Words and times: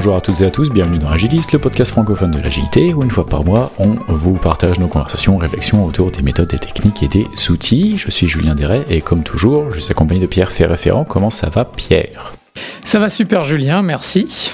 Bonjour 0.00 0.16
à 0.16 0.22
toutes 0.22 0.40
et 0.40 0.46
à 0.46 0.50
tous, 0.50 0.70
bienvenue 0.70 0.96
dans 0.96 1.10
Agilist, 1.10 1.52
le 1.52 1.58
podcast 1.58 1.90
francophone 1.90 2.30
de 2.30 2.40
l'agilité, 2.40 2.94
où 2.94 3.02
une 3.02 3.10
fois 3.10 3.26
par 3.26 3.44
mois, 3.44 3.70
on 3.78 3.98
vous 4.08 4.32
partage 4.32 4.78
nos 4.78 4.88
conversations, 4.88 5.36
réflexions 5.36 5.84
autour 5.84 6.10
des 6.10 6.22
méthodes, 6.22 6.48
des 6.48 6.58
techniques 6.58 7.02
et 7.02 7.08
des 7.08 7.26
outils. 7.50 7.98
Je 7.98 8.10
suis 8.10 8.26
Julien 8.26 8.54
Deret 8.54 8.82
et 8.88 9.02
comme 9.02 9.22
toujours, 9.22 9.70
je 9.70 9.78
suis 9.78 9.90
accompagné 9.90 10.18
de 10.18 10.26
Pierre 10.26 10.52
Ferréférent. 10.52 11.04
Comment 11.04 11.28
ça 11.28 11.50
va 11.50 11.66
Pierre? 11.66 12.32
Ça 12.82 12.98
va 12.98 13.10
super 13.10 13.44
Julien, 13.44 13.82
merci. 13.82 14.50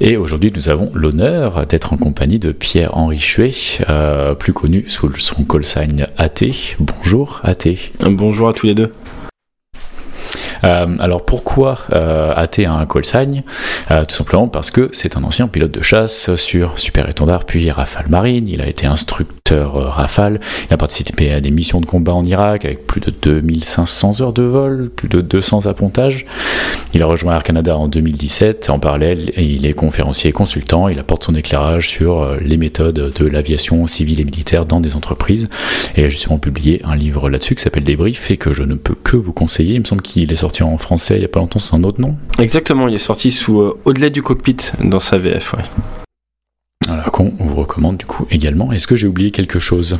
Et 0.00 0.16
aujourd'hui, 0.16 0.50
nous 0.54 0.70
avons 0.70 0.90
l'honneur 0.94 1.66
d'être 1.66 1.92
en 1.92 1.98
compagnie 1.98 2.38
de 2.38 2.50
Pierre-Henri 2.50 3.18
Chuet, 3.18 3.52
euh, 3.90 4.34
plus 4.34 4.54
connu 4.54 4.84
sous 4.86 5.14
son 5.16 5.44
call 5.44 5.66
sign 5.66 6.06
AT. 6.16 6.46
Bonjour 6.78 7.42
AT. 7.44 7.64
Bonjour 8.00 8.48
à 8.48 8.54
tous 8.54 8.64
les 8.64 8.74
deux. 8.74 8.94
Euh, 10.64 10.96
alors 10.98 11.24
pourquoi 11.24 11.78
euh, 11.92 12.32
AT 12.34 12.64
a 12.66 12.72
un 12.72 12.86
call 12.86 13.04
sign 13.04 13.42
euh, 13.90 14.04
Tout 14.04 14.14
simplement 14.14 14.48
parce 14.48 14.70
que 14.70 14.90
c'est 14.92 15.16
un 15.16 15.24
ancien 15.24 15.48
pilote 15.48 15.70
de 15.70 15.82
chasse 15.82 16.34
sur 16.36 16.78
Super 16.78 17.08
Étendard 17.08 17.44
puis 17.44 17.70
Rafale 17.70 18.08
Marine. 18.08 18.48
Il 18.48 18.60
a 18.60 18.66
été 18.66 18.86
instructeur 18.86 19.37
Rafale. 19.54 20.40
Il 20.70 20.74
a 20.74 20.76
participé 20.76 21.32
à 21.32 21.40
des 21.40 21.50
missions 21.50 21.80
de 21.80 21.86
combat 21.86 22.14
en 22.14 22.24
Irak 22.24 22.64
avec 22.64 22.86
plus 22.86 23.00
de 23.00 23.10
2500 23.10 24.20
heures 24.20 24.32
de 24.32 24.42
vol, 24.42 24.90
plus 24.94 25.08
de 25.08 25.20
200 25.20 25.66
appontages. 25.66 26.26
Il 26.94 27.02
a 27.02 27.06
rejoint 27.06 27.34
Air 27.34 27.42
Canada 27.42 27.76
en 27.76 27.88
2017. 27.88 28.70
En 28.70 28.78
parallèle, 28.78 29.32
il 29.36 29.66
est 29.66 29.72
conférencier 29.72 30.30
et 30.30 30.32
consultant. 30.32 30.88
Il 30.88 30.98
apporte 30.98 31.24
son 31.24 31.34
éclairage 31.34 31.88
sur 31.88 32.36
les 32.40 32.56
méthodes 32.56 33.12
de 33.14 33.26
l'aviation 33.26 33.86
civile 33.86 34.20
et 34.20 34.24
militaire 34.24 34.66
dans 34.66 34.80
des 34.80 34.96
entreprises. 34.96 35.48
Et 35.96 36.04
a 36.04 36.08
justement 36.08 36.38
publié 36.38 36.80
un 36.84 36.96
livre 36.96 37.28
là-dessus 37.28 37.54
qui 37.54 37.62
s'appelle 37.62 37.84
Débrief 37.84 38.30
et 38.30 38.36
que 38.36 38.52
je 38.52 38.62
ne 38.62 38.74
peux 38.74 38.94
que 38.94 39.16
vous 39.16 39.32
conseiller. 39.32 39.74
Il 39.74 39.80
me 39.80 39.84
semble 39.84 40.02
qu'il 40.02 40.32
est 40.32 40.36
sorti 40.36 40.62
en 40.62 40.76
français 40.78 41.18
il 41.18 41.20
n'y 41.20 41.24
a 41.24 41.28
pas 41.28 41.40
longtemps 41.40 41.58
sous 41.58 41.74
un 41.76 41.82
autre 41.84 42.00
nom? 42.00 42.16
Exactement, 42.38 42.88
il 42.88 42.94
est 42.94 42.98
sorti 42.98 43.30
sous 43.30 43.60
euh, 43.60 43.78
Au-delà 43.84 44.10
du 44.10 44.22
cockpit 44.22 44.56
dans 44.82 45.00
sa 45.00 45.18
VF. 45.18 45.54
Voilà, 46.88 47.04
qu'on 47.04 47.30
vous 47.38 47.54
recommande 47.54 47.98
du 47.98 48.06
coup 48.06 48.26
également. 48.30 48.72
Est-ce 48.72 48.86
que 48.86 48.96
j'ai 48.96 49.06
oublié 49.06 49.30
quelque 49.30 49.58
chose? 49.58 49.98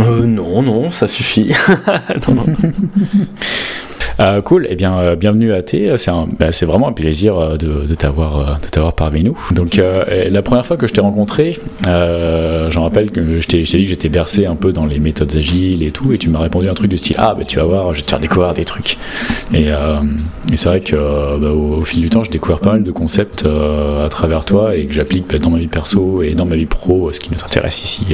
Euh, 0.00 0.26
Non, 0.26 0.62
non, 0.62 0.90
ça 0.90 1.06
suffit. 1.06 1.52
non, 2.28 2.34
non. 2.34 2.44
Euh, 4.20 4.40
cool, 4.42 4.66
et 4.66 4.68
eh 4.70 4.76
bien 4.76 4.96
euh, 4.98 5.16
bienvenue 5.16 5.52
à 5.52 5.62
T. 5.62 5.92
C'est 5.96 6.12
bah, 6.38 6.50
vraiment 6.62 6.88
un 6.88 6.92
plaisir 6.92 7.36
euh, 7.36 7.56
de, 7.56 7.86
de 7.86 7.94
t'avoir 7.94 8.56
parmi 8.96 9.24
nous. 9.24 9.36
Donc 9.50 9.76
la 9.76 10.42
première 10.42 10.64
fois 10.64 10.76
que 10.76 10.86
je 10.86 10.92
t'ai 10.92 11.00
rencontré, 11.00 11.58
j'en 11.84 12.82
rappelle 12.82 13.10
que 13.10 13.40
je 13.40 13.46
t'ai 13.46 13.62
dit 13.62 13.84
que 13.84 13.88
j'étais 13.88 14.08
bercé 14.08 14.46
un 14.46 14.54
peu 14.54 14.72
dans 14.72 14.86
les 14.86 14.98
méthodes 14.98 15.34
agiles 15.36 15.82
et 15.82 15.90
tout, 15.90 16.12
et 16.12 16.18
tu 16.18 16.28
m'as 16.28 16.40
répondu 16.40 16.68
un 16.68 16.74
truc 16.74 16.90
du 16.90 16.98
style 16.98 17.16
ah 17.18 17.34
bah 17.34 17.44
tu 17.44 17.56
vas 17.56 17.64
voir, 17.64 17.92
je 17.92 18.00
vais 18.00 18.04
te 18.04 18.10
faire 18.10 18.20
découvrir 18.20 18.54
des 18.54 18.64
trucs. 18.64 18.98
Et, 19.52 19.66
et 19.68 20.56
c'est 20.56 20.68
vrai 20.68 20.80
que 20.80 20.96
bah, 20.96 21.50
au, 21.50 21.84
fil 21.84 22.00
du 22.00 22.10
temps, 22.10 22.24
je 22.24 22.30
découvre 22.30 22.58
pas 22.58 22.72
mal 22.72 22.82
de 22.82 22.92
concepts 22.92 23.44
à 23.44 24.08
travers 24.08 24.44
toi 24.44 24.76
et 24.76 24.86
que 24.86 24.92
j'applique 24.92 25.26
bah, 25.28 25.38
dans 25.38 25.50
ma 25.50 25.58
vie 25.58 25.68
perso 25.68 26.22
et 26.22 26.34
dans 26.34 26.46
ma 26.46 26.56
vie 26.56 26.66
pro, 26.66 27.12
ce 27.12 27.20
qui 27.20 27.30
nous 27.32 27.42
intéresse 27.44 27.82
ici 27.84 28.06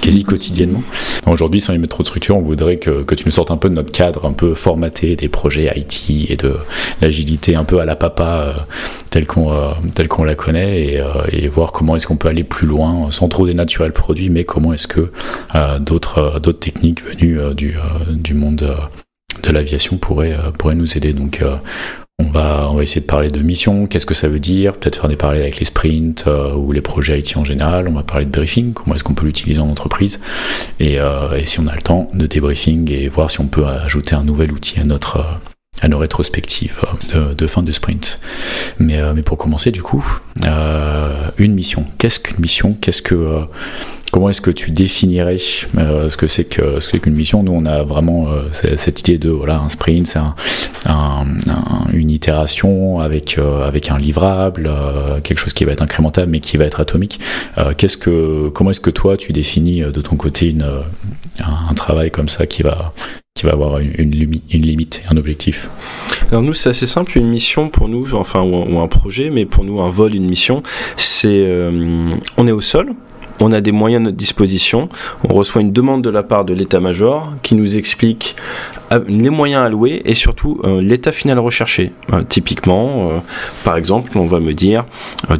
quasi 0.00 0.24
quotidiennement. 0.24 0.82
Aujourd'hui, 1.26 1.60
sans 1.60 1.74
y 1.74 1.78
mettre 1.78 1.94
trop 1.94 2.02
de 2.02 2.08
structure, 2.08 2.36
on 2.36 2.42
voudrait 2.42 2.76
que, 2.76 3.02
que 3.02 3.14
tu 3.14 3.24
nous 3.26 3.32
sortes 3.32 3.50
un 3.50 3.56
peu 3.56 3.68
de 3.68 3.74
notre 3.74 3.92
cadre 3.92 4.24
un 4.24 4.32
peu 4.32 4.54
formaté 4.54 5.16
des 5.16 5.28
projet 5.42 5.72
IT 5.74 6.30
et 6.30 6.36
de 6.36 6.54
l'agilité 7.00 7.56
un 7.56 7.64
peu 7.64 7.80
à 7.80 7.84
la 7.84 7.96
papa 7.96 8.44
euh, 8.46 8.52
telle 9.10 9.26
qu'on 9.26 9.52
euh, 9.52 9.72
telle 9.92 10.06
qu'on 10.06 10.22
la 10.22 10.36
connaît 10.36 10.84
et, 10.84 11.00
euh, 11.00 11.08
et 11.32 11.48
voir 11.48 11.72
comment 11.72 11.96
est-ce 11.96 12.06
qu'on 12.06 12.16
peut 12.16 12.28
aller 12.28 12.44
plus 12.44 12.68
loin 12.68 13.10
sans 13.10 13.26
trop 13.26 13.44
dénaturer 13.44 13.88
le 13.88 13.92
produit 13.92 14.30
mais 14.30 14.44
comment 14.44 14.72
est-ce 14.72 14.86
que 14.86 15.10
d'autres 15.80 16.38
d'autres 16.38 16.60
techniques 16.60 17.02
venues 17.02 17.40
du, 17.56 18.34
monde 18.34 18.76
de 19.42 19.50
l'aviation 19.50 19.96
pourraient, 19.96 20.36
pourraient 20.58 20.76
nous 20.76 20.96
aider. 20.96 21.12
Donc 21.12 21.42
on 22.26 22.30
va, 22.30 22.68
on 22.70 22.74
va 22.74 22.82
essayer 22.82 23.00
de 23.00 23.06
parler 23.06 23.30
de 23.30 23.40
mission, 23.40 23.86
qu'est-ce 23.86 24.06
que 24.06 24.14
ça 24.14 24.28
veut 24.28 24.40
dire, 24.40 24.74
peut-être 24.74 24.96
faire 24.96 25.08
des 25.08 25.16
parallèles 25.16 25.42
avec 25.42 25.58
les 25.58 25.64
sprints 25.64 26.24
ou 26.56 26.72
les 26.72 26.80
projets 26.80 27.18
IT 27.18 27.36
en 27.36 27.44
général. 27.44 27.88
On 27.88 27.92
va 27.92 28.02
parler 28.02 28.24
de 28.26 28.30
briefing, 28.30 28.72
comment 28.72 28.94
est-ce 28.94 29.04
qu'on 29.04 29.14
peut 29.14 29.26
l'utiliser 29.26 29.60
en 29.60 29.68
entreprise. 29.68 30.20
Et, 30.80 30.94
et, 30.94 31.46
si 31.46 31.60
on 31.60 31.66
a 31.66 31.74
le 31.74 31.82
temps, 31.82 32.08
de 32.14 32.26
débriefing 32.26 32.90
et 32.90 33.08
voir 33.08 33.30
si 33.30 33.40
on 33.40 33.46
peut 33.46 33.66
ajouter 33.66 34.14
un 34.14 34.24
nouvel 34.24 34.52
outil 34.52 34.80
à 34.80 34.84
notre, 34.84 35.26
à 35.82 35.88
nos 35.88 35.98
rétrospectives 35.98 36.80
de, 37.36 37.46
fin 37.46 37.62
de 37.62 37.72
sprint. 37.72 38.20
Mais, 38.78 38.98
euh, 38.98 39.12
mais 39.14 39.22
pour 39.22 39.36
commencer, 39.36 39.72
du 39.72 39.82
coup, 39.82 40.04
euh, 40.46 41.28
une 41.38 41.54
mission. 41.54 41.84
Qu'est-ce 41.98 42.20
qu'une 42.20 42.38
mission? 42.38 42.76
Qu'est-ce 42.80 43.02
que 43.02 43.16
euh, 43.16 43.40
comment 44.12 44.28
est-ce 44.28 44.40
que 44.40 44.52
tu 44.52 44.70
définirais 44.70 45.38
ce 45.38 46.16
que 46.16 46.28
c'est 46.28 46.44
que 46.44 46.78
ce 46.78 46.96
qu'une 46.96 47.14
mission? 47.14 47.42
Nous, 47.42 47.52
on 47.52 47.66
a 47.66 47.82
vraiment 47.82 48.28
cette 48.52 49.00
idée 49.00 49.18
de 49.18 49.30
voilà 49.30 49.58
un 49.58 49.68
sprint, 49.68 50.06
c'est 50.06 50.20
un, 50.88 51.26
une 51.92 52.10
itération 52.10 53.00
avec 53.00 53.38
avec 53.38 53.90
un 53.90 53.98
livrable, 53.98 54.70
quelque 55.24 55.38
chose 55.38 55.54
qui 55.54 55.64
va 55.64 55.72
être 55.72 55.82
incrémentable 55.82 56.30
mais 56.30 56.40
qui 56.40 56.58
va 56.58 56.66
être 56.66 56.80
atomique. 56.80 57.20
qu'est-ce 57.78 57.96
que 57.96 58.50
comment 58.50 58.70
est-ce 58.70 58.80
que 58.80 58.90
toi 58.90 59.16
tu 59.16 59.32
définis 59.32 59.80
de 59.80 60.00
ton 60.02 60.16
côté 60.16 60.50
une, 60.50 60.66
un 61.40 61.74
travail 61.74 62.10
comme 62.10 62.28
ça 62.28 62.46
qui 62.46 62.62
va 62.62 62.92
qui 63.34 63.46
va 63.46 63.52
avoir 63.52 63.78
une, 63.78 63.94
une 63.98 64.62
limite, 64.62 65.02
un 65.08 65.16
objectif. 65.16 65.70
Alors 66.30 66.42
nous, 66.42 66.52
c'est 66.52 66.68
assez 66.68 66.86
simple, 66.86 67.16
une 67.16 67.28
mission 67.28 67.70
pour 67.70 67.88
nous, 67.88 68.14
enfin, 68.14 68.42
ou, 68.42 68.78
un 68.78 68.88
projet, 68.88 69.30
mais 69.30 69.46
pour 69.46 69.64
nous, 69.64 69.80
un 69.80 69.88
vol, 69.88 70.14
une 70.14 70.26
mission, 70.26 70.62
c'est, 70.96 71.28
euh, 71.46 72.08
on 72.36 72.46
est 72.46 72.52
au 72.52 72.60
sol, 72.60 72.94
on 73.42 73.52
a 73.52 73.60
des 73.60 73.72
moyens 73.72 74.00
à 74.00 74.04
notre 74.04 74.16
disposition, 74.16 74.88
on 75.28 75.34
reçoit 75.34 75.60
une 75.60 75.72
demande 75.72 76.02
de 76.02 76.10
la 76.10 76.22
part 76.22 76.44
de 76.44 76.54
l'état-major 76.54 77.32
qui 77.42 77.54
nous 77.54 77.76
explique 77.76 78.36
les 79.08 79.30
moyens 79.30 79.64
alloués 79.64 80.02
et 80.04 80.14
surtout 80.14 80.60
euh, 80.64 80.80
l'état 80.80 81.12
final 81.12 81.38
recherché. 81.38 81.92
Euh, 82.12 82.22
typiquement, 82.22 83.10
euh, 83.10 83.18
par 83.64 83.76
exemple, 83.76 84.16
on 84.16 84.26
va 84.26 84.40
me 84.40 84.52
dire 84.52 84.82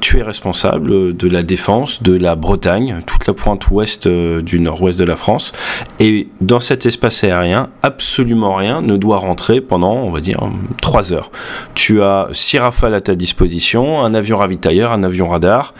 tu 0.00 0.18
es 0.18 0.22
responsable 0.22 1.16
de 1.16 1.28
la 1.28 1.42
défense 1.42 2.02
de 2.02 2.16
la 2.16 2.34
Bretagne, 2.34 3.02
toute 3.06 3.26
la 3.26 3.34
pointe 3.34 3.70
ouest 3.70 4.08
du 4.08 4.60
nord-ouest 4.60 4.98
de 4.98 5.04
la 5.04 5.16
France, 5.16 5.52
et 6.00 6.28
dans 6.40 6.60
cet 6.60 6.86
espace 6.86 7.24
aérien, 7.24 7.68
absolument 7.82 8.54
rien 8.54 8.80
ne 8.80 8.96
doit 8.96 9.18
rentrer 9.18 9.60
pendant, 9.60 9.94
on 9.94 10.10
va 10.10 10.20
dire, 10.20 10.40
trois 10.80 11.12
heures. 11.12 11.30
Tu 11.74 12.02
as 12.02 12.28
six 12.32 12.58
rafales 12.58 12.94
à 12.94 13.00
ta 13.00 13.14
disposition, 13.14 14.02
un 14.02 14.14
avion 14.14 14.38
ravitailleur, 14.38 14.92
un 14.92 15.02
avion 15.02 15.28
radar, 15.28 15.74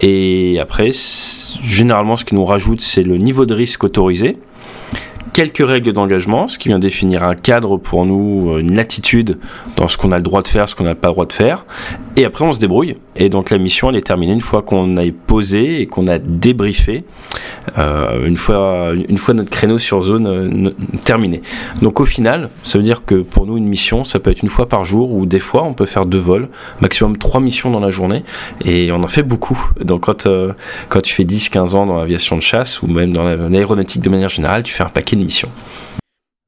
et 0.00 0.58
après, 0.60 0.92
généralement, 1.62 2.16
ce 2.16 2.24
qui 2.24 2.34
nous 2.34 2.44
rajoute, 2.44 2.80
c'est 2.80 3.02
le 3.02 3.16
niveau 3.16 3.46
de 3.46 3.54
risque 3.54 3.84
autorisé 3.84 4.38
quelques 5.32 5.64
règles 5.64 5.92
d'engagement, 5.92 6.48
ce 6.48 6.58
qui 6.58 6.66
vient 6.66 6.80
définir 6.80 7.22
un 7.22 7.36
cadre 7.36 7.76
pour 7.76 8.04
nous, 8.04 8.58
une 8.58 8.74
latitude 8.74 9.38
dans 9.76 9.86
ce 9.86 9.96
qu'on 9.96 10.10
a 10.10 10.16
le 10.16 10.22
droit 10.22 10.42
de 10.42 10.48
faire, 10.48 10.68
ce 10.68 10.74
qu'on 10.74 10.82
n'a 10.82 10.96
pas 10.96 11.08
le 11.08 11.14
droit 11.14 11.26
de 11.26 11.32
faire. 11.32 11.64
Et 12.16 12.24
après, 12.24 12.44
on 12.44 12.52
se 12.52 12.58
débrouille. 12.58 12.96
Et 13.18 13.28
donc, 13.28 13.50
la 13.50 13.58
mission, 13.58 13.90
elle 13.90 13.96
est 13.96 14.06
terminée 14.06 14.32
une 14.32 14.40
fois 14.40 14.62
qu'on 14.62 14.96
a 14.96 15.02
posé 15.26 15.80
et 15.82 15.86
qu'on 15.86 16.06
a 16.06 16.18
débriefé, 16.18 17.04
euh, 17.76 18.24
une, 18.26 18.36
fois, 18.36 18.92
une 19.08 19.18
fois 19.18 19.34
notre 19.34 19.50
créneau 19.50 19.78
sur 19.78 20.02
zone 20.02 20.26
euh, 20.26 20.70
terminé. 21.04 21.42
Donc, 21.82 22.00
au 22.00 22.04
final, 22.04 22.48
ça 22.62 22.78
veut 22.78 22.84
dire 22.84 23.04
que 23.04 23.16
pour 23.16 23.46
nous, 23.46 23.56
une 23.56 23.66
mission, 23.66 24.04
ça 24.04 24.20
peut 24.20 24.30
être 24.30 24.42
une 24.42 24.48
fois 24.48 24.68
par 24.68 24.84
jour 24.84 25.12
ou 25.12 25.26
des 25.26 25.40
fois, 25.40 25.64
on 25.64 25.74
peut 25.74 25.86
faire 25.86 26.06
deux 26.06 26.18
vols, 26.18 26.48
maximum 26.80 27.18
trois 27.18 27.40
missions 27.40 27.72
dans 27.72 27.80
la 27.80 27.90
journée. 27.90 28.22
Et 28.64 28.92
on 28.92 29.02
en 29.02 29.08
fait 29.08 29.24
beaucoup. 29.24 29.58
Donc, 29.80 30.02
quand, 30.02 30.26
euh, 30.26 30.52
quand 30.88 31.00
tu 31.00 31.12
fais 31.12 31.24
10-15 31.24 31.74
ans 31.74 31.86
dans 31.86 31.98
l'aviation 31.98 32.36
de 32.36 32.42
chasse 32.42 32.82
ou 32.82 32.86
même 32.86 33.12
dans 33.12 33.24
l'aéronautique 33.24 34.00
de 34.00 34.10
manière 34.10 34.28
générale, 34.28 34.62
tu 34.62 34.72
fais 34.72 34.84
un 34.84 34.88
paquet 34.88 35.16
de 35.16 35.24
mission. 35.24 35.48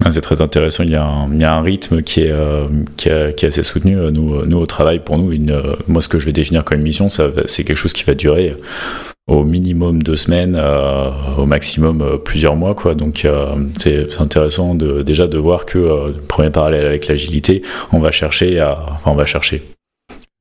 Ah, 0.05 0.11
c'est 0.11 0.21
très 0.21 0.41
intéressant. 0.41 0.83
Il 0.83 0.91
y, 0.91 0.97
a 0.97 1.05
un, 1.05 1.33
il 1.33 1.41
y, 1.41 1.45
a 1.45 1.55
un, 1.55 1.63
rythme 1.63 2.03
qui 2.03 2.23
est, 2.23 2.33
euh, 2.33 2.67
qui, 2.97 3.09
est, 3.09 3.37
qui, 3.37 3.45
est, 3.45 3.49
assez 3.49 3.63
soutenu. 3.63 3.97
Nous, 3.97 4.47
nous, 4.47 4.59
au 4.59 4.67
travail, 4.67 5.01
pour 5.01 5.19
nous, 5.19 5.33
une, 5.33 5.61
moi, 5.89 6.01
ce 6.01 6.09
que 6.09 6.19
je 6.19 6.27
vais 6.27 6.33
définir 6.33 6.65
comme 6.65 6.81
mission, 6.81 7.09
c'est 7.09 7.65
quelque 7.65 7.77
chose 7.77 7.93
qui 7.93 8.05
va 8.05 8.15
durer 8.15 8.57
au 9.31 9.45
minimum 9.45 10.03
deux 10.03 10.17
semaines, 10.17 10.57
euh, 10.59 11.11
au 11.39 11.47
maximum 11.47 12.03
euh, 12.03 12.17
plusieurs 12.19 12.57
mois. 12.57 12.75
Quoi. 12.75 12.95
Donc, 12.95 13.25
euh, 13.25 13.57
c'est 13.79 14.21
intéressant 14.21 14.75
de, 14.75 15.03
déjà 15.03 15.29
de 15.29 15.39
voir 15.39 15.67
que, 15.67 16.13
premier 16.27 16.51
parallèle 16.51 16.85
avec 16.85 17.07
l'agilité, 17.07 17.63
on 17.93 18.01
va 18.01 18.11
chercher 18.11 18.59
à. 18.59 18.79
Enfin, 18.91 19.13
on 19.13 19.17
va 19.17 19.27
chercher 19.27 19.63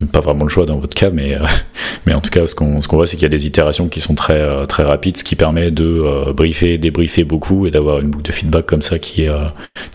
pas 0.07 0.21
vraiment 0.21 0.43
le 0.43 0.49
choix 0.49 0.65
dans 0.65 0.77
votre 0.77 0.95
cas, 0.95 1.09
mais, 1.09 1.35
euh, 1.35 1.45
mais 2.05 2.13
en 2.13 2.21
tout 2.21 2.29
cas, 2.29 2.47
ce 2.47 2.55
qu'on 2.55 2.79
voit, 2.79 3.07
c'est 3.07 3.17
qu'il 3.17 3.23
y 3.23 3.25
a 3.25 3.29
des 3.29 3.47
itérations 3.47 3.89
qui 3.89 3.99
sont 4.01 4.15
très, 4.15 4.39
euh, 4.39 4.65
très 4.65 4.83
rapides, 4.83 5.17
ce 5.17 5.23
qui 5.23 5.35
permet 5.35 5.71
de 5.71 6.03
euh, 6.05 6.33
briefer, 6.33 6.77
débriefer 6.77 7.23
beaucoup 7.23 7.67
et 7.67 7.71
d'avoir 7.71 7.99
une 7.99 8.09
boucle 8.09 8.25
de 8.25 8.31
feedback 8.31 8.65
comme 8.65 8.81
ça 8.81 8.99
qui, 8.99 9.27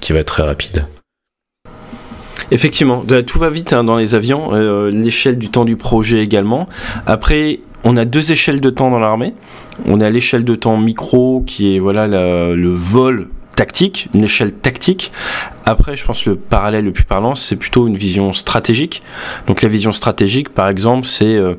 qui 0.00 0.12
va 0.12 0.18
être 0.18 0.34
très 0.34 0.42
rapide. 0.42 0.86
Effectivement, 2.50 3.02
tout 3.26 3.38
va 3.38 3.48
vite 3.48 3.72
hein, 3.72 3.84
dans 3.84 3.96
les 3.96 4.14
avions, 4.14 4.52
l'échelle 4.90 5.38
du 5.38 5.48
temps 5.48 5.64
du 5.64 5.76
projet 5.76 6.22
également. 6.22 6.68
Après, 7.06 7.60
on 7.84 7.96
a 7.96 8.04
deux 8.04 8.32
échelles 8.32 8.60
de 8.60 8.70
temps 8.70 8.90
dans 8.90 8.98
l'armée. 8.98 9.32
On 9.86 10.00
a 10.00 10.10
l'échelle 10.10 10.44
de 10.44 10.54
temps 10.54 10.76
micro 10.76 11.42
qui 11.46 11.74
est 11.74 11.78
voilà 11.78 12.06
le 12.06 12.70
vol 12.70 13.28
tactique, 13.54 14.08
une 14.14 14.24
échelle 14.24 14.52
tactique. 14.52 15.12
Après, 15.66 15.96
je 15.96 16.04
pense 16.04 16.22
que 16.22 16.30
le 16.30 16.36
parallèle 16.36 16.84
le 16.84 16.92
plus 16.92 17.04
parlant, 17.04 17.34
c'est 17.34 17.56
plutôt 17.56 17.86
une 17.86 17.96
vision 17.96 18.32
stratégique. 18.32 19.02
Donc 19.46 19.62
la 19.62 19.68
vision 19.68 19.92
stratégique, 19.92 20.50
par 20.50 20.68
exemple, 20.68 21.06
c'est 21.06 21.24
euh, 21.24 21.54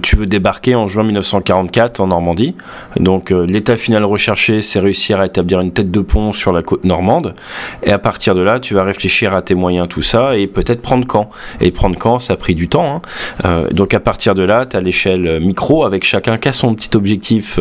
tu 0.00 0.16
veux 0.16 0.26
débarquer 0.26 0.76
en 0.76 0.86
juin 0.86 1.02
1944 1.02 2.00
en 2.00 2.08
Normandie. 2.08 2.54
Donc 2.98 3.32
euh, 3.32 3.46
l'état 3.46 3.76
final 3.76 4.04
recherché, 4.04 4.62
c'est 4.62 4.78
réussir 4.78 5.18
à 5.18 5.26
établir 5.26 5.60
une 5.60 5.72
tête 5.72 5.90
de 5.90 6.00
pont 6.00 6.32
sur 6.32 6.52
la 6.52 6.62
côte 6.62 6.84
normande. 6.84 7.34
Et 7.82 7.90
à 7.90 7.98
partir 7.98 8.34
de 8.34 8.40
là, 8.40 8.60
tu 8.60 8.74
vas 8.74 8.84
réfléchir 8.84 9.34
à 9.34 9.42
tes 9.42 9.56
moyens, 9.56 9.88
tout 9.88 10.02
ça, 10.02 10.36
et 10.36 10.46
peut-être 10.46 10.80
prendre 10.80 11.06
camp. 11.06 11.30
Et 11.60 11.72
prendre 11.72 11.98
camp, 11.98 12.20
ça 12.20 12.34
a 12.34 12.36
pris 12.36 12.54
du 12.54 12.68
temps. 12.68 12.96
Hein. 12.96 13.02
Euh, 13.44 13.68
donc 13.70 13.92
à 13.92 14.00
partir 14.00 14.36
de 14.36 14.44
là, 14.44 14.66
tu 14.66 14.76
as 14.76 14.80
l'échelle 14.80 15.40
micro, 15.40 15.84
avec 15.84 16.04
chacun 16.04 16.38
qui 16.38 16.48
a 16.48 16.52
son 16.52 16.74
petit 16.74 16.96
objectif 16.96 17.58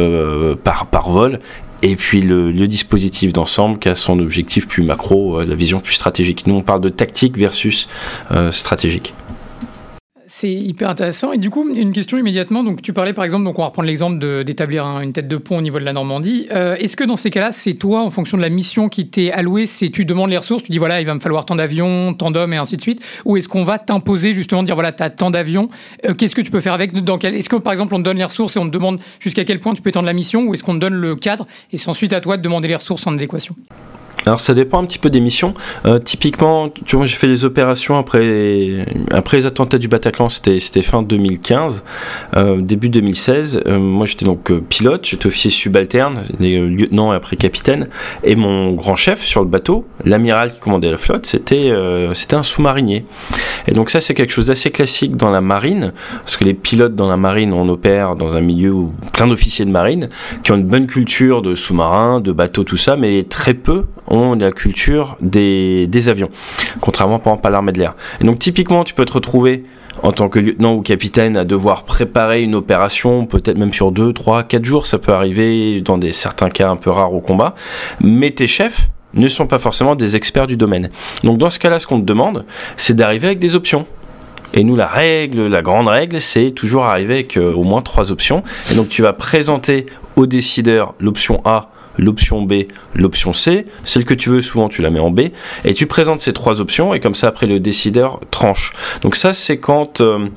par, 0.64 0.86
par 0.86 1.10
vol, 1.10 1.40
et 1.84 1.96
puis 1.96 2.22
le, 2.22 2.52
dispositif 2.68 3.34
d'ensemble 3.34 3.80
qui 3.80 3.88
a 3.90 3.96
son 3.96 4.20
objectif 4.20 4.68
plus 4.68 4.84
macro, 4.84 5.40
euh, 5.40 5.46
la 5.46 5.56
vision 5.56 5.80
plus 5.80 5.94
stratégique. 5.94 6.48
Nous, 6.48 6.56
on 6.56 6.62
parle 6.62 6.82
de 6.82 6.90
tactique 6.90 7.38
versus 7.38 7.88
euh, 8.32 8.52
stratégique. 8.52 9.14
C'est 10.30 10.52
hyper 10.52 10.90
intéressant. 10.90 11.32
Et 11.32 11.38
du 11.38 11.50
coup, 11.50 11.74
une 11.74 11.94
question 11.94 12.18
immédiatement. 12.18 12.62
Donc, 12.62 12.82
tu 12.82 12.92
parlais 12.92 13.14
par 13.14 13.24
exemple, 13.24 13.46
donc 13.46 13.58
on 13.60 13.62
va 13.62 13.68
reprendre 13.68 13.88
l'exemple 13.88 14.44
d'établir 14.44 14.86
une 15.00 15.14
tête 15.14 15.30
de 15.30 15.38
pont 15.38 15.58
au 15.58 15.62
niveau 15.62 15.80
de 15.80 15.86
la 15.86 15.94
Normandie. 15.94 16.48
Euh, 16.52 16.76
est-ce 16.76 16.98
que 16.98 17.06
dans 17.06 17.16
ces 17.16 17.30
cas-là, 17.30 17.54
c'est 17.54 17.76
toi, 17.76 18.02
en 18.02 18.10
fonction 18.10 18.36
de 18.36 18.42
la 18.42 18.50
mission 18.50 18.90
qui 18.90 19.08
t'est 19.08 19.32
allouée, 19.32 19.66
c'est 19.66 19.90
tu 19.90 20.04
demandes 20.04 20.30
les 20.30 20.38
ressources, 20.38 20.64
tu 20.64 20.72
dis 20.74 20.80
voilà, 20.80 21.00
il 21.00 21.08
va 21.08 21.14
me 21.14 21.22
falloir 21.22 21.46
tant 21.46 21.56
d'avions, 21.56 22.14
tant 22.14 22.30
d'hommes 22.30 22.52
et 22.52 22.58
ainsi 22.58 22.76
de 22.76 22.82
suite 22.82 23.02
Ou 23.24 23.38
est-ce 23.38 23.48
qu'on 23.48 23.64
va 23.64 23.80
t'imposer 23.80 24.34
justement, 24.34 24.64
dire 24.64 24.76
voilà, 24.76 24.92
tu 24.92 25.02
as 25.02 25.10
tant 25.10 25.32
d'avions, 25.32 25.70
euh, 26.06 26.14
qu'est-ce 26.14 26.36
que 26.36 26.42
tu 26.42 26.52
peux 26.52 26.60
faire 26.60 26.74
avec? 26.74 26.94
Dans 26.94 27.18
quel... 27.18 27.34
Est-ce 27.34 27.48
que 27.48 27.56
par 27.56 27.72
exemple, 27.72 27.96
on 27.96 28.00
te 28.00 28.04
donne 28.04 28.18
les 28.18 28.26
ressources 28.26 28.58
et 28.58 28.60
on 28.60 28.68
te 28.68 28.74
demande 28.74 29.00
jusqu'à 29.22 29.46
quel 29.46 29.62
point 29.62 29.74
tu 29.76 29.82
peux 29.82 29.90
étendre 29.90 30.08
la 30.08 30.14
mission 30.14 30.44
Ou 30.44 30.54
est-ce 30.54 30.64
qu'on 30.64 30.76
te 30.76 30.80
donne 30.80 30.96
le 30.96 31.16
cadre 31.16 31.48
et 31.72 31.78
c'est 31.78 31.90
ensuite 31.90 32.12
à 32.12 32.20
toi 32.20 32.36
de 32.36 32.42
demander 32.42 32.68
les 32.68 32.76
ressources 32.76 33.08
en 33.08 33.14
adéquation? 33.14 33.56
Alors 34.26 34.40
ça 34.40 34.54
dépend 34.54 34.82
un 34.82 34.86
petit 34.86 35.00
peu 35.00 35.10
des 35.10 35.22
missions. 35.22 35.54
Euh, 35.86 36.00
typiquement, 36.00 36.70
tu 36.70 36.96
vois, 36.96 37.06
j'ai 37.06 37.16
fait 37.16 37.28
les 37.28 37.46
opérations 37.46 37.98
après, 37.98 38.86
après 39.12 39.38
les 39.38 39.46
attentats 39.46 39.78
du 39.78 39.88
Bataclan, 39.88 40.30
c'était, 40.30 40.60
fin 40.82 41.02
2015, 41.02 41.84
euh, 42.36 42.62
début 42.62 42.90
2016. 42.90 43.62
Euh, 43.66 43.80
moi 43.80 44.06
j'étais 44.06 44.26
donc 44.26 44.52
pilote, 44.70 45.06
j'étais 45.06 45.28
officier 45.28 45.52
subalterne, 45.52 46.24
lieutenant 46.40 47.14
et 47.14 47.16
après 47.16 47.36
capitaine. 47.36 47.88
Et 48.24 48.36
mon 48.36 48.74
grand 48.74 48.96
chef 48.96 49.24
sur 49.24 49.42
le 49.42 49.48
bateau, 49.48 49.86
l'amiral 50.04 50.54
qui 50.54 50.60
commandait 50.60 50.92
la 50.92 50.98
flotte, 50.98 51.26
c'était 51.26 51.72
un 51.72 52.44
sous-marinier. 52.44 53.06
Et 53.68 53.72
donc 53.72 53.90
ça 53.90 54.00
c'est 54.00 54.14
quelque 54.14 54.34
chose 54.34 54.48
d'assez 54.48 54.72
classique 54.72 55.16
dans 55.16 55.30
la 55.30 55.42
marine, 55.42 55.94
parce 56.20 56.38
que 56.38 56.44
les 56.44 56.54
pilotes 56.54 56.96
dans 56.96 57.08
la 57.08 57.18
marine, 57.18 57.54
on 57.54 57.70
opère 57.70 58.16
dans 58.16 58.36
un 58.36 58.42
milieu 58.42 58.72
où 58.72 58.94
plein 59.14 59.28
d'officiers 59.28 59.66
de 59.66 59.72
marine 59.72 60.10
qui 60.44 60.52
ont 60.52 60.56
une 60.56 60.68
bonne 60.68 60.88
culture 60.88 61.42
de 61.42 61.56
sous-marins, 61.56 62.20
de 62.20 62.32
bateaux, 62.32 62.64
tout 62.64 62.78
ça, 62.78 62.96
mais 62.96 63.24
très 63.24 63.54
peu 63.54 63.86
ont 64.08 64.36
la 64.36 64.52
culture 64.52 65.18
des, 65.22 66.10
avions, 66.10 66.30
contrairement 66.82 67.20
par 67.20 67.34
exemple 67.34 67.48
à 67.48 67.50
l'armée 67.52 67.72
de 67.72 67.80
l'air. 67.80 67.96
Et 68.22 68.24
donc 68.24 68.40
typiquement, 68.40 68.84
tu 68.84 68.94
peux 68.94 69.06
te 69.06 69.14
retrouver 69.14 69.64
en 70.04 70.12
tant 70.12 70.30
que 70.30 70.40
lieutenant 70.40 70.76
ou 70.76 70.82
capitaine 70.82 71.38
à 71.38 71.44
devoir 71.44 71.84
préparer 71.84 72.44
une 72.44 72.56
opération, 72.56 73.26
peut-être 73.26 73.58
même 73.58 73.74
sur 73.74 73.92
2, 73.92 74.14
3, 74.14 74.44
4 74.44 74.64
jours, 74.64 74.86
ça 74.86 75.00
peut 75.00 75.12
arriver 75.12 75.82
dans 75.82 76.00
certains 76.12 76.50
cas 76.50 76.70
un 76.70 76.76
peu 76.76 76.92
rares 76.92 77.14
au 77.14 77.20
combat, 77.20 77.56
mais 78.02 78.32
tes 78.32 78.48
chefs 78.48 78.90
ne 79.14 79.28
sont 79.28 79.48
pas 79.48 79.58
forcément 79.58 79.96
des 79.96 80.16
experts 80.16 80.48
du 80.48 80.58
domaine. 80.58 80.90
Donc 81.24 81.38
dans 81.38 81.50
ce 81.50 81.60
cas-là, 81.60 81.80
ce 81.80 81.88
qu'on 81.88 82.00
te 82.00 82.06
demande, 82.06 82.46
c'est 82.76 82.96
d'arriver 82.96 83.28
avec 83.28 83.40
des 83.40 83.56
options. 83.56 83.86
Et 84.54 84.64
nous, 84.64 84.76
la 84.76 84.88
règle, 84.88 85.48
la 85.48 85.62
grande 85.62 85.88
règle, 85.88 86.22
c'est 86.22 86.52
toujours 86.52 86.86
arriver 86.86 87.16
avec 87.16 87.38
euh, 87.38 87.54
au 87.54 87.64
moins 87.64 87.82
trois 87.82 88.12
options. 88.12 88.44
Et 88.72 88.76
donc 88.76 88.88
tu 88.90 89.02
vas 89.02 89.14
présenter 89.14 89.88
au 90.16 90.26
décideur 90.26 90.96
l'option 91.00 91.42
A 91.44 91.70
l'option 91.98 92.42
B, 92.42 92.64
l'option 92.96 93.34
C. 93.34 93.66
Celle 93.84 94.06
que 94.06 94.14
tu 94.14 94.30
veux, 94.30 94.42
souvent 94.42 94.70
tu 94.70 94.82
la 94.82 94.90
mets 94.90 95.00
en 95.00 95.12
B. 95.12 95.30
Et 95.66 95.74
tu 95.74 95.88
présentes 95.88 96.20
ces 96.20 96.34
trois 96.34 96.62
options 96.62 96.94
et 96.94 97.00
comme 97.00 97.16
ça 97.16 97.28
après 97.28 97.46
le 97.46 97.60
décideur 97.60 98.20
tranche. 98.32 98.74
Donc 99.02 99.16
ça 99.16 99.34
c'est 99.34 99.58
quand... 99.58 100.02
Euh, 100.02 100.28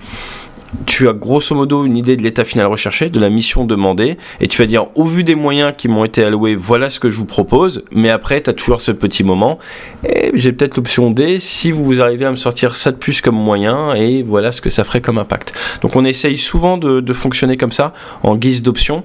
tu 0.87 1.09
as 1.09 1.13
grosso 1.13 1.55
modo 1.55 1.85
une 1.85 1.97
idée 1.97 2.17
de 2.17 2.23
l'état 2.23 2.45
final 2.45 2.67
recherché, 2.67 3.11
de 3.11 3.21
la 3.21 3.29
mission 3.29 3.65
demandée, 3.65 4.17
et 4.41 4.49
tu 4.49 4.59
vas 4.59 4.67
dire 4.67 4.87
au 4.95 5.05
vu 5.05 5.25
des 5.25 5.35
moyens 5.35 5.75
qui 5.77 5.89
m'ont 5.89 6.05
été 6.05 6.25
alloués, 6.25 6.55
voilà 6.55 6.91
ce 6.91 7.01
que 7.01 7.11
je 7.11 7.17
vous 7.17 7.25
propose, 7.25 7.85
mais 7.91 8.11
après 8.11 8.43
tu 8.43 8.51
as 8.51 8.53
toujours 8.53 8.81
ce 8.81 8.93
petit 8.93 9.25
moment, 9.25 9.59
et 10.07 10.31
j'ai 10.35 10.53
peut-être 10.53 10.77
l'option 10.77 11.11
D 11.11 11.39
si 11.41 11.73
vous 11.73 12.01
arrivez 12.01 12.25
à 12.25 12.31
me 12.31 12.37
sortir 12.37 12.77
ça 12.77 12.93
de 12.93 12.97
plus 12.97 13.21
comme 13.21 13.37
moyen, 13.37 13.95
et 13.95 14.23
voilà 14.23 14.53
ce 14.53 14.61
que 14.61 14.71
ça 14.71 14.85
ferait 14.85 15.01
comme 15.01 15.19
impact. 15.19 15.53
Donc 15.83 15.97
on 15.97 16.05
essaye 16.05 16.39
souvent 16.39 16.79
de, 16.79 17.13
fonctionner 17.13 17.57
comme 17.57 17.73
ça, 17.73 17.93
en 18.23 18.37
guise 18.37 18.63
d'option, 18.63 19.03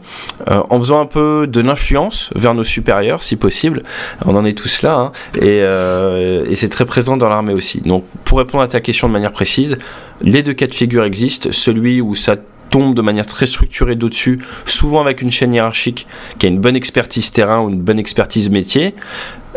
euh, 0.49 0.61
en 0.69 0.79
faisant 0.79 1.01
un 1.01 1.07
peu 1.07 1.47
de 1.47 1.59
l'influence 1.59 2.29
vers 2.35 2.53
nos 2.53 2.63
supérieurs 2.63 3.23
si 3.23 3.35
possible, 3.35 3.83
on 4.25 4.35
en 4.35 4.45
est 4.45 4.53
tous 4.53 4.83
là, 4.83 4.95
hein. 4.95 5.11
euh, 5.41 6.45
et 6.47 6.55
c'est 6.55 6.69
très 6.69 6.85
présent 6.85 7.17
dans 7.17 7.27
l'armée 7.27 7.53
aussi. 7.53 7.81
Donc 7.81 8.05
pour 8.23 8.37
répondre 8.37 8.63
à 8.63 8.67
ta 8.67 8.79
question 8.79 9.07
de 9.07 9.13
manière 9.13 9.31
précise, 9.31 9.77
les 10.21 10.43
deux 10.43 10.53
cas 10.53 10.67
de 10.67 10.73
figure 10.75 11.03
existent, 11.03 11.49
celui 11.55 12.01
où 12.01 12.15
ça 12.15 12.35
tombe 12.69 12.95
de 12.95 13.01
manière 13.01 13.25
très 13.25 13.45
structurée 13.45 13.95
d'au-dessus, 13.95 14.39
souvent 14.65 15.01
avec 15.01 15.21
une 15.21 15.31
chaîne 15.31 15.53
hiérarchique 15.53 16.07
qui 16.39 16.45
a 16.45 16.49
une 16.49 16.59
bonne 16.59 16.75
expertise 16.75 17.31
terrain 17.31 17.61
ou 17.61 17.69
une 17.69 17.81
bonne 17.81 17.99
expertise 17.99 18.49
métier. 18.49 18.95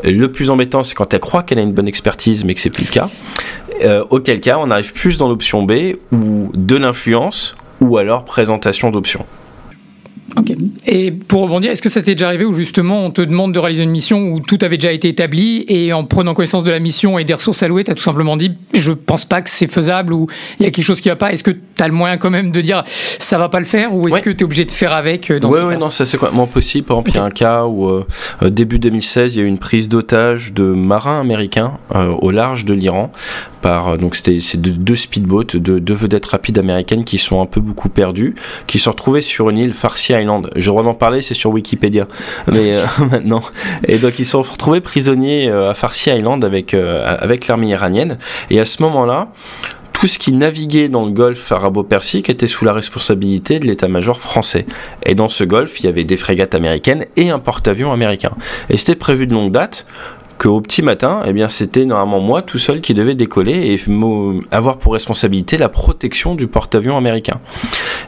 Le 0.04 0.30
plus 0.30 0.50
embêtant, 0.50 0.82
c'est 0.82 0.94
quand 0.94 1.12
elle 1.12 1.20
croit 1.20 1.42
qu'elle 1.42 1.58
a 1.58 1.62
une 1.62 1.72
bonne 1.72 1.88
expertise, 1.88 2.44
mais 2.44 2.54
que 2.54 2.60
c'est 2.60 2.70
plus 2.70 2.84
le 2.84 2.90
cas. 2.90 3.10
Euh, 3.82 4.04
auquel 4.10 4.40
cas, 4.40 4.58
on 4.58 4.70
arrive 4.70 4.92
plus 4.92 5.18
dans 5.18 5.28
l'option 5.28 5.64
B, 5.64 5.96
ou 6.12 6.50
de 6.54 6.76
l'influence, 6.76 7.56
ou 7.80 7.96
alors 7.96 8.24
présentation 8.24 8.90
d'options. 8.90 9.26
Ok. 10.36 10.52
Et 10.90 11.10
pour 11.10 11.42
rebondir, 11.42 11.70
est-ce 11.70 11.82
que 11.82 11.90
ça 11.90 12.00
t'est 12.00 12.14
déjà 12.14 12.28
arrivé 12.28 12.46
où 12.46 12.54
justement 12.54 13.04
on 13.04 13.10
te 13.10 13.20
demande 13.20 13.52
de 13.52 13.58
réaliser 13.58 13.82
une 13.82 13.90
mission 13.90 14.32
où 14.32 14.40
tout 14.40 14.56
avait 14.62 14.78
déjà 14.78 14.90
été 14.90 15.08
établi 15.08 15.66
et 15.68 15.92
en 15.92 16.04
prenant 16.04 16.32
connaissance 16.32 16.64
de 16.64 16.70
la 16.70 16.78
mission 16.78 17.18
et 17.18 17.24
des 17.24 17.34
ressources 17.34 17.62
allouées, 17.62 17.84
tu 17.84 17.90
as 17.90 17.94
tout 17.94 18.02
simplement 18.02 18.38
dit 18.38 18.52
je 18.72 18.92
pense 18.92 19.26
pas 19.26 19.42
que 19.42 19.50
c'est 19.50 19.70
faisable 19.70 20.14
ou 20.14 20.28
il 20.58 20.64
y 20.64 20.66
a 20.66 20.70
quelque 20.70 20.86
chose 20.86 21.02
qui 21.02 21.10
va 21.10 21.16
pas 21.16 21.30
Est-ce 21.30 21.44
que 21.44 21.50
tu 21.50 21.82
as 21.82 21.88
le 21.88 21.92
moyen 21.92 22.16
quand 22.16 22.30
même 22.30 22.50
de 22.50 22.60
dire 22.62 22.84
ça 22.86 23.36
va 23.36 23.50
pas 23.50 23.58
le 23.58 23.66
faire 23.66 23.94
ou 23.94 24.08
est-ce 24.08 24.22
que 24.22 24.30
tu 24.30 24.38
es 24.38 24.44
obligé 24.44 24.64
de 24.64 24.72
faire 24.72 24.92
avec 24.92 25.30
euh, 25.30 25.38
dans 25.38 25.50
Oui, 25.50 25.76
non, 25.78 25.90
ça 25.90 26.06
c'est 26.06 26.16
complètement 26.16 26.46
possible. 26.46 26.86
Par 26.86 26.96
exemple, 26.96 27.10
il 27.10 27.16
y 27.16 27.18
a 27.18 27.24
un 27.24 27.30
cas 27.30 27.64
où 27.66 27.86
euh, 27.86 28.06
euh, 28.42 28.48
début 28.48 28.78
2016, 28.78 29.34
il 29.34 29.38
y 29.40 29.42
a 29.42 29.44
eu 29.44 29.48
une 29.48 29.58
prise 29.58 29.90
d'otage 29.90 30.54
de 30.54 30.64
marins 30.64 31.20
américains 31.20 31.72
au 32.20 32.30
large 32.30 32.64
de 32.64 32.72
l'Iran 32.72 33.12
par 33.60 33.98
donc 33.98 34.14
c'était 34.14 34.38
deux, 34.56 34.70
deux 34.70 34.94
speedboats, 34.94 35.44
deux, 35.54 35.80
deux, 35.80 35.94
vedettes 35.94 36.26
rapides 36.26 36.58
américaines 36.58 37.04
qui 37.04 37.18
sont 37.18 37.42
un 37.42 37.46
peu 37.46 37.60
beaucoup 37.60 37.88
perdues, 37.88 38.36
qui 38.68 38.78
se 38.78 38.88
retrouvaient 38.88 39.20
sur 39.20 39.50
une 39.50 39.58
île 39.58 39.72
Farsi 39.72 40.12
Island. 40.12 40.50
Je 40.54 40.70
droit 40.78 40.92
d'en 40.92 40.98
parler, 40.98 41.22
c'est 41.22 41.34
sur 41.34 41.50
Wikipédia, 41.50 42.06
mais 42.46 42.76
euh, 42.76 42.84
maintenant. 43.10 43.42
Et 43.86 43.98
donc 43.98 44.18
ils 44.18 44.26
sont 44.26 44.42
retrouvés 44.42 44.80
prisonniers 44.80 45.48
euh, 45.48 45.70
à 45.70 45.74
Farsi 45.74 46.10
Island 46.10 46.44
avec 46.44 46.74
euh, 46.74 47.04
avec 47.06 47.46
l'armée 47.46 47.68
iranienne. 47.68 48.18
Et 48.50 48.60
à 48.60 48.64
ce 48.64 48.82
moment-là, 48.82 49.28
tout 49.92 50.06
ce 50.06 50.18
qui 50.18 50.32
naviguait 50.32 50.88
dans 50.88 51.04
le 51.04 51.10
golfe 51.10 51.50
arabo-persique 51.50 52.30
était 52.30 52.46
sous 52.46 52.64
la 52.64 52.72
responsabilité 52.72 53.58
de 53.58 53.66
l'état-major 53.66 54.20
français. 54.20 54.64
Et 55.04 55.16
dans 55.16 55.28
ce 55.28 55.42
golfe, 55.42 55.80
il 55.80 55.86
y 55.86 55.88
avait 55.88 56.04
des 56.04 56.16
frégates 56.16 56.54
américaines 56.54 57.06
et 57.16 57.30
un 57.30 57.40
porte-avions 57.40 57.92
américain. 57.92 58.30
Et 58.70 58.76
c'était 58.76 58.94
prévu 58.94 59.26
de 59.26 59.34
longue 59.34 59.50
date 59.50 59.86
qu'au 60.38 60.60
petit 60.60 60.82
matin, 60.82 61.22
eh 61.26 61.32
bien, 61.32 61.48
c'était 61.48 61.84
normalement 61.84 62.20
moi 62.20 62.42
tout 62.42 62.58
seul 62.58 62.80
qui 62.80 62.94
devais 62.94 63.14
décoller 63.14 63.74
et 63.74 63.80
avoir 64.50 64.78
pour 64.78 64.92
responsabilité 64.92 65.56
la 65.56 65.68
protection 65.68 66.34
du 66.34 66.46
porte-avions 66.46 66.96
américain. 66.96 67.40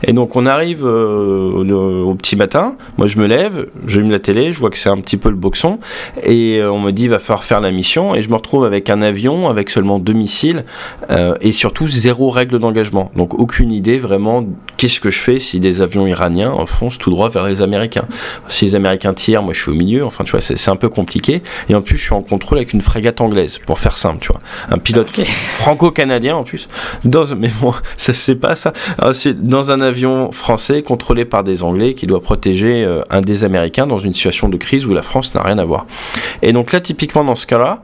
Et 0.05 0.13
donc 0.13 0.37
on 0.37 0.47
arrive 0.47 0.87
euh, 0.87 2.03
au 2.03 2.15
petit 2.15 2.37
matin, 2.37 2.77
moi 2.97 3.07
je 3.07 3.19
me 3.19 3.27
lève, 3.27 3.69
j'allume 3.87 4.11
la 4.11 4.19
télé, 4.19 4.53
je 4.53 4.61
vois 4.61 4.71
que 4.71 4.79
c'est 4.79 4.89
un 4.89 4.99
petit 4.99 5.17
peu 5.17 5.29
le 5.29 5.37
boxon, 5.37 5.79
et 6.23 6.59
euh, 6.59 6.73
on 6.73 6.81
me 6.81 6.93
dit 6.93 7.09
va 7.09 7.19
falloir 7.19 7.45
faire 7.45 7.61
la 7.61 7.71
mission, 7.71 8.15
et 8.15 8.23
je 8.23 8.31
me 8.31 8.35
retrouve 8.35 8.65
avec 8.65 8.89
un 8.91 9.03
avion, 9.03 9.49
avec 9.49 9.69
seulement 9.69 9.99
deux 9.99 10.13
missiles, 10.13 10.65
euh, 11.11 11.35
et 11.41 11.53
surtout 11.53 11.87
zéro 11.87 12.31
règle 12.31 12.59
d'engagement. 12.59 13.11
Donc 13.17 13.35
aucune 13.35 13.73
idée 13.73 13.99
vraiment 13.99 14.45
qu'est-ce 14.81 14.99
que 14.99 15.11
je 15.11 15.19
fais 15.19 15.39
si 15.39 15.61
des 15.61 15.83
avions 15.83 16.07
iraniens 16.07 16.57
foncent 16.65 16.97
tout 16.97 17.11
droit 17.11 17.29
vers 17.29 17.45
les 17.45 17.61
Américains? 17.61 18.07
Si 18.49 18.65
les 18.65 18.75
Américains 18.75 19.13
tirent, 19.13 19.43
moi 19.43 19.53
je 19.53 19.61
suis 19.61 19.71
au 19.71 19.75
milieu, 19.75 20.07
enfin 20.07 20.25
tu 20.25 20.31
vois, 20.31 20.41
c'est 20.41 20.71
un 20.71 20.77
peu 20.77 20.89
compliqué, 20.89 21.43
et 21.69 21.75
en 21.75 21.83
plus 21.83 21.99
je 21.99 22.05
suis 22.05 22.15
en 22.15 22.23
contrôle 22.23 22.57
avec 22.57 22.73
une 22.73 22.81
frégate 22.81 23.21
anglaise, 23.21 23.59
pour 23.59 23.79
faire 23.79 23.99
simple, 23.99 24.21
tu 24.21 24.29
vois. 24.29 24.41
Un 24.71 24.79
pilote 24.79 25.11
franco-canadien 25.59 26.35
en 26.35 26.45
plus. 26.45 26.71
Dans, 27.05 27.27
mais 27.37 27.51
bon, 27.61 27.75
ça 27.99 28.15
c'est 28.15 28.37
pas 28.37 28.55
ça. 28.55 28.73
C'est 29.13 29.43
dans 29.43 29.71
un 29.71 29.83
avion 29.83 30.33
français 30.33 30.83
contrôlé 30.83 31.27
par 31.27 31.45
des 31.45 31.63
Anglais 31.63 31.93
qui 31.93 32.07
doit 32.07 32.23
protéger 32.23 32.83
euh, 32.83 33.03
un 33.11 33.21
des 33.21 33.45
Américains 33.45 33.87
dans 33.87 33.99
une 33.99 34.15
situation 34.15 34.49
de 34.49 34.57
crise 34.57 34.87
où 34.87 34.95
la 34.95 35.03
France 35.03 35.35
n'a 35.35 35.43
rien 35.43 35.59
à 35.59 35.65
voir. 35.65 35.85
Et 36.41 36.55
donc 36.55 36.73
là, 36.73 36.81
typiquement 36.81 37.23
dans 37.23 37.35
ce 37.35 37.47
cas-là, 37.47 37.83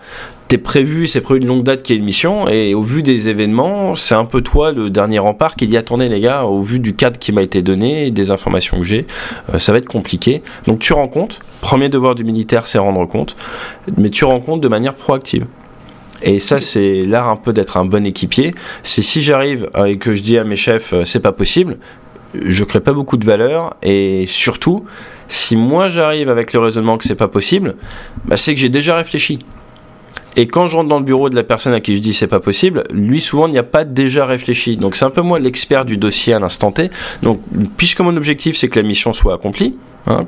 t'es 0.48 0.58
prévu, 0.58 1.06
c'est 1.06 1.20
prévu 1.20 1.40
de 1.40 1.46
longue 1.46 1.64
date 1.64 1.82
qu'il 1.82 1.94
y 1.94 1.96
ait 1.96 2.00
une 2.00 2.04
mission, 2.04 2.48
et 2.48 2.74
au 2.74 2.82
vu 2.82 3.02
des 3.02 3.28
événements, 3.28 3.94
c'est 3.94 4.14
un 4.14 4.24
peu 4.24 4.42
toi 4.42 4.72
le 4.72 4.90
dernier 4.90 5.18
rempart 5.18 5.56
qui 5.56 5.66
dit 5.66 5.76
attendez 5.76 6.08
les 6.08 6.20
gars, 6.20 6.44
au 6.44 6.60
vu 6.60 6.78
du 6.78 6.94
cadre 6.94 7.18
qui 7.18 7.32
m'a 7.32 7.42
été 7.42 7.62
donné, 7.62 8.10
des 8.10 8.30
informations 8.30 8.78
que 8.78 8.84
j'ai, 8.84 9.06
euh, 9.52 9.58
ça 9.58 9.72
va 9.72 9.78
être 9.78 9.88
compliqué. 9.88 10.42
Donc 10.66 10.78
tu 10.78 10.92
rends 10.92 11.08
compte, 11.08 11.40
premier 11.60 11.88
devoir 11.88 12.14
du 12.14 12.24
militaire 12.24 12.66
c'est 12.66 12.78
rendre 12.78 13.06
compte, 13.06 13.36
mais 13.96 14.10
tu 14.10 14.24
rends 14.24 14.40
compte 14.40 14.60
de 14.60 14.68
manière 14.68 14.94
proactive. 14.94 15.46
Et 16.22 16.40
ça, 16.40 16.60
c'est 16.60 17.02
l'art 17.02 17.28
un 17.28 17.36
peu 17.36 17.52
d'être 17.52 17.76
un 17.76 17.84
bon 17.84 18.06
équipier. 18.06 18.54
C'est 18.82 19.02
si 19.02 19.20
j'arrive 19.20 19.68
euh, 19.76 19.84
et 19.84 19.98
que 19.98 20.14
je 20.14 20.22
dis 20.22 20.38
à 20.38 20.44
mes 20.44 20.56
chefs, 20.56 20.92
euh, 20.92 21.04
c'est 21.04 21.20
pas 21.20 21.32
possible, 21.32 21.76
je 22.34 22.64
crée 22.64 22.80
pas 22.80 22.92
beaucoup 22.92 23.16
de 23.16 23.24
valeur 23.24 23.76
et 23.82 24.24
surtout, 24.26 24.84
Si 25.28 25.56
moi 25.56 25.88
j'arrive 25.88 26.28
avec 26.28 26.52
le 26.52 26.60
raisonnement 26.60 26.98
que 26.98 27.04
c'est 27.04 27.16
pas 27.16 27.26
possible, 27.26 27.74
bah, 28.26 28.36
c'est 28.36 28.54
que 28.54 28.60
j'ai 28.60 28.68
déjà 28.68 28.94
réfléchi. 28.94 29.40
Et 30.36 30.46
quand 30.46 30.66
je 30.66 30.76
rentre 30.76 30.88
dans 30.88 30.98
le 30.98 31.04
bureau 31.04 31.30
de 31.30 31.34
la 31.34 31.42
personne 31.42 31.72
à 31.72 31.80
qui 31.80 31.96
je 31.96 32.00
dis 32.00 32.12
c'est 32.12 32.26
pas 32.26 32.40
possible, 32.40 32.84
lui 32.90 33.20
souvent 33.20 33.48
n'y 33.48 33.58
a 33.58 33.62
pas 33.62 33.84
déjà 33.84 34.26
réfléchi. 34.26 34.76
Donc 34.76 34.94
c'est 34.94 35.04
un 35.04 35.10
peu 35.10 35.22
moi 35.22 35.38
l'expert 35.38 35.84
du 35.84 35.96
dossier 35.96 36.34
à 36.34 36.38
l'instant 36.38 36.72
T. 36.72 36.90
Donc 37.22 37.40
puisque 37.76 38.00
mon 38.00 38.16
objectif 38.16 38.56
c'est 38.56 38.68
que 38.68 38.78
la 38.78 38.86
mission 38.86 39.12
soit 39.12 39.34
accomplie, 39.34 39.74
Hein, 40.08 40.24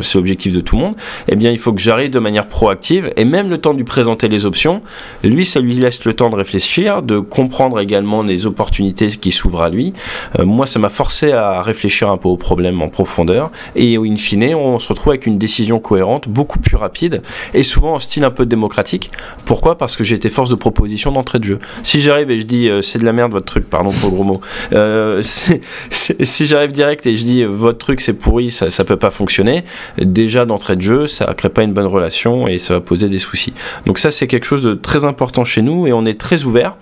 c'est 0.00 0.14
l'objectif 0.14 0.52
de 0.52 0.60
tout 0.60 0.76
le 0.76 0.82
monde, 0.82 0.94
eh 1.26 1.34
bien 1.34 1.50
il 1.50 1.58
faut 1.58 1.72
que 1.72 1.80
j'arrive 1.80 2.10
de 2.10 2.20
manière 2.20 2.46
proactive 2.46 3.12
et 3.16 3.24
même 3.24 3.50
le 3.50 3.58
temps 3.58 3.72
de 3.72 3.78
lui 3.78 3.84
présenter 3.84 4.28
les 4.28 4.46
options, 4.46 4.80
lui 5.24 5.44
ça 5.44 5.58
lui 5.58 5.74
laisse 5.74 6.04
le 6.04 6.14
temps 6.14 6.30
de 6.30 6.36
réfléchir, 6.36 7.02
de 7.02 7.18
comprendre 7.18 7.80
également 7.80 8.22
les 8.22 8.46
opportunités 8.46 9.08
qui 9.08 9.32
s'ouvrent 9.32 9.62
à 9.62 9.70
lui. 9.70 9.92
Euh, 10.38 10.44
moi 10.44 10.66
ça 10.66 10.78
m'a 10.78 10.88
forcé 10.88 11.32
à 11.32 11.62
réfléchir 11.62 12.08
un 12.10 12.16
peu 12.16 12.28
au 12.28 12.36
problème 12.36 12.80
en 12.80 12.88
profondeur 12.88 13.50
et 13.74 13.96
in 13.96 14.14
fine 14.14 14.54
on 14.54 14.78
se 14.78 14.88
retrouve 14.88 15.10
avec 15.10 15.26
une 15.26 15.36
décision 15.36 15.80
cohérente, 15.80 16.28
beaucoup 16.28 16.60
plus 16.60 16.76
rapide 16.76 17.22
et 17.54 17.64
souvent 17.64 17.94
en 17.94 17.98
style 17.98 18.22
un 18.22 18.30
peu 18.30 18.46
démocratique. 18.46 19.10
Pourquoi 19.44 19.78
Parce 19.78 19.96
que 19.96 20.04
j'ai 20.04 20.16
été 20.16 20.28
force 20.28 20.50
de 20.50 20.54
proposition 20.54 21.12
d'entrée 21.12 21.38
de 21.38 21.44
jeu. 21.44 21.58
Si 21.82 22.00
j'arrive 22.00 22.30
et 22.30 22.38
je 22.38 22.44
dis 22.44 22.68
euh, 22.68 22.82
c'est 22.82 22.98
de 22.98 23.04
la 23.04 23.12
merde 23.12 23.32
votre 23.32 23.46
truc, 23.46 23.68
pardon 23.68 23.90
pour 23.90 24.10
le 24.10 24.14
gros 24.14 24.24
mot, 24.24 24.40
euh, 24.72 25.22
si 25.90 26.46
j'arrive 26.46 26.72
direct 26.72 27.06
et 27.06 27.14
je 27.14 27.24
dis 27.24 27.44
votre 27.44 27.78
truc 27.78 28.00
c'est 28.00 28.12
pourri, 28.12 28.50
ça, 28.50 28.70
ça 28.70 28.84
peut 28.84 28.96
pas 28.96 29.10
fonctionner, 29.10 29.64
déjà 29.98 30.44
d'entrée 30.44 30.76
de 30.76 30.82
jeu, 30.82 31.06
ça 31.06 31.32
crée 31.34 31.48
pas 31.48 31.62
une 31.62 31.72
bonne 31.72 31.86
relation 31.86 32.46
et 32.48 32.58
ça 32.58 32.74
va 32.74 32.80
poser 32.80 33.08
des 33.08 33.18
soucis. 33.18 33.54
Donc 33.86 33.98
ça, 33.98 34.10
c'est 34.10 34.26
quelque 34.26 34.46
chose 34.46 34.62
de 34.62 34.74
très 34.74 35.04
important 35.04 35.44
chez 35.44 35.62
nous 35.62 35.86
et 35.86 35.92
on 35.92 36.04
est 36.04 36.18
très 36.18 36.44
ouvert. 36.44 36.76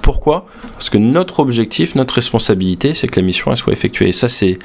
Pourquoi 0.00 0.46
Parce 0.74 0.90
que 0.90 0.98
notre 0.98 1.40
objectif, 1.40 1.96
notre 1.96 2.14
responsabilité, 2.14 2.94
c'est 2.94 3.08
que 3.08 3.18
la 3.18 3.26
mission 3.26 3.54
soit 3.56 3.72
effectuée. 3.72 4.08
Et 4.08 4.12
ça, 4.12 4.28
c'est 4.28 4.58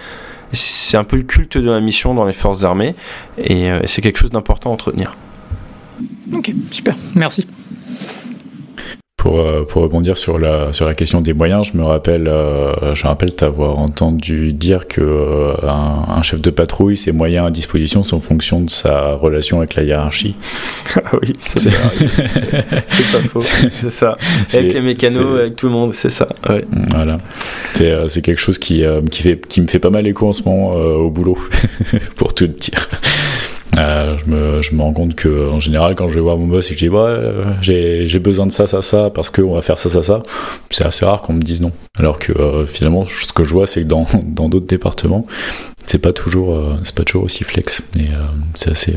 c'est 0.53 0.95
un 0.95 1.03
peu 1.03 1.17
le 1.17 1.23
culte 1.23 1.57
de 1.57 1.69
la 1.69 1.81
mission 1.81 2.13
dans 2.13 2.23
les 2.23 2.33
forces 2.33 2.63
armées 2.63 2.95
et 3.37 3.69
euh, 3.69 3.81
c'est 3.85 4.01
quelque 4.01 4.17
chose 4.17 4.29
d'important 4.29 4.69
à 4.69 4.73
entretenir. 4.73 5.15
Ok, 6.33 6.53
super, 6.71 6.95
merci. 7.15 7.47
Pour, 9.17 9.39
euh, 9.39 9.63
pour, 9.63 9.81
rebondir 9.81 10.15
sur 10.15 10.37
la, 10.37 10.71
sur 10.73 10.85
la 10.85 10.93
question 10.93 11.21
des 11.21 11.33
moyens, 11.33 11.71
je 11.73 11.77
me 11.77 11.83
rappelle, 11.83 12.27
euh, 12.27 12.93
je 12.93 13.03
rappelle 13.07 13.33
t'avoir 13.33 13.79
entendu 13.79 14.53
dire 14.53 14.87
que 14.87 15.01
euh, 15.01 15.49
un, 15.63 16.21
chef 16.21 16.39
de 16.39 16.51
patrouille, 16.51 16.95
ses 16.95 17.11
moyens 17.11 17.45
à 17.47 17.49
disposition 17.49 18.03
sont 18.03 18.17
en 18.17 18.19
fonction 18.19 18.61
de 18.61 18.69
sa 18.69 19.13
relation 19.15 19.57
avec 19.57 19.73
la 19.73 19.83
hiérarchie. 19.83 20.35
ah 20.95 21.01
oui, 21.19 21.33
c'est 21.39 21.71
pas 21.71 23.19
faux. 23.27 23.41
C'est 23.71 23.89
ça. 23.89 24.17
Avec 24.53 24.73
les 24.73 24.81
mécanos, 24.81 25.39
avec 25.39 25.55
tout 25.55 25.65
le 25.65 25.71
monde, 25.73 25.95
c'est 25.95 26.11
ça. 26.11 26.29
Ouais. 26.47 26.65
Voilà. 26.91 27.17
C'est 27.73 28.21
quelque 28.21 28.39
chose 28.39 28.59
qui, 28.59 28.83
qui, 29.09 29.23
fait, 29.23 29.47
qui 29.47 29.61
me 29.61 29.67
fait 29.67 29.79
pas 29.79 29.89
mal 29.89 30.05
écho 30.05 30.27
en 30.27 30.33
ce 30.33 30.43
moment 30.43 30.73
au 30.73 31.09
boulot, 31.09 31.39
pour 32.15 32.35
tout 32.35 32.47
dire. 32.47 32.87
Euh, 33.77 34.17
je, 34.17 34.29
me, 34.29 34.61
je, 34.61 34.75
me, 34.75 34.81
rends 34.81 34.93
compte 34.93 35.15
que 35.15 35.49
en 35.49 35.59
général, 35.59 35.95
quand 35.95 36.07
je 36.07 36.15
vais 36.15 36.21
voir 36.21 36.37
mon 36.37 36.47
boss 36.47 36.67
et 36.67 36.73
que 36.73 36.79
je 36.79 36.85
dis 36.85 36.89
ouais, 36.89 36.99
euh, 36.99 37.43
j'ai 37.61 38.19
besoin 38.19 38.47
de 38.47 38.51
ça, 38.51 38.65
ça, 38.65 38.81
ça, 38.81 39.09
parce 39.09 39.29
qu'on 39.29 39.53
va 39.53 39.61
faire 39.61 39.77
ça, 39.77 39.89
ça, 39.89 40.01
ça, 40.01 40.23
c'est 40.71 40.85
assez 40.85 41.05
rare 41.05 41.21
qu'on 41.21 41.33
me 41.33 41.41
dise 41.41 41.61
non. 41.61 41.71
Alors 41.97 42.17
que 42.17 42.31
euh, 42.31 42.65
finalement, 42.65 43.05
ce 43.05 43.31
que 43.33 43.43
je 43.43 43.53
vois, 43.53 43.67
c'est 43.67 43.83
que 43.83 43.87
dans 43.87 44.05
d'autres 44.49 44.67
départements, 44.67 45.25
c'est 45.85 45.99
pas 45.99 46.13
toujours, 46.13 46.59
pas 46.95 47.03
toujours 47.03 47.23
aussi 47.23 47.43
flex. 47.43 47.81
Et 47.97 48.07
c'est 48.55 48.71
assez. 48.71 48.93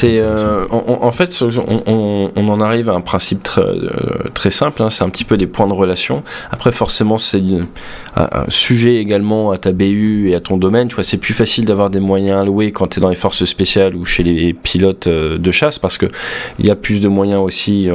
C'est 0.00 0.18
euh, 0.18 0.64
en, 0.70 1.10
fait, 1.12 1.42
on, 1.42 2.30
on, 2.34 2.48
en 2.48 2.60
arrive 2.62 2.88
à 2.88 2.94
un 2.94 3.02
principe 3.02 3.42
très, 3.42 3.60
euh, 3.60 4.30
très 4.32 4.50
simple. 4.50 4.82
Hein, 4.82 4.88
c'est 4.88 5.04
un 5.04 5.10
petit 5.10 5.24
peu 5.24 5.36
des 5.36 5.46
points 5.46 5.66
de 5.66 5.74
relation. 5.74 6.22
Après, 6.50 6.72
forcément, 6.72 7.18
c'est 7.18 7.42
un, 8.16 8.28
sujet 8.48 8.96
également 8.96 9.50
à 9.50 9.58
ta 9.58 9.72
BU 9.72 10.30
et 10.30 10.34
à 10.34 10.40
ton 10.40 10.56
domaine. 10.56 10.88
Tu 10.88 10.94
vois, 10.94 11.04
c'est 11.04 11.18
plus 11.18 11.34
facile 11.34 11.66
d'avoir 11.66 11.90
des 11.90 12.00
moyens 12.00 12.40
alloués 12.40 12.72
quand 12.72 12.86
tu 12.86 12.98
es 12.98 13.02
dans 13.02 13.10
les 13.10 13.14
forces 13.14 13.44
spéciales 13.44 13.94
ou 13.94 14.06
chez 14.06 14.22
les 14.22 14.54
pilotes 14.54 15.06
euh, 15.06 15.36
de 15.36 15.50
chasse 15.50 15.78
parce 15.78 15.98
que 15.98 16.06
il 16.58 16.64
y 16.64 16.70
a 16.70 16.76
plus 16.76 17.02
de 17.02 17.08
moyens 17.08 17.40
aussi 17.40 17.90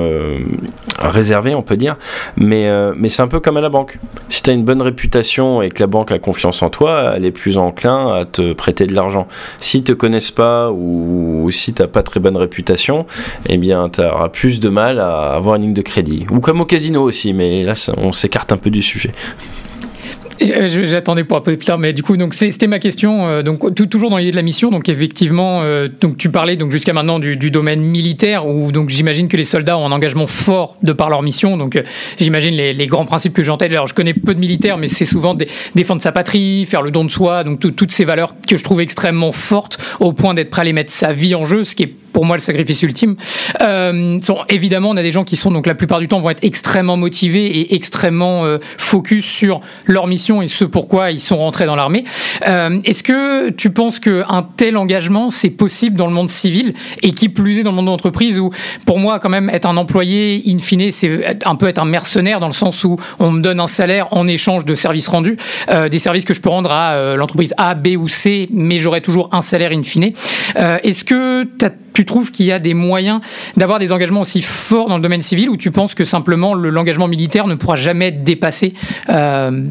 réservés, 1.00 1.56
on 1.56 1.64
peut 1.64 1.78
dire. 1.78 1.98
Mais 2.38 2.70
mais 2.96 3.10
c'est 3.10 3.24
un 3.24 3.28
peu 3.28 3.40
comme 3.40 3.58
à 3.58 3.62
la 3.62 3.70
banque. 3.70 3.98
Si 4.30 4.44
tu 4.44 4.52
as 4.52 4.54
une 4.54 4.64
bonne 4.64 4.82
réputation 4.82 5.64
et 5.64 5.70
que 5.70 5.82
la 5.82 5.88
banque 5.88 6.12
a 6.12 6.20
confiance 6.20 6.62
en 6.62 6.70
toi, 6.70 7.14
elle 7.16 7.26
est 7.26 7.32
plus 7.32 7.58
enclin 7.58 8.14
à 8.14 8.26
te 8.26 8.54
prêter 8.54 8.86
de 8.86 8.94
l'argent. 8.94 9.28
S'ils 9.60 9.84
te 9.84 9.92
connaissent 9.92 10.32
pas 10.32 10.72
ou 10.72 11.50
si 11.52 11.74
t'as 11.74 11.88
pas 11.96 12.04
très 12.04 12.20
bonne 12.20 12.36
réputation, 12.36 13.06
eh 13.48 13.56
bien, 13.56 13.88
tu 13.88 14.02
auras 14.02 14.28
plus 14.28 14.60
de 14.60 14.68
mal 14.68 15.00
à 15.00 15.32
avoir 15.32 15.56
une 15.56 15.62
ligne 15.62 15.74
de 15.74 15.82
crédit. 15.82 16.26
Ou 16.30 16.42
comme 16.42 16.60
au 16.60 16.66
casino 16.66 17.02
aussi, 17.02 17.32
mais 17.32 17.64
là, 17.64 17.74
on 17.96 18.12
s'écarte 18.12 18.52
un 18.52 18.58
peu 18.58 18.70
du 18.70 18.82
sujet. 18.82 19.12
J'attendais 20.42 21.24
pour 21.24 21.38
un 21.38 21.42
peu 21.42 21.56
plus 21.56 21.66
tard, 21.66 21.78
mais 21.78 21.94
du 21.94 22.04
coup, 22.04 22.18
donc 22.18 22.34
c'était 22.34 22.68
ma 22.68 22.80
question. 22.80 23.28
Euh, 23.28 23.42
donc 23.42 23.74
toujours 23.90 24.10
dans 24.10 24.18
l'idée 24.18 24.32
de 24.32 24.36
la 24.36 24.42
mission, 24.42 24.70
donc 24.70 24.90
effectivement, 24.90 25.62
euh, 25.62 25.88
donc 25.88 26.18
tu 26.18 26.30
parlais 26.30 26.56
donc 26.56 26.72
jusqu'à 26.72 26.94
maintenant 26.94 27.20
du, 27.20 27.52
domaine 27.52 27.82
militaire, 27.82 28.48
où 28.48 28.72
donc 28.72 28.90
j'imagine 28.90 29.28
que 29.28 29.38
les 29.38 29.46
soldats 29.46 29.78
ont 29.78 29.86
un 29.86 29.92
engagement 29.92 30.28
fort 30.28 30.78
de 30.84 30.92
par 30.92 31.10
leur 31.10 31.22
mission. 31.22 31.58
Donc 31.58 31.76
euh, 31.76 31.84
j'imagine 32.20 32.56
les, 32.56 32.88
grands 32.88 33.06
principes 33.06 33.34
que 33.34 33.44
j'ai 33.44 33.52
en 33.52 33.58
tête. 33.58 33.72
Alors 33.72 33.88
je 33.88 33.94
connais 33.94 34.14
peu 34.14 34.34
de 34.34 34.40
militaires, 34.40 34.78
mais 34.78 34.90
c'est 34.90 35.06
souvent 35.06 35.36
défendre 35.76 36.02
sa 36.02 36.12
patrie, 36.12 36.66
faire 36.66 36.82
le 36.82 36.92
don 36.92 37.06
de 37.06 37.12
soi, 37.12 37.44
donc 37.44 37.60
toutes 37.60 37.92
ces 37.92 38.06
valeurs 38.06 38.36
que 38.48 38.58
je 38.58 38.64
trouve 38.64 38.82
extrêmement 38.82 39.32
fortes 39.32 39.78
au 40.00 40.14
point 40.14 40.34
d'être 40.34 40.50
prêt 40.50 40.62
à 40.62 40.66
les 40.66 40.74
mettre 40.74 40.92
sa 40.92 41.14
vie 41.14 41.36
en 41.36 41.46
jeu, 41.46 41.64
ce 41.64 41.76
qui 41.76 41.84
est 41.84 41.94
pour 42.16 42.24
moi 42.24 42.38
le 42.38 42.42
sacrifice 42.42 42.82
ultime. 42.82 43.18
Euh, 43.60 44.18
évidemment, 44.48 44.92
on 44.92 44.96
a 44.96 45.04
des 45.04 45.12
gens 45.12 45.26
qui 45.26 45.36
sont 45.36 45.52
donc 45.52 45.68
la 45.68 45.76
plupart 45.76 46.00
du 46.00 46.08
temps 46.08 46.22
vont 46.22 46.30
être 46.30 46.46
extrêmement 46.46 46.96
motivés 46.96 47.46
et 47.60 47.76
extrêmement 47.76 48.46
euh, 48.46 48.58
focus 48.78 49.26
sur 49.26 49.60
leur 49.86 50.08
mission 50.08 50.42
et 50.42 50.48
ce 50.48 50.64
pourquoi 50.64 51.12
ils 51.12 51.20
sont 51.20 51.36
rentrés 51.36 51.66
dans 51.66 51.76
l'armée. 51.76 52.06
Euh, 52.48 52.80
Est-ce 52.86 53.04
que 53.04 53.50
tu 53.50 53.70
penses 53.70 54.00
qu'un 54.00 54.48
tel 54.56 54.78
engagement 54.78 55.30
c'est 55.30 55.50
possible 55.50 55.98
dans 55.98 56.08
le 56.08 56.14
monde 56.14 56.30
civil 56.30 56.74
et 57.04 57.12
qui 57.12 57.28
plus 57.28 57.60
est 57.60 57.64
dans 57.64 57.72
le 57.72 57.76
monde 57.76 57.88
de 57.88 57.92
l'entreprise 57.92 58.40
où 58.40 58.50
pour 58.86 58.98
moi 58.98 59.20
quand 59.20 59.28
même 59.28 59.50
être 59.50 59.66
un 59.66 59.76
employé 59.76 60.42
in 60.48 60.60
fine 60.60 60.94
c'est 60.94 61.46
un 61.46 61.56
peu 61.56 61.68
être 61.68 61.82
un 61.82 61.86
mercenaire 61.86 62.40
dans 62.40 62.48
le 62.48 62.54
sens 62.54 62.86
où 62.86 62.96
on 63.20 63.32
me 63.32 63.42
donne 63.42 63.60
un 63.60 63.68
salaire 63.68 64.08
en 64.14 64.26
échange 64.26 64.64
de 64.64 64.74
services 64.74 65.10
rendus, 65.10 65.36
euh, 65.68 65.90
des 65.90 66.00
services 66.00 66.24
que 66.24 66.34
je 66.34 66.40
peux 66.40 66.48
rendre 66.50 66.72
à 66.72 66.94
euh, 66.94 67.18
l'entreprise 67.18 67.54
A, 67.58 67.76
B 67.76 67.98
ou 67.98 68.08
C, 68.08 68.48
mais 68.54 68.78
j'aurai 68.78 69.02
toujours 69.02 69.28
un 69.34 69.42
salaire 69.42 69.72
in 69.74 69.84
fine. 69.84 70.14
Est-ce 70.56 71.04
que 71.04 71.44
tu 71.44 71.66
tu 71.96 72.06
trouves 72.06 72.30
qu'il 72.30 72.46
y 72.46 72.52
a 72.52 72.60
des 72.60 72.76
moyens 72.76 73.22
d'avoir 73.58 73.80
des 73.80 73.92
engagements 73.92 74.22
aussi 74.22 74.42
forts 74.42 74.90
dans 74.90 74.98
le 74.98 75.02
domaine 75.02 75.22
civil 75.22 75.50
ou 75.50 75.58
tu 75.58 75.72
penses 75.72 75.96
que 75.96 76.06
simplement 76.06 76.54
l'engagement 76.54 77.08
militaire 77.08 77.48
ne 77.48 77.56
pourra 77.56 77.78
jamais 77.78 78.10
être 78.10 78.24
dépassé 78.24 78.74
euh, 79.10 79.64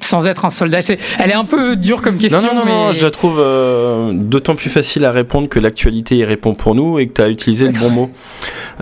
sans 0.00 0.26
être 0.26 0.44
un 0.44 0.50
soldat? 0.50 0.80
Elle 1.18 1.30
est 1.30 1.34
un 1.34 1.44
peu 1.44 1.76
dure 1.76 2.02
comme 2.02 2.18
question. 2.18 2.42
Non, 2.42 2.54
non, 2.54 2.66
non, 2.66 2.92
je 2.92 3.04
la 3.04 3.10
trouve 3.10 3.38
euh, 3.38 4.12
d'autant 4.12 4.56
plus 4.56 4.70
facile 4.70 5.04
à 5.04 5.12
répondre 5.12 5.48
que 5.48 5.58
l'actualité 5.58 6.16
y 6.16 6.24
répond 6.24 6.54
pour 6.54 6.74
nous 6.74 6.98
et 6.98 7.06
que 7.06 7.14
tu 7.14 7.22
as 7.22 7.28
utilisé 7.28 7.68
le 7.68 7.78
bon 7.78 7.90
mot. 7.90 8.10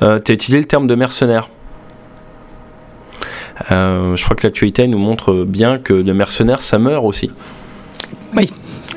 Euh, 0.03 0.19
tu 0.19 0.33
as 0.33 0.35
utilisé 0.35 0.59
le 0.59 0.67
terme 0.67 0.87
de 0.87 0.95
mercenaire. 0.95 1.51
je 3.71 4.25
crois 4.25 4.37
que 4.37 4.47
l'actualité 4.47 4.89
nous 4.89 4.99
montre 4.99 5.45
bien 5.45 5.79
que 5.79 5.93
le 5.93 6.15
mercenaire, 6.15 6.63
ça 6.63 6.79
meurt 6.79 7.05
aussi. 7.05 7.31
Oui. 8.35 8.51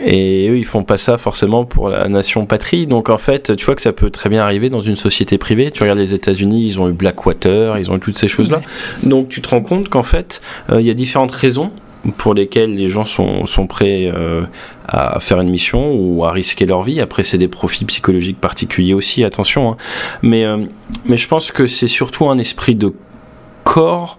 Et 0.03 0.47
eux, 0.49 0.57
ils 0.57 0.65
font 0.65 0.83
pas 0.83 0.97
ça 0.97 1.17
forcément 1.17 1.65
pour 1.65 1.89
la 1.89 2.07
nation 2.07 2.45
patrie. 2.45 2.87
Donc 2.87 3.09
en 3.09 3.17
fait, 3.17 3.55
tu 3.55 3.65
vois 3.65 3.75
que 3.75 3.81
ça 3.81 3.93
peut 3.93 4.09
très 4.09 4.29
bien 4.29 4.41
arriver 4.41 4.69
dans 4.69 4.79
une 4.79 4.95
société 4.95 5.37
privée. 5.37 5.71
Tu 5.71 5.81
regardes 5.81 5.99
les 5.99 6.13
États-Unis, 6.13 6.65
ils 6.65 6.79
ont 6.79 6.89
eu 6.89 6.93
Blackwater, 6.93 7.77
ils 7.77 7.91
ont 7.91 7.97
eu 7.97 7.99
toutes 7.99 8.17
ces 8.17 8.27
choses-là. 8.27 8.61
Donc 9.03 9.29
tu 9.29 9.41
te 9.41 9.49
rends 9.49 9.61
compte 9.61 9.89
qu'en 9.89 10.03
fait, 10.03 10.41
euh, 10.69 10.81
il 10.81 10.87
y 10.87 10.89
a 10.89 10.93
différentes 10.93 11.31
raisons 11.31 11.71
pour 12.17 12.33
lesquelles 12.33 12.75
les 12.75 12.89
gens 12.89 13.03
sont, 13.03 13.45
sont 13.45 13.67
prêts 13.67 14.11
euh, 14.13 14.43
à 14.87 15.19
faire 15.19 15.41
une 15.41 15.49
mission 15.49 15.93
ou 15.93 16.23
à 16.25 16.31
risquer 16.31 16.65
leur 16.65 16.83
vie. 16.83 17.01
Après, 17.01 17.23
c'est 17.23 17.37
des 17.37 17.47
profils 17.47 17.85
psychologiques 17.87 18.39
particuliers 18.39 18.93
aussi, 18.93 19.23
attention. 19.23 19.71
Hein. 19.71 19.77
Mais, 20.21 20.45
euh, 20.45 20.57
mais 21.05 21.17
je 21.17 21.27
pense 21.27 21.51
que 21.51 21.67
c'est 21.67 21.87
surtout 21.87 22.29
un 22.29 22.37
esprit 22.37 22.75
de 22.75 22.93
corps 23.63 24.17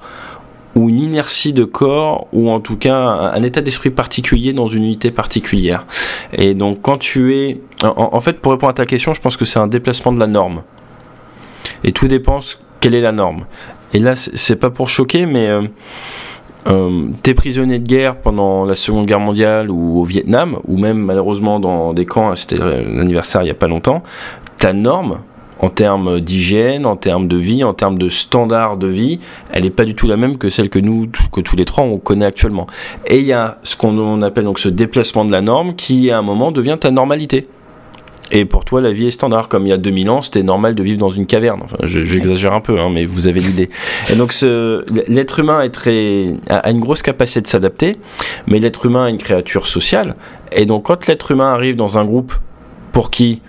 ou 0.78 0.88
une 0.88 1.00
inertie 1.00 1.52
de 1.52 1.64
corps, 1.64 2.28
ou 2.32 2.50
en 2.50 2.60
tout 2.60 2.76
cas 2.76 2.96
un, 2.96 3.42
état 3.42 3.60
d'esprit 3.60 3.90
particulier 3.90 4.52
dans 4.52 4.68
une 4.68 4.84
unité 4.84 5.10
particulière. 5.10 5.86
Et 6.32 6.54
donc 6.54 6.82
quand 6.82 6.98
tu 6.98 7.34
es... 7.34 7.60
En, 7.82 8.20
fait, 8.20 8.34
pour 8.34 8.52
répondre 8.52 8.70
à 8.70 8.74
ta 8.74 8.86
question, 8.86 9.12
je 9.12 9.20
pense 9.20 9.36
que 9.36 9.44
c'est 9.44 9.58
un 9.58 9.66
déplacement 9.66 10.12
de 10.12 10.20
la 10.20 10.28
norme. 10.28 10.62
Et 11.82 11.90
tout 11.90 12.06
dépend 12.06 12.38
quelle 12.80 12.94
est 12.94 13.00
la 13.00 13.10
norme. 13.10 13.46
Et 13.92 13.98
là, 13.98 14.14
c'est 14.14 14.56
pas 14.56 14.70
pour 14.70 14.88
choquer, 14.88 15.26
mais... 15.26 15.48
Euh, 15.48 15.62
euh, 16.66 17.06
t'es 17.22 17.34
prisonnier 17.34 17.78
de 17.78 17.86
guerre 17.86 18.16
pendant 18.16 18.64
la 18.64 18.74
Seconde 18.74 19.06
Guerre 19.06 19.20
mondiale 19.20 19.70
ou 19.70 20.00
au 20.00 20.04
Vietnam, 20.04 20.58
ou 20.66 20.76
même 20.76 20.98
malheureusement 20.98 21.60
dans 21.60 21.94
des 21.94 22.04
camps, 22.04 22.34
c'était 22.36 22.56
l'anniversaire 22.58 23.40
il 23.42 23.46
n'y 23.46 23.50
a 23.50 23.54
pas 23.54 23.68
longtemps, 23.68 24.02
ta 24.58 24.74
norme, 24.74 25.20
en 25.60 25.68
termes 25.68 26.20
d'hygiène, 26.20 26.86
en 26.86 26.96
termes 26.96 27.28
de 27.28 27.36
vie, 27.36 27.64
en 27.64 27.74
termes 27.74 27.98
de 27.98 28.08
standard 28.08 28.76
de 28.76 28.86
vie, 28.86 29.20
elle 29.52 29.64
n'est 29.64 29.70
pas 29.70 29.84
du 29.84 29.94
tout 29.94 30.06
la 30.06 30.16
même 30.16 30.38
que 30.38 30.48
celle 30.48 30.70
que 30.70 30.78
nous, 30.78 31.08
que 31.32 31.40
tous 31.40 31.56
les 31.56 31.64
trois, 31.64 31.84
on 31.84 31.98
connaît 31.98 32.26
actuellement. 32.26 32.66
Et 33.06 33.18
il 33.18 33.26
y 33.26 33.32
a 33.32 33.58
ce 33.62 33.76
qu'on 33.76 34.22
appelle 34.22 34.44
donc 34.44 34.58
ce 34.58 34.68
déplacement 34.68 35.24
de 35.24 35.32
la 35.32 35.40
norme 35.40 35.74
qui, 35.74 36.10
à 36.10 36.18
un 36.18 36.22
moment, 36.22 36.52
devient 36.52 36.76
ta 36.78 36.90
normalité. 36.90 37.48
Et 38.30 38.44
pour 38.44 38.64
toi, 38.66 38.82
la 38.82 38.92
vie 38.92 39.06
est 39.06 39.10
standard. 39.10 39.48
Comme 39.48 39.66
il 39.66 39.70
y 39.70 39.72
a 39.72 39.78
2000 39.78 40.10
ans, 40.10 40.20
c'était 40.20 40.42
normal 40.42 40.74
de 40.74 40.82
vivre 40.82 40.98
dans 40.98 41.08
une 41.08 41.24
caverne. 41.24 41.60
Enfin, 41.64 41.78
j'exagère 41.82 42.52
un 42.52 42.60
peu, 42.60 42.78
hein, 42.78 42.90
mais 42.92 43.06
vous 43.06 43.26
avez 43.26 43.40
l'idée. 43.40 43.70
Et 44.10 44.16
donc, 44.16 44.34
l'être 45.08 45.38
humain 45.38 45.66
a 46.50 46.70
une 46.70 46.80
grosse 46.80 47.00
capacité 47.00 47.40
de 47.40 47.46
s'adapter, 47.46 47.96
mais 48.46 48.58
l'être 48.58 48.84
humain 48.84 49.06
est 49.06 49.10
une 49.10 49.18
créature 49.18 49.66
sociale. 49.66 50.14
Et 50.52 50.66
donc, 50.66 50.84
quand 50.84 51.06
l'être 51.06 51.30
humain 51.30 51.52
arrive 51.54 51.74
dans 51.74 51.96
un 51.96 52.04
groupe 52.04 52.34
pour 52.92 53.10
qui 53.10 53.40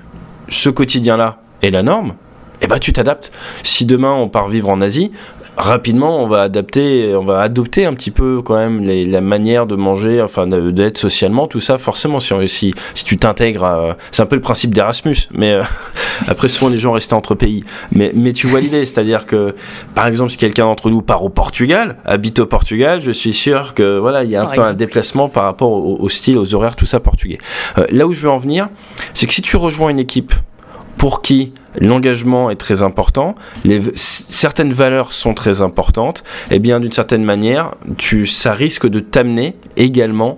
ce 0.48 0.70
quotidien-là 0.70 1.42
est 1.62 1.72
la 1.72 1.84
norme, 1.84 2.14
eh 2.62 2.68
ben, 2.68 2.80
tu 2.80 2.94
t'adaptes. 2.94 3.32
Si 3.64 3.86
demain 3.86 4.14
on 4.14 4.28
part 4.28 4.50
vivre 4.50 4.70
en 4.70 4.82
Asie, 4.82 5.12
rapidement, 5.60 6.24
on 6.24 6.28
va 6.28 6.42
adapter, 6.42 7.14
on 7.16 7.24
va 7.24 7.42
adopter 7.42 7.86
un 7.86 7.94
petit 7.94 8.12
peu 8.12 8.42
quand 8.42 8.56
même 8.56 8.82
la 8.84 9.22
manière 9.22 9.66
de 9.68 9.76
manger, 9.76 10.22
enfin 10.22 10.48
d'être 10.48 10.98
socialement, 10.98 11.48
tout 11.48 11.60
ça. 11.60 11.78
Forcément, 11.78 12.20
si, 12.20 12.34
si, 12.48 12.74
si 12.96 13.04
tu 13.04 13.18
t'intègres, 13.18 13.96
c'est 14.12 14.22
un 14.22 14.26
peu 14.26 14.36
le 14.36 14.42
principe 14.42 14.74
d'Erasmus, 14.74 15.16
mais 15.32 15.52
euh, 15.54 15.64
après 16.28 16.48
souvent 16.48 16.72
les 16.72 16.78
gens 16.78 16.94
restent 16.94 17.14
entre 17.14 17.36
pays. 17.36 17.64
Mais, 17.92 18.12
mais 18.16 18.34
tu 18.34 18.48
vois 18.48 18.62
l'idée, 18.62 18.86
c'est-à-dire 18.86 19.26
que 19.26 19.56
par 19.96 20.08
exemple, 20.08 20.32
si 20.32 20.38
quelqu'un 20.38 20.66
d'entre 20.66 20.90
nous 20.90 21.02
part 21.02 21.24
au 21.24 21.30
Portugal, 21.30 21.98
habite 22.06 22.40
au 22.40 22.46
Portugal, 22.46 23.02
je 23.02 23.12
suis 23.12 23.34
sûr 23.34 23.74
que 23.74 24.00
voilà, 24.00 24.24
il 24.24 24.32
y 24.32 24.36
a 24.36 24.44
un 24.44 24.48
peu 24.48 24.62
un 24.62 24.74
déplacement 24.74 25.30
par 25.30 25.44
rapport 25.44 25.72
au, 25.72 26.10
style, 26.10 26.38
aux 26.38 26.56
horaires, 26.56 26.76
tout 26.76 26.86
ça 26.86 27.00
portugais. 27.00 27.38
Euh, 27.78 27.86
là 27.90 28.08
où 28.08 28.14
je 28.14 28.22
veux 28.22 28.30
en 28.30 28.38
venir, 28.38 28.70
c'est 29.14 29.28
que 29.28 29.34
si 29.34 29.42
tu 29.42 29.58
rejoins 29.58 29.90
une 29.90 30.00
équipe 30.00 30.34
pour 31.00 31.22
qui 31.22 31.54
l'engagement 31.80 32.50
est 32.50 32.58
très 32.58 32.84
important, 32.84 33.36
certaines 33.96 34.74
valeurs 34.74 35.14
sont 35.14 35.34
très 35.34 35.62
importantes, 35.62 36.26
et 36.52 36.56
eh 36.56 36.60
bien 36.60 36.82
d'une 36.82 36.92
certaine 36.92 37.24
manière, 37.24 37.76
tu, 37.98 38.28
ça 38.28 38.52
risque 38.54 38.86
de 38.86 39.00
t'amener 39.00 39.56
également 39.78 40.38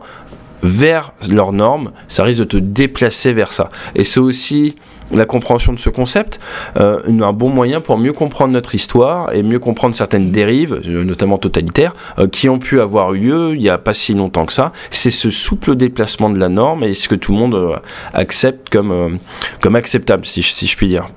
vers 0.61 1.13
leurs 1.31 1.51
normes, 1.51 1.91
ça 2.07 2.23
risque 2.23 2.41
de 2.41 2.43
te 2.43 2.57
déplacer 2.57 3.33
vers 3.33 3.53
ça. 3.53 3.71
Et 3.95 4.03
c'est 4.03 4.19
aussi 4.19 4.75
la 5.13 5.25
compréhension 5.25 5.73
de 5.73 5.79
ce 5.79 5.89
concept, 5.89 6.39
euh, 6.77 7.01
un 7.07 7.33
bon 7.33 7.49
moyen 7.49 7.81
pour 7.81 7.97
mieux 7.97 8.13
comprendre 8.13 8.53
notre 8.53 8.75
histoire 8.75 9.33
et 9.33 9.43
mieux 9.43 9.59
comprendre 9.59 9.95
certaines 9.95 10.31
dérives, 10.31 10.81
euh, 10.85 11.03
notamment 11.03 11.37
totalitaires, 11.37 11.93
euh, 12.19 12.27
qui 12.27 12.49
ont 12.49 12.59
pu 12.59 12.79
avoir 12.79 13.13
eu 13.13 13.19
lieu 13.19 13.55
il 13.55 13.59
n'y 13.59 13.69
a 13.69 13.77
pas 13.77 13.93
si 13.93 14.13
longtemps 14.13 14.45
que 14.45 14.53
ça. 14.53 14.71
C'est 14.89 15.11
ce 15.11 15.29
souple 15.29 15.75
déplacement 15.75 16.29
de 16.29 16.39
la 16.39 16.49
norme 16.49 16.83
et 16.83 16.93
ce 16.93 17.07
que 17.07 17.15
tout 17.15 17.33
le 17.33 17.37
monde 17.37 17.79
accepte 18.13 18.69
comme, 18.69 19.19
comme 19.61 19.75
acceptable, 19.75 20.25
si, 20.25 20.41
si 20.41 20.67
je 20.67 20.75
puis 20.75 20.87
dire. 20.87 21.07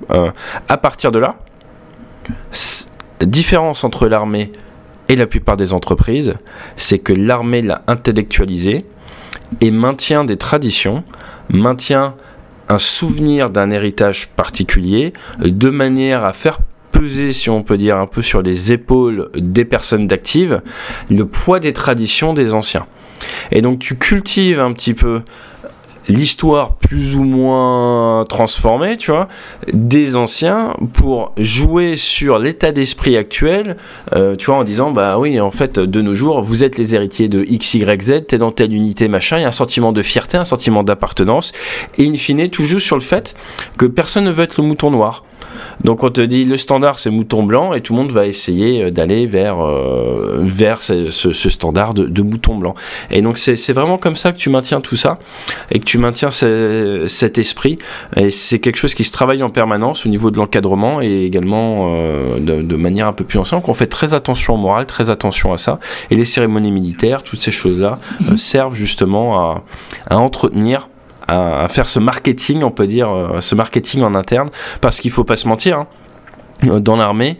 à 0.67 0.77
partir 0.77 1.11
de 1.11 1.19
là, 1.19 1.35
la 3.19 3.25
différence 3.25 3.83
entre 3.83 4.07
l'armée 4.07 4.51
et 5.09 5.15
la 5.15 5.27
plupart 5.27 5.57
des 5.57 5.73
entreprises, 5.73 6.35
c'est 6.75 6.99
que 6.99 7.13
l'armée 7.13 7.61
l'a 7.61 7.83
intellectualisé 7.87 8.85
et 9.61 9.71
maintient 9.71 10.25
des 10.25 10.37
traditions, 10.37 11.03
maintient 11.49 12.15
un 12.69 12.79
souvenir 12.79 13.49
d'un 13.49 13.69
héritage 13.71 14.27
particulier, 14.29 15.13
de 15.39 15.69
manière 15.69 16.25
à 16.25 16.33
faire 16.33 16.59
peser, 16.91 17.31
si 17.31 17.49
on 17.49 17.61
peut 17.61 17.77
dire, 17.77 17.97
un 17.97 18.07
peu 18.07 18.21
sur 18.21 18.41
les 18.41 18.71
épaules 18.71 19.29
des 19.35 19.65
personnes 19.65 20.07
d'actives, 20.07 20.61
le 21.09 21.25
poids 21.25 21.59
des 21.59 21.73
traditions 21.73 22.33
des 22.33 22.53
anciens. 22.53 22.87
Et 23.51 23.61
donc 23.61 23.79
tu 23.79 23.97
cultives 23.97 24.59
un 24.59 24.73
petit 24.73 24.93
peu 24.93 25.21
l'histoire 26.07 26.75
plus 26.75 27.15
ou 27.15 27.23
moins 27.23 28.25
transformée, 28.27 28.97
tu 28.97 29.11
vois, 29.11 29.27
des 29.73 30.15
anciens 30.15 30.75
pour 30.93 31.31
jouer 31.37 31.95
sur 31.95 32.39
l'état 32.39 32.71
d'esprit 32.71 33.17
actuel, 33.17 33.77
euh, 34.13 34.35
tu 34.35 34.47
vois, 34.47 34.57
en 34.57 34.63
disant, 34.63 34.91
bah 34.91 35.17
oui, 35.17 35.39
en 35.39 35.51
fait, 35.51 35.79
de 35.79 36.01
nos 36.01 36.13
jours, 36.13 36.41
vous 36.41 36.63
êtes 36.63 36.77
les 36.77 36.95
héritiers 36.95 37.27
de 37.27 37.43
X, 37.47 37.73
Y, 37.75 38.01
Z, 38.01 38.25
t'es 38.27 38.37
dans 38.37 38.51
telle 38.51 38.73
unité, 38.73 39.07
machin, 39.07 39.37
il 39.37 39.41
y 39.41 39.45
a 39.45 39.49
un 39.49 39.51
sentiment 39.51 39.91
de 39.91 40.01
fierté, 40.01 40.37
un 40.37 40.45
sentiment 40.45 40.83
d'appartenance, 40.83 41.51
et 41.97 42.07
in 42.07 42.15
fine, 42.15 42.49
tout 42.49 42.65
juste 42.65 42.85
sur 42.85 42.95
le 42.95 43.01
fait 43.01 43.35
que 43.77 43.85
personne 43.85 44.25
ne 44.25 44.31
veut 44.31 44.43
être 44.43 44.61
le 44.61 44.67
mouton 44.67 44.91
noir. 44.91 45.23
Donc 45.83 46.03
on 46.03 46.09
te 46.09 46.21
dit 46.21 46.45
le 46.45 46.57
standard 46.57 46.99
c'est 46.99 47.09
mouton 47.09 47.43
blanc 47.43 47.73
et 47.73 47.81
tout 47.81 47.93
le 47.93 48.01
monde 48.01 48.11
va 48.11 48.25
essayer 48.25 48.83
euh, 48.83 48.91
d'aller 48.91 49.27
vers, 49.27 49.59
euh, 49.59 50.39
vers 50.41 50.83
ce, 50.83 51.11
standard 51.49 51.93
de, 51.93 52.21
mouton 52.21 52.55
blanc. 52.55 52.75
Et 53.11 53.21
donc 53.21 53.37
c'est 53.37 53.73
vraiment 53.73 53.97
comme 53.97 54.15
ça 54.15 54.31
que 54.31 54.37
tu 54.37 54.49
maintiens 54.49 54.81
tout 54.81 54.95
ça 54.95 55.19
et 55.71 55.79
que 55.79 55.85
tu 55.85 55.94
maintiens 55.97 56.29
cet 56.31 57.37
esprit. 57.37 57.77
Et 58.15 58.31
c'est 58.31 58.59
quelque 58.59 58.77
chose 58.77 58.93
qui 58.93 59.03
se 59.03 59.11
travaille 59.11 59.43
en 59.43 59.49
permanence 59.49 60.05
au 60.05 60.09
niveau 60.09 60.31
de 60.31 60.37
l'encadrement 60.37 61.01
et 61.01 61.23
également 61.25 61.95
euh, 61.95 62.39
de, 62.39 62.75
manière 62.75 63.07
un 63.07 63.13
peu 63.13 63.23
plus 63.23 63.39
ancienne. 63.39 63.59
Donc 63.59 63.69
on 63.69 63.73
fait 63.73 63.87
très 63.87 64.13
attention 64.13 64.55
au 64.55 64.57
moral, 64.57 64.85
très 64.85 65.09
attention 65.09 65.53
à 65.53 65.57
ça. 65.57 65.79
Et 66.09 66.15
les 66.15 66.25
cérémonies 66.25 66.71
militaires, 66.71 67.23
toutes 67.23 67.39
ces 67.39 67.51
choses-là 67.51 67.99
mhm. 68.21 68.37
servent 68.37 68.75
justement 68.75 69.39
à, 69.39 69.63
à 70.09 70.17
entretenir 70.17 70.89
à, 71.27 71.67
faire 71.69 71.89
ce 71.89 71.99
marketing, 71.99 72.63
on 72.63 72.71
peut 72.71 72.87
dire, 72.87 73.09
euh, 73.09 73.41
ce 73.41 73.55
marketing 73.55 74.03
en 74.03 74.15
interne, 74.15 74.49
parce 74.81 74.99
qu'il 74.99 75.11
faut 75.11 75.23
pas 75.23 75.35
se 75.35 75.47
mentir, 75.47 75.79
hein. 75.79 75.87
euh, 76.65 76.79
dans 76.79 76.95
l'armée, 76.95 77.37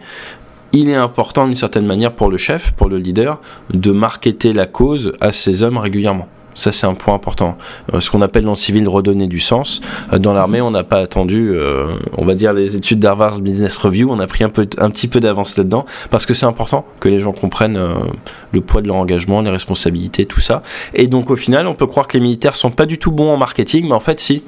il 0.72 0.88
est 0.88 0.96
important 0.96 1.46
d'une 1.46 1.56
certaine 1.56 1.86
manière 1.86 2.12
pour 2.12 2.28
le 2.28 2.36
chef, 2.36 2.72
pour 2.72 2.88
le 2.88 2.98
leader, 2.98 3.40
de 3.72 3.92
marketer 3.92 4.52
la 4.52 4.66
cause 4.66 5.12
à 5.20 5.32
ses 5.32 5.62
hommes 5.62 5.78
régulièrement. 5.78 6.28
Ça, 6.56 6.72
c'est 6.72 6.86
un 6.86 6.94
point 6.94 7.14
important. 7.14 7.58
Euh, 7.92 8.00
ce 8.00 8.10
qu'on 8.10 8.22
appelle 8.22 8.44
dans 8.44 8.52
le 8.52 8.56
civil 8.56 8.88
redonner 8.88 9.26
du 9.26 9.38
sens. 9.38 9.82
Euh, 10.12 10.18
dans 10.18 10.32
l'armée, 10.32 10.62
on 10.62 10.70
n'a 10.70 10.84
pas 10.84 10.96
attendu, 10.96 11.50
euh, 11.50 11.98
on 12.16 12.24
va 12.24 12.34
dire, 12.34 12.54
les 12.54 12.76
études 12.76 12.98
d'Harvard 12.98 13.40
Business 13.40 13.76
Review. 13.76 14.10
On 14.10 14.18
a 14.18 14.26
pris 14.26 14.42
un, 14.42 14.48
peu, 14.48 14.66
un 14.78 14.90
petit 14.90 15.06
peu 15.06 15.20
d'avance 15.20 15.56
là-dedans 15.58 15.84
parce 16.10 16.24
que 16.24 16.32
c'est 16.32 16.46
important 16.46 16.86
que 16.98 17.10
les 17.10 17.20
gens 17.20 17.32
comprennent 17.32 17.78
le 18.52 18.60
poids 18.62 18.80
de 18.80 18.88
leur 18.88 18.96
engagement, 18.96 19.42
les 19.42 19.50
responsabilités, 19.50 20.24
tout 20.24 20.40
ça. 20.40 20.62
Et 20.94 21.06
donc, 21.08 21.30
au 21.30 21.36
final, 21.36 21.66
on 21.66 21.74
peut 21.74 21.86
croire 21.86 22.08
que 22.08 22.16
les 22.16 22.22
militaires 22.22 22.56
sont 22.56 22.70
pas 22.70 22.86
du 22.86 22.98
tout 22.98 23.12
bons 23.12 23.30
en 23.30 23.36
marketing, 23.36 23.86
mais 23.86 23.94
en 23.94 24.00
fait, 24.00 24.18
si. 24.18 24.42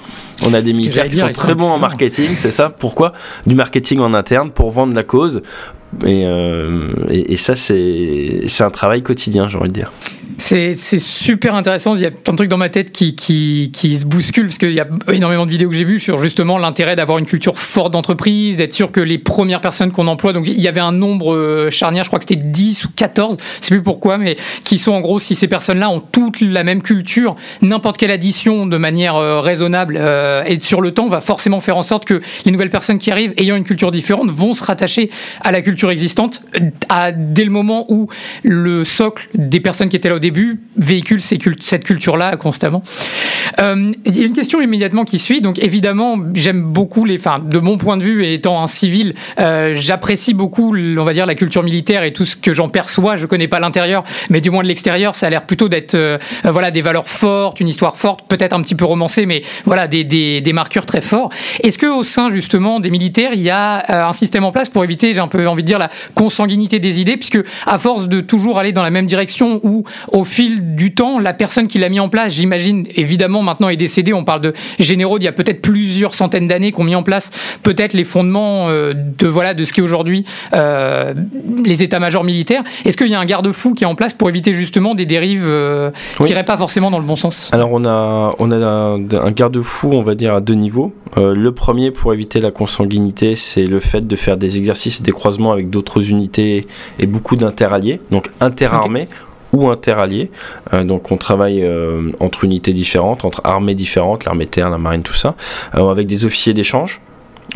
On 0.46 0.54
a 0.54 0.62
des 0.62 0.72
militaires 0.72 1.08
qui 1.08 1.16
sont 1.16 1.30
très 1.32 1.54
bons 1.54 1.70
en 1.70 1.78
marketing, 1.78 2.30
c'est 2.36 2.52
ça. 2.52 2.70
Pourquoi? 2.70 3.12
Du 3.46 3.54
marketing 3.54 4.00
en 4.00 4.14
interne 4.14 4.50
pour 4.50 4.70
vendre 4.70 4.94
la 4.94 5.04
cause. 5.04 5.42
Et, 6.06 6.22
et, 6.22 7.32
et 7.32 7.36
ça, 7.36 7.54
c'est 7.54 8.46
un 8.60 8.70
travail 8.70 9.02
quotidien, 9.02 9.46
j'ai 9.46 9.58
envie 9.58 9.68
de 9.68 9.74
dire. 9.74 9.90
C'est 10.40 10.76
super 11.00 11.56
intéressant. 11.56 11.96
Il 11.96 12.00
y 12.00 12.06
a 12.06 12.12
plein 12.12 12.32
de 12.32 12.36
trucs 12.36 12.48
dans 12.48 12.56
ma 12.56 12.68
tête 12.68 12.92
qui, 12.92 13.16
qui, 13.16 13.72
qui 13.74 13.98
se 13.98 14.06
bousculent 14.06 14.46
parce 14.46 14.58
qu'il 14.58 14.70
y 14.70 14.78
a 14.78 14.86
énormément 15.12 15.44
de 15.44 15.50
vidéos 15.50 15.68
que 15.68 15.74
j'ai 15.74 15.82
vues 15.82 15.98
sur 15.98 16.20
justement 16.20 16.58
l'intérêt 16.58 16.94
d'avoir 16.94 17.18
une 17.18 17.26
culture 17.26 17.58
forte 17.58 17.92
d'entreprise, 17.92 18.56
d'être 18.56 18.72
sûr 18.72 18.92
que 18.92 19.00
les 19.00 19.18
premières 19.18 19.60
personnes 19.60 19.90
qu'on 19.90 20.06
emploie, 20.06 20.32
donc 20.32 20.46
il 20.46 20.60
y 20.60 20.68
avait 20.68 20.78
un 20.78 20.92
nombre 20.92 21.34
euh, 21.34 21.70
charnière, 21.70 22.04
je 22.04 22.08
crois 22.08 22.20
que 22.20 22.24
c'était 22.28 22.40
10 22.40 22.84
ou 22.84 22.88
14, 22.94 23.36
je 23.60 23.66
sais 23.66 23.74
plus 23.74 23.82
pourquoi, 23.82 24.16
mais 24.16 24.36
qui 24.62 24.78
sont 24.78 24.92
en 24.92 25.00
gros, 25.00 25.18
si 25.18 25.34
ces 25.34 25.48
personnes-là 25.48 25.90
ont 25.90 26.00
toutes 26.00 26.40
la 26.40 26.62
même 26.62 26.82
culture, 26.82 27.34
n'importe 27.60 27.96
quelle 27.96 28.12
addition 28.12 28.66
de 28.66 28.76
manière 28.76 29.16
euh, 29.16 29.40
raisonnable 29.40 29.98
euh, 30.00 30.44
et 30.46 30.60
sur 30.60 30.80
le 30.80 30.92
temps 30.92 31.08
va 31.08 31.20
forcément 31.20 31.58
faire 31.58 31.76
en 31.76 31.82
sorte 31.82 32.04
que 32.04 32.20
les 32.44 32.52
nouvelles 32.52 32.70
personnes 32.70 32.98
qui 32.98 33.10
arrivent, 33.10 33.34
ayant 33.38 33.56
une 33.56 33.64
culture 33.64 33.90
différente, 33.90 34.30
vont 34.30 34.54
se 34.54 34.62
rattacher 34.62 35.10
à 35.40 35.50
la 35.50 35.62
culture 35.62 35.90
existante 35.90 36.42
à, 36.88 37.10
dès 37.10 37.44
le 37.44 37.50
moment 37.50 37.86
où 37.88 38.08
le 38.44 38.84
socle 38.84 39.28
des 39.34 39.58
personnes 39.58 39.88
qui 39.88 39.96
étaient 39.96 40.08
là 40.08 40.14
au 40.14 40.20
début 40.20 40.27
début, 40.28 40.60
véhicule 40.76 41.22
cette 41.22 41.84
culture-là 41.84 42.36
constamment. 42.36 42.82
Euh, 43.60 43.92
il 44.04 44.16
y 44.18 44.22
a 44.22 44.26
une 44.26 44.34
question 44.34 44.60
immédiatement 44.60 45.04
qui 45.04 45.18
suit. 45.18 45.40
Donc 45.40 45.58
évidemment, 45.58 46.18
j'aime 46.34 46.62
beaucoup 46.62 47.06
les, 47.06 47.16
enfin, 47.16 47.38
de 47.38 47.58
mon 47.58 47.78
point 47.78 47.96
de 47.96 48.02
vue 48.02 48.26
étant 48.26 48.62
un 48.62 48.66
civil, 48.66 49.14
euh, 49.40 49.72
j'apprécie 49.74 50.34
beaucoup, 50.34 50.76
on 50.76 51.04
va 51.04 51.14
dire, 51.14 51.24
la 51.24 51.34
culture 51.34 51.62
militaire 51.62 52.02
et 52.02 52.12
tout 52.12 52.26
ce 52.26 52.36
que 52.36 52.52
j'en 52.52 52.68
perçois. 52.68 53.16
Je 53.16 53.24
connais 53.24 53.48
pas 53.48 53.58
l'intérieur, 53.58 54.04
mais 54.28 54.42
du 54.42 54.50
moins 54.50 54.62
de 54.62 54.68
l'extérieur, 54.68 55.14
ça 55.14 55.28
a 55.28 55.30
l'air 55.30 55.46
plutôt 55.46 55.70
d'être, 55.70 55.94
euh, 55.94 56.18
voilà, 56.44 56.70
des 56.70 56.82
valeurs 56.82 57.08
fortes, 57.08 57.60
une 57.60 57.68
histoire 57.68 57.96
forte, 57.96 58.20
peut-être 58.28 58.52
un 58.52 58.60
petit 58.60 58.74
peu 58.74 58.84
romancée, 58.84 59.24
mais 59.24 59.42
voilà, 59.64 59.88
des, 59.88 60.04
des, 60.04 60.42
des 60.42 60.52
marqueurs 60.52 60.84
très 60.84 61.00
forts. 61.00 61.30
Est-ce 61.62 61.78
que 61.78 61.86
au 61.86 62.04
sein 62.04 62.28
justement 62.30 62.80
des 62.80 62.90
militaires, 62.90 63.30
il 63.32 63.40
y 63.40 63.50
a 63.50 64.08
un 64.08 64.12
système 64.12 64.44
en 64.44 64.52
place 64.52 64.68
pour 64.68 64.84
éviter, 64.84 65.14
j'ai 65.14 65.20
un 65.20 65.28
peu 65.28 65.46
envie 65.48 65.62
de 65.62 65.68
dire, 65.68 65.78
la 65.78 65.90
consanguinité 66.14 66.80
des 66.80 67.00
idées, 67.00 67.16
puisque 67.16 67.40
à 67.66 67.78
force 67.78 68.08
de 68.08 68.20
toujours 68.20 68.58
aller 68.58 68.72
dans 68.72 68.82
la 68.82 68.90
même 68.90 69.06
direction 69.06 69.60
ou 69.62 69.84
au 70.18 70.24
fil 70.24 70.74
du 70.74 70.94
temps, 70.94 71.20
la 71.20 71.32
personne 71.32 71.68
qui 71.68 71.78
l'a 71.78 71.88
mis 71.88 72.00
en 72.00 72.08
place, 72.08 72.32
j'imagine, 72.32 72.86
évidemment, 72.96 73.40
maintenant 73.42 73.68
est 73.68 73.76
décédée. 73.76 74.12
On 74.12 74.24
parle 74.24 74.40
de 74.40 74.52
généraux 74.80 75.20
d'il 75.20 75.26
y 75.26 75.28
a 75.28 75.32
peut-être 75.32 75.62
plusieurs 75.62 76.14
centaines 76.14 76.48
d'années 76.48 76.72
qui 76.72 76.80
ont 76.80 76.84
mis 76.84 76.96
en 76.96 77.04
place 77.04 77.30
peut-être 77.62 77.92
les 77.92 78.02
fondements 78.02 78.68
euh, 78.68 78.94
de, 78.94 79.28
voilà, 79.28 79.54
de 79.54 79.62
ce 79.62 79.72
qui 79.72 79.78
est 79.78 79.82
aujourd'hui 79.82 80.24
euh, 80.54 81.14
les 81.64 81.84
états-majors 81.84 82.24
militaires. 82.24 82.64
Est-ce 82.84 82.96
qu'il 82.96 83.08
y 83.08 83.14
a 83.14 83.20
un 83.20 83.24
garde-fou 83.24 83.74
qui 83.74 83.84
est 83.84 83.86
en 83.86 83.94
place 83.94 84.12
pour 84.12 84.28
éviter 84.28 84.54
justement 84.54 84.96
des 84.96 85.06
dérives 85.06 85.46
euh, 85.46 85.90
qui 86.16 86.24
n'iraient 86.24 86.44
pas 86.44 86.58
forcément 86.58 86.90
dans 86.90 86.98
le 86.98 87.06
bon 87.06 87.16
sens? 87.16 87.50
Alors, 87.52 87.70
on 87.72 87.84
a, 87.84 88.30
on 88.40 88.50
a 88.50 88.56
un, 88.56 89.30
garde-fou, 89.30 89.90
on 89.92 90.02
va 90.02 90.16
dire, 90.16 90.34
à 90.34 90.40
deux 90.40 90.54
niveaux. 90.54 90.92
le 91.16 91.50
premier, 91.50 91.92
pour 91.92 92.12
éviter 92.12 92.40
la 92.40 92.50
consanguinité, 92.50 93.36
c'est 93.36 93.66
le 93.66 93.78
fait 93.78 94.04
de 94.04 94.16
faire 94.16 94.36
des 94.36 94.56
exercices 94.56 94.98
et 94.98 95.04
des 95.04 95.12
croisements 95.12 95.52
avec 95.52 95.70
d'autres 95.70 96.10
unités 96.10 96.66
et 96.98 97.06
beaucoup 97.06 97.36
d'interalliés, 97.36 98.00
donc 98.10 98.30
interarmés 98.40 99.06
ou 99.52 99.68
interalliés. 99.68 100.30
Euh, 100.72 100.84
donc 100.84 101.10
on 101.10 101.16
travaille 101.16 101.62
euh, 101.62 102.12
entre 102.20 102.44
unités 102.44 102.72
différentes, 102.72 103.24
entre 103.24 103.40
armées 103.44 103.74
différentes, 103.74 104.24
l'armée 104.24 104.46
terre, 104.46 104.70
la 104.70 104.78
marine, 104.78 105.02
tout 105.02 105.14
ça, 105.14 105.34
euh, 105.74 105.90
avec 105.90 106.06
des 106.06 106.24
officiers 106.24 106.54
d'échange 106.54 107.00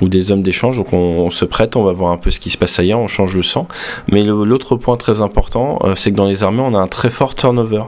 ou 0.00 0.08
des 0.08 0.30
hommes 0.30 0.42
d'échange. 0.42 0.78
Donc 0.78 0.92
on, 0.92 1.28
se 1.28 1.44
prête, 1.44 1.76
on 1.76 1.84
va 1.84 1.92
voir 1.92 2.12
un 2.12 2.16
peu 2.16 2.30
ce 2.30 2.40
qui 2.40 2.48
se 2.48 2.56
passe 2.56 2.78
ailleurs, 2.78 2.98
on 2.98 3.08
change 3.08 3.36
le 3.36 3.42
sang. 3.42 3.68
Mais 4.10 4.22
l'autre 4.22 4.76
point 4.76 4.96
très 4.96 5.20
important, 5.20 5.78
c'est 5.96 6.12
que 6.12 6.16
dans 6.16 6.24
les 6.24 6.42
armées, 6.42 6.62
on 6.64 6.74
a 6.74 6.78
un 6.78 6.86
très 6.86 7.10
fort 7.10 7.34
turnover. 7.34 7.82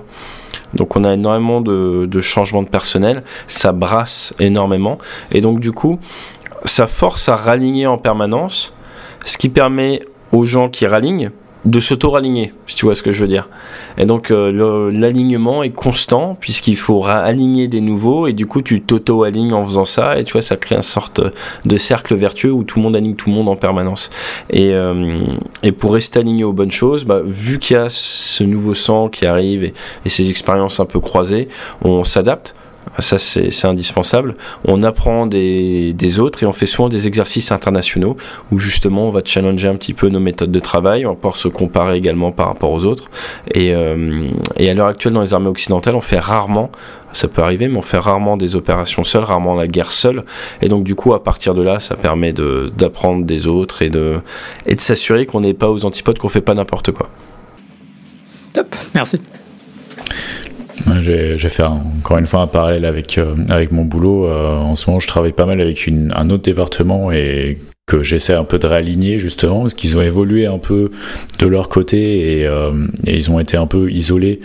Donc 0.75 0.97
on 0.97 1.05
a 1.05 1.14
énormément 1.14 1.62
de, 1.62 2.05
de 2.05 2.21
changements 2.21 2.62
de 2.62 2.69
personnel, 2.69 3.23
ça 3.47 3.73
brasse 3.73 4.35
énormément. 4.38 4.99
Et 5.33 5.40
donc 5.40 5.61
du 5.61 5.73
coup, 5.73 5.99
ça 6.67 6.87
force 6.87 7.31
à 7.31 7.37
raligner 7.37 7.87
en 7.87 7.97
permanence, 7.97 8.75
ce 9.25 9.38
qui 9.38 9.49
permet 9.49 10.03
aux 10.31 10.45
gens 10.45 10.69
qui 10.69 10.87
ralignent 10.87 11.31
de 11.64 11.81
s'auto-raligner, 11.81 12.53
si 12.66 12.77
tu 12.77 12.85
vois 12.85 12.94
ce 12.94 13.03
que 13.03 13.11
je 13.11 13.20
veux 13.20 13.27
dire. 13.27 13.48
Et 13.96 14.05
donc 14.05 14.31
euh, 14.31 14.90
l'alignement 14.92 15.62
est 15.62 15.70
constant 15.70 16.37
puisqu'il 16.38 16.77
faut 16.77 17.05
aligner 17.07 17.68
des 17.68 17.81
nouveaux 17.81 18.27
et 18.27 18.33
du 18.33 18.46
coup 18.46 18.61
tu 18.61 18.83
t'auto-alignes 18.83 19.55
en 19.55 19.64
faisant 19.64 19.85
ça 19.85 20.18
et 20.18 20.24
tu 20.24 20.33
vois 20.33 20.42
ça 20.42 20.57
crée 20.57 20.77
une 20.77 20.83
sorte 20.83 21.22
de 21.64 21.77
cercle 21.77 22.14
vertueux 22.14 22.53
où 22.53 22.64
tout 22.64 22.79
le 22.79 22.85
monde 22.85 22.96
aligne 22.96 23.14
tout 23.14 23.31
le 23.31 23.37
monde 23.37 23.48
en 23.48 23.57
permanence. 23.57 24.11
Et, 24.50 24.72
euh, 24.72 25.24
et 25.62 25.72
pour 25.72 25.94
rester 25.94 26.18
aligné 26.20 26.44
aux 26.44 26.53
bonnes 26.53 26.70
choses, 26.70 27.05
bah, 27.05 27.20
vu 27.24 27.59
qu'il 27.59 27.77
y 27.77 27.81
a 27.81 27.87
ce 27.88 28.44
nouveau 28.44 28.74
sang 28.74 29.09
qui 29.09 29.24
arrive 29.24 29.64
et, 29.64 29.74
et 30.05 30.09
ces 30.09 30.29
expériences 30.29 30.81
un 30.81 30.87
peu 30.87 31.00
croisées, 31.00 31.48
on 31.83 32.05
s'adapte 32.05 32.55
ça 32.98 33.18
c'est 33.18 33.64
indispensable. 33.64 34.37
On 34.66 34.83
apprend 34.83 35.26
des, 35.26 36.20
autres 36.20 36.42
et 36.42 36.46
on 36.46 36.52
fait 36.52 36.66
souvent 36.66 36.88
des 36.88 37.07
exercices 37.07 37.50
internationaux 37.50 38.16
où 38.52 38.59
justement 38.59 39.09
on 39.09 39.11
va 39.11 39.22
challenger 39.24 39.68
un 39.68 39.74
petit 39.74 39.94
peu 39.94 40.09
nos 40.09 40.20
méthodes 40.20 40.52
de 40.52 40.61
travail, 40.61 41.07
on 41.07 41.14
pouvoir 41.14 41.37
se 41.37 41.48
comparer 41.48 41.96
également 41.96 42.30
par 42.30 42.48
rapport 42.48 42.70
aux 42.70 42.85
autres. 42.85 43.11
Et, 43.52 43.74
euh, 43.74 44.28
et 44.57 44.70
à 44.70 44.74
l'heure 44.74 44.88
actuelle 44.88 45.12
dans 45.12 45.22
les 45.22 45.35
armées 45.35 45.48
occidentales, 45.48 45.96
on 45.96 46.00
fait 46.00 46.18
rarement 46.18 46.70
ça 47.14 47.28
peut 47.28 47.42
arriver, 47.42 47.68
mais 47.68 47.78
on 47.78 47.83
fait 47.83 47.98
rarement 47.98 48.37
des 48.37 48.57
opérations 48.57 49.04
seules, 49.04 49.24
rarement 49.24 49.54
la 49.54 49.68
guerre 49.68 49.92
seule. 49.92 50.24
Et 50.61 50.68
donc, 50.68 50.85
du 50.85 50.94
coup, 50.94 51.14
à 51.14 51.22
partir 51.22 51.54
de 51.54 51.62
là, 51.62 51.80
ça 51.80 51.94
permet 51.94 52.33
d'apprendre 52.33 53.24
des 53.24 53.46
autres 53.46 53.83
et 53.83 53.88
de, 53.88 54.20
et 54.66 54.74
de 54.74 54.80
s'assurer 54.80 55.24
qu'on 55.24 55.40
n'est 55.40 55.54
pas 55.54 55.70
aux 55.70 55.85
antipodes, 55.85 56.18
qu'on 56.18 56.28
fait 56.28 56.40
pas 56.40 56.54
n'importe 56.54 56.90
quoi. 56.90 57.09
Top, 58.52 58.74
merci. 58.94 59.20
J'ai 61.01 61.49
fait 61.49 61.63
encore 61.63 62.19
une 62.19 62.27
fois 62.27 62.41
un 62.41 62.47
parallèle 62.47 62.85
avec, 62.85 63.19
euh, 63.19 63.35
avec 63.49 63.73
mon 63.73 63.85
boulot. 63.85 64.27
Euh, 64.27 64.57
en 64.57 64.75
ce 64.75 64.89
moment, 64.89 65.01
je 65.01 65.09
travaille 65.09 65.33
pas 65.33 65.47
mal 65.47 65.61
avec 65.61 65.89
un 65.89 66.31
autre 66.31 66.43
département 66.43 67.11
et 67.13 67.59
que 67.87 68.03
j'essaie 68.03 68.35
un 68.35 68.45
peu 68.45 68.59
de 68.59 68.67
réaligner 68.67 69.19
justement 69.19 69.63
parce 69.63 69.75
qu'ils 69.75 69.97
ont 69.97 70.01
évolué 70.01 70.47
un 70.47 70.59
peu 70.59 70.91
de 71.39 71.47
leur 71.47 71.69
côté 71.69 72.41
et, 72.41 72.47
euh, 72.47 72.73
et 73.07 73.17
ils 73.17 73.31
ont 73.31 73.39
été 73.39 73.57
un 73.57 73.67
peu 73.67 73.91
isolés. 73.91 74.41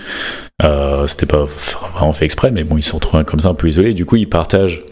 C'était 1.06 1.26
pas 1.26 1.46
vraiment 1.94 2.12
fait 2.12 2.26
exprès, 2.26 2.52
mais 2.52 2.64
bon, 2.64 2.78
ils 2.78 2.84
se 2.84 2.94
retrouvés 2.94 3.24
comme 3.24 3.40
ça 3.40 3.50
un 3.50 3.54
peu 3.54 3.70
isolés. 3.70 3.94
Du 3.94 4.06
coup, 4.06 4.18
ils 4.18 4.28
partagent 4.28 4.84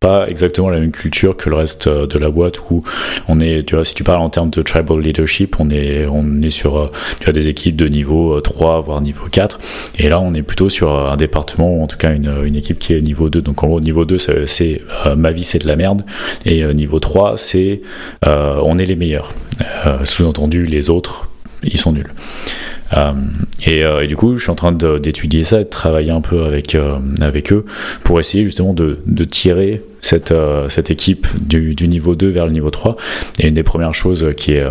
pas 0.00 0.28
exactement 0.28 0.70
la 0.70 0.80
même 0.80 0.92
culture 0.92 1.36
que 1.36 1.48
le 1.48 1.56
reste 1.56 1.86
euh, 1.86 2.06
de 2.06 2.18
la 2.18 2.30
boîte 2.30 2.60
où 2.70 2.82
on 3.28 3.40
est 3.40 3.66
tu 3.66 3.74
vois 3.74 3.84
si 3.84 3.94
tu 3.94 4.04
parles 4.04 4.20
en 4.20 4.28
termes 4.28 4.50
de 4.50 4.62
tribal 4.62 5.00
leadership 5.00 5.56
on 5.60 5.70
est 5.70 6.06
on 6.06 6.42
est 6.42 6.50
sur 6.50 6.76
euh, 6.78 6.90
tu 7.20 7.32
des 7.32 7.48
équipes 7.48 7.76
de 7.76 7.86
niveau 7.88 8.40
3 8.40 8.78
euh, 8.78 8.80
voire 8.80 9.00
niveau 9.00 9.26
4 9.30 9.58
et 9.98 10.08
là 10.08 10.20
on 10.20 10.34
est 10.34 10.42
plutôt 10.42 10.68
sur 10.68 10.90
un 10.94 11.16
département 11.16 11.76
ou 11.76 11.82
en 11.82 11.86
tout 11.86 11.96
cas 11.96 12.12
une, 12.14 12.32
une 12.44 12.56
équipe 12.56 12.78
qui 12.78 12.92
est 12.94 13.00
niveau 13.00 13.30
2 13.30 13.40
donc 13.40 13.62
en 13.62 13.68
gros 13.68 13.80
niveau 13.80 14.04
2 14.04 14.18
c'est 14.46 14.82
ma 15.16 15.32
vie 15.32 15.44
c'est 15.44 15.58
de 15.58 15.66
la 15.66 15.76
merde. 15.76 16.02
Et 16.44 16.64
niveau 16.74 17.00
3 17.00 17.36
c'est 17.36 17.80
on 18.26 18.78
est 18.78 18.84
les 18.84 18.96
meilleurs. 18.96 19.32
Sous-entendu 20.04 20.66
les 20.66 20.90
autres 20.90 21.28
ils 21.62 21.78
sont 21.78 21.92
nuls 21.92 22.12
euh, 22.96 23.12
euh, 23.68 24.00
et, 24.00 24.06
du 24.06 24.16
coup, 24.16 24.36
je 24.36 24.42
suis 24.42 24.50
en 24.50 24.54
train 24.54 24.72
d'étudier 24.72 25.44
ça, 25.44 25.58
de 25.58 25.64
travailler 25.64 26.10
un 26.10 26.20
peu 26.20 26.44
avec, 26.44 26.74
euh, 26.74 26.98
avec 27.20 27.52
eux 27.52 27.64
pour 28.02 28.20
essayer 28.20 28.44
justement 28.44 28.74
de, 28.74 28.98
tirer 29.24 29.82
cette, 30.00 30.34
cette 30.68 30.90
équipe 30.90 31.26
du, 31.40 31.74
du, 31.74 31.88
niveau 31.88 32.14
2 32.14 32.28
vers 32.28 32.46
le 32.46 32.52
niveau 32.52 32.70
3. 32.70 32.96
Et 33.38 33.48
une 33.48 33.54
des 33.54 33.62
premières 33.62 33.94
choses 33.94 34.32
qui 34.36 34.52
est, 34.52 34.66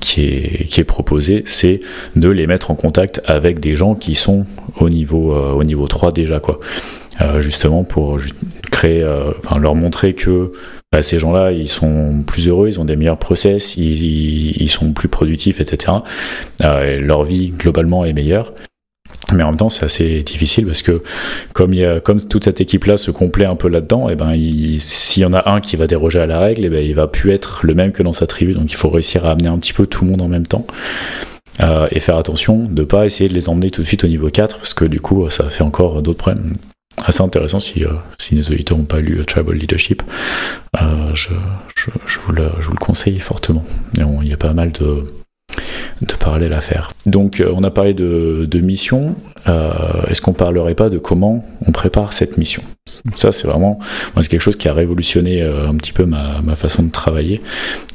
qui 0.00 0.22
est, 0.22 0.64
qui 0.64 0.80
est 0.80 0.84
proposée, 0.84 1.42
c'est 1.46 1.80
de 2.16 2.30
les 2.30 2.46
mettre 2.46 2.70
en 2.70 2.74
contact 2.74 3.20
avec 3.26 3.60
des 3.60 3.76
gens 3.76 3.94
qui 3.94 4.14
sont 4.14 4.46
au 4.80 4.88
niveau, 4.88 5.34
au 5.34 5.64
niveau 5.64 5.86
3 5.86 6.12
déjà, 6.12 6.40
quoi. 6.40 6.58
justement 7.38 7.84
pour 7.84 8.18
créer, 8.70 9.06
enfin 9.38 9.58
leur 9.58 9.74
montrer 9.74 10.14
que 10.14 10.52
bah, 10.92 11.02
ces 11.02 11.18
gens-là, 11.18 11.52
ils 11.52 11.68
sont 11.68 12.22
plus 12.26 12.48
heureux, 12.48 12.68
ils 12.68 12.80
ont 12.80 12.84
des 12.84 12.96
meilleurs 12.96 13.18
process, 13.18 13.76
ils, 13.76 14.60
ils, 14.60 14.68
sont 14.68 14.92
plus 14.92 15.08
productifs, 15.08 15.60
etc. 15.60 15.92
Euh, 16.62 17.00
leur 17.00 17.24
vie 17.24 17.50
globalement 17.50 18.04
est 18.04 18.12
meilleure. 18.12 18.52
Mais 19.32 19.42
en 19.42 19.48
même 19.48 19.56
temps, 19.56 19.70
c'est 19.70 19.84
assez 19.84 20.22
difficile 20.22 20.66
parce 20.66 20.82
que 20.82 21.02
comme, 21.52 21.74
toute 22.28 22.44
cette 22.44 22.60
équipe-là 22.60 22.96
se 22.96 23.10
complaît 23.10 23.44
un 23.44 23.56
peu 23.56 23.68
là-dedans, 23.68 24.08
et 24.08 24.12
eh 24.12 24.14
ben, 24.14 24.34
s'il 24.78 25.22
y 25.22 25.26
en 25.26 25.32
a 25.32 25.50
un 25.50 25.60
qui 25.60 25.74
va 25.74 25.88
déroger 25.88 26.20
à 26.20 26.26
la 26.26 26.38
règle, 26.38 26.62
et 26.62 26.66
eh 26.66 26.70
ben, 26.70 26.86
il 26.86 26.94
va 26.94 27.08
plus 27.08 27.32
être 27.32 27.60
le 27.62 27.74
même 27.74 27.90
que 27.90 28.04
dans 28.04 28.12
sa 28.12 28.28
tribu. 28.28 28.54
Donc 28.54 28.70
il 28.70 28.76
faut 28.76 28.88
réussir 28.88 29.26
à 29.26 29.32
amener 29.32 29.48
un 29.48 29.58
petit 29.58 29.72
peu 29.72 29.86
tout 29.86 30.04
le 30.04 30.12
monde 30.12 30.22
en 30.22 30.28
même 30.28 30.46
temps. 30.46 30.66
Euh, 31.60 31.88
et 31.90 32.00
faire 32.00 32.18
attention 32.18 32.68
de 32.70 32.84
pas 32.84 33.06
essayer 33.06 33.28
de 33.28 33.34
les 33.34 33.48
emmener 33.48 33.70
tout 33.70 33.80
de 33.80 33.86
suite 33.86 34.04
au 34.04 34.08
niveau 34.08 34.28
4 34.28 34.58
parce 34.58 34.74
que 34.74 34.84
du 34.84 35.00
coup 35.00 35.26
ça 35.30 35.48
fait 35.48 35.64
encore 35.64 36.02
d'autres 36.02 36.18
problèmes 36.18 36.56
assez 37.04 37.22
intéressant 37.22 37.60
si, 37.60 37.84
euh, 37.84 37.92
si 38.18 38.34
les 38.34 38.50
auditeurs 38.50 38.78
n'ont 38.78 38.84
pas 38.84 39.00
lu 39.00 39.18
euh, 39.18 39.24
Tribal 39.24 39.56
Leadership. 39.56 40.02
Euh, 40.80 41.14
je, 41.14 41.30
je, 41.76 41.90
je, 42.06 42.18
vous 42.20 42.32
le, 42.32 42.50
je, 42.60 42.66
vous 42.66 42.72
le, 42.72 42.78
conseille 42.78 43.18
fortement. 43.18 43.64
Il 43.94 44.28
y 44.28 44.32
a 44.32 44.36
pas 44.36 44.52
mal 44.52 44.72
de, 44.72 45.04
de 46.02 46.14
parallèles 46.14 46.52
à 46.52 46.60
faire. 46.60 46.92
Donc 47.06 47.42
on 47.52 47.62
a 47.62 47.70
parlé 47.70 47.94
de, 47.94 48.46
de 48.50 48.60
mission. 48.60 49.14
Est-ce 50.08 50.20
qu'on 50.20 50.32
parlerait 50.32 50.74
pas 50.74 50.90
de 50.90 50.98
comment 50.98 51.44
on 51.66 51.72
prépare 51.72 52.12
cette 52.12 52.36
mission? 52.36 52.62
Ça 53.16 53.32
c'est 53.32 53.48
vraiment, 53.48 53.78
moi 54.14 54.22
c'est 54.22 54.28
quelque 54.28 54.42
chose 54.42 54.56
qui 54.56 54.68
a 54.68 54.72
révolutionné 54.72 55.42
un 55.42 55.74
petit 55.74 55.92
peu 55.92 56.04
ma, 56.04 56.40
façon 56.54 56.84
de 56.84 56.90
travailler. 56.90 57.40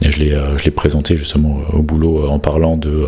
Et 0.02 0.12
je 0.12 0.20
l'ai, 0.20 0.38
je 0.58 0.64
l'ai 0.66 0.72
présenté 0.72 1.16
justement 1.16 1.62
au 1.72 1.82
boulot 1.82 2.28
en 2.28 2.40
parlant 2.40 2.76
de, 2.76 3.08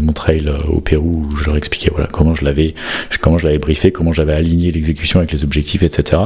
mon 0.00 0.12
trail 0.12 0.50
au 0.68 0.80
Pérou 0.80 1.24
où 1.26 1.36
je 1.36 1.46
leur 1.46 1.56
expliquais 1.56 1.90
voilà 1.90 2.06
comment 2.06 2.34
je 2.34 2.44
l'avais, 2.44 2.74
comment 3.20 3.38
je 3.38 3.46
l'avais 3.46 3.58
briefé, 3.58 3.90
comment 3.90 4.12
j'avais 4.12 4.32
aligné 4.32 4.70
l'exécution 4.70 5.18
avec 5.18 5.32
les 5.32 5.42
objectifs, 5.42 5.82
etc. 5.82 6.22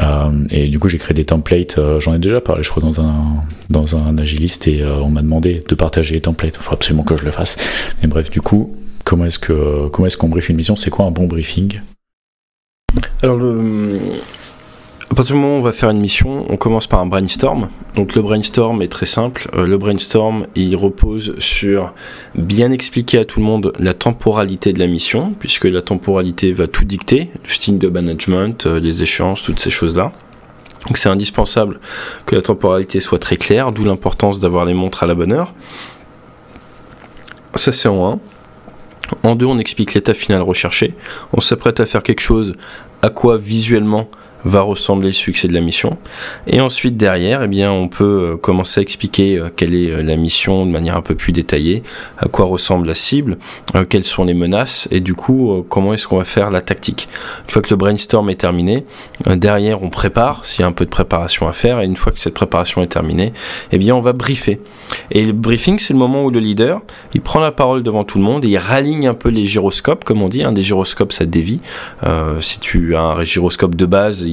Euh, 0.00 0.30
et 0.50 0.68
du 0.68 0.78
coup, 0.78 0.88
j'ai 0.88 0.98
créé 0.98 1.14
des 1.14 1.24
templates. 1.24 1.78
Euh, 1.78 2.00
j'en 2.00 2.14
ai 2.14 2.18
déjà 2.18 2.40
parlé, 2.40 2.62
je 2.62 2.70
crois, 2.70 2.82
dans 2.82 3.00
un, 3.00 3.44
dans 3.68 3.96
un 3.96 4.18
agiliste 4.18 4.66
et 4.66 4.82
euh, 4.82 4.94
on 5.02 5.10
m'a 5.10 5.22
demandé 5.22 5.62
de 5.66 5.74
partager 5.74 6.14
les 6.14 6.20
templates. 6.20 6.56
Il 6.56 6.62
faut 6.62 6.74
absolument 6.74 7.02
que 7.02 7.16
je 7.16 7.24
le 7.24 7.30
fasse. 7.30 7.56
Mais 8.02 8.08
bref, 8.08 8.30
du 8.30 8.40
coup, 8.40 8.74
comment 9.04 9.24
est-ce 9.24 9.38
que 9.38 9.88
comment 9.88 10.06
est-ce 10.06 10.16
qu'on 10.16 10.28
brief 10.28 10.48
une 10.48 10.56
mission? 10.56 10.76
C'est 10.76 10.90
quoi 10.90 11.04
un 11.04 11.10
bon 11.10 11.26
briefing? 11.26 11.80
Alors, 13.22 13.36
le, 13.36 13.98
à 15.10 15.14
partir 15.16 15.34
du 15.34 15.40
moment 15.40 15.56
où 15.56 15.58
on 15.58 15.62
va 15.62 15.72
faire 15.72 15.90
une 15.90 15.98
mission, 15.98 16.46
on 16.48 16.56
commence 16.56 16.86
par 16.86 17.00
un 17.00 17.06
brainstorm. 17.06 17.68
Donc 17.96 18.14
le 18.14 18.22
brainstorm 18.22 18.80
est 18.80 18.88
très 18.88 19.06
simple. 19.06 19.50
Euh, 19.54 19.66
le 19.66 19.76
brainstorm, 19.76 20.46
il 20.54 20.76
repose 20.76 21.34
sur 21.40 21.92
bien 22.36 22.70
expliquer 22.70 23.18
à 23.18 23.24
tout 23.24 23.40
le 23.40 23.46
monde 23.46 23.72
la 23.80 23.92
temporalité 23.92 24.72
de 24.72 24.78
la 24.78 24.86
mission, 24.86 25.34
puisque 25.36 25.64
la 25.64 25.82
temporalité 25.82 26.52
va 26.52 26.68
tout 26.68 26.84
dicter, 26.84 27.30
le 27.42 27.50
style 27.50 27.78
de 27.80 27.88
management, 27.88 28.66
euh, 28.66 28.78
les 28.78 29.02
échanges, 29.02 29.42
toutes 29.42 29.58
ces 29.58 29.70
choses-là. 29.70 30.12
Donc 30.86 30.96
c'est 30.96 31.08
indispensable 31.08 31.80
que 32.24 32.36
la 32.36 32.42
temporalité 32.42 33.00
soit 33.00 33.18
très 33.18 33.36
claire, 33.36 33.72
d'où 33.72 33.84
l'importance 33.84 34.38
d'avoir 34.38 34.64
les 34.64 34.74
montres 34.74 35.02
à 35.02 35.06
la 35.08 35.16
bonne 35.16 35.32
heure. 35.32 35.54
Ça 37.56 37.72
c'est 37.72 37.88
en 37.88 38.12
1. 38.12 38.20
En 39.22 39.34
2, 39.34 39.46
on 39.46 39.58
explique 39.58 39.94
l'état 39.94 40.14
final 40.14 40.42
recherché. 40.42 40.94
On 41.32 41.40
s'apprête 41.40 41.80
à 41.80 41.86
faire 41.86 42.02
quelque 42.02 42.20
chose 42.20 42.54
à 43.02 43.10
quoi 43.10 43.38
visuellement 43.38 44.08
va 44.44 44.62
ressembler 44.62 45.08
le 45.08 45.12
succès 45.12 45.48
de 45.48 45.52
la 45.52 45.60
mission. 45.60 45.98
Et 46.46 46.60
ensuite 46.60 46.96
derrière, 46.96 47.42
eh 47.42 47.48
bien, 47.48 47.70
on 47.70 47.88
peut 47.88 48.32
euh, 48.32 48.36
commencer 48.36 48.80
à 48.80 48.82
expliquer 48.82 49.38
euh, 49.38 49.50
quelle 49.54 49.74
est 49.74 49.90
euh, 49.90 50.02
la 50.02 50.16
mission 50.16 50.66
de 50.66 50.70
manière 50.70 50.96
un 50.96 51.02
peu 51.02 51.14
plus 51.14 51.32
détaillée, 51.32 51.82
à 52.18 52.28
quoi 52.28 52.46
ressemble 52.46 52.86
la 52.86 52.94
cible, 52.94 53.38
quelles 53.88 54.04
sont 54.04 54.24
les 54.24 54.34
menaces 54.34 54.88
et 54.90 55.00
du 55.00 55.14
coup 55.14 55.64
comment 55.68 55.94
est-ce 55.94 56.06
qu'on 56.06 56.18
va 56.18 56.24
faire 56.24 56.50
la 56.50 56.60
tactique. 56.60 57.08
Une 57.44 57.50
fois 57.50 57.62
que 57.62 57.70
le 57.70 57.76
brainstorm 57.76 58.28
est 58.30 58.40
terminé, 58.40 58.84
derrière 59.26 59.82
on 59.82 59.90
prépare, 59.90 60.44
s'il 60.44 60.62
y 60.62 60.64
a 60.64 60.66
un 60.66 60.72
peu 60.72 60.84
de 60.84 60.90
préparation 60.90 61.48
à 61.48 61.52
faire 61.52 61.80
et 61.80 61.84
une 61.84 61.96
fois 61.96 62.12
que 62.12 62.18
cette 62.18 62.34
préparation 62.34 62.82
est 62.82 62.88
terminée, 62.88 63.32
eh 63.72 63.78
bien 63.78 63.94
on 63.94 64.00
va 64.00 64.12
briefer. 64.12 64.60
Et 65.10 65.24
le 65.24 65.32
briefing 65.32 65.78
c'est 65.78 65.92
le 65.92 65.98
moment 65.98 66.24
où 66.24 66.30
le 66.30 66.40
leader, 66.40 66.80
il 67.14 67.20
prend 67.20 67.40
la 67.40 67.52
parole 67.52 67.82
devant 67.82 68.04
tout 68.04 68.18
le 68.18 68.24
monde 68.24 68.44
et 68.44 68.48
il 68.48 68.58
raligne 68.58 69.06
un 69.08 69.14
peu 69.14 69.28
les 69.28 69.44
gyroscopes, 69.44 70.04
comme 70.04 70.22
on 70.22 70.28
dit, 70.28 70.42
hein, 70.42 70.52
des 70.52 70.62
gyroscopes 70.62 71.12
ça 71.12 71.26
dévie. 71.26 71.60
si 72.40 72.60
tu 72.60 72.96
as 72.96 73.02
un 73.02 73.22
gyroscope 73.22 73.74
de 73.74 73.86
base, 73.86 74.26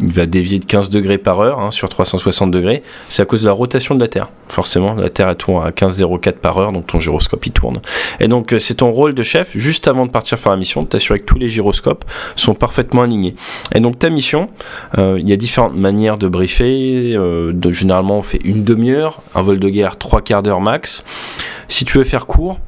il, 0.00 0.12
va 0.12 0.26
dévier 0.26 0.58
de 0.58 0.64
15 0.64 0.90
degrés 0.90 1.18
par 1.18 1.40
heure 1.40 1.60
hein, 1.60 1.70
sur 1.70 1.88
360 1.88 2.50
degrés. 2.50 2.82
C'est 3.08 3.22
à 3.22 3.24
cause 3.24 3.42
de 3.42 3.46
la 3.46 3.52
rotation 3.52 3.94
de 3.94 4.00
la 4.00 4.08
Terre. 4.08 4.28
Forcément, 4.48 4.94
la 4.94 5.10
Terre 5.10 5.36
tourne 5.36 5.66
à 5.66 5.70
15,04 5.70 6.32
par 6.32 6.58
heure, 6.58 6.72
donc 6.72 6.86
ton 6.86 6.98
gyroscope 6.98 7.44
il 7.46 7.52
tourne. 7.52 7.80
Et 8.18 8.28
donc 8.28 8.52
euh, 8.52 8.58
c'est 8.58 8.74
ton 8.74 8.90
rôle 8.90 9.14
de 9.14 9.22
chef, 9.22 9.56
juste 9.56 9.88
avant 9.88 10.06
de 10.06 10.10
partir 10.10 10.38
faire 10.38 10.52
la 10.52 10.58
mission, 10.58 10.82
de 10.82 10.88
t'assurer 10.88 11.18
que 11.20 11.24
tous 11.24 11.38
les 11.38 11.48
gyroscopes 11.48 12.04
sont 12.36 12.54
parfaitement 12.54 13.02
alignés. 13.02 13.34
Et 13.74 13.80
donc 13.80 13.98
ta 13.98 14.10
mission, 14.10 14.48
euh, 14.98 15.18
il 15.20 15.28
y 15.28 15.32
a 15.32 15.36
différentes 15.36 15.76
manières 15.76 16.18
de 16.18 16.28
briefer. 16.28 17.14
Euh, 17.16 17.52
généralement 17.70 18.18
on 18.18 18.22
fait 18.22 18.40
une 18.44 18.64
demi-heure, 18.64 19.22
un 19.34 19.42
vol 19.42 19.58
de 19.58 19.68
guerre 19.68 19.96
trois 19.96 20.20
quarts 20.20 20.42
d'heure 20.42 20.60
max. 20.60 21.04
Si 21.68 21.84
tu 21.84 21.98
veux 21.98 22.04
faire 22.04 22.26
court, 22.26 22.58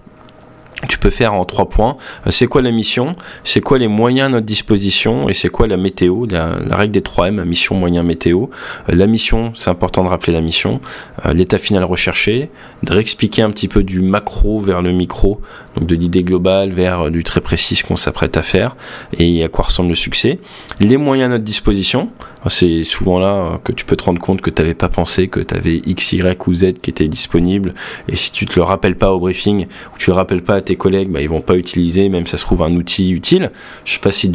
tu 0.89 0.99
peux 0.99 1.11
faire 1.11 1.35
en 1.35 1.45
trois 1.45 1.69
points. 1.69 1.97
Euh, 2.27 2.31
c'est 2.31 2.47
quoi 2.47 2.63
la 2.63 2.71
mission? 2.71 3.13
C'est 3.45 3.61
quoi 3.61 3.79
les 3.79 3.89
moyens 3.89 4.27
à 4.27 4.29
notre 4.31 4.47
disposition? 4.47 5.29
Et 5.29 5.35
c'est 5.35 5.49
quoi 5.49 5.67
la 5.67 5.77
météo? 5.77 6.27
La, 6.27 6.57
règle 6.71 6.93
des 6.93 7.03
3 7.03 7.29
M, 7.29 7.45
mission, 7.45 7.75
moyen, 7.75 8.03
météo. 8.03 8.47
Euh, 8.89 8.95
la 8.95 9.07
mission, 9.07 9.53
c'est 9.55 9.71
important 9.71 10.03
de 10.03 10.09
rappeler 10.09 10.33
la 10.33 10.41
mission. 10.41 10.81
Euh, 11.25 11.33
l'état 11.33 11.59
final 11.59 11.85
recherché. 11.85 12.51
De 12.83 12.93
réexpliquer 12.93 13.43
un 13.43 13.51
petit 13.51 13.69
peu 13.69 13.83
du 13.83 14.01
macro 14.01 14.61
vers 14.61 14.83
le 14.83 14.93
micro. 14.93 15.41
Donc 15.77 15.87
de 15.87 15.95
l'idée 15.95 16.25
globale 16.25 16.73
vers 16.73 17.11
du 17.11 17.23
très 17.23 17.41
précis 17.41 17.81
qu'on 17.87 17.97
s'apprête 17.97 18.37
à 18.37 18.43
faire. 18.43 18.77
Et 19.17 19.45
à 19.45 19.49
quoi 19.49 19.67
ressemble 19.67 19.91
le 19.91 19.95
succès? 19.95 20.41
Les 20.81 20.97
moyens 20.97 21.27
à 21.27 21.35
notre 21.35 21.45
disposition. 21.45 22.11
C'est 22.49 22.85
souvent 22.85 23.19
là 23.19 23.61
que 23.63 23.73
tu 23.73 23.85
peux 23.85 23.97
te 23.97 24.05
rendre 24.05 24.21
compte 24.21 24.41
que 24.41 24.51
tu 24.51 24.61
n'avais 24.61 24.75
pas 24.75 24.89
pensé 24.89 25.29
que 25.29 25.41
tu 25.41 25.55
avais 25.55 25.77
X, 25.85 26.13
Y 26.13 26.49
ou 26.49 26.55
Z 26.55 26.75
qui 26.83 26.91
étaient 26.91 27.09
disponibles. 27.09 27.75
Et 28.09 28.17
si 28.17 28.33
tu 28.33 28.47
te 28.47 28.57
le 28.57 28.63
rappelles 28.63 28.97
pas 28.97 29.13
au 29.13 29.21
briefing, 29.21 29.67
ou 29.67 29.99
tu 29.99 30.11
le 30.11 30.17
rappelles 30.17 30.43
pas 30.43 30.57
à 30.57 30.61
tes 30.61 30.77
collègues, 30.77 31.09
bah, 31.09 31.23
ils 31.23 31.29
vont 31.29 31.41
pas 31.41 31.57
utiliser, 31.57 32.09
même 32.09 32.27
ça 32.27 32.37
se 32.37 32.43
trouve 32.45 32.63
un 32.63 32.75
outil 32.75 33.11
utile. 33.11 33.51
Je 33.85 33.93
sais 33.93 34.01
pas 34.01 34.13
si 34.13 34.31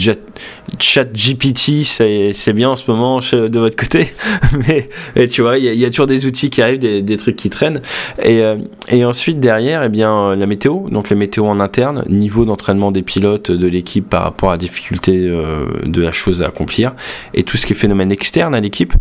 ChatGPT 0.80 1.84
c'est 1.84 2.54
bien 2.54 2.70
en 2.70 2.76
ce 2.76 2.89
moment 2.89 3.20
de 3.20 3.60
votre 3.60 3.76
côté, 3.76 4.08
mais 4.67 5.28
tu 5.28 5.41
vois, 5.41 5.58
il 5.58 5.65
y, 5.65 5.86
a 5.86 5.89
toujours 5.89 6.08
des 6.08 6.26
outils 6.26 6.50
qui 6.50 6.62
arrivent, 6.62 6.80
des, 6.80 7.17
trucs 7.17 7.36
qui 7.36 7.50
traînent. 7.50 7.82
Et, 8.22 8.41
euh, 8.41 8.58
ensuite 9.04 9.39
derrière, 9.39 9.84
eh 9.84 9.89
bien 9.89 10.36
la 10.36 10.46
météo, 10.46 10.89
donc 10.89 11.10
la 11.10 11.15
météo 11.15 11.46
en 11.46 11.60
interne, 11.60 12.06
niveau 12.10 12.46
d'entraînement 12.46 12.91
des 12.91 13.02
pilotes, 13.02 13.52
de 13.52 13.67
l'équipe 13.67 14.08
par 14.08 14.24
rapport 14.24 14.50
à 14.50 14.54
la 14.54 14.58
difficulté 14.58 15.17
euh, 15.22 15.65
de 15.86 16.02
la 16.02 16.12
chose 16.12 16.41
à 16.43 16.48
accomplir, 16.48 16.93
et 17.34 17.43
tout 17.43 17.58
ce 17.58 17.65
qui 17.65 17.74
est 17.74 17.76
phénomène 17.76 17.97
externe 18.10 18.56
à 18.56 18.60
l'équipe. 18.60 18.94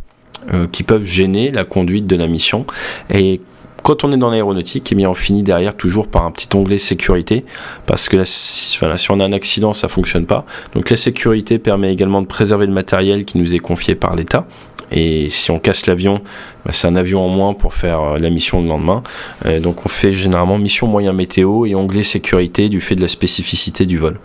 Euh, 0.52 0.68
qui 0.70 0.84
peuvent 0.84 1.04
gêner 1.04 1.50
la 1.50 1.64
conduite 1.64 2.06
de 2.06 2.14
la 2.14 2.28
mission 2.28 2.66
et 3.10 3.40
quand 3.86 4.02
on 4.02 4.10
est 4.10 4.16
dans 4.16 4.30
l'aéronautique, 4.30 4.90
eh 4.90 4.96
bien 4.96 5.08
on 5.08 5.14
finit 5.14 5.44
derrière 5.44 5.76
toujours 5.76 6.08
par 6.08 6.24
un 6.24 6.32
petit 6.32 6.48
onglet 6.56 6.76
sécurité, 6.76 7.44
parce 7.86 8.08
que 8.08 8.24
si 8.24 8.78
on 8.82 9.20
a 9.20 9.24
un 9.24 9.32
accident, 9.32 9.74
ça 9.74 9.86
fonctionne 9.86 10.26
pas. 10.26 10.44
Donc 10.74 10.90
la 10.90 10.96
sécurité 10.96 11.60
permet 11.60 11.92
également 11.92 12.20
de 12.20 12.26
préserver 12.26 12.66
le 12.66 12.72
matériel 12.72 13.24
qui 13.24 13.38
nous 13.38 13.54
est 13.54 13.60
confié 13.60 13.94
par 13.94 14.16
l'État. 14.16 14.48
Et 14.92 15.30
si 15.30 15.50
on 15.50 15.58
casse 15.58 15.86
l'avion, 15.86 16.20
bah, 16.64 16.72
c'est 16.72 16.86
un 16.86 16.96
avion 16.96 17.24
en 17.24 17.28
moins 17.28 17.54
pour 17.54 17.74
faire 17.74 18.00
euh, 18.00 18.18
la 18.18 18.30
mission 18.30 18.62
le 18.62 18.68
lendemain. 18.68 19.02
donc 19.60 19.84
on 19.84 19.88
fait 19.88 20.12
généralement 20.12 20.58
mission 20.58 20.86
moyen 20.86 21.12
météo 21.12 21.66
et 21.66 21.74
onglet 21.74 22.02
sécurité 22.02 22.68
du 22.68 22.80
fait 22.80 22.94
de 22.94 23.02
la 23.02 23.08
spécificité 23.08 23.86
du 23.86 23.98
vol. 23.98 24.18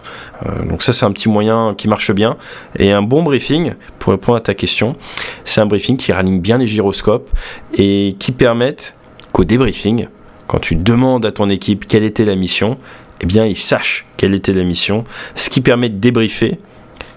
Euh, 0.45 0.65
donc 0.65 0.83
ça 0.83 0.93
c'est 0.93 1.05
un 1.05 1.11
petit 1.11 1.29
moyen 1.29 1.73
qui 1.77 1.87
marche 1.87 2.11
bien. 2.11 2.37
Et 2.77 2.91
un 2.91 3.01
bon 3.01 3.23
briefing, 3.23 3.73
pour 3.99 4.11
répondre 4.11 4.37
à 4.37 4.41
ta 4.41 4.53
question, 4.53 4.95
c'est 5.43 5.61
un 5.61 5.65
briefing 5.65 5.97
qui 5.97 6.11
raligne 6.11 6.39
bien 6.39 6.57
les 6.57 6.67
gyroscopes 6.67 7.29
et 7.73 8.15
qui 8.19 8.31
permettent 8.31 8.95
qu'au 9.31 9.43
débriefing, 9.43 10.07
quand 10.47 10.59
tu 10.59 10.75
demandes 10.75 11.25
à 11.25 11.31
ton 11.31 11.49
équipe 11.49 11.87
quelle 11.87 12.03
était 12.03 12.25
la 12.25 12.35
mission, 12.35 12.77
eh 13.21 13.25
bien 13.25 13.45
ils 13.45 13.57
sachent 13.57 14.05
quelle 14.17 14.33
était 14.33 14.53
la 14.53 14.63
mission, 14.63 15.03
ce 15.35 15.49
qui 15.49 15.61
permet 15.61 15.89
de 15.89 15.97
débriefer 15.97 16.59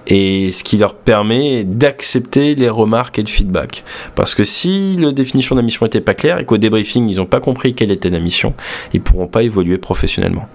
et 0.07 0.53
ce 0.53 0.65
qui 0.65 0.77
leur 0.77 0.95
permet 0.95 1.65
d'accepter 1.65 2.55
les 2.55 2.69
remarques 2.69 3.19
et 3.19 3.23
le 3.23 3.29
feedback. 3.29 3.85
Parce 4.15 4.35
que 4.35 4.45
si 4.45 4.97
la 4.99 5.13
définition 5.13 5.55
de 5.55 5.61
la 5.61 5.65
mission 5.65 5.87
n'était 5.87 6.01
pas 6.01 6.15
claire 6.15 6.39
et 6.39 6.45
qu'au 6.45 6.59
débriefing 6.59 7.09
ils 7.09 7.17
n'ont 7.17 7.27
pas 7.27 7.41
compris 7.41 7.75
quelle 7.75 7.91
était 7.91 8.11
la 8.11 8.21
mission, 8.21 8.55
ils 8.93 8.99
ne 8.99 9.05
pourront 9.05 9.27
pas 9.27 9.43
évoluer 9.43 9.79
professionnellement. 9.79 10.49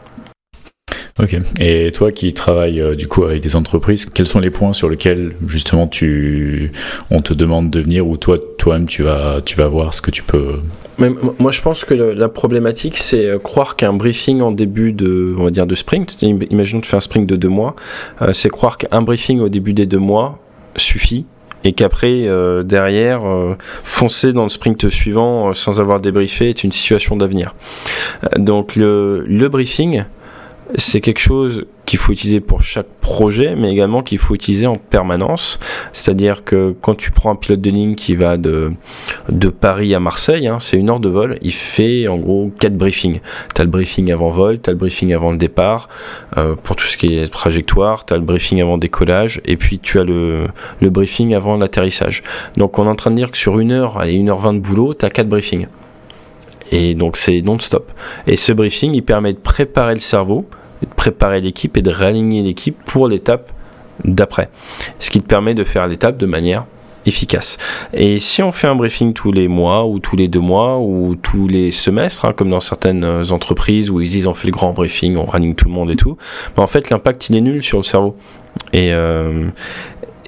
Ok. 1.21 1.35
Et 1.59 1.91
toi 1.91 2.11
qui 2.11 2.33
travailles 2.33 2.81
euh, 2.81 2.95
du 2.95 3.07
coup 3.07 3.25
avec 3.25 3.41
des 3.41 3.57
entreprises, 3.57 4.05
quels 4.13 4.27
sont 4.27 4.39
les 4.39 4.51
points 4.51 4.71
sur 4.71 4.89
lesquels 4.89 5.33
justement 5.47 5.87
tu, 5.87 6.71
on 7.11 7.21
te 7.21 7.33
demande 7.33 7.69
de 7.69 7.81
venir 7.81 8.07
ou 8.07 8.15
toi, 8.15 8.37
toi-même 8.57 8.87
tu 8.87 9.03
vas, 9.03 9.41
tu 9.43 9.57
vas 9.57 9.67
voir 9.67 9.93
ce 9.93 10.01
que 10.01 10.11
tu 10.11 10.23
peux 10.23 10.59
moi, 11.39 11.51
je 11.51 11.61
pense 11.61 11.85
que 11.85 11.93
la 11.93 12.29
problématique, 12.29 12.97
c'est 12.97 13.25
euh, 13.25 13.39
croire 13.39 13.75
qu'un 13.75 13.93
briefing 13.93 14.41
en 14.41 14.51
début 14.51 14.93
de, 14.93 15.35
on 15.37 15.43
va 15.43 15.51
dire, 15.51 15.65
de 15.65 15.75
sprint, 15.75 16.21
imaginons 16.21 16.81
tu 16.81 16.89
fais 16.89 16.97
un 16.97 17.01
sprint 17.01 17.27
de 17.27 17.35
deux 17.35 17.49
mois, 17.49 17.75
euh, 18.21 18.33
c'est 18.33 18.49
croire 18.49 18.77
qu'un 18.77 19.01
briefing 19.01 19.39
au 19.39 19.49
début 19.49 19.73
des 19.73 19.85
deux 19.85 19.99
mois 19.99 20.39
suffit 20.75 21.25
et 21.63 21.73
qu'après, 21.73 22.25
derrière, 22.63 23.21
foncer 23.83 24.31
dans 24.31 24.43
le 24.43 24.49
sprint 24.49 24.87
suivant 24.87 25.53
sans 25.53 25.81
avoir 25.81 25.99
débriefé 25.99 26.47
est 26.47 26.63
une 26.63 26.71
situation 26.71 27.17
d'avenir. 27.17 27.53
donc 28.37 28.77
le 28.77 29.47
briefing, 29.49 30.05
c'est 30.75 31.01
quelque 31.01 31.19
chose 31.19 31.61
qu'il 31.89 31.97
faut 31.97 32.11
utiliser 32.11 32.39
pour 32.39 32.61
chaque 32.61 32.85
projet, 33.01 33.55
mais 33.55 33.71
également 33.71 34.03
qu'il 34.03 34.19
faut 34.19 34.35
utiliser 34.35 34.67
en 34.67 34.75
permanence. 34.75 35.59
C'est-à-dire 35.91 36.43
que 36.43 36.75
quand 36.81 36.93
tu 36.93 37.09
prends 37.09 37.31
un 37.31 37.35
pilote 37.35 37.61
de 37.61 37.71
ligne 37.71 37.95
qui 37.95 38.13
va 38.13 38.37
de, 38.37 38.73
de 39.29 39.49
Paris 39.49 39.95
à 39.95 39.99
Marseille, 39.99 40.47
hein, 40.47 40.59
c'est 40.59 40.77
une 40.77 40.91
heure 40.91 40.99
de 40.99 41.09
vol, 41.09 41.39
il 41.41 41.51
fait 41.51 42.07
en 42.07 42.17
gros 42.17 42.51
quatre 42.59 42.77
briefings. 42.77 43.21
Tu 43.55 43.61
as 43.61 43.63
le 43.63 43.71
briefing 43.71 44.11
avant 44.11 44.29
vol, 44.29 44.61
tu 44.61 44.69
as 44.69 44.73
le 44.73 44.77
briefing 44.77 45.15
avant 45.15 45.31
le 45.31 45.39
départ, 45.39 45.89
euh, 46.37 46.53
pour 46.61 46.75
tout 46.75 46.85
ce 46.85 46.95
qui 46.95 47.17
est 47.17 47.27
trajectoire, 47.27 48.05
tu 48.05 48.13
as 48.13 48.17
le 48.17 48.23
briefing 48.23 48.61
avant 48.61 48.77
décollage, 48.77 49.41
et 49.45 49.57
puis 49.57 49.79
tu 49.79 49.97
as 49.97 50.03
le, 50.03 50.45
le 50.81 50.89
briefing 50.91 51.33
avant 51.33 51.57
l'atterrissage. 51.57 52.21
Donc 52.55 52.77
on 52.77 52.85
est 52.85 52.89
en 52.89 52.95
train 52.95 53.09
de 53.09 53.15
dire 53.15 53.31
que 53.31 53.37
sur 53.39 53.57
une 53.57 53.71
heure 53.71 54.03
et 54.03 54.13
une 54.13 54.29
heure 54.29 54.37
vingt 54.37 54.53
de 54.53 54.59
boulot, 54.59 54.93
tu 54.93 55.05
as 55.05 55.09
quatre 55.09 55.29
briefings. 55.29 55.65
Et 56.71 56.93
donc 56.93 57.17
c'est 57.17 57.41
non-stop. 57.41 57.91
Et 58.27 58.35
ce 58.35 58.51
briefing, 58.51 58.93
il 58.93 59.01
permet 59.01 59.33
de 59.33 59.39
préparer 59.39 59.95
le 59.95 59.99
cerveau 60.01 60.45
préparer 60.99 61.39
l'équipe 61.39 61.77
et 61.77 61.81
de 61.81 61.91
réaligner 61.91 62.43
l'équipe 62.43 62.75
pour 62.85 63.07
l'étape 63.07 63.53
d'après. 64.03 64.49
Ce 64.99 65.09
qui 65.09 65.21
te 65.21 65.25
permet 65.25 65.53
de 65.53 65.63
faire 65.63 65.87
l'étape 65.87 66.17
de 66.17 66.25
manière 66.25 66.65
efficace. 67.05 67.57
Et 67.93 68.19
si 68.19 68.43
on 68.43 68.51
fait 68.51 68.67
un 68.67 68.75
briefing 68.75 69.13
tous 69.13 69.31
les 69.31 69.47
mois 69.47 69.85
ou 69.87 69.99
tous 69.99 70.17
les 70.17 70.27
deux 70.27 70.41
mois 70.41 70.77
ou 70.79 71.15
tous 71.15 71.47
les 71.47 71.71
semestres, 71.71 72.25
hein, 72.25 72.33
comme 72.33 72.49
dans 72.49 72.59
certaines 72.59 73.05
entreprises 73.31 73.89
où 73.89 74.01
ils 74.01 74.09
disent 74.09 74.27
on 74.27 74.33
fait 74.33 74.47
le 74.47 74.51
grand 74.51 74.73
briefing, 74.73 75.15
on 75.15 75.23
raligne 75.23 75.55
tout 75.55 75.69
le 75.69 75.73
monde 75.73 75.89
et 75.89 75.95
tout, 75.95 76.17
ben 76.57 76.63
en 76.63 76.67
fait 76.67 76.89
l'impact 76.89 77.29
il 77.29 77.37
est 77.37 77.41
nul 77.41 77.63
sur 77.63 77.77
le 77.77 77.83
cerveau. 77.83 78.17
Et, 78.73 78.91
euh, 78.91 79.47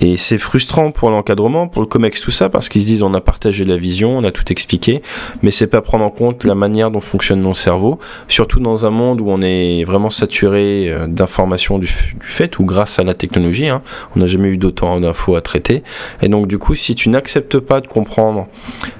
et 0.01 0.17
c'est 0.17 0.39
frustrant 0.39 0.91
pour 0.91 1.11
l'encadrement, 1.11 1.67
pour 1.67 1.83
le 1.83 1.87
COMEX, 1.87 2.21
tout 2.21 2.31
ça, 2.31 2.49
parce 2.49 2.69
qu'ils 2.69 2.81
se 2.81 2.87
disent 2.87 3.03
on 3.03 3.13
a 3.13 3.21
partagé 3.21 3.65
la 3.65 3.77
vision, 3.77 4.17
on 4.17 4.23
a 4.23 4.31
tout 4.31 4.51
expliqué, 4.51 5.03
mais 5.43 5.51
c'est 5.51 5.67
pas 5.67 5.81
prendre 5.81 6.03
en 6.03 6.09
compte 6.09 6.43
la 6.43 6.55
manière 6.55 6.89
dont 6.89 6.99
fonctionne 6.99 7.39
mon 7.39 7.53
cerveau, 7.53 7.99
surtout 8.27 8.59
dans 8.59 8.87
un 8.87 8.89
monde 8.89 9.21
où 9.21 9.29
on 9.29 9.41
est 9.41 9.83
vraiment 9.83 10.09
saturé 10.09 10.89
euh, 10.89 11.05
d'informations 11.05 11.77
du, 11.77 11.87
fait 11.87 12.57
ou 12.57 12.65
grâce 12.65 12.97
à 12.97 13.03
la 13.03 13.13
technologie. 13.13 13.69
Hein, 13.69 13.83
on 14.15 14.19
n'a 14.21 14.25
jamais 14.25 14.49
eu 14.49 14.57
d'autant 14.57 14.99
d'infos 14.99 15.35
à 15.35 15.41
traiter. 15.41 15.83
Et 16.23 16.29
donc 16.29 16.47
du 16.47 16.57
coup, 16.57 16.73
si 16.73 16.95
tu 16.95 17.09
n'acceptes 17.09 17.59
pas 17.59 17.79
de 17.79 17.87
comprendre 17.87 18.47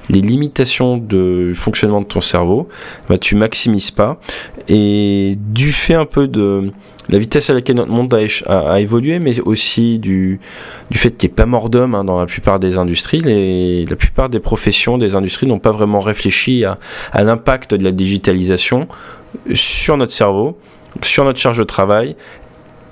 les 0.09 0.21
limitations 0.21 0.97
de 0.97 1.51
fonctionnement 1.55 2.01
de 2.01 2.05
ton 2.05 2.21
cerveau, 2.21 2.67
bah, 3.09 3.17
tu 3.17 3.35
maximises 3.35 3.89
pas. 3.89 4.19
Et 4.67 5.35
du 5.39 5.73
fait 5.73 5.95
un 5.95 6.05
peu 6.05 6.27
de 6.27 6.71
la 7.11 7.19
vitesse 7.19 7.49
à 7.49 7.53
laquelle 7.53 7.75
notre 7.75 7.91
monde 7.91 8.13
a, 8.47 8.79
évolué, 8.79 9.19
mais 9.19 9.39
aussi 9.41 9.99
du, 9.99 10.39
fait 10.91 11.11
qu'il 11.11 11.29
n'y 11.29 11.33
ait 11.33 11.35
pas 11.35 11.45
mort 11.45 11.69
d'homme 11.69 11.93
hein, 11.93 12.03
dans 12.03 12.19
la 12.19 12.25
plupart 12.25 12.59
des 12.59 12.77
industries. 12.77 13.19
La 13.19 13.95
plupart 13.95 14.29
des 14.29 14.39
professions, 14.39 14.97
des 14.97 15.15
industries 15.15 15.47
n'ont 15.47 15.59
pas 15.59 15.71
vraiment 15.71 15.99
réfléchi 15.99 16.63
à 16.65 17.23
l'impact 17.23 17.75
de 17.75 17.83
la 17.83 17.91
digitalisation 17.91 18.87
sur 19.53 19.97
notre 19.97 20.13
cerveau, 20.13 20.57
sur 21.01 21.23
notre 21.25 21.39
charge 21.39 21.57
de 21.57 21.63
travail 21.63 22.15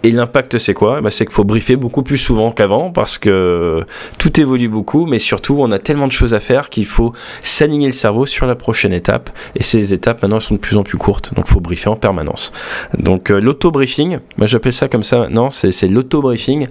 et 0.04 0.12
l'impact, 0.12 0.58
c'est 0.58 0.74
quoi? 0.74 1.02
Bah, 1.02 1.12
C'est 1.12 1.26
qu'il 1.26 1.34
faut 1.34 1.44
briefer 1.44 1.76
beaucoup 1.76 2.04
plus 2.04 2.18
souvent 2.18 2.52
qu'avant 2.52 2.92
parce 2.92 3.18
que 3.18 3.84
tout 4.18 4.40
évolue 4.40 4.70
beaucoup, 4.70 5.06
mais 5.06 5.20
surtout, 5.20 5.58
on 5.60 5.72
a 5.72 5.80
tellement 5.80 6.08
de 6.08 6.12
choses 6.14 6.34
à 6.34 6.40
faire 6.40 6.70
qu'il 6.70 6.86
faut 6.86 7.12
s'aligner 7.42 7.88
le 7.88 7.94
cerveau 7.94 8.26
sur 8.26 8.46
la 8.46 8.56
prochaine 8.56 8.94
étape. 8.94 9.30
Et 9.56 9.64
ces 9.64 9.94
étapes, 9.94 10.22
maintenant, 10.22 10.40
sont 10.40 10.56
de 10.56 10.60
plus 10.60 10.78
en 10.78 10.84
plus 10.84 10.98
courtes. 10.98 11.34
Donc, 11.36 11.46
il 11.48 11.54
faut 11.54 11.60
briefer 11.60 11.90
en 11.90 11.98
permanence. 11.98 12.54
Donc, 12.98 13.30
euh, 13.30 13.42
l'auto-briefing, 13.42 14.20
moi 14.38 14.48
j'appelle 14.48 14.74
ça 14.74 14.88
comme 14.88 15.04
ça 15.04 15.20
maintenant, 15.20 15.50
c'est 15.50 15.88
l'auto-briefing. 15.88 16.68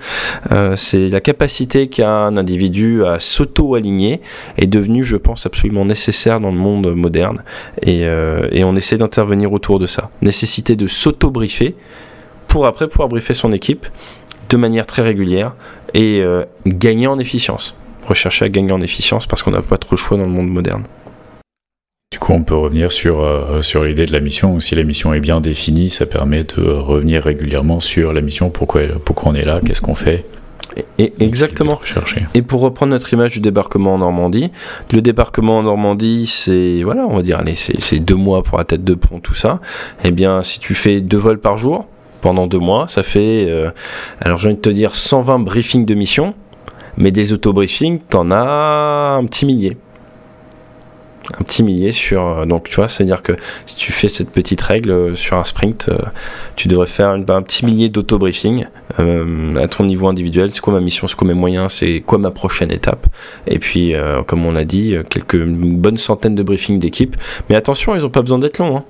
Euh, 0.53 0.75
c'est 0.77 1.09
la 1.09 1.21
capacité 1.21 1.89
qu'a 1.89 2.11
un 2.11 2.37
individu 2.37 3.05
à 3.05 3.19
s'auto-aligner 3.19 4.23
est 4.57 4.67
devenue, 4.67 5.05
je 5.05 5.17
pense, 5.17 5.45
absolument 5.45 5.85
nécessaire 5.85 6.41
dans 6.41 6.51
le 6.51 6.57
monde 6.57 6.95
moderne. 6.95 7.43
Et, 7.83 8.07
euh, 8.07 8.49
et 8.53 8.65
on 8.65 8.75
essaie 8.75 8.97
d'intervenir 8.97 9.53
autour 9.53 9.79
de 9.79 9.87
ça. 9.87 10.11
Nécessité 10.23 10.77
de 10.77 10.87
s'auto-briefer 10.87 11.75
pour 12.49 12.67
après 12.67 12.89
pouvoir 12.89 13.09
briefer 13.09 13.35
son 13.35 13.53
équipe 13.53 13.87
de 14.49 14.57
manière 14.57 14.87
très 14.87 15.03
régulière 15.03 15.55
et 15.95 16.21
euh, 16.21 16.45
gagner 16.67 17.07
en 17.07 17.19
efficience. 17.19 17.75
Rechercher 18.07 18.47
à 18.47 18.49
gagner 18.49 18.73
en 18.73 18.81
efficience 18.81 19.27
parce 19.27 19.43
qu'on 19.43 19.51
n'a 19.51 19.63
pas 19.63 19.77
trop 19.77 19.93
le 19.93 19.99
choix 19.99 20.17
dans 20.17 20.25
le 20.25 20.31
monde 20.31 20.49
moderne. 20.49 20.83
Du 22.11 22.19
coup, 22.19 22.33
on 22.33 22.43
peut 22.43 22.57
revenir 22.57 22.91
sur, 22.91 23.21
euh, 23.21 23.61
sur 23.61 23.85
l'idée 23.85 24.07
de 24.07 24.13
la 24.13 24.21
mission. 24.21 24.59
Si 24.61 24.75
la 24.75 24.83
mission 24.83 25.13
est 25.13 25.21
bien 25.21 25.41
définie, 25.41 25.91
ça 25.91 26.07
permet 26.07 26.45
de 26.45 26.63
revenir 26.63 27.23
régulièrement 27.23 27.81
sur 27.81 28.15
la 28.15 28.23
mission, 28.23 28.49
pourquoi, 28.49 28.81
pourquoi 29.05 29.33
on 29.33 29.35
est 29.35 29.45
là, 29.45 29.61
qu'est-ce 29.65 29.83
qu'on 29.83 29.95
fait? 29.95 30.25
Et, 30.99 31.13
exactement. 31.21 31.81
Et 32.35 32.43
pour 32.43 32.61
reprendre 32.61 32.93
notre 32.93 33.13
image 33.13 33.33
du 33.33 33.41
débarquement 33.41 33.95
en 33.95 33.99
Normandie, 33.99 34.51
le 34.93 35.03
débarquement 35.03 35.59
en 35.59 35.63
Normandie, 35.65 36.27
c'est 36.27 36.83
voilà, 36.83 37.07
on 37.07 37.17
va 37.17 37.23
dire, 37.23 37.39
allez, 37.39 37.55
c'est 37.57 37.99
deux 37.99 38.15
mois 38.15 38.43
pour 38.43 38.59
la 38.59 38.65
tête 38.65 38.85
de 38.85 38.95
pont, 38.95 39.21
tout 39.21 39.35
ça. 39.35 39.61
Eh 40.05 40.11
bien, 40.11 40.43
si 40.43 40.61
tu 40.61 40.75
fais 40.75 41.01
deux 41.01 41.19
vols 41.19 41.41
par 41.41 41.59
jour, 41.59 41.87
pendant 42.21 42.47
deux 42.47 42.59
mois. 42.59 42.87
Ça 42.89 43.03
fait, 43.03 43.47
euh, 43.49 43.71
alors 44.21 44.39
j'ai 44.39 44.49
envie 44.49 44.57
de 44.57 44.61
te 44.61 44.71
dire, 44.71 44.95
120 44.95 45.41
briefings 45.41 45.85
de 45.85 45.95
mission, 45.95 46.35
mais 46.97 47.11
des 47.11 47.33
auto-briefings, 47.33 48.01
t'en 48.09 48.31
as 48.31 49.17
un 49.19 49.25
petit 49.27 49.47
millier. 49.47 49.77
un 51.39 51.45
petit 51.45 51.63
millier 51.63 51.93
sur. 51.93 52.47
Donc, 52.47 52.69
tu 52.69 52.77
vois, 52.77 52.89
c'est-à-dire 52.89 53.23
que 53.23 53.33
si 53.67 53.77
tu 53.77 53.93
fais 53.93 54.09
cette 54.09 54.31
petite 54.31 54.63
règle 54.63 55.15
sur 55.17 55.37
un 55.37 55.45
sprint, 55.45 55.91
tu 56.57 56.69
devrais 56.69 56.87
faire 56.87 57.11
un 57.11 57.43
petit 57.43 57.67
millier 57.67 57.91
d'auto-briefing 57.91 58.67
à 58.97 59.69
ton 59.69 59.85
niveau 59.85 60.09
individuel. 60.09 60.51
C'est 60.53 60.61
quoi 60.61 60.73
ma 60.73 60.81
mission, 60.81 61.07
c'est 61.07 61.17
quoi 61.17 61.29
mes 61.29 61.35
moyens, 61.35 61.73
c'est 61.73 62.01
quoi 62.01 62.19
ma 62.19 62.31
prochaine 62.31 62.73
étape? 62.73 63.07
Et 63.47 63.59
puis, 63.59 63.95
comme 64.27 64.47
on 64.47 64.57
a 64.57 64.65
dit, 64.65 64.97
quelques 65.11 65.45
bonnes 65.45 65.99
centaines 65.99 66.35
de 66.35 66.43
briefings 66.43 66.79
d'équipe. 66.79 67.17
Mais 67.49 67.57
attention, 67.57 67.95
ils 67.95 68.03
n'ont 68.03 68.11
pas 68.11 68.23
besoin 68.23 68.39
d'être 68.39 68.59
longs. 68.59 68.79
Hein. 68.79 68.85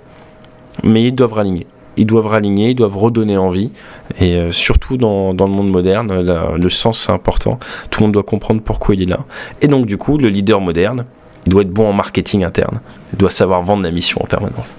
Mais 0.85 1.03
ils 1.05 1.13
doivent 1.13 1.33
raligner 1.33 1.67
ils 1.99 2.07
doivent 2.07 2.27
raligner, 2.27 2.71
ils 2.71 2.75
doivent 2.75 2.97
redonner 2.97 3.37
envie. 3.37 3.71
Et 4.19 4.37
euh, 4.37 4.53
surtout 4.53 4.97
dans, 4.97 5.35
dans, 5.35 5.47
le 5.47 5.53
monde 5.53 5.71
moderne, 5.71 6.57
le 6.57 6.69
sens 6.69 6.99
c'est 6.99 7.13
important. 7.13 7.59
Tout 7.91 8.01
le 8.01 8.07
monde 8.07 8.15
doit 8.15 8.23
comprendre 8.23 8.63
pourquoi 8.63 8.95
il 8.95 9.03
est 9.03 9.07
là. 9.07 9.25
Et 9.61 9.67
donc 9.67 9.87
du 9.87 9.99
coup, 9.99 10.17
le 10.17 10.29
leader 10.29 10.61
moderne, 10.61 11.05
il 11.47 11.53
doit 11.53 11.63
être 11.63 11.71
bon 11.73 11.89
en 11.89 11.93
marketing 11.93 12.45
interne. 12.45 12.81
Il 13.13 13.19
doit 13.19 13.31
savoir 13.31 13.63
vendre 13.63 13.83
la 13.83 13.91
mission 13.91 14.23
en 14.23 14.27
permanence. 14.27 14.77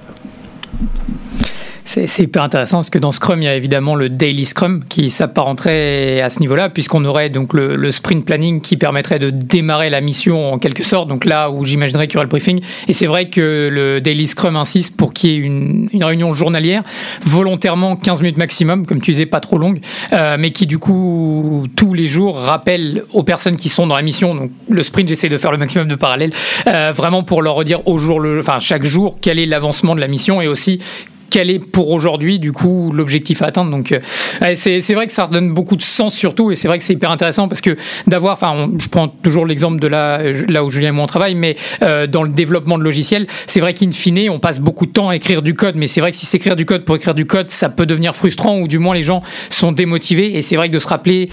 C'est 1.92 2.22
hyper 2.22 2.44
intéressant 2.44 2.78
parce 2.78 2.92
que 2.92 3.00
dans 3.00 3.12
Scrum, 3.12 3.42
il 3.42 3.46
y 3.46 3.48
a 3.48 3.56
évidemment 3.56 3.96
le 3.96 4.10
Daily 4.10 4.46
Scrum 4.46 4.84
qui 4.88 5.10
s'apparenterait 5.10 6.22
à 6.22 6.30
ce 6.30 6.40
niveau-là, 6.40 6.70
puisqu'on 6.70 7.04
aurait 7.04 7.32
donc 7.32 7.52
le, 7.56 7.92
sprint 7.92 8.24
planning 8.24 8.62
qui 8.62 8.78
permettrait 8.78 9.18
de 9.18 9.32
démarrer 9.32 9.90
la 9.90 10.00
mission 10.00 10.54
en 10.54 10.60
quelque 10.60 10.84
sorte, 10.84 11.10
donc 11.10 11.26
là 11.26 11.50
où 11.50 11.66
j'imaginerais 11.66 12.06
qu'il 12.06 12.14
y 12.14 12.18
aurait 12.18 12.26
le 12.26 12.30
briefing. 12.30 12.62
Et 12.88 12.94
c'est 12.94 13.08
vrai 13.08 13.32
que 13.32 13.70
le 13.72 14.02
Daily 14.02 14.28
Scrum 14.28 14.56
insiste 14.56 14.96
pour 14.96 15.14
qu'il 15.14 15.32
y 15.32 15.34
ait 15.34 15.38
une, 15.38 15.90
réunion 16.00 16.32
journalière, 16.36 16.84
volontairement 17.26 17.96
15 17.96 18.22
minutes 18.22 18.38
maximum, 18.38 18.86
comme 18.86 19.02
tu 19.02 19.10
disais, 19.10 19.26
pas 19.26 19.40
trop 19.40 19.58
longue, 19.58 19.80
euh, 20.14 20.38
mais 20.40 20.52
qui 20.52 20.68
du 20.68 20.78
coup, 20.78 21.66
tous 21.76 21.96
les 21.96 22.06
jours, 22.06 22.38
rappelle 22.38 23.04
aux 23.14 23.24
personnes 23.24 23.56
qui 23.56 23.70
sont 23.70 23.88
dans 23.88 23.96
la 23.96 24.04
mission, 24.04 24.36
donc 24.36 24.52
le 24.70 24.84
sprint, 24.84 25.10
j'essaie 25.10 25.30
de 25.30 25.38
faire 25.38 25.52
le 25.52 25.58
maximum 25.58 25.88
de 25.88 25.96
parallèles, 25.96 26.34
euh, 26.68 26.92
vraiment 26.96 27.24
pour 27.24 27.42
leur 27.42 27.56
redire 27.56 27.88
au 27.88 27.98
jour 27.98 28.20
le, 28.20 28.38
enfin 28.38 28.60
chaque 28.60 28.86
jour 28.86 29.16
quel 29.20 29.40
est 29.40 29.48
l'avancement 29.48 29.96
de 29.96 30.00
la 30.00 30.08
mission 30.08 30.40
et 30.40 30.48
aussi 30.48 30.80
quel 31.30 31.50
est 31.50 31.60
pour 31.60 31.90
aujourd'hui 31.90 32.40
du 32.40 32.52
coup 32.52 32.92
l'objectif 32.92 33.42
à 33.42 33.48
atteindre. 33.48 33.72
Donc 33.72 33.92
euh, 33.92 34.54
c'est 34.56 34.94
vrai 34.94 35.08
que 35.08 35.14
ça 35.14 35.26
redonne 35.26 35.54
beaucoup 35.54 35.76
de 35.76 35.82
sens 35.82 36.14
surtout 36.14 36.52
et 36.52 36.56
c'est 36.56 36.68
vrai 36.68 36.78
que 36.78 36.84
c'est 36.84 36.94
hyper 36.94 37.12
intéressant 37.12 37.48
parce 37.48 37.62
que 37.62 37.78
d'avoir, 38.08 38.34
enfin 38.34 38.70
je 38.78 38.88
prends 38.88 39.08
toujours 39.08 39.46
l'exemple 39.46 39.80
de 39.80 39.88
là, 39.88 40.22
là 40.48 40.64
où 40.64 40.70
Julien 40.70 40.90
et 40.90 40.92
moi 40.92 41.04
on 41.04 41.08
travaille, 41.08 41.36
mais 41.36 41.56
euh, 41.82 42.08
dans 42.08 42.24
le 42.24 42.30
développement 42.30 42.78
de 42.78 42.84
logiciels, 42.84 43.28
c'est 43.48 43.60
vrai 43.60 43.74
qu'in 43.74 43.92
fine 43.92 44.30
on 44.30 44.40
passe 44.40 44.60
beaucoup 44.60 44.86
de 44.86 44.92
temps 44.92 45.10
à 45.10 45.16
écrire 45.16 45.42
du 45.42 45.54
code, 45.54 45.76
mais 45.76 45.88
c'est 45.88 46.02
vrai 46.02 46.12
que 46.12 46.18
si 46.18 46.26
c'est 46.26 46.38
écrire 46.38 46.56
du 46.56 46.66
code 46.66 46.86
pour 46.86 46.96
écrire 46.96 47.14
du 47.14 47.26
code, 47.26 47.50
ça 47.50 47.70
peut 47.70 47.86
devenir 47.86 48.16
frustrant 48.16 48.60
ou 48.60 48.68
du 48.68 48.80
moins 48.80 48.96
les 48.96 49.04
gens 49.04 49.22
sont 49.50 49.72
démotivés 49.72 50.38
et 50.38 50.42
c'est 50.42 50.56
vrai 50.56 50.70
que 50.70 50.74
de 50.74 50.80
se 50.80 50.88
rappeler 50.88 51.30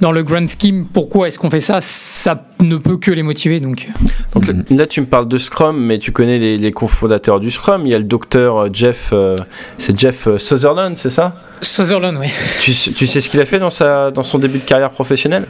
dans 0.00 0.12
le 0.12 0.22
grand 0.22 0.46
scheme 0.46 0.86
pourquoi 0.92 1.28
est-ce 1.28 1.38
qu'on 1.38 1.50
fait 1.50 1.60
ça, 1.60 1.80
ça 1.80 2.47
ne 2.62 2.76
peut 2.76 2.96
que 2.96 3.10
les 3.10 3.22
motiver. 3.22 3.60
Donc, 3.60 3.88
donc 4.34 4.44
là, 4.70 4.86
tu 4.86 5.00
me 5.00 5.06
parles 5.06 5.28
de 5.28 5.38
Scrum, 5.38 5.78
mais 5.78 5.98
tu 5.98 6.12
connais 6.12 6.38
les, 6.38 6.58
les 6.58 6.70
cofondateurs 6.70 7.40
du 7.40 7.50
Scrum. 7.50 7.82
Il 7.84 7.90
y 7.90 7.94
a 7.94 7.98
le 7.98 8.04
docteur 8.04 8.56
euh, 8.56 8.68
Jeff, 8.72 9.10
euh, 9.12 9.36
c'est 9.78 9.98
Jeff 9.98 10.26
euh, 10.26 10.38
Sutherland, 10.38 10.96
c'est 10.96 11.10
ça? 11.10 11.42
Sutherland, 11.60 12.16
oui. 12.18 12.28
Tu, 12.60 12.72
tu, 12.72 13.06
sais 13.06 13.20
ce 13.20 13.28
qu'il 13.28 13.40
a 13.40 13.44
fait 13.44 13.58
dans, 13.58 13.70
sa, 13.70 14.10
dans 14.10 14.22
son 14.22 14.38
début 14.38 14.58
de 14.58 14.64
carrière 14.64 14.90
professionnelle? 14.90 15.46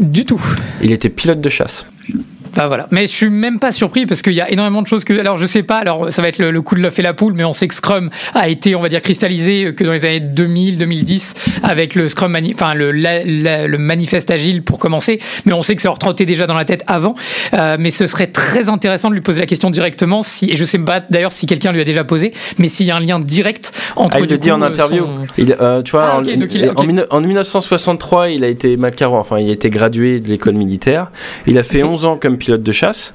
Du 0.00 0.24
tout. 0.24 0.42
Il 0.82 0.92
était 0.92 1.08
pilote 1.08 1.40
de 1.40 1.48
chasse. 1.48 1.86
Bah 2.56 2.66
voilà. 2.66 2.86
Mais 2.90 3.02
je 3.02 3.12
suis 3.12 3.30
même 3.30 3.58
pas 3.58 3.72
surpris 3.72 4.06
parce 4.06 4.22
qu'il 4.22 4.34
y 4.34 4.40
a 4.40 4.50
énormément 4.50 4.82
de 4.82 4.86
choses 4.86 5.04
que. 5.04 5.18
Alors 5.18 5.36
je 5.36 5.46
sais 5.46 5.62
pas, 5.62 5.76
alors 5.76 6.10
ça 6.10 6.22
va 6.22 6.28
être 6.28 6.38
le, 6.38 6.62
coup 6.62 6.74
de 6.74 6.80
l'œuf 6.80 6.98
et 6.98 7.02
la 7.02 7.14
poule, 7.14 7.34
mais 7.34 7.44
on 7.44 7.52
sait 7.52 7.68
que 7.68 7.74
Scrum 7.74 8.10
a 8.34 8.48
été, 8.48 8.74
on 8.74 8.80
va 8.80 8.88
dire, 8.88 9.02
cristallisé 9.02 9.74
que 9.74 9.84
dans 9.84 9.92
les 9.92 10.04
années 10.04 10.20
2000-2010 10.20 11.34
avec 11.62 11.94
le 11.94 12.08
Scrum, 12.08 12.36
enfin 12.54 12.74
le, 12.74 12.90
le 12.92 13.78
manifeste 13.78 14.30
agile 14.30 14.62
pour 14.62 14.78
commencer. 14.78 15.20
Mais 15.44 15.52
on 15.52 15.62
sait 15.62 15.76
que 15.76 15.82
ça 15.82 15.88
leur 15.88 15.98
trottait 15.98 16.26
déjà 16.26 16.46
dans 16.46 16.54
la 16.54 16.64
tête 16.64 16.84
avant. 16.86 17.14
Euh, 17.54 17.76
mais 17.78 17.90
ce 17.90 18.06
serait 18.06 18.26
très 18.26 18.68
intéressant 18.68 19.08
de 19.08 19.14
lui 19.14 19.20
poser 19.20 19.40
la 19.40 19.46
question 19.46 19.70
directement. 19.70 20.22
Si, 20.22 20.50
et 20.50 20.56
je 20.56 20.64
sais 20.64 20.78
pas 20.78 21.00
d'ailleurs 21.00 21.32
si 21.32 21.46
quelqu'un 21.46 21.72
lui 21.72 21.80
a 21.80 21.84
déjà 21.84 22.04
posé, 22.04 22.32
mais 22.58 22.68
s'il 22.68 22.86
y 22.86 22.90
a 22.90 22.96
un 22.96 23.00
lien 23.00 23.20
direct 23.20 23.72
entre. 23.96 24.16
Ah, 24.16 24.20
il 24.20 24.28
le 24.28 24.38
dit 24.38 24.50
en 24.50 24.62
interview. 24.62 25.06
Il, 25.38 25.56
euh, 25.60 25.82
tu 25.82 25.92
vois, 25.92 26.06
ah, 26.06 26.22
en, 27.10 27.20
1963, 27.20 28.30
il 28.30 28.44
a 28.44 28.48
été 28.48 28.76
macaron, 28.76 29.18
enfin 29.18 29.38
il 29.38 29.48
a 29.48 29.52
été 29.52 29.70
gradué 29.70 30.20
de 30.20 30.28
l'école 30.28 30.54
militaire. 30.54 31.10
Il 31.46 31.58
a 31.58 31.62
fait 31.62 31.82
11 31.82 32.04
ans 32.04 32.16
comme 32.16 32.38
pilote 32.46 32.62
de 32.62 32.72
chasse. 32.72 33.12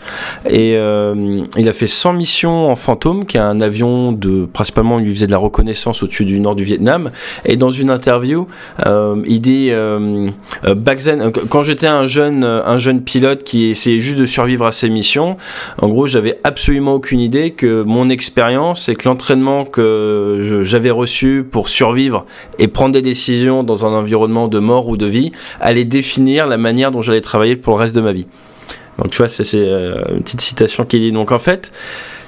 Et 0.50 0.76
euh, 0.76 1.44
il 1.58 1.70
a 1.70 1.74
fait 1.74 1.88
100 1.88 2.14
missions 2.14 2.68
en 2.68 2.76
fantôme, 2.76 3.26
qui 3.26 3.38
est 3.38 3.42
un 3.42 3.62
avion 3.62 4.12
de 4.12 4.46
principalement 4.46 5.00
il 5.00 5.10
faisait 5.10 5.26
de 5.26 5.32
la 5.32 5.38
reconnaissance 5.38 6.04
au-dessus 6.04 6.26
du 6.26 6.40
nord 6.42 6.56
du 6.56 6.66
Vietnam. 6.66 7.12
Et 7.46 7.56
dans 7.56 7.72
une 7.72 7.90
interview, 7.92 8.48
euh, 8.86 9.22
il 9.26 9.40
dit 9.40 9.70
euh, 9.72 10.30
then, 10.64 11.32
quand 11.50 11.64
j'étais 11.64 11.88
un 11.88 12.06
jeune 12.06 12.44
un 12.44 12.78
jeune 12.78 13.02
pilote 13.02 13.44
qui 13.44 13.66
essayait 13.70 14.00
juste 14.00 14.18
de 14.20 14.26
survivre 14.26 14.66
à 14.66 14.74
ses 14.74 14.90
missions, 14.90 15.38
en 15.82 15.88
gros, 15.88 16.08
j'avais 16.08 16.40
absolument 16.44 16.96
aucune 16.96 17.22
idée 17.22 17.52
que 17.52 17.84
mon 17.84 18.10
expérience 18.10 18.90
et 18.90 18.96
que 18.96 19.08
l'entraînement 19.08 19.64
que 19.64 20.62
j'avais 20.64 20.92
reçu 20.92 21.46
pour 21.50 21.70
survivre 21.70 22.26
et 22.60 22.68
prendre 22.68 22.94
des 22.94 23.02
décisions 23.02 23.64
dans 23.64 23.86
un 23.86 23.94
environnement 23.94 24.50
de 24.50 24.60
mort 24.60 24.90
ou 24.90 24.98
de 24.98 25.06
vie 25.06 25.32
allait 25.62 25.86
définir 25.86 26.48
la 26.48 26.58
manière 26.58 26.92
dont 26.92 27.02
j'allais 27.02 27.22
travailler 27.22 27.56
pour 27.56 27.76
le 27.76 27.80
reste 27.80 27.96
de 27.96 28.02
ma 28.02 28.12
vie. 28.12 28.28
Donc 29.02 29.12
tu 29.12 29.18
vois, 29.18 29.28
c'est 29.28 29.44
euh, 29.56 30.04
une 30.12 30.22
petite 30.22 30.42
citation 30.42 30.86
qui 30.86 31.00
dit. 31.00 31.12
Donc 31.12 31.32
en 31.32 31.40
fait, 31.40 31.72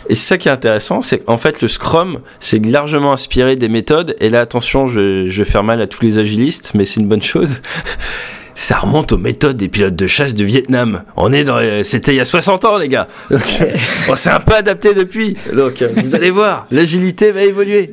et 0.09 0.15
c'est 0.15 0.27
ça 0.27 0.37
qui 0.37 0.49
est 0.49 0.51
intéressant, 0.51 1.01
c'est 1.01 1.19
qu'en 1.19 1.37
fait 1.37 1.61
le 1.61 1.67
Scrum, 1.67 2.19
c'est 2.39 2.63
largement 2.65 3.13
inspiré 3.13 3.55
des 3.55 3.69
méthodes. 3.69 4.15
Et 4.19 4.29
là, 4.29 4.41
attention, 4.41 4.87
je, 4.87 5.27
je 5.27 5.43
vais 5.43 5.49
faire 5.49 5.63
mal 5.63 5.81
à 5.81 5.87
tous 5.87 6.03
les 6.03 6.17
agilistes, 6.17 6.71
mais 6.73 6.85
c'est 6.85 6.99
une 6.99 7.07
bonne 7.07 7.21
chose. 7.21 7.61
ça 8.55 8.77
remonte 8.77 9.11
aux 9.11 9.17
méthodes 9.17 9.57
des 9.57 9.69
pilotes 9.69 9.95
de 9.95 10.07
chasse 10.07 10.33
du 10.33 10.45
Vietnam. 10.45 11.03
On 11.15 11.31
est 11.31 11.43
dans, 11.43 11.57
euh, 11.57 11.83
c'était 11.83 12.13
il 12.13 12.17
y 12.17 12.21
a 12.21 12.25
60 12.25 12.65
ans, 12.65 12.77
les 12.77 12.89
gars. 12.89 13.07
Donc, 13.29 13.41
on 14.09 14.15
s'est 14.15 14.29
un 14.29 14.39
peu 14.39 14.53
adapté 14.53 14.93
depuis. 14.93 15.37
Donc, 15.53 15.81
euh, 15.81 15.89
vous 15.97 16.15
allez 16.15 16.31
voir, 16.31 16.67
l'agilité 16.71 17.31
va 17.31 17.43
évoluer. 17.43 17.91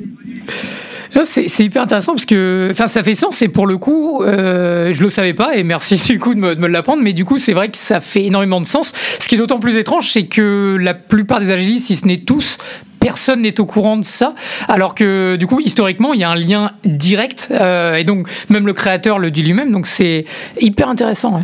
C'est 1.25 1.59
hyper 1.59 1.83
intéressant 1.83 2.13
parce 2.13 2.25
que 2.25 2.69
enfin, 2.71 2.87
ça 2.87 3.03
fait 3.03 3.15
sens 3.15 3.41
et 3.41 3.49
pour 3.49 3.67
le 3.67 3.77
coup, 3.77 4.23
euh, 4.23 4.93
je 4.93 5.03
le 5.03 5.09
savais 5.09 5.33
pas 5.33 5.55
et 5.55 5.63
merci 5.63 5.95
du 5.95 6.19
coup 6.19 6.33
de 6.33 6.39
me, 6.39 6.55
me 6.55 6.67
l'apprendre, 6.67 7.01
mais 7.03 7.13
du 7.13 7.25
coup, 7.25 7.37
c'est 7.37 7.53
vrai 7.53 7.69
que 7.69 7.77
ça 7.77 7.99
fait 7.99 8.23
énormément 8.25 8.61
de 8.61 8.65
sens. 8.65 8.93
Ce 9.19 9.27
qui 9.27 9.35
est 9.35 9.37
d'autant 9.37 9.59
plus 9.59 9.77
étrange, 9.77 10.09
c'est 10.11 10.25
que 10.25 10.77
la 10.79 10.93
plupart 10.93 11.39
des 11.39 11.51
agilistes, 11.51 11.87
si 11.87 11.95
ce 11.97 12.07
n'est 12.07 12.19
tous, 12.19 12.57
personne 12.99 13.41
n'est 13.41 13.59
au 13.59 13.65
courant 13.65 13.97
de 13.97 14.05
ça, 14.05 14.35
alors 14.69 14.95
que 14.95 15.35
du 15.35 15.47
coup, 15.47 15.59
historiquement, 15.59 16.13
il 16.13 16.21
y 16.21 16.23
a 16.23 16.29
un 16.29 16.35
lien 16.35 16.71
direct 16.85 17.49
euh, 17.51 17.95
et 17.95 18.05
donc 18.05 18.27
même 18.49 18.65
le 18.65 18.73
créateur 18.73 19.19
le 19.19 19.31
dit 19.31 19.43
lui-même, 19.43 19.71
donc 19.71 19.87
c'est 19.87 20.25
hyper 20.61 20.87
intéressant. 20.87 21.43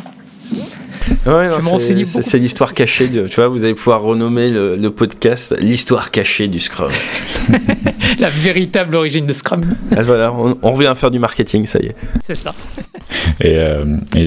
Ouais, 1.25 1.49
c'est 2.21 2.38
l'histoire 2.39 2.73
cachée. 2.73 3.07
De, 3.07 3.27
tu 3.27 3.36
vois, 3.36 3.47
vous 3.47 3.63
allez 3.63 3.73
pouvoir 3.73 4.01
renommer 4.01 4.49
le, 4.49 4.89
podcast 4.89 5.55
l'histoire 5.60 6.12
cachée 6.12 6.47
du 6.47 6.60
Scrum. 6.60 6.91
La 8.19 8.29
véritable 8.29 8.95
origine 8.95 9.25
de 9.25 9.33
Scrum. 9.33 9.62
Ah, 9.95 10.01
voilà, 10.01 10.33
on, 10.33 10.57
on, 10.62 10.71
revient 10.71 10.88
à 10.88 10.95
faire 10.95 11.12
du 11.12 11.19
marketing, 11.19 11.65
ça 11.65 11.79
y 11.79 11.88
est. 11.88 11.95
C'est 12.23 12.36
ça. 12.36 12.53
Et, 13.41 13.57
euh, 13.57 13.83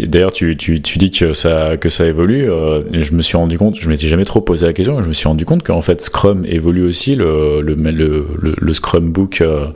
d'ailleurs, 0.07 0.33
tu, 0.33 0.57
tu, 0.57 0.81
tu, 0.81 0.99
dis 0.99 1.11
que 1.11 1.33
ça, 1.33 1.77
que 1.77 1.89
ça 1.89 2.07
évolue. 2.07 2.51
Euh, 2.51 2.83
je 2.93 3.13
me 3.13 3.23
suis 3.23 3.37
rendu 3.37 3.59
compte, 3.59 3.77
je 3.77 3.89
m'étais 3.89 4.07
jamais 4.07 4.25
trop 4.25 4.41
posé 4.41 4.67
la 4.67 4.73
question, 4.73 4.97
mais 4.97 5.03
je 5.03 5.09
me 5.09 5.13
suis 5.13 5.27
rendu 5.27 5.45
compte 5.45 5.63
qu'en 5.63 5.81
fait, 5.81 6.01
Scrum 6.03 6.45
évolue 6.47 6.83
aussi. 6.83 7.15
Le, 7.17 7.63
le, 7.63 7.75
le, 7.75 8.55
le 8.59 8.75
Scrum 8.75 9.11
Book, 9.11 9.41
euh, 9.41 9.69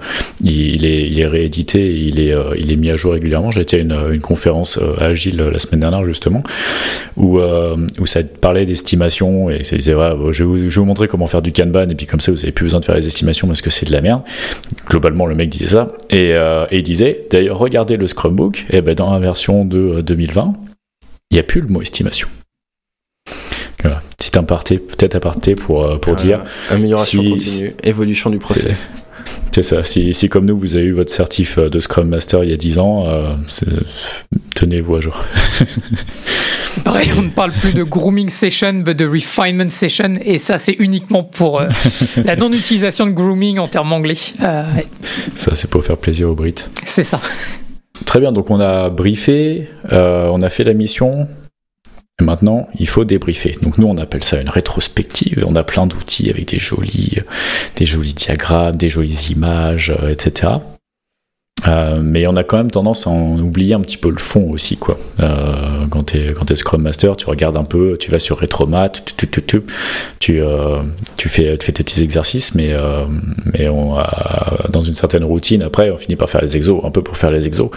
il, 0.43 0.85
est, 0.85 1.09
il 1.09 1.19
est 1.19 1.27
réédité, 1.27 1.95
il 1.99 2.21
est, 2.21 2.35
il 2.59 2.71
est 2.71 2.77
mis 2.77 2.91
à 2.91 2.97
jour 2.97 3.13
régulièrement. 3.13 3.51
J'étais 3.51 3.79
à 3.79 3.81
une, 3.81 3.99
une 4.13 4.21
conférence 4.21 4.79
agile 5.01 5.39
la 5.39 5.59
semaine 5.59 5.81
dernière, 5.81 6.05
justement 6.05 6.34
où, 7.17 7.39
euh, 7.39 7.77
où 7.99 8.07
ça 8.07 8.21
parlait 8.23 8.65
d'estimation 8.65 9.51
et 9.51 9.65
ça 9.65 9.77
disait 9.77 9.95
ouais, 9.95 10.11
je, 10.33 10.43
vais 10.43 10.45
vous, 10.45 10.57
je, 10.57 10.63
vais 10.63 10.71
vous, 10.71 10.85
montrer 10.85 11.09
comment 11.09 11.27
faire 11.27 11.43
du 11.43 11.53
Kanban 11.53 11.89
et 11.89 11.95
puis 11.95 12.07
comme 12.07 12.21
ça 12.21 12.33
vous 12.33 12.43
avez 12.43 12.53
plus 12.53 12.65
besoin 12.65 12.81
de 12.81 12.85
faire 12.85 12.97
les 12.97 13.07
estimations 13.07 13.47
parce 13.47 13.63
que 13.63 13.71
c'est 13.71 13.87
de 13.87 13.93
la 13.93 14.01
merde. 14.01 14.23
Globalement 14.89 15.27
le 15.27 15.35
mec 15.35 15.49
disait 15.49 15.67
ça 15.67 15.93
et, 16.11 16.33
euh, 16.33 16.67
et 16.71 16.79
il 16.79 16.83
disait 16.83 17.27
d'ailleurs 17.31 17.59
regardez 17.59 17.97
le 17.97 18.07
Scrum 18.07 18.35
Book 18.35 18.67
et 18.71 18.81
ben 18.81 18.95
dans 18.95 19.13
la 19.13 19.19
version 19.19 19.65
de 19.65 20.01
2020 20.01 20.43
euh, 20.43 20.47
il 21.31 21.35
n'y 21.35 21.41
a 21.41 21.43
plus 21.43 21.61
le 21.61 21.69
mot 21.69 21.83
estimation. 21.83 22.29
Voilà. 23.83 24.03
Petit 24.17 24.37
aparté, 24.39 24.79
peut-être 24.79 25.15
aparté 25.15 25.55
pour, 25.55 25.85
euh, 25.85 25.99
pour 25.99 26.17
dire. 26.17 26.39
Amélioration 26.71 27.23
continue, 27.23 27.75
évolution 27.83 28.31
du 28.31 28.39
process. 28.39 28.89
C'est 29.55 29.63
ça. 29.63 29.85
Si, 29.85 30.13
si, 30.15 30.29
comme 30.29 30.47
nous, 30.47 30.59
vous 30.59 30.75
avez 30.75 30.87
eu 30.87 30.91
votre 30.95 31.13
certif 31.13 31.61
de 31.61 31.79
Scrum 31.79 32.09
Master 32.09 32.43
il 32.43 32.51
y 32.51 32.53
a 32.53 32.57
10 32.57 32.79
ans, 32.81 33.07
euh, 33.07 33.37
tenez-vous 34.57 34.97
à 34.97 35.01
jour. 35.01 35.23
Pareil, 36.85 37.11
on 37.17 37.23
ne 37.23 37.29
parle 37.29 37.53
plus 37.53 37.73
de 37.73 37.85
grooming 37.85 38.31
session, 38.31 38.83
mais 38.85 38.97
de 38.97 39.07
refinement 39.07 39.69
session, 39.69 40.15
et 40.25 40.39
ça, 40.39 40.59
c'est 40.59 40.75
uniquement 40.81 41.23
pour 41.23 41.61
euh, 41.61 41.69
la 42.25 42.35
non-utilisation 42.35 43.07
de 43.07 43.13
grooming 43.13 43.61
en 43.61 43.69
termes 43.69 43.93
anglais. 43.93 44.17
Euh, 44.43 44.65
ça, 45.37 45.55
c'est 45.55 45.71
pour 45.71 45.85
faire 45.85 45.99
plaisir 45.99 46.31
aux 46.31 46.35
Brits. 46.35 46.65
C'est 46.85 47.05
ça. 47.05 47.21
Très 48.07 48.19
bien, 48.19 48.33
donc 48.33 48.51
on 48.51 48.59
a 48.59 48.91
briefé, 48.91 49.69
on 49.93 50.41
a 50.41 50.51
fait 50.51 50.65
la 50.65 50.75
mission, 50.75 51.29
maintenant, 52.21 52.69
il 52.79 52.89
faut 52.89 53.05
débriefer. 53.05 53.57
Donc 53.63 53.79
nous, 53.79 53.89
on 53.89 53.99
appelle 53.99 54.23
ça 54.23 54.41
une 54.41 54.49
rétrospective. 54.49 55.45
On 55.47 55.57
a 55.57 55.65
plein 55.65 55.87
d'outils 55.87 56.31
avec 56.31 56.49
des 56.49 56.59
jolis, 56.59 57.19
des 57.77 57.87
jolis 57.87 58.15
diagrammes, 58.15 58.77
des 58.77 58.89
jolies 58.89 59.29
images, 59.31 59.91
euh, 59.91 60.11
etc. 60.11 60.53
Euh, 61.67 62.01
mais 62.03 62.27
on 62.27 62.37
a 62.37 62.45
quand 62.45 62.59
même 62.59 62.71
tendance 62.71 63.07
à 63.07 63.11
en 63.11 63.39
oublier 63.41 63.75
un 63.75 63.81
petit 63.81 63.97
peu 63.97 64.11
le 64.11 64.19
fond 64.19 64.51
aussi, 64.51 64.77
quoi. 64.77 64.99
Euh, 65.21 65.87
quand 65.89 66.05
tu 66.05 66.19
es, 66.19 66.35
es, 66.51 66.57
Scrum 66.57 66.83
Master, 66.83 67.17
tu 67.17 67.27
regardes 67.27 67.57
un 67.57 67.65
peu, 67.65 67.97
tu 67.99 68.11
vas 68.11 68.19
sur 68.19 68.39
Retromat, 68.39 68.91
tu, 68.91 69.27
tu, 69.27 69.43
tu, 69.43 69.63
tu, 71.17 71.29
fais, 71.29 71.57
fais 71.61 71.73
tes 71.73 71.83
petits 71.83 72.03
exercices, 72.03 72.55
mais, 72.55 72.75
mais 73.55 73.67
dans 74.69 74.83
une 74.83 74.95
certaine 74.95 75.25
routine, 75.25 75.63
après, 75.63 75.91
on 75.91 75.97
finit 75.97 76.17
par 76.17 76.29
faire 76.29 76.43
les 76.43 76.57
exos, 76.57 76.85
un 76.85 76.91
peu 76.91 77.03
pour 77.03 77.17
faire 77.17 77.31
les 77.31 77.47
exos. 77.47 77.71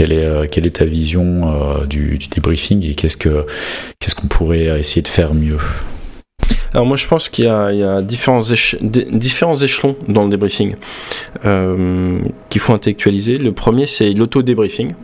Euh, 0.00 0.46
quelle 0.50 0.66
est, 0.66 0.70
ta 0.70 0.84
vision 0.84 1.84
du, 1.86 2.18
du, 2.18 2.28
débriefing 2.28 2.84
et 2.84 2.94
qu'est-ce 2.94 3.16
qu'on 3.16 4.26
pourrait 4.28 4.78
essayer 4.78 5.02
de 5.02 5.08
faire 5.08 5.34
mieux? 5.34 5.58
Alors 6.76 6.84
moi 6.84 6.96
je 6.96 7.06
pense 7.06 7.28
qu'il 7.28 7.46
y, 7.46 7.48
a, 7.48 8.02
différents, 8.02 8.42
échelons 8.42 9.96
dans 10.08 10.24
le 10.24 10.28
débriefing 10.28 10.74
euh, 11.44 12.18
qu'il 12.50 12.60
faut 12.60 12.74
intellectualiser. 12.74 13.38
Le 13.38 13.52
premier 13.52 13.86
c'est 13.86 14.12
l'auto-débriefing, 14.12 14.94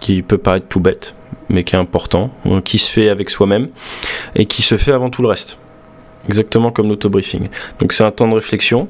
qui 0.00 0.22
peut 0.22 0.38
paraître 0.38 0.68
tout 0.68 0.80
bête, 0.80 1.14
mais 1.50 1.64
qui 1.64 1.74
est 1.74 1.78
important, 1.78 2.30
euh, 2.46 2.62
qui 2.62 2.78
se 2.78 2.90
fait 2.90 3.10
avec 3.10 3.28
soi-même 3.28 3.68
et 4.34 4.46
qui 4.46 4.62
se 4.62 4.78
fait 4.78 4.92
avant 4.92 5.10
tout 5.10 5.20
le 5.20 5.28
reste. 5.28 5.58
Exactement 6.28 6.70
comme 6.70 6.88
l'auto-briefing. 6.88 7.48
Donc 7.80 7.92
c'est 7.92 8.04
un 8.04 8.10
temps 8.10 8.28
de 8.28 8.34
réflexion 8.34 8.88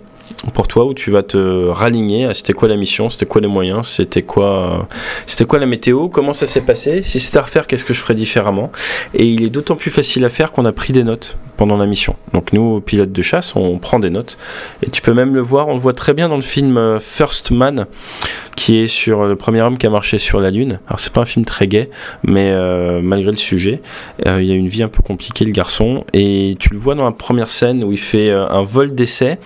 pour 0.55 0.69
toi 0.69 0.85
où 0.85 0.95
tu 0.95 1.11
vas 1.11 1.23
te 1.23 1.69
raligner 1.69 2.33
c'était 2.35 2.53
quoi 2.53 2.69
la 2.69 2.77
mission, 2.77 3.09
c'était 3.09 3.27
quoi 3.27 3.41
les 3.41 3.49
moyens, 3.49 3.87
c'était 3.87 4.23
quoi, 4.23 4.89
c'était 5.27 5.45
quoi 5.45 5.59
la 5.59 5.67
météo, 5.67 6.09
comment 6.09 6.33
ça 6.33 6.47
s'est 6.47 6.63
passé, 6.63 7.03
si 7.03 7.21
c'était 7.21 7.39
à 7.39 7.43
refaire, 7.43 7.67
qu'est-ce 7.67 7.85
que 7.85 7.95
je 7.95 8.01
ferais 8.01 8.15
différemment. 8.15 8.71
Et 9.15 9.27
il 9.27 9.43
est 9.45 9.51
d'autant 9.51 9.77
plus 9.77 9.91
facile 9.91 10.25
à 10.25 10.29
faire 10.29 10.53
qu'on 10.53 10.65
a 10.65 10.73
pris 10.73 10.93
des 10.93 11.05
notes 11.05 11.37
pendant 11.57 11.77
la 11.77 11.87
mission. 11.87 12.17
Donc 12.33 12.53
nous, 12.53 12.81
pilotes 12.81 13.13
de 13.13 13.23
chasse, 13.23 13.55
on 13.55 13.79
prend 13.79 13.99
des 13.99 14.11
notes. 14.11 14.39
Et 14.83 14.91
tu 14.91 15.03
peux 15.03 15.15
même 15.15 15.35
le 15.35 15.41
voir, 15.41 15.69
on 15.69 15.75
le 15.75 15.79
voit 15.79 15.93
très 15.93 16.15
bien 16.15 16.29
dans 16.29 16.37
le 16.37 16.43
film 16.43 16.77
euh, 16.77 16.99
First 16.99 17.51
Man, 17.51 17.87
qui 18.57 18.79
est 18.79 18.87
sur 18.87 19.27
le 19.27 19.37
premier 19.37 19.63
homme 19.63 19.79
qui 19.79 19.87
a 19.87 19.91
marché 19.91 20.19
sur 20.19 20.41
la 20.41 20.51
Lune. 20.51 20.81
Alors 20.89 20.99
c'est 20.99 21.13
pas 21.13 21.21
un 21.21 21.27
film 21.27 21.45
très 21.45 21.67
gai, 21.67 21.91
mais 22.25 22.51
euh, 22.51 23.01
malgré 23.03 23.31
le 23.31 23.37
sujet, 23.37 23.81
euh, 24.27 24.43
il 24.43 24.51
a 24.51 24.55
une 24.55 24.69
vie 24.69 24.83
un 24.83 24.89
peu 24.89 25.03
compliquée 25.03 25.45
le 25.45 25.53
garçon. 25.53 26.05
Et 26.13 26.57
tu 26.59 26.71
le 26.73 26.79
vois 26.79 26.95
dans 26.95 27.05
la 27.05 27.13
première 27.13 27.49
scène 27.49 27.85
où 27.85 27.93
il 27.93 28.01
fait 28.01 28.31
un 28.31 28.63
vol 28.63 28.95
d'essai 28.95 29.39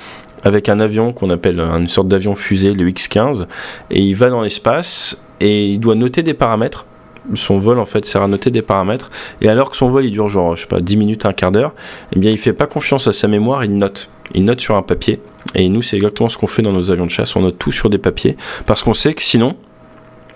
avec 0.47 0.69
un 0.69 0.79
avion 0.79 1.13
qu'on 1.13 1.31
appelle 1.31 1.59
une 1.59 1.89
sorte 1.89 2.07
d'avion 2.07 2.37
fusée, 2.37 2.73
le 2.73 2.89
X-15, 2.89 3.47
et 3.91 4.01
il 4.01 4.15
va 4.15 4.31
dans 4.31 4.43
l'espace 4.43 5.21
et 5.41 5.67
il 5.67 5.81
doit 5.81 5.97
noter 5.97 6.23
des 6.23 6.35
paramètres. 6.35 6.87
Son 7.35 7.59
vol 7.59 7.81
en 7.81 7.85
fait 7.85 8.05
sert 8.05 8.23
à 8.23 8.29
noter 8.29 8.53
des 8.53 8.63
paramètres 8.63 9.11
et 9.41 9.49
alors 9.49 9.71
que 9.73 9.77
son 9.77 9.89
vol 9.89 10.05
il 10.05 10.13
dure 10.13 10.29
genre 10.29 10.55
je 10.55 10.61
sais 10.61 10.69
pas 10.69 10.81
10 10.81 10.97
minutes, 10.97 11.27
un 11.27 11.33
quart 11.33 11.51
d'heure, 11.51 11.75
eh 12.15 12.21
bien 12.21 12.31
il 12.31 12.39
fait 12.39 12.53
pas 12.53 12.69
confiance 12.69 13.09
à 13.09 13.13
sa 13.13 13.27
mémoire, 13.27 13.65
il 13.65 13.77
note. 13.77 14.09
Il 14.35 14.45
note 14.45 14.61
sur 14.61 14.77
un 14.77 14.83
papier 14.83 15.21
et 15.57 15.69
nous 15.69 15.83
c'est 15.83 15.97
exactement 15.97 16.29
ce 16.29 16.39
qu'on 16.39 16.47
fait 16.47 16.63
dans 16.63 16.73
nos 16.73 16.93
avions 16.93 17.07
de 17.07 17.11
chasse, 17.11 17.35
on 17.35 17.41
note 17.41 17.59
tout 17.59 17.73
sur 17.73 17.91
des 17.91 17.99
papiers 17.99 18.37
parce 18.67 18.85
qu'on 18.85 18.95
sait 18.95 19.15
que 19.15 19.23
sinon 19.23 19.57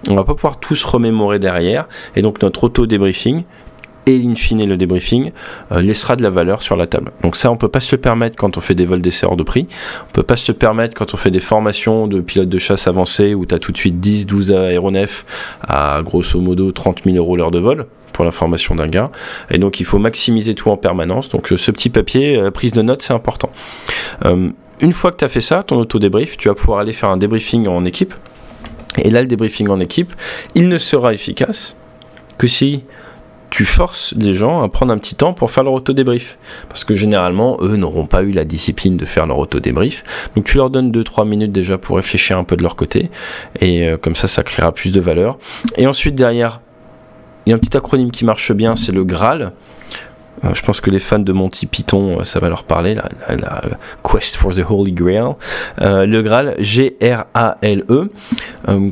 on 0.09 0.17
va 0.17 0.25
pas 0.25 0.35
pouvoir 0.35 0.59
tout 0.59 0.75
se 0.75 0.87
remémorer 0.87 1.39
derrière 1.39 1.87
et 2.17 2.23
donc 2.23 2.43
notre 2.43 2.65
auto 2.65 2.87
débriefing 2.87 3.45
et 4.11 4.27
in 4.27 4.35
fine 4.35 4.67
le 4.67 4.77
débriefing 4.77 5.33
euh, 5.73 5.81
laissera 5.81 6.17
de 6.17 6.23
la 6.23 6.31
valeur 6.31 6.63
sur 6.63 6.77
la 6.77 6.87
table. 6.87 7.13
Donc 7.23 7.37
ça 7.37 7.51
on 7.51 7.57
peut 7.57 7.69
pas 7.69 7.81
se 7.81 7.95
le 7.95 8.01
permettre 8.01 8.37
quand 8.37 8.57
on 8.57 8.61
fait 8.61 8.75
des 8.75 8.85
vols 8.85 9.03
d'essai 9.03 9.27
hors 9.27 9.37
de 9.37 9.43
prix, 9.43 9.67
on 10.09 10.13
peut 10.13 10.23
pas 10.23 10.37
se 10.37 10.51
le 10.53 10.59
permettre 10.59 10.95
quand 10.95 11.15
on 11.15 11.17
fait 11.17 11.31
des 11.31 11.41
formations 11.41 12.07
de 12.07 12.21
pilotes 12.21 12.49
de 12.49 12.59
chasse 12.59 12.87
avancés 12.87 13.35
où 13.35 13.47
tu 13.47 13.55
as 13.55 13.59
tout 13.59 13.73
de 13.73 13.77
suite 13.79 14.01
10, 14.01 14.27
12 14.27 14.53
aéronefs 14.53 15.25
à 15.63 16.01
grosso 16.03 16.41
modo 16.41 16.73
30 16.73 17.03
000 17.05 17.17
euros 17.17 17.37
l'heure 17.37 17.51
de 17.51 17.59
vol 17.59 17.87
pour 18.13 18.25
la 18.25 18.33
formation 18.33 18.75
d'un 18.75 18.89
gars. 18.89 19.11
Et 19.51 19.59
donc 19.59 19.81
il 19.81 19.87
faut 19.87 19.99
maximiser 19.99 20.55
tout 20.55 20.71
en 20.71 20.77
permanence. 20.77 21.29
Donc 21.29 21.53
euh, 21.53 21.57
ce 21.57 21.71
petit 21.71 21.91
papier, 21.91 22.37
euh, 22.37 22.51
prise 22.51 22.73
de 22.73 22.83
notes, 22.83 23.03
c'est 23.03 23.15
important. 23.15 23.51
une 24.25 24.93
fois 24.93 25.13
que 25.13 25.19
tu 25.19 25.25
as 25.25 25.29
fait 25.29 25.43
ça, 25.43 25.63
ton 25.63 25.77
auto-débrief, 25.77 26.37
tu 26.37 26.49
vas 26.49 26.55
pouvoir 26.55 26.81
aller 26.81 26.93
faire 26.93 27.11
un 27.11 27.19
débriefing 27.19 27.69
en 27.69 27.85
équipe. 27.85 28.15
Et 28.99 29.11
là, 29.11 29.21
le 29.21 29.27
débriefing 29.27 29.69
en 29.69 29.79
équipe, 29.79 30.13
il 30.55 30.69
ne 30.69 30.79
sera 30.79 31.15
efficace 31.15 31.77
que 32.39 32.47
si 32.47 32.85
tu 33.51 33.65
forces 33.65 34.15
les 34.17 34.35
gens 34.35 34.63
à 34.63 34.69
prendre 34.69 34.93
un 34.93 34.99
petit 34.99 35.15
temps 35.15 35.33
pour 35.33 35.51
faire 35.51 35.65
leur 35.65 35.73
auto-débrief. 35.75 36.39
Parce 36.69 36.85
que 36.85 36.95
généralement, 36.95 37.59
eux 37.61 37.77
n'auront 37.77 38.07
pas 38.07 38.23
eu 38.23 38.31
la 38.31 38.45
discipline 38.45 38.97
de 38.97 39.05
faire 39.05 39.27
leur 39.27 39.39
auto-débrief. 39.39 40.05
Donc 40.35 40.45
tu 40.45 40.57
leur 40.57 40.71
donnes 40.71 40.91
2-3 40.91 41.27
minutes 41.27 41.53
déjà 41.53 41.77
pour 41.77 41.97
réfléchir 41.97 42.39
un 42.39 42.45
peu 42.45 42.57
de 42.57 42.63
leur 42.63 42.77
côté. 42.77 43.11
Et 43.61 43.89
euh, 43.89 43.97
comme 43.97 44.15
ça, 44.15 44.29
ça 44.29 44.43
créera 44.43 44.73
plus 44.73 44.93
de 44.93 45.01
valeur. 45.01 45.39
Et 45.77 45.87
ensuite, 45.87 46.15
derrière, 46.15 46.61
il 47.45 47.51
y 47.51 47.53
a 47.53 47.57
un 47.57 47.59
petit 47.59 47.77
acronyme 47.77 48.11
qui 48.11 48.25
marche 48.25 48.53
bien, 48.53 48.77
c'est 48.77 48.93
le 48.93 49.05
Graal. 49.05 49.53
Euh, 50.45 50.55
je 50.55 50.63
pense 50.63 50.81
que 50.81 50.91
les 50.91 50.99
fans 50.99 51.19
de 51.19 51.33
Monty 51.33 51.67
Python, 51.67 52.21
euh, 52.21 52.25
ça 52.25 52.41
va 52.41 52.49
leur 52.49 52.65
parler, 52.65 52.95
la, 52.95 53.63
Quest 54.03 54.37
for 54.37 54.55
the 54.55 54.63
Holy 54.69 54.93
Grail. 54.93 55.35
Euh, 55.81 56.07
le 56.07 56.23
Graal, 56.23 56.55
G-R-A-L-E, 56.59 58.11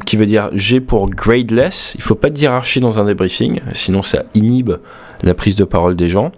qui 0.04 0.16
veut 0.16 0.26
dire 0.26 0.50
G 0.52 0.80
pour 0.80 1.08
gradeless. 1.08 1.92
Il 1.94 1.98
ne 1.98 2.02
faut 2.02 2.14
pas 2.14 2.30
de 2.30 2.38
hiérarchie 2.38 2.80
dans 2.80 2.98
un 2.98 3.04
débriefing, 3.04 3.60
sinon 3.72 4.02
ça 4.02 4.22
inhibe 4.34 4.72
la 5.22 5.34
prise 5.34 5.56
de 5.56 5.64
parole 5.64 5.96
des 5.96 6.08
gens. 6.08 6.32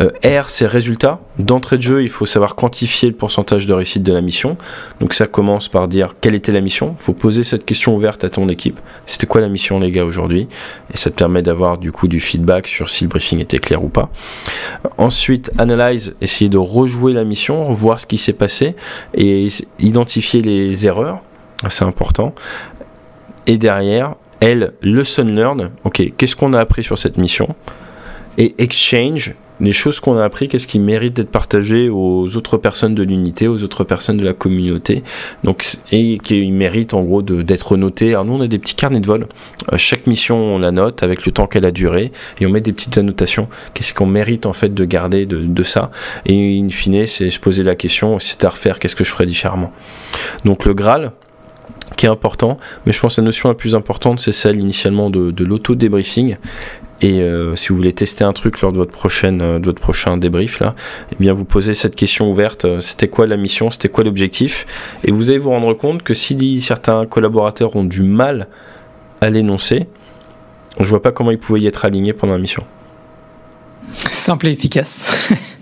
Euh, 0.00 0.10
R, 0.24 0.48
c'est 0.50 0.66
résultat. 0.66 1.20
D'entrée 1.38 1.76
de 1.76 1.82
jeu, 1.82 2.02
il 2.02 2.08
faut 2.08 2.26
savoir 2.26 2.54
quantifier 2.54 3.08
le 3.08 3.14
pourcentage 3.14 3.66
de 3.66 3.72
réussite 3.72 4.02
de 4.02 4.12
la 4.12 4.20
mission. 4.20 4.56
Donc 5.00 5.14
ça 5.14 5.26
commence 5.26 5.68
par 5.68 5.88
dire 5.88 6.14
quelle 6.20 6.34
était 6.34 6.52
la 6.52 6.60
mission. 6.60 6.94
Il 6.98 7.02
faut 7.02 7.14
poser 7.14 7.42
cette 7.42 7.64
question 7.64 7.94
ouverte 7.94 8.24
à 8.24 8.30
ton 8.30 8.48
équipe. 8.48 8.78
C'était 9.06 9.26
quoi 9.26 9.40
la 9.40 9.48
mission 9.48 9.78
les 9.80 9.90
gars 9.90 10.04
aujourd'hui? 10.04 10.48
Et 10.92 10.96
ça 10.96 11.10
te 11.10 11.16
permet 11.16 11.42
d'avoir 11.42 11.78
du 11.78 11.92
coup 11.92 12.08
du 12.08 12.20
feedback 12.20 12.66
sur 12.66 12.88
si 12.90 13.04
le 13.04 13.08
briefing 13.08 13.40
était 13.40 13.58
clair 13.58 13.82
ou 13.82 13.88
pas. 13.88 14.10
Ensuite, 14.98 15.50
analyse, 15.58 16.14
essayer 16.20 16.48
de 16.48 16.58
rejouer 16.58 17.12
la 17.12 17.24
mission, 17.24 17.72
voir 17.72 17.98
ce 18.00 18.06
qui 18.06 18.18
s'est 18.18 18.32
passé 18.32 18.76
et 19.14 19.48
identifier 19.78 20.40
les 20.40 20.86
erreurs. 20.86 21.20
C'est 21.68 21.84
important. 21.84 22.34
Et 23.46 23.58
derrière, 23.58 24.14
L, 24.40 24.72
lesson 24.82 25.24
learn. 25.24 25.70
Ok, 25.84 26.02
qu'est-ce 26.16 26.34
qu'on 26.34 26.52
a 26.52 26.60
appris 26.60 26.82
sur 26.82 26.98
cette 26.98 27.16
mission? 27.16 27.54
Et 28.38 28.54
exchange 28.58 29.34
les 29.62 29.72
choses 29.72 30.00
qu'on 30.00 30.18
a 30.18 30.24
appris, 30.24 30.48
qu'est-ce 30.48 30.66
qui 30.66 30.80
mérite 30.80 31.14
d'être 31.14 31.30
partagé 31.30 31.88
aux 31.88 32.36
autres 32.36 32.56
personnes 32.56 32.96
de 32.96 33.04
l'unité, 33.04 33.46
aux 33.46 33.62
autres 33.62 33.84
personnes 33.84 34.16
de 34.16 34.24
la 34.24 34.32
communauté, 34.32 35.04
donc 35.44 35.64
et 35.92 36.18
qui 36.18 36.50
mérite 36.50 36.94
en 36.94 37.02
gros 37.02 37.22
d'être 37.22 37.76
noté. 37.76 38.08
Alors 38.10 38.24
nous 38.24 38.34
on 38.34 38.40
a 38.40 38.48
des 38.48 38.58
petits 38.58 38.74
carnets 38.74 38.98
de 38.98 39.06
vol. 39.06 39.28
Euh, 39.72 39.78
chaque 39.78 40.08
mission 40.08 40.36
on 40.36 40.58
la 40.58 40.72
note 40.72 41.04
avec 41.04 41.24
le 41.24 41.32
temps 41.32 41.46
qu'elle 41.46 41.64
a 41.64 41.70
duré 41.70 42.10
et 42.40 42.46
on 42.46 42.50
met 42.50 42.60
des 42.60 42.72
petites 42.72 42.98
annotations. 42.98 43.48
Qu'est-ce 43.72 43.94
qu'on 43.94 44.06
mérite 44.06 44.46
en 44.46 44.52
fait 44.52 44.74
de 44.74 44.84
garder 44.84 45.26
de, 45.26 45.38
de 45.38 45.62
ça? 45.62 45.92
Et 46.26 46.58
in 46.58 46.68
fine 46.70 47.06
c'est 47.06 47.30
se 47.30 47.38
poser 47.38 47.62
la 47.62 47.76
question, 47.76 48.18
c'était 48.18 48.46
à 48.46 48.50
refaire, 48.50 48.80
qu'est-ce 48.80 48.96
que 48.96 49.04
je 49.04 49.10
ferais 49.10 49.26
différemment? 49.26 49.72
Donc 50.44 50.64
le 50.64 50.74
Graal, 50.74 51.12
qui 51.96 52.06
est 52.06 52.08
important, 52.08 52.58
mais 52.86 52.92
je 52.92 53.00
pense 53.00 53.16
que 53.16 53.20
la 53.20 53.26
notion 53.26 53.48
la 53.48 53.54
plus 53.54 53.74
importante, 53.74 54.20
c'est 54.20 54.32
celle 54.32 54.58
initialement 54.60 55.10
de, 55.10 55.30
de 55.30 55.44
l'auto-débriefing. 55.44 56.36
Et 57.02 57.20
euh, 57.20 57.56
si 57.56 57.70
vous 57.70 57.76
voulez 57.76 57.92
tester 57.92 58.22
un 58.22 58.32
truc 58.32 58.60
lors 58.60 58.70
de 58.70 58.78
votre, 58.78 58.92
prochaine, 58.92 59.42
euh, 59.42 59.58
de 59.58 59.66
votre 59.66 59.80
prochain 59.80 60.16
débrief, 60.16 60.60
là, 60.60 60.76
eh 61.10 61.16
bien 61.18 61.32
vous 61.32 61.44
posez 61.44 61.74
cette 61.74 61.96
question 61.96 62.30
ouverte, 62.30 62.64
euh, 62.64 62.80
c'était 62.80 63.08
quoi 63.08 63.26
la 63.26 63.36
mission, 63.36 63.72
c'était 63.72 63.88
quoi 63.88 64.04
l'objectif, 64.04 64.66
et 65.02 65.10
vous 65.10 65.30
allez 65.30 65.38
vous 65.38 65.50
rendre 65.50 65.74
compte 65.74 66.04
que 66.04 66.14
si 66.14 66.60
certains 66.60 67.04
collaborateurs 67.06 67.74
ont 67.74 67.84
du 67.84 68.04
mal 68.04 68.46
à 69.20 69.30
l'énoncer, 69.30 69.88
je 70.78 70.88
vois 70.88 71.02
pas 71.02 71.10
comment 71.10 71.32
ils 71.32 71.38
pouvaient 71.38 71.60
y 71.60 71.66
être 71.66 71.84
alignés 71.84 72.12
pendant 72.12 72.34
la 72.34 72.38
mission. 72.38 72.64
Simple 73.90 74.46
et 74.46 74.52
efficace. 74.52 75.28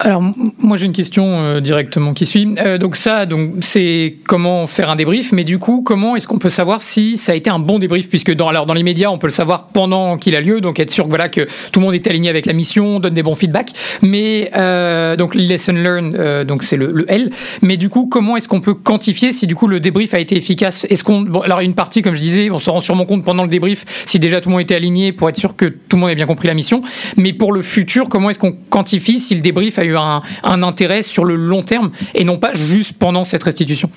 Alors 0.00 0.22
moi 0.58 0.76
j'ai 0.76 0.86
une 0.86 0.92
question 0.92 1.24
euh, 1.40 1.60
directement 1.60 2.14
qui 2.14 2.24
suit. 2.24 2.54
Euh, 2.58 2.78
donc 2.78 2.94
ça, 2.94 3.26
donc 3.26 3.54
c'est 3.60 4.16
comment 4.28 4.66
faire 4.68 4.90
un 4.90 4.96
débrief, 4.96 5.32
mais 5.32 5.42
du 5.42 5.58
coup 5.58 5.82
comment 5.84 6.14
est-ce 6.14 6.28
qu'on 6.28 6.38
peut 6.38 6.50
savoir 6.50 6.82
si 6.82 7.16
ça 7.16 7.32
a 7.32 7.34
été 7.34 7.50
un 7.50 7.58
bon 7.58 7.80
débrief? 7.80 8.08
Puisque 8.08 8.32
dans 8.32 8.48
alors 8.48 8.64
dans 8.64 8.74
les 8.74 8.84
médias 8.84 9.08
on 9.08 9.18
peut 9.18 9.26
le 9.26 9.32
savoir 9.32 9.68
pendant 9.68 10.16
qu'il 10.16 10.36
a 10.36 10.40
lieu, 10.40 10.60
donc 10.60 10.78
être 10.78 10.90
sûr 10.90 11.04
que 11.04 11.08
voilà 11.08 11.28
que 11.28 11.48
tout 11.72 11.80
le 11.80 11.86
monde 11.86 11.94
est 11.94 12.06
aligné 12.06 12.28
avec 12.28 12.46
la 12.46 12.52
mission, 12.52 13.00
donne 13.00 13.14
des 13.14 13.24
bons 13.24 13.34
feedbacks. 13.34 13.72
Mais 14.00 14.50
euh, 14.56 15.16
donc 15.16 15.34
lesson 15.34 15.72
learned, 15.72 16.46
donc 16.46 16.62
c'est 16.62 16.76
le, 16.76 16.92
le, 16.92 17.04
L. 17.10 17.30
Mais 17.62 17.76
du 17.76 17.88
coup 17.88 18.06
comment 18.06 18.36
est-ce 18.36 18.46
qu'on 18.46 18.60
peut 18.60 18.74
quantifier 18.74 19.32
si 19.32 19.48
du 19.48 19.56
coup 19.56 19.66
le 19.66 19.80
débrief 19.80 20.14
a 20.14 20.20
été 20.20 20.36
efficace? 20.36 20.86
Est-ce 20.90 21.02
qu'on 21.02 21.22
bon, 21.22 21.40
alors 21.40 21.58
une 21.58 21.74
partie 21.74 22.02
comme 22.02 22.14
je 22.14 22.20
disais, 22.20 22.50
on 22.50 22.60
se 22.60 22.70
rend 22.70 22.80
sûrement 22.80 23.04
compte 23.04 23.24
pendant 23.24 23.42
le 23.42 23.48
débrief 23.48 23.84
si 24.06 24.20
déjà 24.20 24.40
tout 24.40 24.48
le 24.48 24.52
monde 24.52 24.62
était 24.62 24.76
aligné 24.76 25.12
pour 25.12 25.28
être 25.28 25.38
sûr 25.38 25.56
que 25.56 25.66
tout 25.66 25.96
le 25.96 26.02
monde 26.02 26.10
ait 26.10 26.14
bien 26.14 26.26
compris 26.26 26.46
la 26.46 26.54
mission. 26.54 26.82
Mais 27.16 27.32
pour 27.32 27.52
le 27.52 27.62
futur, 27.62 28.08
comment 28.08 28.30
est-ce 28.30 28.38
qu'on 28.38 28.56
quantifie 28.70 29.18
si 29.18 29.34
le 29.34 29.40
débrief 29.40 29.76
a 29.80 29.84
eu 29.84 29.87
un, 29.96 30.22
intérêt 30.44 31.02
sur 31.02 31.24
le 31.24 31.36
long 31.36 31.62
terme 31.62 31.90
et 32.14 32.24
non 32.24 32.38
pas 32.38 32.52
juste 32.54 32.94
pendant 32.98 33.24
cette 33.24 33.42
restitution 33.42 33.90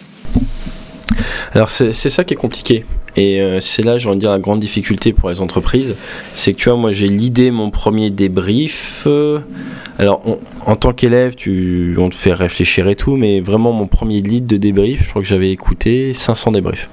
alors 1.54 1.70
c'est 1.70 1.92
ça 1.92 2.24
qui 2.24 2.34
est 2.34 2.38
compliqué. 2.38 2.86
Et 3.18 3.42
euh, 3.42 3.60
c'est 3.60 3.84
là, 3.84 3.98
j'ai 3.98 4.08
envie 4.08 4.16
de 4.16 4.22
dire, 4.22 4.32
la 4.32 4.40
grande 4.40 4.62
difficulté 4.62 5.12
pour 5.12 5.30
les 5.30 5.42
entreprises. 5.42 5.96
C'est 6.34 6.54
que 6.54 6.58
tu 6.58 6.70
vois, 6.70 6.78
moi 6.78 6.92
j'ai 6.94 7.08
l'idée, 7.08 7.52
mon 7.52 7.70
premier 7.70 8.10
débrief. 8.10 9.06
Alors 10.00 10.24
en 10.66 10.76
tant 10.78 10.94
qu'élève, 10.94 11.36
on 11.98 12.10
te 12.10 12.16
fait 12.16 12.34
réfléchir 12.34 12.88
et 12.88 12.96
tout, 12.96 13.18
mais 13.18 13.42
vraiment 13.42 13.74
mon 13.74 13.88
premier 13.88 14.22
lead 14.22 14.48
de 14.48 14.58
débrief, 14.58 15.04
je 15.04 15.10
crois 15.10 15.22
que 15.22 15.28
j'avais 15.28 15.52
écouté 15.52 16.14
500 16.14 16.54
débriefs. 16.54 16.90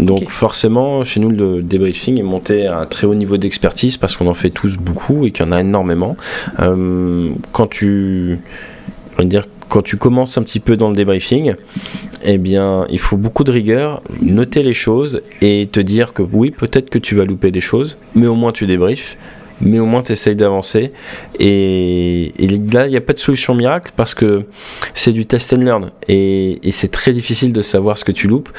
Donc 0.00 0.30
forcément, 0.30 1.04
chez 1.04 1.20
nous, 1.20 1.30
le 1.30 1.62
débriefing 1.62 2.18
est 2.18 2.24
monté 2.24 2.66
à 2.66 2.80
un 2.80 2.86
très 2.86 3.06
haut 3.06 3.14
niveau 3.14 3.36
d'expertise 3.36 3.96
parce 3.96 4.16
qu'on 4.16 4.26
en 4.26 4.34
fait 4.34 4.50
tous 4.50 4.76
beaucoup 4.76 5.26
et 5.26 5.30
qu'il 5.30 5.44
y 5.46 5.48
en 5.48 5.52
a 5.52 5.60
énormément. 5.60 6.16
Euh, 6.60 7.30
quand 7.52 7.68
tu, 7.68 8.38
on 9.14 9.22
va 9.22 9.24
dire, 9.24 9.46
quand 9.68 9.82
tu 9.82 9.96
commences 9.96 10.36
un 10.38 10.42
petit 10.42 10.60
peu 10.60 10.76
dans 10.76 10.88
le 10.88 10.96
débriefing, 10.96 11.54
eh 12.22 12.38
bien, 12.38 12.86
il 12.90 12.98
faut 12.98 13.16
beaucoup 13.16 13.44
de 13.44 13.52
rigueur, 13.52 14.02
noter 14.20 14.62
les 14.62 14.74
choses 14.74 15.20
et 15.40 15.68
te 15.70 15.80
dire 15.80 16.12
que 16.12 16.22
oui, 16.22 16.50
peut-être 16.50 16.90
que 16.90 16.98
tu 16.98 17.14
vas 17.14 17.24
louper 17.24 17.50
des 17.50 17.60
choses, 17.60 17.98
mais 18.14 18.26
au 18.26 18.34
moins 18.34 18.52
tu 18.52 18.66
débriefes 18.66 19.16
mais 19.60 19.78
au 19.78 19.86
moins 19.86 20.02
tu 20.02 20.12
essayes 20.12 20.36
d'avancer. 20.36 20.92
Et, 21.38 22.32
là, 22.72 22.86
il 22.86 22.90
n'y 22.90 22.96
a 22.96 23.00
pas 23.00 23.12
de 23.12 23.18
solution 23.18 23.54
miracle 23.54 23.92
parce 23.96 24.14
que 24.14 24.44
c'est 24.94 25.12
du 25.12 25.26
test 25.26 25.52
and 25.52 25.62
learn. 25.62 25.90
Et, 26.08 26.58
c'est 26.70 26.90
très 26.90 27.12
difficile 27.12 27.52
de 27.52 27.62
savoir 27.62 27.98
ce 27.98 28.04
que 28.04 28.12
tu 28.12 28.28
loupes. 28.28 28.50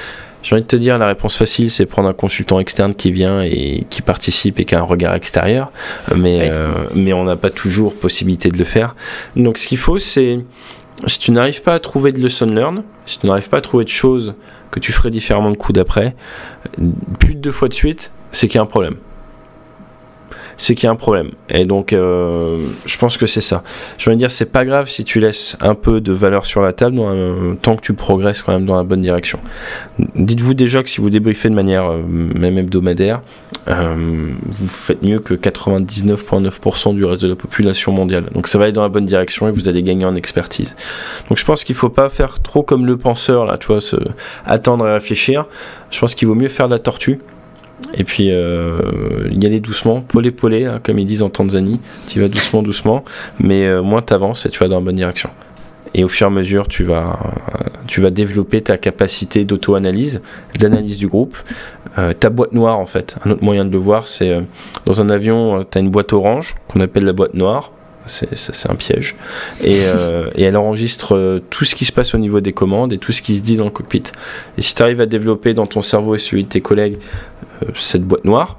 J'ai 0.46 0.54
envie 0.54 0.62
de 0.62 0.68
te 0.68 0.76
dire, 0.76 1.00
la 1.00 1.08
réponse 1.08 1.36
facile, 1.36 1.72
c'est 1.72 1.88
prendre 1.88 2.08
un 2.08 2.14
consultant 2.14 2.60
externe 2.60 2.94
qui 2.94 3.12
vient 3.12 3.42
et 3.42 3.88
qui 3.90 4.04
participe 4.04 4.60
et 4.60 4.66
qui 4.66 4.76
a 4.76 4.80
un 4.80 4.84
regard 4.84 5.16
extérieur. 5.16 5.72
Mais, 6.16 6.50
euh, 6.52 6.68
mais 6.94 7.14
on 7.14 7.24
n'a 7.24 7.36
pas 7.36 7.50
toujours 7.50 7.96
possibilité 7.96 8.50
de 8.50 8.58
le 8.60 8.64
faire. 8.64 8.96
Donc 9.36 9.58
ce 9.58 9.66
qu'il 9.66 9.80
faut, 9.80 9.98
c'est, 9.98 10.38
si 11.08 11.18
tu 11.18 11.32
n'arrives 11.32 11.64
pas 11.64 11.74
à 11.74 11.80
trouver 11.80 12.12
de 12.12 12.20
lesson 12.20 12.46
learn, 12.46 12.84
si 13.08 13.18
tu 13.18 13.26
n'arrives 13.26 13.50
pas 13.50 13.58
à 13.58 13.62
trouver 13.62 13.86
de 13.86 13.90
choses 13.90 14.36
que 14.70 14.80
tu 14.80 14.92
ferais 14.92 15.10
différemment 15.10 15.50
le 15.50 15.56
coup 15.56 15.74
d'après, 15.74 16.16
plus 17.20 17.34
de 17.34 17.40
deux 17.40 17.52
fois 17.52 17.68
de 17.68 17.74
suite, 17.74 18.12
c'est 18.32 18.48
qu'il 18.48 18.58
y 18.58 18.60
a 18.60 18.62
un 18.62 18.68
problème 18.68 18.98
c'est 20.58 20.76
qu'il 20.76 20.86
y 20.86 20.88
a 20.88 20.92
un 20.92 20.96
problème. 20.96 21.32
Et 21.50 21.64
donc, 21.64 21.94
euh, 21.94 22.58
je 22.86 22.98
pense 22.98 23.18
que 23.18 23.26
c'est 23.26 23.42
ça. 23.42 23.64
Je 23.98 24.10
veux 24.10 24.16
dire, 24.16 24.32
c'est 24.32 24.52
pas 24.52 24.66
grave 24.66 24.90
si 24.90 25.04
tu 25.04 25.20
laisses 25.20 25.58
un 25.62 25.76
peu 25.76 26.02
de 26.02 26.14
valeur 26.14 26.46
sur 26.46 26.62
la 26.62 26.74
table, 26.74 27.02
tant 27.62 27.76
que 27.76 27.82
tu 27.82 27.94
progresses 27.94 28.42
quand 28.42 28.54
même 28.54 28.66
dans 28.66 28.78
la 28.78 28.84
bonne 28.84 29.02
direction. 29.02 29.40
Dites-vous 30.16 30.54
déjà 30.54 30.84
que 30.84 30.90
si 30.90 31.02
vous 31.02 31.10
débriefez 31.10 31.50
de 31.50 31.56
manière 31.56 31.92
euh, 31.92 32.02
même 32.06 32.58
hebdomadaire, 32.58 33.22
euh, 33.68 34.34
vous 34.46 34.68
faites 34.68 35.02
mieux 35.02 35.20
que 35.20 35.34
99,9% 35.34 36.94
du 36.96 37.06
reste 37.06 37.22
de 37.22 37.28
la 37.28 37.36
population 37.36 37.92
mondiale. 37.92 38.26
Donc, 38.34 38.48
ça 38.48 38.58
va 38.58 38.66
aller 38.66 38.74
dans 38.74 38.84
la 38.84 38.90
bonne 38.90 39.06
direction 39.06 39.48
et 39.48 39.52
vous 39.52 39.68
allez 39.68 39.84
gagner 39.84 40.06
en 40.06 40.16
expertise. 40.16 40.76
Donc, 41.30 41.38
je 41.38 41.46
pense 41.46 41.64
qu'il 41.64 41.76
faut 41.76 41.90
pas 41.90 42.10
faire 42.10 42.42
trop 42.42 42.64
comme 42.64 42.86
le 42.86 42.98
penseur, 42.98 43.46
là, 43.46 43.58
tu 43.58 43.68
vois, 43.68 43.80
attendre 44.46 44.88
et 44.88 44.94
réfléchir. 44.94 45.46
Je 45.92 46.00
pense 46.00 46.16
qu'il 46.16 46.28
vaut 46.28 46.36
mieux 46.36 46.50
faire 46.50 46.68
de 46.68 46.74
la 46.74 46.80
tortue 46.80 47.20
et 47.94 48.04
puis 48.04 48.32
euh, 48.32 49.30
y 49.32 49.46
aller 49.46 49.60
doucement, 49.60 50.02
polé 50.02 50.32
polé, 50.32 50.66
hein, 50.66 50.80
comme 50.82 51.00
ils 51.00 51.06
disent 51.06 51.24
en 51.24 51.30
Tanzanie. 51.30 51.80
Tu 52.08 52.20
vas 52.20 52.28
doucement, 52.28 52.64
doucement, 52.64 53.04
mais 53.40 53.66
euh, 53.66 53.82
moins 53.82 54.02
tu 54.02 54.14
avances 54.14 54.46
et 54.46 54.50
tu 54.50 54.60
vas 54.60 54.68
dans 54.68 54.80
la 54.80 54.86
bonne 54.86 54.96
direction. 54.96 55.30
Et 55.94 56.04
au 56.04 56.10
fur 56.10 56.28
et 56.28 56.30
à 56.30 56.34
mesure, 56.34 56.68
tu 56.68 56.84
vas, 56.84 57.18
tu 57.88 58.02
vas 58.02 58.10
développer 58.10 58.62
ta 58.62 58.78
capacité 58.78 59.46
d'auto-analyse, 59.46 60.22
d'analyse 60.60 60.98
du 60.98 61.08
groupe. 61.08 61.38
Euh, 61.98 62.12
ta 62.12 62.30
boîte 62.30 62.52
noire, 62.52 62.80
en 62.80 62.86
fait, 62.86 63.16
un 63.24 63.32
autre 63.32 63.44
moyen 63.44 63.64
de 63.64 63.72
le 63.72 63.78
voir, 63.78 64.10
c'est 64.10 64.30
euh, 64.30 64.42
dans 64.86 65.00
un 65.00 65.10
avion, 65.10 65.64
tu 65.64 65.78
as 65.78 65.82
une 65.82 65.90
boîte 65.90 66.12
orange 66.12 66.56
qu'on 66.68 66.82
appelle 66.82 67.06
la 67.06 67.14
boîte 67.14 67.34
noire 67.34 67.72
c'est 68.06 68.70
un 68.70 68.76
piège. 68.76 69.16
Et, 69.64 69.80
euh, 69.84 70.30
elle 70.38 70.58
enregistre 70.58 71.16
euh, 71.16 71.40
tout 71.50 71.66
ce 71.66 71.76
qui 71.76 71.86
se 71.86 71.92
passe 71.92 72.14
au 72.14 72.18
niveau 72.18 72.40
des 72.40 72.54
commandes 72.54 72.94
et 72.94 72.98
tout 72.98 73.12
ce 73.12 73.22
qui 73.22 73.38
se 73.38 73.44
dit 73.44 73.58
dans 73.58 73.66
le 73.66 73.72
cockpit. 73.72 74.04
Et 74.58 74.62
si 74.62 74.76
tu 74.76 74.82
arrives 74.82 75.02
à 75.02 75.06
développer 75.06 75.54
dans 75.54 75.66
ton 75.66 75.82
cerveau 75.82 76.16
et 76.16 76.20
celui 76.20 76.44
de 76.44 76.50
tes 76.50 76.62
collègues 76.62 76.98
euh, 77.64 77.68
cette 77.76 78.04
boîte 78.04 78.26
noire, 78.26 78.58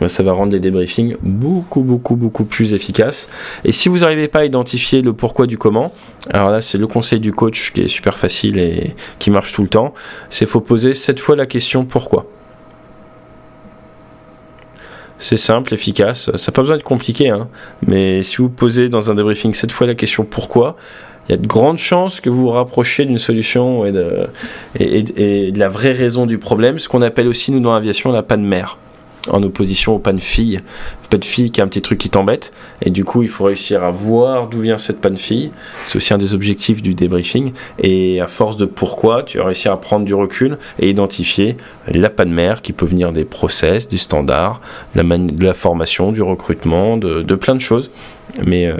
bah, 0.00 0.08
ça 0.08 0.22
va 0.22 0.32
rendre 0.32 0.52
les 0.52 0.60
débriefings 0.60 1.16
beaucoup, 1.22 1.80
beaucoup, 1.80 2.16
beaucoup 2.16 2.44
plus 2.44 2.74
efficaces. 2.74 3.28
Et 3.64 3.72
si 3.72 3.88
vous 3.88 4.00
n'arrivez 4.00 4.28
pas 4.28 4.40
à 4.40 4.44
identifier 4.44 5.00
le 5.00 5.12
pourquoi 5.12 5.46
du 5.46 5.56
comment, 5.56 5.92
alors 6.30 6.50
là, 6.50 6.60
c'est 6.60 6.78
le 6.78 6.86
conseil 6.86 7.20
du 7.20 7.32
coach 7.32 7.72
qui 7.72 7.82
est 7.82 7.88
super 7.88 8.18
facile 8.18 8.58
et 8.58 8.94
qui 9.18 9.30
marche 9.30 9.52
tout 9.52 9.62
le 9.62 9.68
temps. 9.68 9.94
C'est 10.28 10.46
faut 10.46 10.60
poser 10.60 10.92
cette 10.92 11.20
fois 11.20 11.36
la 11.36 11.46
question 11.46 11.84
pourquoi. 11.84 12.26
C'est 15.18 15.36
simple, 15.36 15.72
efficace. 15.74 16.30
Ça 16.36 16.50
n'a 16.50 16.54
pas 16.54 16.62
besoin 16.62 16.76
d'être 16.76 16.84
compliqué, 16.84 17.30
hein. 17.30 17.48
mais 17.86 18.22
si 18.22 18.36
vous 18.36 18.48
posez 18.48 18.88
dans 18.88 19.10
un 19.10 19.14
débriefing 19.14 19.54
cette 19.54 19.72
fois 19.72 19.86
la 19.86 19.94
question 19.94 20.24
pourquoi, 20.24 20.76
il 21.28 21.32
y 21.32 21.34
a 21.34 21.38
de 21.38 21.46
grandes 21.46 21.78
chances 21.78 22.20
que 22.20 22.30
vous 22.30 22.42
vous 22.42 22.50
rapprochiez 22.50 23.04
d'une 23.04 23.18
solution 23.18 23.84
et 23.84 23.92
de, 23.92 24.28
et 24.78 25.02
de, 25.02 25.58
la 25.58 25.68
vraie 25.68 25.92
raison 25.92 26.26
du 26.26 26.38
problème, 26.38 26.78
ce 26.78 26.88
qu'on 26.88 27.02
appelle 27.02 27.26
aussi 27.26 27.50
nous 27.50 27.60
dans 27.60 27.74
l'aviation 27.74 28.12
la 28.12 28.22
panne 28.22 28.44
mère 28.44 28.78
en 29.28 29.42
opposition 29.42 29.94
au 29.94 29.98
panne 29.98 30.20
fille. 30.20 30.60
Panne 31.10 31.22
fille 31.22 31.50
qui 31.50 31.60
a 31.60 31.64
un 31.64 31.68
petit 31.68 31.82
truc 31.82 31.98
qui 31.98 32.10
t'embête, 32.10 32.52
et 32.82 32.90
du 32.90 33.04
coup 33.04 33.22
il 33.22 33.28
faut 33.28 33.44
réussir 33.44 33.84
à 33.84 33.90
voir 33.90 34.48
d'où 34.48 34.60
vient 34.60 34.78
cette 34.78 35.00
panne 35.00 35.16
fille. 35.16 35.52
C'est 35.84 35.96
aussi 35.96 36.12
un 36.12 36.18
des 36.18 36.34
objectifs 36.34 36.82
du 36.82 36.94
débriefing. 36.94 37.52
Et 37.78 38.20
à 38.20 38.26
force 38.26 38.56
de 38.56 38.66
pourquoi, 38.66 39.22
tu 39.22 39.38
vas 39.38 39.44
réussir 39.44 39.72
à 39.72 39.80
prendre 39.80 40.04
du 40.04 40.14
recul 40.14 40.58
et 40.78 40.90
identifier 40.90 41.56
la 41.86 42.10
panne 42.10 42.32
mère 42.32 42.62
qui 42.62 42.72
peut 42.72 42.86
venir 42.86 43.12
des 43.12 43.24
process, 43.24 43.88
du 43.88 43.98
standard, 43.98 44.60
de 44.94 45.44
la, 45.44 45.54
formation, 45.54 46.12
du 46.12 46.22
recrutement, 46.22 46.96
de, 46.96 47.22
de, 47.22 47.34
plein 47.34 47.54
de 47.54 47.60
choses. 47.60 47.90
Mais 48.44 48.66
euh, 48.66 48.76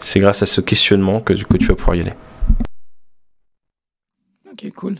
c'est 0.00 0.20
grâce 0.20 0.42
à 0.42 0.46
ce 0.46 0.60
questionnement 0.60 1.20
que, 1.20 1.32
que 1.32 1.56
tu 1.56 1.66
vas 1.66 1.74
pouvoir 1.74 1.96
y 1.96 2.00
aller. 2.00 2.12
Ok, 4.52 4.70
cool. 4.74 4.96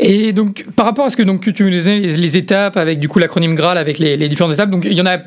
Et 0.00 0.32
donc, 0.32 0.64
par 0.76 0.86
rapport 0.86 1.04
à 1.04 1.10
ce 1.10 1.16
que 1.16 1.22
donc, 1.22 1.52
tu 1.52 1.62
nous 1.62 1.70
disais, 1.70 1.96
les, 1.96 2.36
étapes 2.36 2.76
avec 2.76 3.00
du 3.00 3.08
coup 3.08 3.18
l'acronyme 3.18 3.54
GRAL, 3.54 3.76
avec 3.76 3.98
les, 3.98 4.28
différentes 4.28 4.54
étapes, 4.54 4.70
donc 4.70 4.84
il 4.84 4.96
y 4.96 5.00
en 5.00 5.06
a 5.06 5.18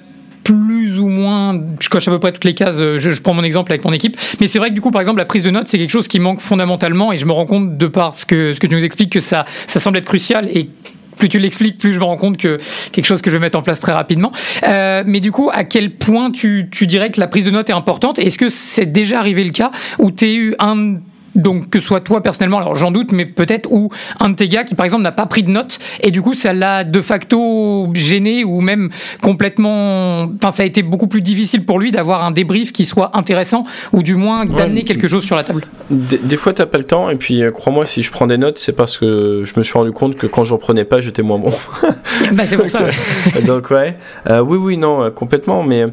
plus 0.44 0.98
ou 0.98 1.08
moins, 1.08 1.62
je 1.80 1.90
coche 1.90 2.08
à 2.08 2.12
peu 2.12 2.20
près 2.20 2.32
toutes 2.32 2.46
les 2.46 2.54
cases, 2.54 2.78
je, 2.78 3.22
prends 3.22 3.34
mon 3.34 3.44
exemple 3.44 3.72
avec 3.72 3.84
mon 3.84 3.92
équipe, 3.92 4.18
mais 4.40 4.48
c'est 4.48 4.60
vrai 4.60 4.70
que 4.70 4.74
du 4.74 4.82
coup, 4.82 4.92
par 4.92 5.02
exemple, 5.02 5.20
la 5.20 5.26
prise 5.26 5.44
de 5.44 5.52
notes, 5.52 5.68
c'est 5.68 5.78
quelque 5.78 5.92
chose 5.92 6.08
qui 6.08 6.20
manque 6.20 6.40
fondamentalement, 6.40 7.12
et 7.12 7.18
je 7.18 7.26
me 7.26 7.34
rends 7.34 7.46
compte 7.46 7.78
de 7.78 7.88
par 7.88 8.16
ce 8.16 8.26
que, 8.26 8.54
ce 8.54 8.60
que 8.60 8.68
tu 8.68 8.76
nous 8.76 8.84
expliques 8.84 9.12
que 9.12 9.20
ça, 9.20 9.46
ça 9.68 9.80
semble 9.80 9.98
être 9.98 10.06
crucial, 10.06 10.50
et 10.54 10.70
plus 11.18 11.30
tu 11.30 11.40
l'expliques, 11.40 11.78
plus 11.78 11.94
je 11.94 12.00
me 12.00 12.06
rends 12.06 12.18
compte 12.18 12.38
que 12.38 12.60
quelque 12.92 13.06
chose 13.06 13.22
que 13.22 13.30
je 13.30 13.36
vais 13.36 13.42
mettre 13.42 13.58
en 13.58 13.62
place 13.62 13.80
très 13.80 13.92
rapidement. 13.92 14.32
Euh, 14.64 15.04
mais 15.06 15.20
du 15.20 15.32
coup, 15.32 15.50
à 15.52 15.64
quel 15.64 15.92
point 15.92 16.32
tu, 16.32 16.70
tu 16.72 16.88
dirais 16.88 17.10
que 17.12 17.20
la 17.20 17.28
prise 17.28 17.44
de 17.44 17.52
notes 17.52 17.70
est 17.70 17.74
importante? 17.74 18.20
Est-ce 18.20 18.38
que 18.38 18.50
c'est 18.50 18.86
déjà 18.86 19.20
arrivé 19.20 19.44
le 19.44 19.52
cas 19.52 19.72
où 20.00 20.12
tu 20.12 20.26
as 20.26 20.30
eu 20.30 20.56
un 20.60 20.98
donc 21.38 21.70
que 21.70 21.80
ce 21.80 21.86
soit 21.86 22.02
toi 22.02 22.22
personnellement, 22.22 22.58
alors 22.58 22.76
j'en 22.76 22.92
doute, 22.92 23.12
mais 23.12 23.26
peut-être 23.26 23.72
ou 23.72 23.90
un 24.20 24.30
de 24.30 24.36
tes 24.36 24.50
gars 24.50 24.64
qui 24.64 24.76
par 24.76 24.86
exemple 24.86 25.04
n'a 25.04 25.12
pas 25.12 25.28
pris 25.28 25.44
de 25.44 25.52
notes 25.52 25.80
et 26.02 26.12
du 26.12 26.22
coup 26.22 26.34
ça 26.34 26.52
l'a 26.52 26.84
de 26.84 27.02
facto 27.02 27.88
gêné 27.94 28.44
ou 28.44 28.60
même 28.60 28.90
complètement, 29.22 30.24
enfin 30.36 30.52
ça 30.52 30.64
a 30.64 30.66
été 30.66 30.82
beaucoup 30.82 31.08
plus 31.08 31.22
difficile 31.22 31.64
pour 31.64 31.80
lui 31.80 31.92
d'avoir 31.92 32.26
un 32.26 32.32
débrief 32.32 32.74
qui 32.74 32.86
soit 32.86 33.16
intéressant 33.16 33.64
ou 33.94 34.04
du 34.04 34.16
moins 34.16 34.46
d'amener 34.46 34.84
quelque 34.84 35.08
chose 35.08 35.24
sur 35.24 35.36
la 35.36 35.44
table. 35.44 35.66
Des, 35.90 36.38
fois 36.38 36.54
t'as 36.54 36.66
pas 36.66 36.78
le 36.78 36.84
temps 36.84 37.10
et 37.10 37.16
puis 37.16 37.44
euh, 37.44 37.52
crois-moi 37.52 37.86
si 37.86 38.02
je 38.02 38.12
prends 38.12 38.28
des 38.28 38.38
notes 38.38 38.58
c'est 38.58 38.74
parce 38.74 38.98
que 38.98 39.44
je 39.46 39.54
me 39.58 39.64
suis 39.64 39.78
rendu 39.78 39.92
compte 39.92 40.16
que 40.16 40.28
quand 40.28 40.44
j'en 40.44 40.58
prenais 40.58 40.86
pas 40.86 41.00
j'étais 41.00 41.22
moins 41.22 41.40
bon. 41.40 41.50
bah 42.34 42.44
c'est 42.46 42.58
pour 42.58 42.70
ça. 42.70 42.86
donc 43.46 43.70
ouais, 43.70 43.98
euh, 44.30 44.42
oui 44.42 44.58
oui 44.58 44.78
non 44.78 45.04
euh, 45.04 45.10
complètement 45.12 45.64
mais 45.64 45.86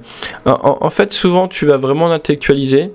en, 0.47 0.79
en 0.81 0.91
fait 0.91 1.13
souvent 1.13 1.49
tu 1.49 1.67
vas 1.67 1.77
vraiment 1.77 2.09
l'intellectualiser 2.09 2.93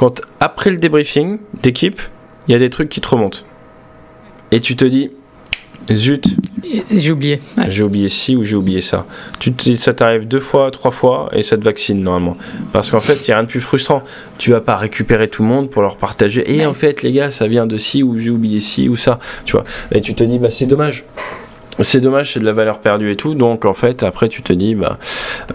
quand 0.00 0.22
après 0.40 0.70
le 0.70 0.78
débriefing 0.78 1.36
d'équipe, 1.62 2.00
il 2.48 2.52
y 2.52 2.54
a 2.54 2.58
des 2.58 2.70
trucs 2.70 2.88
qui 2.88 3.02
te 3.02 3.08
remontent. 3.08 3.40
Et 4.50 4.60
tu 4.60 4.74
te 4.74 4.86
dis, 4.86 5.10
zut. 5.92 6.24
J'ai 6.90 7.12
oublié. 7.12 7.38
J'ai 7.68 7.82
oublié 7.82 8.08
ci 8.08 8.34
ou 8.34 8.42
j'ai 8.42 8.56
oublié 8.56 8.80
ça. 8.80 9.04
Tu 9.40 9.52
te 9.52 9.62
dis, 9.62 9.76
ça 9.76 9.92
t'arrive 9.92 10.26
deux 10.26 10.40
fois, 10.40 10.70
trois 10.70 10.90
fois 10.90 11.28
et 11.34 11.42
ça 11.42 11.58
te 11.58 11.64
vaccine 11.64 12.02
normalement. 12.02 12.38
Parce 12.72 12.90
qu'en 12.90 13.00
fait, 13.00 13.16
il 13.16 13.28
n'y 13.28 13.32
a 13.32 13.34
rien 13.34 13.44
de 13.44 13.50
plus 13.50 13.60
frustrant. 13.60 14.02
Tu 14.38 14.52
vas 14.52 14.62
pas 14.62 14.76
récupérer 14.76 15.28
tout 15.28 15.42
le 15.42 15.50
monde 15.50 15.68
pour 15.68 15.82
leur 15.82 15.98
partager. 15.98 16.50
Et 16.50 16.64
en 16.64 16.72
fait, 16.72 17.02
les 17.02 17.12
gars, 17.12 17.30
ça 17.30 17.46
vient 17.46 17.66
de 17.66 17.76
ci 17.76 18.02
ou 18.02 18.16
j'ai 18.16 18.30
oublié 18.30 18.60
ci 18.60 18.88
ou 18.88 18.96
ça. 18.96 19.18
Tu 19.44 19.52
vois. 19.52 19.64
Et 19.92 20.00
tu 20.00 20.14
te 20.14 20.24
dis, 20.24 20.38
bah 20.38 20.48
c'est 20.48 20.64
dommage. 20.64 21.04
C'est 21.82 22.00
dommage, 22.00 22.32
c'est 22.32 22.40
de 22.40 22.46
la 22.46 22.52
valeur 22.52 22.80
perdue 22.80 23.10
et 23.10 23.16
tout. 23.16 23.34
Donc 23.34 23.66
en 23.66 23.74
fait, 23.74 24.02
après, 24.02 24.30
tu 24.30 24.42
te 24.42 24.54
dis, 24.54 24.74
bah, 24.74 24.98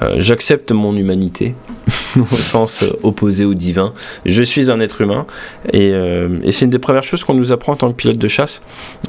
euh, 0.04 0.18
j'accepte 0.20 0.72
mon 0.72 0.96
humanité 0.96 1.56
au 2.32 2.36
sens 2.36 2.84
euh, 2.84 2.92
opposé 3.04 3.46
au 3.46 3.54
divin. 3.54 3.94
Je 4.26 4.44
suis 4.44 4.72
un 4.72 4.80
être 4.80 5.02
humain 5.02 5.26
et, 5.72 5.92
euh, 5.92 6.40
et 6.44 6.52
c'est 6.52 6.66
une 6.66 6.72
des 6.72 6.80
premières 6.80 7.04
choses 7.04 7.24
qu'on 7.24 7.34
nous 7.34 7.52
apprend 7.52 7.74
en 7.74 7.78
tant 7.78 7.92
que 7.92 7.96
pilote 7.96 8.18
de 8.18 8.28
chasse. 8.28 8.62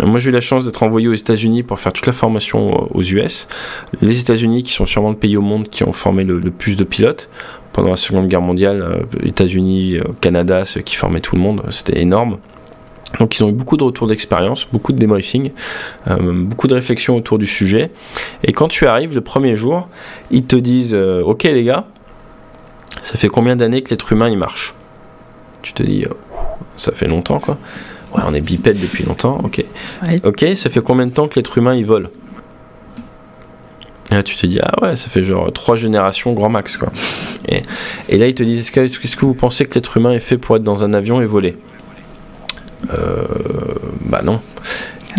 Moi, 0.02 0.18
j'ai 0.18 0.30
eu 0.30 0.32
la 0.32 0.40
chance 0.40 0.64
d'être 0.64 0.82
envoyé 0.82 1.08
aux 1.08 1.14
États-Unis 1.14 1.62
pour 1.62 1.78
faire 1.78 1.92
toute 1.92 2.06
la 2.06 2.12
formation 2.12 2.88
aux 2.94 3.02
US. 3.02 3.48
Les 4.00 4.20
États-Unis, 4.20 4.62
qui 4.62 4.72
sont 4.72 4.84
sûrement 4.84 5.10
le 5.10 5.16
pays 5.16 5.36
au 5.36 5.42
monde 5.42 5.68
qui 5.68 5.84
ont 5.84 5.92
formé 5.92 6.24
le, 6.24 6.40
plus 6.50 6.76
de 6.76 6.84
pilotes 6.84 7.28
pendant 7.72 7.90
la 7.90 7.96
Seconde 7.96 8.28
Guerre 8.28 8.40
mondiale, 8.40 9.06
États-Unis, 9.22 9.98
Canada, 10.20 10.64
ceux 10.64 10.80
qui 10.80 10.96
formaient 10.96 11.20
tout 11.20 11.36
le 11.36 11.42
monde, 11.42 11.62
c'était 11.70 12.00
énorme. 12.00 12.38
Donc 13.20 13.36
ils 13.38 13.44
ont 13.44 13.48
eu 13.48 13.52
beaucoup 13.52 13.76
de 13.76 13.84
retours 13.84 14.06
d'expérience, 14.06 14.66
beaucoup 14.70 14.92
de 14.92 14.98
débriefing, 14.98 15.52
euh, 16.08 16.32
beaucoup 16.32 16.66
de 16.66 16.74
réflexions 16.74 17.16
autour 17.16 17.38
du 17.38 17.46
sujet. 17.46 17.90
Et 18.44 18.52
quand 18.52 18.68
tu 18.68 18.86
arrives 18.86 19.14
le 19.14 19.20
premier 19.20 19.56
jour, 19.56 19.88
ils 20.30 20.44
te 20.44 20.56
disent 20.56 20.94
euh, 20.94 21.22
Ok 21.22 21.44
les 21.44 21.64
gars, 21.64 21.86
ça 23.02 23.16
fait 23.16 23.28
combien 23.28 23.56
d'années 23.56 23.82
que 23.82 23.90
l'être 23.90 24.12
humain 24.12 24.28
il 24.28 24.38
marche? 24.38 24.74
Tu 25.62 25.72
te 25.72 25.82
dis 25.82 26.04
Ça 26.76 26.92
fait 26.92 27.06
longtemps 27.08 27.40
quoi. 27.40 27.58
Ouais, 28.14 28.22
on 28.26 28.34
est 28.34 28.40
bipède 28.40 28.80
depuis 28.80 29.04
longtemps, 29.04 29.40
ok. 29.44 29.64
Ok, 30.24 30.46
ça 30.54 30.70
fait 30.70 30.80
combien 30.80 31.06
de 31.06 31.12
temps 31.12 31.28
que 31.28 31.34
l'être 31.36 31.58
humain 31.58 31.74
il 31.74 31.84
vole? 31.84 32.10
Et 34.10 34.14
là, 34.14 34.22
tu 34.22 34.36
te 34.36 34.46
dis, 34.46 34.60
ah 34.62 34.72
ouais, 34.82 34.94
ça 34.96 35.08
fait 35.08 35.22
genre 35.22 35.52
trois 35.52 35.74
générations 35.74 36.32
grand 36.32 36.48
max, 36.48 36.76
quoi. 36.76 36.92
Et, 37.48 37.62
et 38.08 38.18
là, 38.18 38.28
ils 38.28 38.34
te 38.34 38.44
disent, 38.44 38.70
est-ce 38.76 39.16
que 39.16 39.26
vous 39.26 39.34
pensez 39.34 39.66
que 39.66 39.74
l'être 39.74 39.96
humain 39.96 40.12
est 40.12 40.20
fait 40.20 40.38
pour 40.38 40.56
être 40.56 40.62
dans 40.62 40.84
un 40.84 40.94
avion 40.94 41.20
et 41.20 41.26
voler? 41.26 41.56
Euh, 42.96 43.24
bah 44.02 44.20
non. 44.22 44.40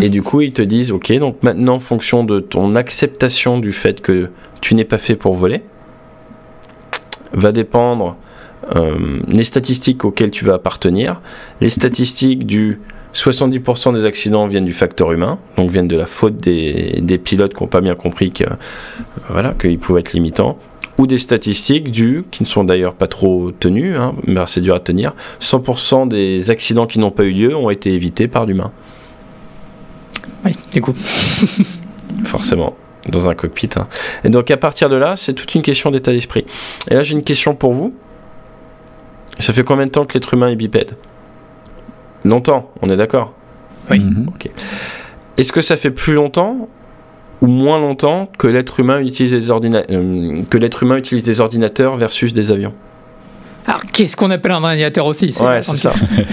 Et 0.02 0.10
du 0.10 0.22
coup, 0.24 0.42
ils 0.42 0.54
te 0.54 0.62
disent, 0.62 0.92
ok, 0.92 1.12
donc 1.20 1.44
maintenant, 1.44 1.76
en 1.76 1.80
fonction 1.80 2.24
de 2.24 2.40
ton 2.40 2.76
acceptation 2.76 3.60
du 3.60 3.74
fait 3.74 4.02
que 4.02 4.30
tu 4.62 4.74
n'es 4.76 4.86
pas 4.86 4.98
fait 4.98 5.16
pour 5.16 5.36
voler, 5.36 5.64
va 7.34 7.52
dépendre 7.52 8.16
euh, 8.76 9.20
les 9.28 9.44
statistiques 9.44 10.04
auxquelles 10.04 10.32
tu 10.32 10.46
vas 10.46 10.56
appartenir, 10.56 11.22
les 11.62 11.70
statistiques 11.70 12.46
du 12.46 12.80
70% 13.14 13.94
des 13.94 14.06
accidents 14.06 14.46
viennent 14.46 14.66
du 14.66 14.74
facteur 14.74 15.12
humain, 15.12 15.40
donc 15.56 15.72
viennent 15.72 15.88
de 15.88 15.98
la 15.98 16.06
faute 16.06 16.38
des, 16.38 17.22
pilotes 17.24 17.54
qui 17.54 17.64
n'ont 17.64 17.70
pas 17.70 17.82
bien 17.82 17.96
compris 17.96 18.32
que 18.32 18.44
voilà 19.30 19.54
qu'ils 19.60 19.80
pouvaient 19.80 20.02
être 20.02 20.14
limitants, 20.14 20.60
ou 20.98 21.08
des 21.08 21.18
statistiques 21.18 21.92
du, 21.92 22.26
qui 22.32 22.44
ne 22.44 22.48
sont 22.48 22.64
d'ailleurs 22.64 22.94
pas 22.94 23.08
trop 23.08 23.52
tenues, 23.52 23.96
hein, 23.98 24.16
mais 24.26 24.42
c'est 24.48 24.62
dur 24.62 24.76
à 24.76 24.80
tenir, 24.80 25.14
100% 25.42 26.08
des 26.08 26.52
accidents 26.52 26.88
qui 26.88 27.00
n'ont 27.00 27.12
pas 27.12 27.24
eu 27.24 27.32
lieu 27.32 27.56
ont 27.56 27.70
été 27.70 27.94
évités 27.94 28.28
par 28.28 28.46
l'humain. 28.46 28.72
Oui, 30.44 30.52
du 30.72 30.82
coup. 30.82 30.94
Forcément 32.26 32.76
dans 33.10 33.30
un 33.30 33.36
cockpit. 33.36 33.70
Hein. 33.76 33.88
Et 34.24 34.30
donc 34.30 34.52
à 34.52 34.58
partir 34.58 34.90
de 34.90 34.96
là, 34.96 35.16
c'est 35.16 35.34
toute 35.34 35.54
une 35.56 35.62
question 35.62 35.92
d'état 35.92 36.12
d'esprit. 36.12 36.46
Et 36.90 36.96
là, 36.96 37.04
j'ai 37.04 37.14
une 37.14 37.24
question 37.24 37.56
pour 37.56 37.74
vous. 37.74 37.94
Ça 39.40 39.54
fait 39.54 39.64
combien 39.64 39.86
de 39.86 39.92
temps 39.92 40.06
que 40.06 40.14
l'être 40.14 40.34
humain 40.34 40.50
est 40.50 40.56
bipède? 40.56 40.92
Longtemps, 42.26 42.72
on 42.82 42.90
est 42.90 42.98
d'accord? 42.98 43.34
Oui. 43.90 44.00
Mhm. 44.00 44.28
Est-ce 45.38 45.52
que 45.52 45.62
ça 45.62 45.78
fait 45.78 45.92
plus 45.92 46.14
longtemps 46.14 46.68
ou 47.42 47.48
moins 47.48 47.80
longtemps 47.80 48.30
que 48.38 48.48
l'être 48.48 48.80
humain 48.80 49.00
utilise 49.00 49.32
des 49.32 49.52
euh, 49.52 50.42
que 50.50 50.58
l'être 50.58 50.84
humain 50.84 50.98
utilise 50.98 51.24
des 51.24 51.40
ordinateurs 51.40 51.96
versus 51.96 52.34
des 52.34 52.52
avions? 52.52 52.74
Alors, 53.68 53.82
qu'est-ce 53.92 54.16
qu'on 54.16 54.32
appelle 54.32 54.54
un 54.54 54.64
ordinateur 54.64 55.06
aussi 55.06 55.26
Ouais, 55.42 55.62
c'est 55.62 55.76
ça. 55.76 55.90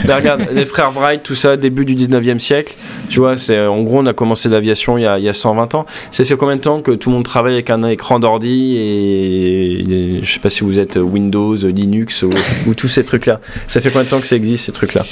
regarde, 0.17 0.47
les 0.53 0.65
frères 0.65 0.93
Wright, 0.93 1.21
tout 1.21 1.35
ça, 1.35 1.57
début 1.57 1.85
du 1.85 1.97
19e 1.97 2.39
siècle, 2.39 2.77
tu 3.09 3.19
vois, 3.19 3.37
c'est, 3.37 3.67
en 3.67 3.83
gros, 3.83 3.99
on 3.99 4.07
a 4.07 4.13
commencé 4.13 4.49
l'aviation 4.49 4.97
il, 4.99 5.03
y 5.03 5.29
a 5.29 5.33
120 5.33 5.75
ans. 5.75 5.85
Ça 6.13 6.25
fait 6.25 6.37
combien 6.37 6.55
de 6.55 6.61
temps 6.61 6.81
que 6.81 6.93
tout 6.93 7.11
le 7.11 7.17
monde 7.17 7.25
travaille 7.25 7.55
avec 7.55 7.71
un 7.71 7.83
écran 7.89 8.21
d'ordi 8.21 8.77
et, 8.77 10.21
je 10.23 10.33
sais 10.33 10.39
pas 10.39 10.49
si 10.49 10.63
vous 10.63 10.79
êtes 10.79 10.95
Windows, 10.97 11.57
Linux 11.57 12.23
ou, 12.23 12.75
tous 12.75 12.89
ces 12.89 13.03
trucs-là. 13.03 13.41
Ça 13.67 13.81
fait 13.81 13.91
combien 13.91 14.05
de 14.05 14.11
temps 14.11 14.21
que 14.21 14.29
ça 14.29 14.37
existe, 14.37 14.67
ces 14.67 14.73
trucs-là? 14.73 15.05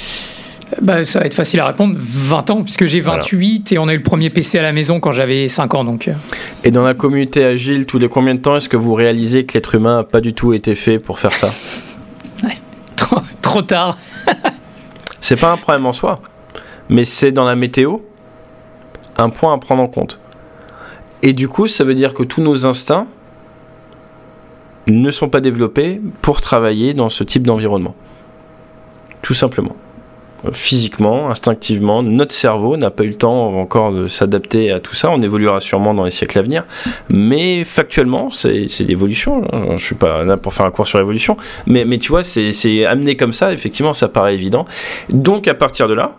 Bah, 0.81 1.03
ça 1.03 1.19
va 1.19 1.25
être 1.25 1.33
facile 1.33 1.59
à 1.59 1.65
répondre. 1.65 1.93
20 1.97 2.49
ans, 2.51 2.63
puisque 2.63 2.85
j'ai 2.85 3.01
28 3.01 3.73
et 3.73 3.77
on 3.77 3.87
a 3.89 3.93
eu 3.93 3.97
le 3.97 4.03
premier 4.03 4.29
PC 4.29 4.57
à 4.57 4.61
la 4.61 4.71
maison 4.71 5.01
quand 5.01 5.11
j'avais 5.11 5.49
5 5.49 5.75
ans. 5.75 5.83
Donc. 5.83 6.07
Euh. 6.07 6.13
Et 6.63 6.71
dans 6.71 6.83
la 6.83 6.93
communauté 6.93 7.43
agile, 7.43 7.85
tous 7.85 7.99
les 7.99 8.07
combien 8.07 8.33
de 8.33 8.39
temps 8.39 8.55
est-ce 8.55 8.69
que 8.69 8.77
vous 8.77 8.93
réalisez 8.93 9.45
que 9.45 9.53
l'être 9.53 9.75
humain 9.75 9.97
n'a 9.97 10.03
pas 10.03 10.21
du 10.21 10.33
tout 10.33 10.53
été 10.53 10.73
fait 10.73 10.99
pour 10.99 11.19
faire 11.19 11.33
ça? 11.33 11.51
Tard. 13.61 13.97
c'est 15.21 15.39
pas 15.39 15.51
un 15.51 15.57
problème 15.57 15.85
en 15.85 15.93
soi, 15.93 16.15
mais 16.89 17.05
c'est 17.05 17.31
dans 17.31 17.45
la 17.45 17.55
météo 17.55 17.97
un 19.17 19.29
point 19.29 19.53
à 19.53 19.57
prendre 19.57 19.83
en 19.83 19.87
compte. 19.87 20.19
Et 21.21 21.33
du 21.33 21.47
coup, 21.47 21.67
ça 21.67 21.83
veut 21.83 21.95
dire 21.95 22.13
que 22.13 22.23
tous 22.23 22.41
nos 22.41 22.65
instincts 22.65 23.07
ne 24.87 25.11
sont 25.11 25.29
pas 25.29 25.39
développés 25.39 26.01
pour 26.21 26.41
travailler 26.41 26.93
dans 26.93 27.09
ce 27.09 27.23
type 27.23 27.47
d'environnement. 27.47 27.95
Tout 29.21 29.33
simplement 29.33 29.75
physiquement, 30.51 31.29
instinctivement. 31.29 32.03
Notre 32.03 32.33
cerveau 32.33 32.77
n'a 32.77 32.91
pas 32.91 33.03
eu 33.03 33.09
le 33.09 33.15
temps 33.15 33.57
encore 33.57 33.91
de 33.91 34.05
s'adapter 34.05 34.71
à 34.71 34.79
tout 34.79 34.95
ça. 34.95 35.09
On 35.11 35.21
évoluera 35.21 35.59
sûrement 35.59 35.93
dans 35.93 36.03
les 36.03 36.11
siècles 36.11 36.39
à 36.39 36.41
venir. 36.41 36.63
Mais 37.09 37.63
factuellement, 37.63 38.29
c'est 38.29 38.67
l'évolution. 38.79 39.43
Je 39.77 39.83
suis 39.83 39.95
pas 39.95 40.23
là 40.23 40.37
pour 40.37 40.53
faire 40.53 40.65
un 40.65 40.71
cours 40.71 40.87
sur 40.87 40.99
l'évolution. 40.99 41.37
Mais, 41.65 41.85
mais 41.85 41.97
tu 41.97 42.09
vois, 42.09 42.23
c'est 42.23 42.85
amené 42.85 43.15
comme 43.15 43.33
ça. 43.33 43.53
Effectivement, 43.53 43.93
ça 43.93 44.07
paraît 44.07 44.33
évident. 44.33 44.65
Donc, 45.09 45.47
à 45.47 45.53
partir 45.53 45.87
de 45.87 45.93
là, 45.93 46.15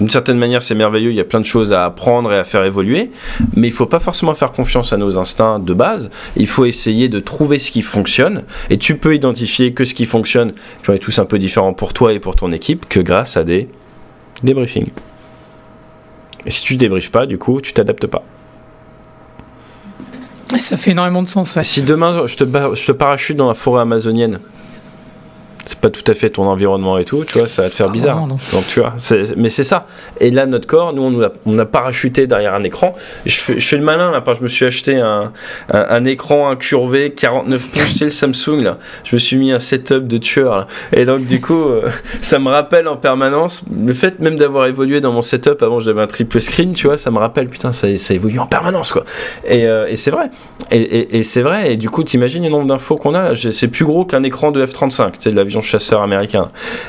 d'une 0.00 0.10
certaine 0.10 0.38
manière, 0.38 0.62
c'est 0.62 0.74
merveilleux, 0.74 1.10
il 1.10 1.16
y 1.16 1.20
a 1.20 1.24
plein 1.24 1.40
de 1.40 1.44
choses 1.44 1.72
à 1.72 1.84
apprendre 1.84 2.32
et 2.32 2.38
à 2.38 2.44
faire 2.44 2.64
évoluer, 2.64 3.10
mais 3.54 3.68
il 3.68 3.70
ne 3.70 3.76
faut 3.76 3.86
pas 3.86 4.00
forcément 4.00 4.34
faire 4.34 4.52
confiance 4.52 4.92
à 4.92 4.96
nos 4.96 5.18
instincts 5.18 5.60
de 5.60 5.72
base, 5.72 6.10
il 6.36 6.48
faut 6.48 6.64
essayer 6.64 7.08
de 7.08 7.20
trouver 7.20 7.58
ce 7.58 7.70
qui 7.70 7.82
fonctionne, 7.82 8.42
et 8.70 8.78
tu 8.78 8.96
peux 8.96 9.14
identifier 9.14 9.72
que 9.72 9.84
ce 9.84 9.94
qui 9.94 10.06
fonctionne, 10.06 10.52
puis 10.82 10.90
on 10.90 10.94
est 10.94 10.98
tous 10.98 11.18
un 11.18 11.26
peu 11.26 11.38
différents 11.38 11.74
pour 11.74 11.92
toi 11.92 12.12
et 12.12 12.18
pour 12.18 12.34
ton 12.34 12.50
équipe, 12.50 12.88
que 12.88 13.00
grâce 13.00 13.36
à 13.36 13.44
des 13.44 13.68
débriefings. 14.42 14.90
Et 16.46 16.50
si 16.50 16.62
tu 16.62 16.76
débriefes 16.76 17.10
pas, 17.10 17.26
du 17.26 17.38
coup, 17.38 17.60
tu 17.60 17.72
t'adaptes 17.72 18.06
pas. 18.06 18.24
Ça 20.60 20.76
fait 20.76 20.92
énormément 20.92 21.22
de 21.22 21.28
sens. 21.28 21.60
Si 21.62 21.82
demain 21.82 22.26
je 22.26 22.36
te, 22.36 22.44
je 22.44 22.86
te 22.86 22.92
parachute 22.92 23.36
dans 23.36 23.48
la 23.48 23.54
forêt 23.54 23.82
amazonienne, 23.82 24.40
c'est 25.66 25.78
pas 25.78 25.90
tout 25.90 26.08
à 26.10 26.14
fait 26.14 26.30
ton 26.30 26.46
environnement 26.46 26.98
et 26.98 27.04
tout, 27.04 27.24
tu 27.24 27.38
vois, 27.38 27.48
ça 27.48 27.62
va 27.62 27.70
te 27.70 27.74
faire 27.74 27.86
ah, 27.88 27.92
bizarre. 27.92 28.26
Donc 28.26 28.38
tu 28.68 28.80
vois, 28.80 28.94
mais 29.36 29.48
c'est 29.48 29.64
ça. 29.64 29.86
Et 30.20 30.30
là, 30.30 30.46
notre 30.46 30.66
corps, 30.66 30.92
nous, 30.92 31.02
on 31.02 31.22
a, 31.22 31.30
on 31.46 31.58
a 31.58 31.64
parachuté 31.64 32.26
derrière 32.26 32.54
un 32.54 32.62
écran. 32.62 32.94
Je 33.24 33.34
fais, 33.34 33.58
je 33.58 33.66
fais 33.66 33.76
le 33.76 33.84
malin 33.84 34.10
là, 34.10 34.20
parce 34.20 34.38
que 34.38 34.40
je 34.40 34.44
me 34.44 34.48
suis 34.48 34.66
acheté 34.66 35.00
un, 35.00 35.32
un, 35.70 36.04
écran 36.04 36.50
incurvé 36.50 37.12
49 37.12 37.70
pouces, 37.70 37.94
c'est 37.96 38.04
le 38.04 38.10
Samsung 38.10 38.62
là. 38.62 38.78
Je 39.04 39.16
me 39.16 39.18
suis 39.18 39.36
mis 39.36 39.52
un 39.52 39.58
setup 39.58 40.06
de 40.06 40.18
tueur 40.18 40.56
là. 40.56 40.66
Et 40.92 41.04
donc 41.04 41.24
du 41.24 41.40
coup, 41.40 41.62
euh, 41.62 41.88
ça 42.20 42.38
me 42.38 42.48
rappelle 42.48 42.88
en 42.88 42.96
permanence 42.96 43.64
le 43.74 43.94
fait 43.94 44.20
même 44.20 44.36
d'avoir 44.36 44.66
évolué 44.66 45.00
dans 45.00 45.12
mon 45.12 45.22
setup. 45.22 45.62
Avant, 45.62 45.80
j'avais 45.80 46.02
un 46.02 46.06
triple 46.06 46.40
screen, 46.40 46.72
tu 46.74 46.86
vois, 46.86 46.98
ça 46.98 47.10
me 47.10 47.18
rappelle 47.18 47.48
putain, 47.48 47.72
ça, 47.72 47.86
ça 47.98 48.14
évolue 48.14 48.38
en 48.38 48.46
permanence 48.46 48.92
quoi. 48.92 49.04
Et, 49.46 49.66
euh, 49.66 49.86
et 49.88 49.96
c'est 49.96 50.10
vrai. 50.10 50.30
Et, 50.70 51.18
et, 51.18 51.22
c'est 51.22 51.42
vrai. 51.42 51.72
Et 51.72 51.76
du 51.76 51.90
coup, 51.90 52.02
t'imagines 52.04 52.42
le 52.42 52.48
nombre 52.48 52.66
d'infos 52.66 52.96
qu'on 52.96 53.14
a. 53.14 53.34
C'est 53.34 53.68
plus 53.68 53.84
gros 53.84 54.04
qu'un 54.04 54.22
écran 54.22 54.50
de 54.50 54.64
F35, 54.64 55.14
c'est 55.18 55.30
de 55.30 55.36
l'avion 55.54 55.62
chasseur 55.62 56.02
américain. 56.02 56.48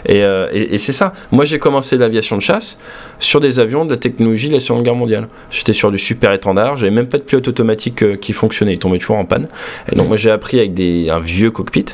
Euh, 0.09 0.49
et, 0.51 0.77
c'est 0.77 0.91
ça. 0.91 1.13
Moi, 1.31 1.45
j'ai 1.45 1.59
commencé 1.59 1.97
l'aviation 1.97 2.37
de 2.37 2.41
chasse 2.41 2.77
sur 3.19 3.39
des 3.39 3.59
avions 3.59 3.85
de 3.85 3.91
la 3.91 3.97
technologie 3.97 4.49
de 4.49 4.53
la 4.53 4.59
Seconde 4.59 4.83
Guerre 4.83 4.95
mondiale. 4.95 5.27
J'étais 5.49 5.73
sur 5.73 5.91
du 5.91 5.97
super 5.97 6.33
étendard, 6.33 6.77
j'avais 6.77 6.91
même 6.91 7.07
pas 7.07 7.17
de 7.17 7.23
pilote 7.23 7.47
automatique 7.47 8.03
euh, 8.03 8.15
qui 8.15 8.33
fonctionnait, 8.33 8.73
il 8.73 8.79
tombait 8.79 8.97
toujours 8.97 9.17
en 9.17 9.25
panne. 9.25 9.47
Et 9.91 9.95
donc, 9.95 10.07
moi, 10.07 10.17
j'ai 10.17 10.31
appris 10.31 10.59
avec 10.59 10.73
des, 10.73 11.09
un 11.09 11.19
vieux 11.19 11.51
cockpit 11.51 11.85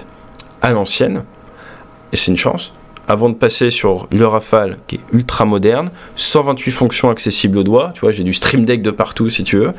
à 0.61 0.71
l'ancienne, 0.71 1.23
et 2.13 2.15
c'est 2.15 2.31
une 2.31 2.37
chance. 2.37 2.73
Avant 3.07 3.29
de 3.29 3.35
passer 3.35 3.71
sur 3.71 4.07
le 4.11 4.25
Rafale, 4.25 4.77
qui 4.87 4.95
est 4.95 4.99
ultra 5.11 5.43
moderne, 5.43 5.89
128 6.15 6.71
fonctions 6.71 7.09
accessibles 7.09 7.57
au 7.57 7.63
doigt, 7.63 7.91
tu 7.93 8.01
vois, 8.01 8.11
j'ai 8.11 8.23
du 8.23 8.31
Stream 8.31 8.63
Deck 8.63 8.81
de 8.81 8.91
partout 8.91 9.27
si 9.27 9.43
tu 9.43 9.57
veux 9.57 9.73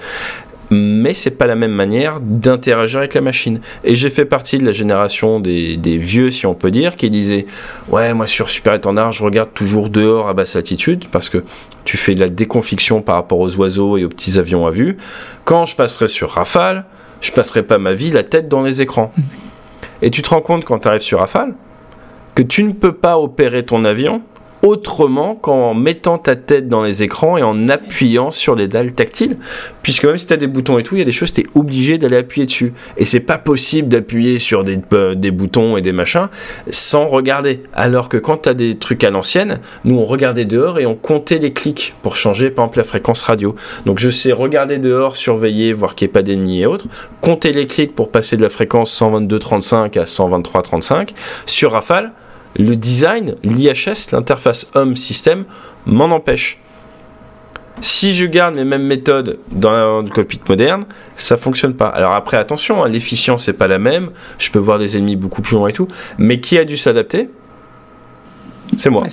mais 0.72 1.14
c'est 1.14 1.32
pas 1.32 1.46
la 1.46 1.54
même 1.54 1.72
manière 1.72 2.18
d'interagir 2.20 2.98
avec 3.00 3.14
la 3.14 3.20
machine. 3.20 3.60
Et 3.84 3.94
j'ai 3.94 4.10
fait 4.10 4.24
partie 4.24 4.58
de 4.58 4.64
la 4.64 4.72
génération 4.72 5.40
des, 5.40 5.76
vieux, 5.98 6.30
si 6.30 6.46
on 6.46 6.54
peut 6.54 6.70
dire, 6.70 6.96
qui 6.96 7.10
disaient 7.10 7.46
Ouais, 7.88 8.14
moi 8.14 8.26
sur 8.26 8.50
Super 8.50 8.74
Étendard, 8.74 9.12
je 9.12 9.22
regarde 9.22 9.50
toujours 9.54 9.90
dehors 9.90 10.28
à 10.28 10.34
basse 10.34 10.56
altitude 10.56 11.06
parce 11.10 11.28
que 11.28 11.44
tu 11.84 11.96
fais 11.96 12.14
de 12.14 12.20
la 12.20 12.28
déconfiction 12.28 13.02
par 13.02 13.16
rapport 13.16 13.40
aux 13.40 13.56
oiseaux 13.56 13.96
et 13.96 14.04
aux 14.04 14.08
petits 14.08 14.38
avions 14.38 14.66
à 14.66 14.70
vue. 14.70 14.96
Quand 15.44 15.66
je 15.66 15.76
passerai 15.76 16.08
sur 16.08 16.30
Rafale, 16.30 16.84
je 17.20 17.32
passerai 17.32 17.62
pas 17.62 17.78
ma 17.78 17.92
vie 17.92 18.10
la 18.10 18.24
tête 18.24 18.48
dans 18.48 18.62
les 18.62 18.82
écrans. 18.82 19.12
Et 20.00 20.10
tu 20.10 20.22
te 20.22 20.30
rends 20.30 20.40
compte 20.40 20.64
quand 20.64 20.80
tu 20.80 20.88
arrives 20.88 21.02
sur 21.02 21.20
Rafale 21.20 21.54
que 22.34 22.42
tu 22.42 22.64
ne 22.64 22.72
peux 22.72 22.92
pas 22.92 23.18
opérer 23.18 23.62
ton 23.64 23.84
avion 23.84 24.22
autrement 24.62 25.34
qu'en 25.34 25.74
mettant 25.74 26.18
ta 26.18 26.36
tête 26.36 26.68
dans 26.68 26.82
les 26.82 27.02
écrans 27.02 27.36
et 27.36 27.42
en 27.42 27.68
appuyant 27.68 28.30
sur 28.30 28.54
les 28.54 28.68
dalles 28.68 28.92
tactiles. 28.92 29.36
Puisque 29.82 30.04
même 30.04 30.16
si 30.16 30.26
tu 30.26 30.32
as 30.32 30.36
des 30.36 30.46
boutons 30.46 30.78
et 30.78 30.84
tout, 30.84 30.94
il 30.94 31.00
y 31.00 31.02
a 31.02 31.04
des 31.04 31.12
choses, 31.12 31.32
tu 31.32 31.40
es 31.40 31.46
obligé 31.54 31.98
d'aller 31.98 32.16
appuyer 32.16 32.46
dessus. 32.46 32.72
Et 32.96 33.04
c'est 33.04 33.20
pas 33.20 33.38
possible 33.38 33.88
d'appuyer 33.88 34.38
sur 34.38 34.62
des, 34.62 34.78
euh, 34.92 35.14
des, 35.16 35.32
boutons 35.32 35.76
et 35.76 35.80
des 35.80 35.92
machins 35.92 36.28
sans 36.70 37.08
regarder. 37.08 37.62
Alors 37.72 38.08
que 38.08 38.16
quand 38.16 38.42
tu 38.42 38.48
as 38.48 38.54
des 38.54 38.76
trucs 38.76 39.02
à 39.02 39.10
l'ancienne, 39.10 39.58
nous 39.84 39.98
on 39.98 40.04
regardait 40.04 40.44
dehors 40.44 40.78
et 40.78 40.86
on 40.86 40.94
comptait 40.94 41.38
les 41.38 41.52
clics 41.52 41.94
pour 42.02 42.14
changer 42.16 42.50
par 42.50 42.66
exemple 42.66 42.78
la 42.78 42.84
fréquence 42.84 43.22
radio. 43.22 43.56
Donc 43.84 43.98
je 43.98 44.10
sais 44.10 44.32
regarder 44.32 44.78
dehors, 44.78 45.16
surveiller, 45.16 45.72
voir 45.72 45.96
qu'il 45.96 46.06
n'y 46.06 46.10
ait 46.10 46.12
pas 46.12 46.22
d'ennemis 46.22 46.60
et 46.60 46.66
autres, 46.66 46.86
compter 47.20 47.52
les 47.52 47.66
clics 47.66 47.94
pour 47.94 48.10
passer 48.10 48.36
de 48.36 48.42
la 48.42 48.48
fréquence 48.48 48.96
122.35 49.00 49.98
à 49.98 50.04
123.35. 50.04 51.10
Sur 51.46 51.72
Rafale, 51.72 52.12
le 52.56 52.76
design, 52.76 53.36
l'IHS, 53.42 54.12
l'interface 54.12 54.66
homme-système, 54.74 55.44
m'en 55.86 56.04
empêche. 56.06 56.58
Si 57.80 58.14
je 58.14 58.26
garde 58.26 58.54
les 58.54 58.64
mêmes 58.64 58.86
méthodes 58.86 59.38
dans 59.50 60.02
le 60.02 60.08
cockpit 60.08 60.40
moderne, 60.48 60.84
ça 61.16 61.36
fonctionne 61.36 61.74
pas. 61.74 61.88
Alors 61.88 62.12
après, 62.12 62.36
attention, 62.36 62.84
hein, 62.84 62.88
l'efficience 62.88 63.48
n'est 63.48 63.54
pas 63.54 63.66
la 63.66 63.78
même. 63.78 64.10
Je 64.38 64.50
peux 64.50 64.58
voir 64.58 64.78
des 64.78 64.96
ennemis 64.96 65.16
beaucoup 65.16 65.42
plus 65.42 65.56
loin 65.56 65.68
et 65.68 65.72
tout. 65.72 65.88
Mais 66.18 66.38
qui 66.38 66.58
a 66.58 66.64
dû 66.64 66.76
s'adapter? 66.76 67.28
C'est 68.76 68.90
moi. 68.90 69.04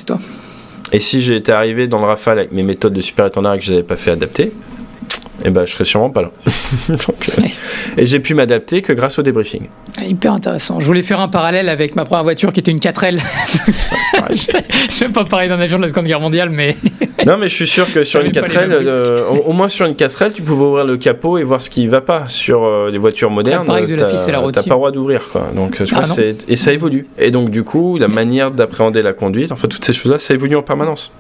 Et 0.92 1.00
si 1.00 1.22
j'étais 1.22 1.52
arrivé 1.52 1.88
dans 1.88 2.00
le 2.00 2.06
Rafale 2.06 2.40
avec 2.40 2.52
mes 2.52 2.64
méthodes 2.64 2.94
de 2.94 3.02
super 3.02 3.26
étendard 3.26 3.56
et 3.56 3.60
que 3.60 3.66
je 3.66 3.72
n'avais 3.72 3.84
pas 3.84 3.96
fait 3.96 4.12
adapter, 4.12 4.52
et 5.40 5.48
eh 5.48 5.50
ben, 5.52 5.66
je 5.66 5.72
serais 5.72 5.86
sûrement 5.86 6.10
pas 6.10 6.24
là. 6.24 6.32
Euh, 7.30 7.44
et 7.98 8.06
j'ai 8.06 8.20
pu 8.20 8.34
m'adapter 8.34 8.82
que 8.82 8.94
grâce 8.94 9.20
au 9.20 9.22
débriefing. 9.22 9.68
Hyper 10.02 10.34
intéressant. 10.34 10.80
Je 10.80 10.86
voulais 10.86 11.02
faire 11.02 11.20
un 11.20 11.28
parallèle 11.28 11.70
avec 11.70 11.96
ma 11.96 12.06
première 12.06 12.24
voiture 12.24 12.54
qui 12.54 12.60
était 12.60 12.72
une 12.72 12.80
4L. 12.80 13.20
je 14.30 14.52
ne 14.52 15.08
vais 15.08 15.14
pas 15.14 15.26
parler 15.26 15.48
d'un 15.48 15.60
avion 15.60 15.78
de 15.78 15.84
la 15.84 15.90
Seconde 15.90 16.06
Guerre 16.06 16.20
mondiale, 16.20 16.50
mais. 16.50 16.78
non, 17.26 17.38
mais 17.38 17.48
je 17.48 17.56
suis 17.56 17.68
sûr 17.68 17.92
que 17.92 18.04
sur 18.04 18.22
une 18.22 18.32
4L, 18.32 18.72
euh, 18.72 19.26
au, 19.46 19.54
moins 19.54 19.68
sur 19.68 19.86
une 19.86 19.94
4L, 19.94 20.34
tu 20.34 20.42
pouvais 20.42 20.66
ouvrir 20.66 20.86
le 20.86 20.98
capot 20.98 21.38
et 21.38 21.44
voir 21.44 21.62
ce 21.62 21.70
qui 21.70 21.86
ne 21.86 21.90
va 21.90 22.02
pas. 22.02 22.28
Sur 22.28 22.64
euh, 22.64 22.90
les 22.92 22.98
voitures 22.98 23.30
modernes, 23.30 23.66
tu 23.66 23.72
n'as 23.72 23.80
pas 23.80 23.86
le 23.86 24.70
droit 24.70 24.92
d'ouvrir. 24.92 25.22
Donc, 25.56 25.82
ah, 25.94 26.04
et 26.48 26.56
ça 26.56 26.74
évolue. 26.74 27.08
Et 27.18 27.32
donc, 27.32 27.50
du 27.50 27.64
coup, 27.64 27.98
la 27.98 28.08
manière 28.08 28.52
d'appréhender 28.52 29.02
la 29.02 29.14
conduite, 29.14 29.52
enfin, 29.52 29.68
toutes 29.68 29.86
ces 29.86 29.94
choses-là, 29.94 30.20
ça 30.20 30.34
évolue 30.34 30.56
en 30.56 30.64
permanence 30.64 31.12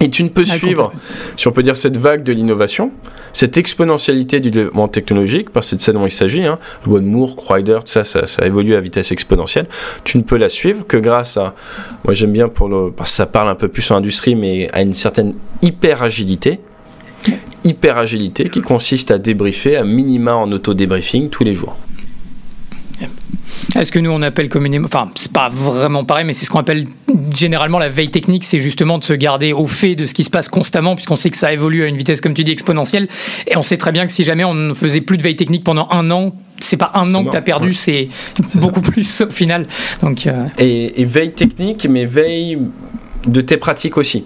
Et 0.00 0.08
tu 0.08 0.24
ne 0.24 0.28
peux 0.28 0.44
suivre, 0.44 0.92
si 1.36 1.48
on 1.48 1.52
peut 1.52 1.62
dire, 1.62 1.76
cette 1.76 1.96
vague 1.96 2.22
de 2.22 2.32
l'innovation, 2.32 2.92
cette 3.32 3.56
exponentialité 3.56 4.40
du 4.40 4.50
développement 4.50 4.88
technologique, 4.88 5.50
parce 5.50 5.66
que 5.66 5.70
c'est 5.70 5.76
de 5.76 5.82
ça 5.82 5.92
dont 5.92 6.06
il 6.06 6.10
s'agit, 6.10 6.44
hein, 6.44 6.58
de 6.86 6.98
Moore, 6.98 7.36
Crider, 7.36 7.78
tout 7.80 7.92
ça, 7.92 8.04
ça, 8.04 8.26
ça, 8.26 8.46
évolue 8.46 8.74
à 8.74 8.80
vitesse 8.80 9.12
exponentielle, 9.12 9.66
tu 10.04 10.18
ne 10.18 10.22
peux 10.22 10.36
la 10.36 10.48
suivre 10.48 10.86
que 10.86 10.96
grâce 10.96 11.36
à, 11.36 11.54
moi 12.04 12.14
j'aime 12.14 12.32
bien 12.32 12.48
pour 12.48 12.68
le, 12.68 12.90
parce 12.90 13.10
que 13.10 13.16
ça 13.16 13.26
parle 13.26 13.48
un 13.48 13.54
peu 13.54 13.68
plus 13.68 13.90
en 13.90 13.96
industrie, 13.96 14.34
mais 14.34 14.68
à 14.72 14.82
une 14.82 14.94
certaine 14.94 15.34
hyper 15.60 16.02
agilité, 16.02 16.60
hyper 17.64 17.98
agilité 17.98 18.48
qui 18.48 18.60
consiste 18.60 19.10
à 19.10 19.18
débriefer 19.18 19.76
à 19.76 19.84
minima 19.84 20.34
en 20.34 20.50
auto-débriefing 20.50 21.28
tous 21.30 21.44
les 21.44 21.54
jours. 21.54 21.76
Est-ce 23.76 23.92
que 23.92 23.98
nous 23.98 24.10
on 24.10 24.22
appelle 24.22 24.48
communément, 24.48 24.86
enfin 24.86 25.10
c'est 25.14 25.32
pas 25.32 25.48
vraiment 25.48 26.04
pareil, 26.04 26.24
mais 26.24 26.32
c'est 26.32 26.44
ce 26.44 26.50
qu'on 26.50 26.60
appelle 26.60 26.84
généralement 27.34 27.78
la 27.78 27.88
veille 27.88 28.10
technique, 28.10 28.44
c'est 28.44 28.60
justement 28.60 28.98
de 28.98 29.04
se 29.04 29.12
garder 29.12 29.52
au 29.52 29.66
fait 29.66 29.94
de 29.94 30.06
ce 30.06 30.14
qui 30.14 30.24
se 30.24 30.30
passe 30.30 30.48
constamment, 30.48 30.94
puisqu'on 30.94 31.16
sait 31.16 31.30
que 31.30 31.36
ça 31.36 31.52
évolue 31.52 31.82
à 31.82 31.86
une 31.86 31.96
vitesse 31.96 32.20
comme 32.20 32.34
tu 32.34 32.44
dis 32.44 32.52
exponentielle, 32.52 33.08
et 33.46 33.56
on 33.56 33.62
sait 33.62 33.76
très 33.76 33.92
bien 33.92 34.06
que 34.06 34.12
si 34.12 34.24
jamais 34.24 34.44
on 34.44 34.54
ne 34.54 34.74
faisait 34.74 35.00
plus 35.00 35.16
de 35.16 35.22
veille 35.22 35.36
technique 35.36 35.64
pendant 35.64 35.88
un 35.90 36.10
an, 36.10 36.34
c'est 36.60 36.76
pas 36.76 36.90
un 36.94 37.12
an 37.14 37.24
que 37.24 37.30
tu 37.30 37.36
as 37.36 37.42
perdu, 37.42 37.74
c'est 37.74 38.08
beaucoup 38.54 38.80
plus 38.80 39.22
au 39.22 39.30
final. 39.30 39.66
Donc, 40.02 40.26
euh, 40.26 40.46
et, 40.58 41.04
veille 41.04 41.32
technique, 41.32 41.86
mais 41.88 42.04
veille 42.04 42.58
de 43.26 43.40
tes 43.40 43.56
pratiques 43.56 43.96
aussi. 43.96 44.24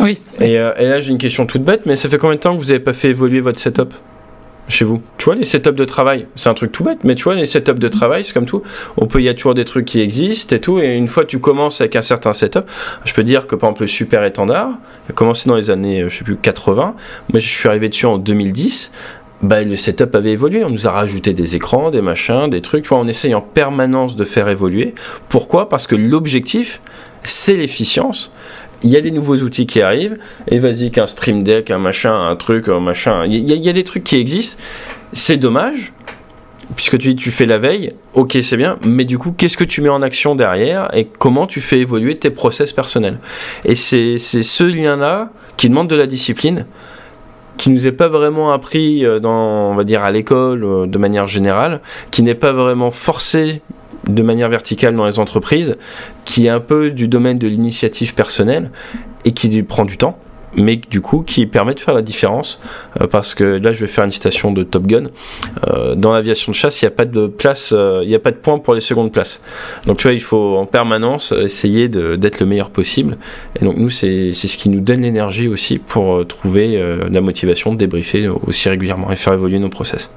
Oui. 0.00 0.18
Et, 0.40 0.58
euh, 0.58 0.72
et 0.78 0.86
là 0.86 1.00
j'ai 1.00 1.10
une 1.10 1.18
question 1.18 1.46
toute 1.46 1.62
bête, 1.62 1.82
mais 1.86 1.96
ça 1.96 2.08
fait 2.08 2.18
combien 2.18 2.36
de 2.36 2.40
temps 2.40 2.54
que 2.56 2.60
vous 2.60 2.68
n'avez 2.68 2.80
pas 2.80 2.92
fait 2.92 3.10
évoluer 3.10 3.40
votre 3.40 3.58
setup? 3.58 3.94
Chez 4.68 4.84
vous. 4.84 5.00
Tu 5.18 5.26
vois, 5.26 5.34
les 5.34 5.44
setups 5.44 5.72
de 5.72 5.84
travail, 5.84 6.26
c'est 6.34 6.48
un 6.48 6.54
truc 6.54 6.72
tout 6.72 6.84
bête, 6.84 6.98
mais 7.04 7.14
tu 7.14 7.24
vois, 7.24 7.34
les 7.34 7.46
setups 7.46 7.74
de 7.74 7.88
travail, 7.88 8.24
c'est 8.24 8.32
comme 8.32 8.46
tout. 8.46 8.62
On 8.96 9.06
peut, 9.06 9.20
il 9.20 9.24
y 9.24 9.28
a 9.28 9.34
toujours 9.34 9.54
des 9.54 9.64
trucs 9.64 9.84
qui 9.84 10.00
existent 10.00 10.54
et 10.56 10.60
tout, 10.60 10.80
et 10.80 10.94
une 10.94 11.08
fois 11.08 11.24
que 11.24 11.28
tu 11.28 11.38
commences 11.38 11.80
avec 11.80 11.96
un 11.96 12.02
certain 12.02 12.32
setup, 12.32 12.64
je 13.04 13.12
peux 13.14 13.24
dire 13.24 13.46
que 13.46 13.54
par 13.54 13.68
exemple, 13.68 13.82
le 13.82 13.88
super 13.88 14.24
étendard, 14.24 14.70
a 15.08 15.12
commencé 15.12 15.48
dans 15.48 15.56
les 15.56 15.70
années, 15.70 16.04
je 16.08 16.16
sais 16.18 16.24
plus, 16.24 16.36
80. 16.36 16.94
Moi, 17.32 17.40
je 17.40 17.48
suis 17.48 17.68
arrivé 17.68 17.88
dessus 17.88 18.06
en 18.06 18.18
2010. 18.18 18.90
Bah, 19.42 19.62
le 19.62 19.76
setup 19.76 20.14
avait 20.14 20.32
évolué. 20.32 20.64
On 20.64 20.70
nous 20.70 20.86
a 20.86 20.90
rajouté 20.90 21.34
des 21.34 21.56
écrans, 21.56 21.90
des 21.90 22.00
machins, 22.00 22.48
des 22.48 22.62
trucs. 22.62 22.84
Tu 22.84 22.88
vois, 22.88 22.98
on 22.98 23.06
essaye 23.06 23.34
en 23.34 23.42
permanence 23.42 24.16
de 24.16 24.24
faire 24.24 24.48
évoluer. 24.48 24.94
Pourquoi? 25.28 25.68
Parce 25.68 25.86
que 25.86 25.94
l'objectif, 25.94 26.80
c'est 27.22 27.56
l'efficience 27.56 28.30
il 28.82 28.90
y 28.90 28.96
a 28.96 29.00
des 29.00 29.10
nouveaux 29.10 29.36
outils 29.36 29.66
qui 29.66 29.80
arrivent, 29.80 30.18
et 30.48 30.58
vas-y 30.58 30.90
qu'un 30.90 31.06
Stream 31.06 31.42
Deck, 31.42 31.70
un 31.70 31.78
machin, 31.78 32.28
un 32.28 32.36
truc, 32.36 32.68
un 32.68 32.80
machin, 32.80 33.24
il 33.26 33.50
y, 33.50 33.68
a 33.68 33.72
des 33.72 33.84
trucs 33.84 34.04
qui 34.04 34.16
existent. 34.16 34.62
C'est 35.12 35.38
dommage, 35.38 35.92
puisque 36.74 36.98
tu, 36.98 37.16
tu 37.16 37.30
fais 37.30 37.46
la 37.46 37.58
veille, 37.58 37.94
ok 38.14 38.38
c'est 38.42 38.56
bien, 38.56 38.78
mais 38.84 39.04
du 39.04 39.18
coup 39.18 39.32
qu'est-ce 39.32 39.56
que 39.56 39.64
tu 39.64 39.80
mets 39.80 39.88
en 39.88 40.02
action 40.02 40.34
derrière 40.34 40.88
et 40.94 41.06
comment 41.06 41.46
tu 41.46 41.60
fais 41.60 41.78
évoluer 41.78 42.16
tes 42.16 42.30
process 42.30 42.72
personnels? 42.72 43.18
Et 43.64 43.74
c'est 43.74 44.18
ce 44.18 44.64
lien-là 44.64 45.30
qui 45.56 45.68
demande 45.68 45.88
de 45.88 45.96
la 45.96 46.06
discipline, 46.06 46.66
qui 47.56 47.70
nous 47.70 47.86
est 47.86 47.92
pas 47.92 48.08
vraiment 48.08 48.52
appris 48.52 49.04
euh, 49.04 49.18
dans, 49.18 49.70
on 49.70 49.74
va 49.74 49.84
dire, 49.84 50.04
à 50.04 50.10
l'école 50.10 50.64
euh, 50.64 50.86
de 50.86 50.98
manière 50.98 51.26
générale, 51.26 51.80
qui 52.10 52.22
n'est 52.22 52.34
pas 52.34 52.52
vraiment 52.52 52.90
forcé 52.90 53.62
de 54.08 54.22
manière 54.22 54.48
verticale 54.48 54.94
dans 54.94 55.06
les 55.06 55.18
entreprises, 55.18 55.76
qui 56.24 56.46
est 56.46 56.50
un 56.50 56.60
peu 56.60 56.90
du 56.90 57.08
domaine 57.08 57.38
de 57.38 57.48
l'initiative 57.48 58.14
personnelle 58.14 58.70
et 59.24 59.32
qui 59.32 59.62
prend 59.62 59.84
du 59.84 59.96
temps 59.98 60.18
mais 60.56 60.76
du 60.76 61.00
coup 61.00 61.22
qui 61.22 61.46
permet 61.46 61.74
de 61.74 61.80
faire 61.80 61.94
la 61.94 62.02
différence 62.02 62.60
euh, 63.00 63.06
parce 63.06 63.34
que 63.34 63.44
là 63.44 63.72
je 63.72 63.80
vais 63.80 63.86
faire 63.86 64.04
une 64.04 64.10
citation 64.10 64.52
de 64.52 64.62
Top 64.62 64.86
Gun. 64.86 65.08
Euh, 65.68 65.94
dans 65.94 66.12
l'aviation 66.12 66.52
de 66.52 66.56
chasse 66.56 66.80
il 66.82 66.86
n'y 66.86 66.88
a 66.88 66.92
pas 66.92 67.04
de 67.04 67.26
place 67.26 67.72
euh, 67.76 68.00
il 68.02 68.08
n'y 68.08 68.14
a 68.14 68.18
pas 68.18 68.30
de 68.30 68.36
point 68.36 68.58
pour 68.58 68.74
les 68.74 68.80
secondes 68.80 69.12
places. 69.12 69.42
Donc 69.86 69.98
tu 69.98 70.04
vois 70.04 70.12
il 70.12 70.22
faut 70.22 70.56
en 70.56 70.66
permanence 70.66 71.32
essayer 71.32 71.88
d'être 71.88 72.40
le 72.40 72.46
meilleur 72.46 72.70
possible. 72.70 73.16
Et 73.60 73.64
donc 73.64 73.76
nous 73.76 73.90
c'est 73.90 74.32
ce 74.32 74.56
qui 74.56 74.68
nous 74.68 74.80
donne 74.80 75.02
l'énergie 75.02 75.48
aussi 75.48 75.78
pour 75.78 76.26
trouver 76.26 76.82
la 77.10 77.20
motivation 77.20 77.72
de 77.72 77.78
débriefer 77.78 78.28
aussi 78.28 78.68
régulièrement 78.68 79.10
et 79.10 79.16
faire 79.16 79.34
évoluer 79.34 79.58
nos 79.58 79.68
process 79.68 80.10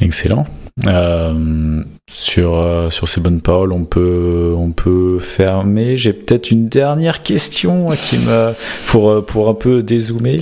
excellent 0.00 0.46
euh, 0.86 1.82
sur, 2.10 2.58
euh, 2.58 2.90
sur 2.90 3.08
ces 3.08 3.20
bonnes 3.20 3.40
paroles, 3.40 3.72
on 3.72 3.84
peut, 3.84 4.54
on 4.56 4.70
peut 4.70 5.18
fermer. 5.18 5.96
J'ai 5.96 6.12
peut-être 6.12 6.50
une 6.50 6.68
dernière 6.68 7.22
question 7.22 7.86
qui 7.86 8.18
me, 8.18 8.52
pour, 8.86 9.24
pour 9.26 9.48
un 9.48 9.54
peu 9.54 9.82
dézoomer. 9.82 10.40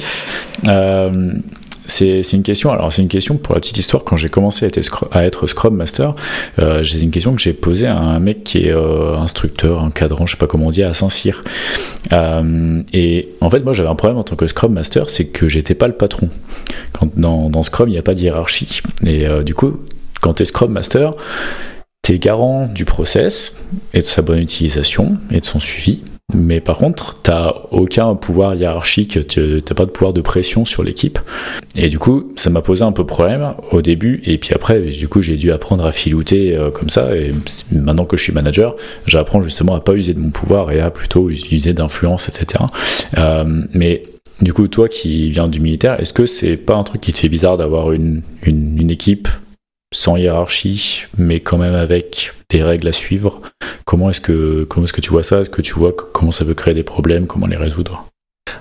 Euh, 0.66 1.32
c'est 1.86 2.32
une 2.32 2.42
question. 2.42 2.70
Alors 2.70 2.92
c'est 2.92 3.02
une 3.02 3.08
question 3.08 3.36
pour 3.36 3.54
la 3.54 3.60
petite 3.60 3.78
histoire. 3.78 4.04
Quand 4.04 4.16
j'ai 4.16 4.28
commencé 4.28 4.68
à 5.12 5.24
être, 5.24 5.46
Scrum 5.46 5.76
Master, 5.76 6.14
euh, 6.58 6.82
j'ai 6.82 7.00
une 7.00 7.10
question 7.10 7.34
que 7.34 7.40
j'ai 7.40 7.52
posée 7.52 7.86
à 7.86 7.96
un 7.96 8.18
mec 8.18 8.44
qui 8.44 8.66
est 8.66 8.72
euh, 8.72 9.16
instructeur, 9.16 9.82
encadrant, 9.82 10.26
je 10.26 10.32
sais 10.32 10.38
pas 10.38 10.46
comment 10.46 10.66
on 10.66 10.70
dit, 10.70 10.82
à 10.82 10.92
Saint-Cyr. 10.92 11.42
Euh, 12.12 12.82
et 12.92 13.28
en 13.40 13.50
fait, 13.50 13.60
moi 13.60 13.72
j'avais 13.72 13.88
un 13.88 13.94
problème 13.94 14.18
en 14.18 14.24
tant 14.24 14.36
que 14.36 14.46
Scrum 14.46 14.72
Master, 14.72 15.10
c'est 15.10 15.26
que 15.26 15.48
j'étais 15.48 15.74
pas 15.74 15.86
le 15.86 15.94
patron. 15.94 16.28
Dans, 17.16 17.50
dans 17.50 17.62
Scrum, 17.62 17.88
il 17.88 17.92
n'y 17.92 17.98
a 17.98 18.02
pas 18.02 18.14
de 18.14 18.20
hiérarchie. 18.20 18.80
Et 19.04 19.26
du 19.44 19.54
coup, 19.54 19.80
quand 20.20 20.34
tu 20.34 20.42
es 20.42 20.46
Scrum 20.46 20.72
Master, 20.72 21.12
tu 22.02 22.12
es 22.12 22.18
garant 22.18 22.66
du 22.66 22.84
process 22.84 23.54
et 23.92 23.98
de 23.98 24.04
sa 24.04 24.22
bonne 24.22 24.38
utilisation 24.38 25.18
et 25.30 25.40
de 25.40 25.44
son 25.44 25.58
suivi. 25.58 26.02
Mais 26.34 26.60
par 26.60 26.78
contre, 26.78 27.20
tu 27.22 27.30
n'as 27.30 27.52
aucun 27.70 28.14
pouvoir 28.16 28.56
hiérarchique, 28.56 29.26
tu 29.28 29.40
n'as 29.40 29.74
pas 29.74 29.84
de 29.84 29.90
pouvoir 29.90 30.12
de 30.12 30.20
pression 30.20 30.64
sur 30.64 30.82
l'équipe. 30.82 31.20
Et 31.76 31.88
du 31.88 32.00
coup, 32.00 32.32
ça 32.36 32.50
m'a 32.50 32.62
posé 32.62 32.82
un 32.82 32.90
peu 32.90 33.06
problème 33.06 33.54
au 33.70 33.80
début. 33.80 34.20
Et 34.24 34.36
puis 34.36 34.52
après, 34.52 34.80
du 34.80 35.06
coup, 35.08 35.22
j'ai 35.22 35.36
dû 35.36 35.52
apprendre 35.52 35.86
à 35.86 35.92
filouter 35.92 36.56
euh, 36.56 36.70
comme 36.70 36.90
ça. 36.90 37.16
Et 37.16 37.30
maintenant 37.70 38.04
que 38.04 38.16
je 38.16 38.22
suis 38.24 38.32
manager, 38.32 38.74
j'apprends 39.06 39.40
justement 39.40 39.74
à 39.76 39.80
pas 39.80 39.94
user 39.94 40.14
de 40.14 40.18
mon 40.18 40.30
pouvoir 40.30 40.72
et 40.72 40.80
à 40.80 40.90
plutôt 40.90 41.30
user 41.30 41.72
d'influence, 41.74 42.28
etc. 42.28 42.64
Euh, 43.18 43.44
mais 43.72 44.02
du 44.42 44.52
coup, 44.52 44.66
toi 44.66 44.88
qui 44.88 45.30
viens 45.30 45.46
du 45.46 45.60
militaire, 45.60 46.00
est-ce 46.00 46.12
que 46.12 46.26
c'est 46.26 46.56
pas 46.56 46.74
un 46.74 46.82
truc 46.82 47.00
qui 47.00 47.12
te 47.12 47.18
fait 47.18 47.28
bizarre 47.28 47.56
d'avoir 47.56 47.92
une 47.92 48.22
équipe 48.90 49.28
sans 49.92 50.16
hiérarchie, 50.16 51.04
mais 51.16 51.40
quand 51.40 51.58
même 51.58 51.74
avec 51.74 52.32
des 52.50 52.62
règles 52.62 52.88
à 52.88 52.92
suivre. 52.92 53.40
Comment 53.84 54.10
est-ce 54.10 54.20
que, 54.20 54.64
comment 54.64 54.84
est-ce 54.84 54.92
que 54.92 55.00
tu 55.00 55.10
vois 55.10 55.22
ça? 55.22 55.40
Est-ce 55.40 55.50
que 55.50 55.62
tu 55.62 55.74
vois 55.74 55.92
comment 55.92 56.32
ça 56.32 56.44
peut 56.44 56.54
créer 56.54 56.74
des 56.74 56.82
problèmes? 56.82 57.26
Comment 57.26 57.46
les 57.46 57.56
résoudre? 57.56 58.06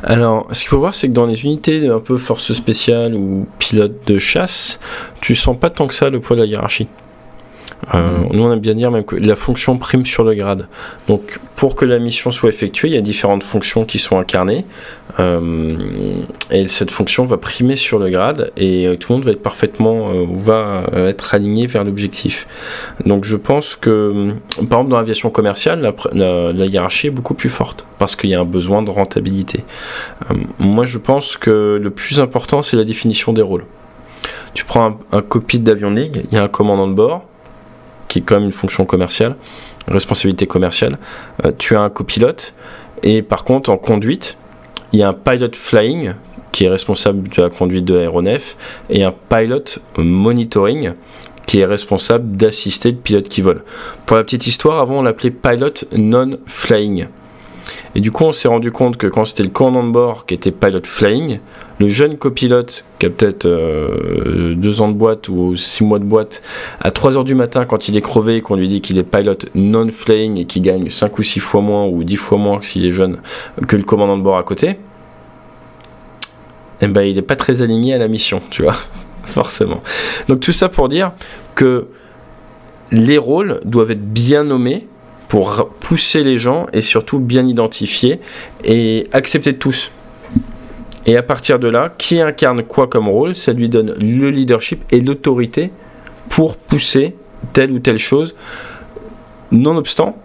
Alors, 0.03 0.47
ce 0.51 0.61
qu'il 0.61 0.69
faut 0.69 0.79
voir, 0.79 0.93
c'est 0.93 1.07
que 1.07 1.13
dans 1.13 1.25
les 1.25 1.45
unités 1.45 1.87
un 1.87 1.99
peu 1.99 2.17
force 2.17 2.53
spéciale 2.53 3.15
ou 3.15 3.47
pilote 3.59 4.07
de 4.07 4.17
chasse, 4.17 4.79
tu 5.21 5.35
sens 5.35 5.57
pas 5.57 5.69
tant 5.69 5.87
que 5.87 5.93
ça 5.93 6.09
le 6.09 6.19
poids 6.19 6.35
de 6.35 6.41
la 6.41 6.47
hiérarchie. 6.47 6.87
Euh, 7.93 8.19
nous, 8.31 8.43
on 8.43 8.51
aime 8.51 8.59
bien 8.59 8.73
dire 8.73 8.89
même 8.89 9.03
que 9.03 9.15
la 9.15 9.35
fonction 9.35 9.77
prime 9.77 10.05
sur 10.05 10.23
le 10.23 10.33
grade. 10.33 10.67
Donc, 11.07 11.39
pour 11.55 11.75
que 11.75 11.85
la 11.85 11.99
mission 11.99 12.31
soit 12.31 12.49
effectuée, 12.49 12.89
il 12.89 12.93
y 12.93 12.97
a 12.97 13.01
différentes 13.01 13.43
fonctions 13.43 13.85
qui 13.85 13.99
sont 13.99 14.17
incarnées. 14.17 14.65
Euh, 15.19 15.69
et 16.51 16.67
cette 16.67 16.91
fonction 16.91 17.23
va 17.23 17.37
primer 17.37 17.75
sur 17.75 17.99
le 17.99 18.09
grade 18.09 18.51
et 18.57 18.85
euh, 18.85 18.95
tout 18.97 19.11
le 19.11 19.17
monde 19.17 19.25
va 19.25 19.31
être 19.31 19.41
parfaitement, 19.41 20.25
va 20.25 20.85
être 20.93 21.33
aligné 21.33 21.67
vers 21.67 21.83
l'objectif. 21.83 22.47
Donc, 23.05 23.23
je 23.23 23.37
pense 23.37 23.75
que, 23.75 24.33
par 24.55 24.79
exemple, 24.79 24.89
dans 24.89 24.97
l'aviation 24.97 25.29
commerciale, 25.29 25.93
la, 26.13 26.65
hiérarchie 26.65 27.07
est 27.07 27.11
beaucoup 27.11 27.33
plus 27.33 27.49
forte 27.49 27.85
parce 27.97 28.15
qu'il 28.15 28.29
y 28.29 28.35
a 28.35 28.39
un 28.39 28.45
besoin 28.45 28.81
de 28.81 28.91
rentabilité. 28.91 29.63
moi, 30.59 30.85
je 30.85 30.97
pense 30.97 31.37
que 31.37 31.79
le 31.81 31.89
plus 31.89 32.19
important, 32.19 32.61
c'est 32.61 32.77
la 32.77 32.83
définition 32.83 33.33
des 33.33 33.41
rôles. 33.41 33.65
Tu 34.53 34.65
prends 34.65 34.85
un, 34.85 34.97
un 35.11 35.21
cockpit 35.21 35.59
d'avion 35.59 35.91
ligue, 35.91 36.23
il 36.31 36.35
y 36.35 36.37
a 36.37 36.43
un 36.43 36.47
commandant 36.47 36.87
de 36.87 36.93
bord, 36.93 37.25
qui 38.15 38.19
est 38.19 38.21
quand 38.21 38.35
même 38.35 38.45
une 38.45 38.53
fonction 38.53 38.85
commerciale, 38.85 39.35
responsabilité 39.89 40.47
commerciale. 40.47 40.99
Euh, 41.43 41.51
tu 41.57 41.75
as 41.75 41.81
un 41.81 41.89
copilote 41.89 42.53
et 43.03 43.21
par 43.21 43.43
contre 43.43 43.69
en 43.69 43.77
conduite, 43.77 44.37
il 44.95 44.99
y 44.99 45.03
a 45.03 45.09
un 45.09 45.13
pilot 45.13 45.51
flying 45.53 46.13
qui 46.53 46.63
est 46.63 46.69
responsable 46.69 47.27
de 47.27 47.41
la 47.41 47.49
conduite 47.49 47.83
de 47.83 47.95
l'aéronef 47.95 48.55
et 48.89 49.03
un 49.03 49.13
pilot 49.29 49.79
monitoring 49.97 50.93
qui 51.45 51.59
est 51.59 51.65
responsable 51.65 52.37
d'assister 52.37 52.91
le 52.91 52.97
pilote 52.97 53.27
qui 53.27 53.41
vole. 53.41 53.63
Pour 54.05 54.15
la 54.15 54.23
petite 54.23 54.47
histoire, 54.47 54.79
avant 54.79 54.99
on 54.99 55.03
l'appelait 55.03 55.31
pilot 55.31 55.83
non-flying. 55.91 57.07
Et 57.93 57.99
du 57.99 58.11
coup, 58.11 58.23
on 58.23 58.31
s'est 58.31 58.47
rendu 58.47 58.71
compte 58.71 58.95
que 58.95 59.07
quand 59.07 59.25
c'était 59.25 59.43
le 59.43 59.49
commandant 59.49 59.85
de 59.85 59.91
bord 59.91 60.25
qui 60.25 60.33
était 60.33 60.51
pilot 60.51 60.81
flying, 60.83 61.39
le 61.79 61.87
jeune 61.87 62.17
copilote 62.17 62.85
qui 62.99 63.05
a 63.05 63.09
peut-être 63.09 63.45
euh, 63.45 64.55
deux 64.55 64.81
ans 64.81 64.87
de 64.87 64.93
boîte 64.93 65.27
ou 65.27 65.57
six 65.57 65.83
mois 65.83 65.99
de 65.99 66.05
boîte, 66.05 66.41
à 66.79 66.91
3 66.91 67.17
heures 67.17 67.23
du 67.23 67.35
matin, 67.35 67.65
quand 67.65 67.89
il 67.89 67.97
est 67.97 68.01
crevé 68.01 68.37
et 68.37 68.41
qu'on 68.41 68.55
lui 68.55 68.69
dit 68.69 68.81
qu'il 68.81 68.97
est 68.97 69.03
pilot 69.03 69.39
non-flying 69.55 70.39
et 70.39 70.45
qu'il 70.45 70.61
gagne 70.61 70.89
5 70.89 71.17
ou 71.19 71.23
6 71.23 71.39
fois 71.39 71.61
moins 71.61 71.85
ou 71.85 72.03
10 72.03 72.15
fois 72.15 72.37
moins 72.37 72.61
s'il 72.61 72.85
est 72.85 72.91
jeune 72.91 73.17
que 73.67 73.75
le 73.75 73.83
commandant 73.83 74.17
de 74.17 74.23
bord 74.23 74.37
à 74.37 74.43
côté, 74.43 74.77
eh 76.81 76.87
ben, 76.87 77.01
il 77.01 77.15
n'est 77.15 77.21
pas 77.21 77.35
très 77.35 77.61
aligné 77.61 77.93
à 77.93 77.97
la 77.97 78.07
mission, 78.07 78.41
tu 78.49 78.63
vois, 78.63 78.75
forcément. 79.23 79.81
Donc 80.27 80.39
tout 80.39 80.51
ça 80.51 80.69
pour 80.69 80.89
dire 80.89 81.11
que 81.55 81.87
les 82.91 83.17
rôles 83.17 83.61
doivent 83.65 83.91
être 83.91 84.05
bien 84.05 84.43
nommés 84.43 84.87
pour 85.27 85.69
pousser 85.79 86.23
les 86.23 86.37
gens 86.37 86.67
et 86.73 86.81
surtout 86.81 87.19
bien 87.19 87.45
identifier 87.47 88.19
et 88.63 89.07
accepter 89.11 89.53
de 89.53 89.57
tous. 89.57 89.91
Et 91.05 91.17
à 91.17 91.23
partir 91.23 91.59
de 91.59 91.67
là, 91.67 91.93
qui 91.97 92.19
incarne 92.19 92.63
quoi 92.63 92.87
comme 92.87 93.07
rôle, 93.07 93.35
ça 93.35 93.53
lui 93.53 93.69
donne 93.69 93.95
le 93.99 94.29
leadership 94.29 94.83
et 94.91 95.01
l'autorité 95.01 95.71
pour 96.29 96.57
pousser 96.57 97.15
telle 97.53 97.71
ou 97.71 97.79
telle 97.79 97.97
chose. 97.97 98.35
Nonobstant, 99.51 100.17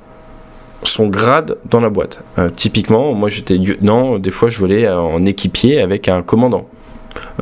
son 0.82 1.08
grade 1.08 1.58
dans 1.68 1.80
la 1.80 1.90
boîte. 1.90 2.20
Euh, 2.38 2.50
typiquement, 2.50 3.14
moi 3.14 3.28
j'étais 3.28 3.54
lieutenant, 3.54 4.18
des 4.18 4.30
fois 4.30 4.48
je 4.48 4.58
volais 4.58 4.88
en 4.88 5.24
équipier 5.26 5.80
avec 5.80 6.08
un 6.08 6.22
commandant. 6.22 6.66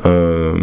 Euh, 0.05 0.53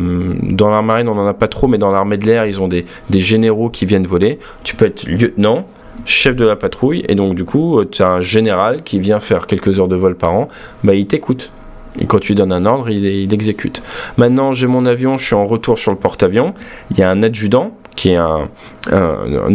dans 0.43 0.71
la 0.71 0.83
marine, 0.83 1.09
on 1.09 1.15
n'en 1.15 1.27
a 1.27 1.35
pas 1.35 1.49
trop, 1.49 1.69
mais 1.69 1.79
dans 1.79 1.91
l'armée 1.91 2.17
de 2.17 2.27
l'air, 2.27 2.47
ils 2.47 2.61
ont 2.61 2.69
des, 2.69 2.87
généraux 3.11 3.71
qui 3.71 3.87
viennent 3.87 4.07
voler. 4.07 4.39
Tu 4.65 4.77
peux 4.77 4.87
être 4.87 5.05
lieutenant, 5.05 5.67
chef 6.05 6.37
de 6.37 6.47
la 6.47 6.57
patrouille, 6.57 7.05
et 7.09 7.15
donc 7.15 7.35
du 7.35 7.45
coup, 7.45 7.85
tu 7.85 8.03
as 8.03 8.09
un 8.09 8.21
général 8.21 8.83
qui 8.83 8.99
vient 8.99 9.21
faire 9.21 9.47
quelques 9.47 9.81
heures 9.81 9.89
de 9.89 9.97
vol 9.97 10.17
par 10.17 10.35
an, 10.35 10.49
bah, 10.85 10.95
il 10.95 11.07
t'écoute. 11.07 11.51
Et 11.99 12.05
quand 12.05 12.19
tu 12.19 12.35
donnes 12.35 12.53
un 12.53 12.67
ordre, 12.67 12.91
il, 12.91 13.07
il 13.07 13.33
exécute. 13.33 13.83
Maintenant, 14.19 14.53
j'ai 14.53 14.67
mon 14.67 14.85
avion, 14.85 15.17
je 15.17 15.25
suis 15.25 15.35
en 15.35 15.47
retour 15.47 15.79
sur 15.79 15.93
le 15.93 15.97
porte-avions. 15.97 16.53
Il 16.91 16.99
y 16.99 17.03
a 17.03 17.11
un 17.11 17.23
adjudant 17.23 17.73
qui 17.97 18.11
est 18.11 18.17
un, 18.17 18.49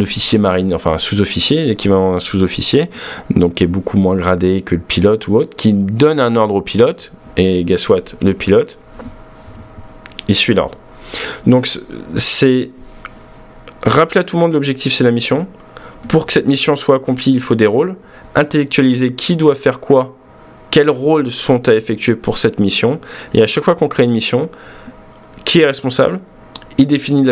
officier 0.02 0.38
marine, 0.38 0.74
enfin 0.74 0.94
un 0.94 0.98
sous-officier, 0.98 1.66
l'équivalent 1.66 2.14
d'un 2.14 2.20
sous-officier, 2.20 2.90
donc 3.36 3.56
qui 3.56 3.64
est 3.64 3.68
beaucoup 3.68 3.98
moins 3.98 4.16
gradé 4.16 4.62
que 4.62 4.76
le 4.76 4.82
pilote 4.82 5.28
ou 5.28 5.38
autre, 5.38 5.56
qui 5.56 5.74
donne 5.74 6.20
un 6.20 6.36
ordre 6.36 6.56
au 6.56 6.62
pilote, 6.62 7.12
et 7.38 7.64
guess 7.64 7.88
what, 7.88 8.04
le 8.22 8.34
pilote, 8.34 8.78
il 10.28 10.36
suit 10.36 10.54
l'ordre. 10.54 10.76
Donc 11.46 11.70
c'est 12.16 12.70
rappeler 13.84 14.22
à 14.22 14.24
tout 14.24 14.38
le 14.38 14.42
monde 14.42 14.54
l'objectif 14.54 14.94
c'est 14.94 15.04
la 15.04 15.12
mission. 15.12 15.48
Pour 16.08 16.26
que 16.26 16.34
cette 16.34 16.48
mission 16.48 16.76
soit 16.76 16.96
accomplie, 16.96 17.32
il 17.32 17.42
faut 17.42 17.56
des 17.56 17.68
rôles. 17.68 17.96
Intellectualiser 18.34 19.14
qui 19.14 19.36
doit 19.36 19.56
faire 19.56 19.80
quoi, 19.80 20.18
quels 20.72 20.90
rôles 20.90 21.30
sont 21.30 21.68
à 21.70 21.76
effectuer 21.76 22.16
pour 22.16 22.38
cette 22.38 22.60
mission. 22.60 23.00
Et 23.34 23.44
à 23.44 23.48
chaque 23.48 23.64
fois 23.64 23.76
qu'on 23.76 23.88
crée 23.88 24.04
une 24.04 24.12
mission, 24.12 24.50
qui 25.44 25.60
est 25.60 25.66
responsable? 25.66 26.20
Il 26.82 26.88
définit, 26.88 27.24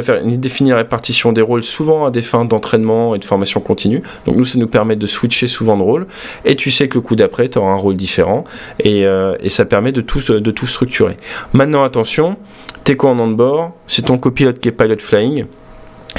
la, 0.70 0.76
répartition 0.76 1.32
des 1.32 1.42
rôles 1.42 1.64
souvent 1.64 2.06
à 2.06 2.12
des 2.12 2.22
fins 2.22 2.46
d'entraînement 2.46 3.16
et 3.16 3.20
de 3.20 3.26
formation 3.26 3.60
continue. 3.60 4.04
Donc 4.26 4.36
nous, 4.36 4.46
ça 4.46 4.60
nous 4.60 4.68
permet 4.68 4.96
de 4.96 5.08
switcher 5.08 5.48
souvent 5.48 5.76
de 5.76 5.82
rôle. 5.82 6.08
Et 6.46 6.56
tu 6.56 6.72
sais 6.72 6.88
que 6.88 6.96
le 6.96 7.02
coup 7.02 7.16
d'après, 7.16 7.50
tu 7.50 7.58
auras 7.58 7.72
un 7.72 7.78
rôle 7.78 7.96
différent. 7.96 8.44
Et, 8.80 9.06
euh, 9.06 9.36
et, 9.40 9.50
ça 9.50 9.66
permet 9.66 9.92
de 9.92 10.02
tout, 10.02 10.20
structurer. 10.68 11.18
Maintenant, 11.54 11.84
attention, 11.84 12.38
t'es 12.84 12.96
commandant 12.96 13.28
de 13.28 13.36
bord, 13.36 13.72
c'est 13.88 14.04
ton 14.04 14.18
copilote 14.18 14.60
qui 14.60 14.70
est 14.70 14.72
pilot 14.72 14.98
flying. 15.00 15.46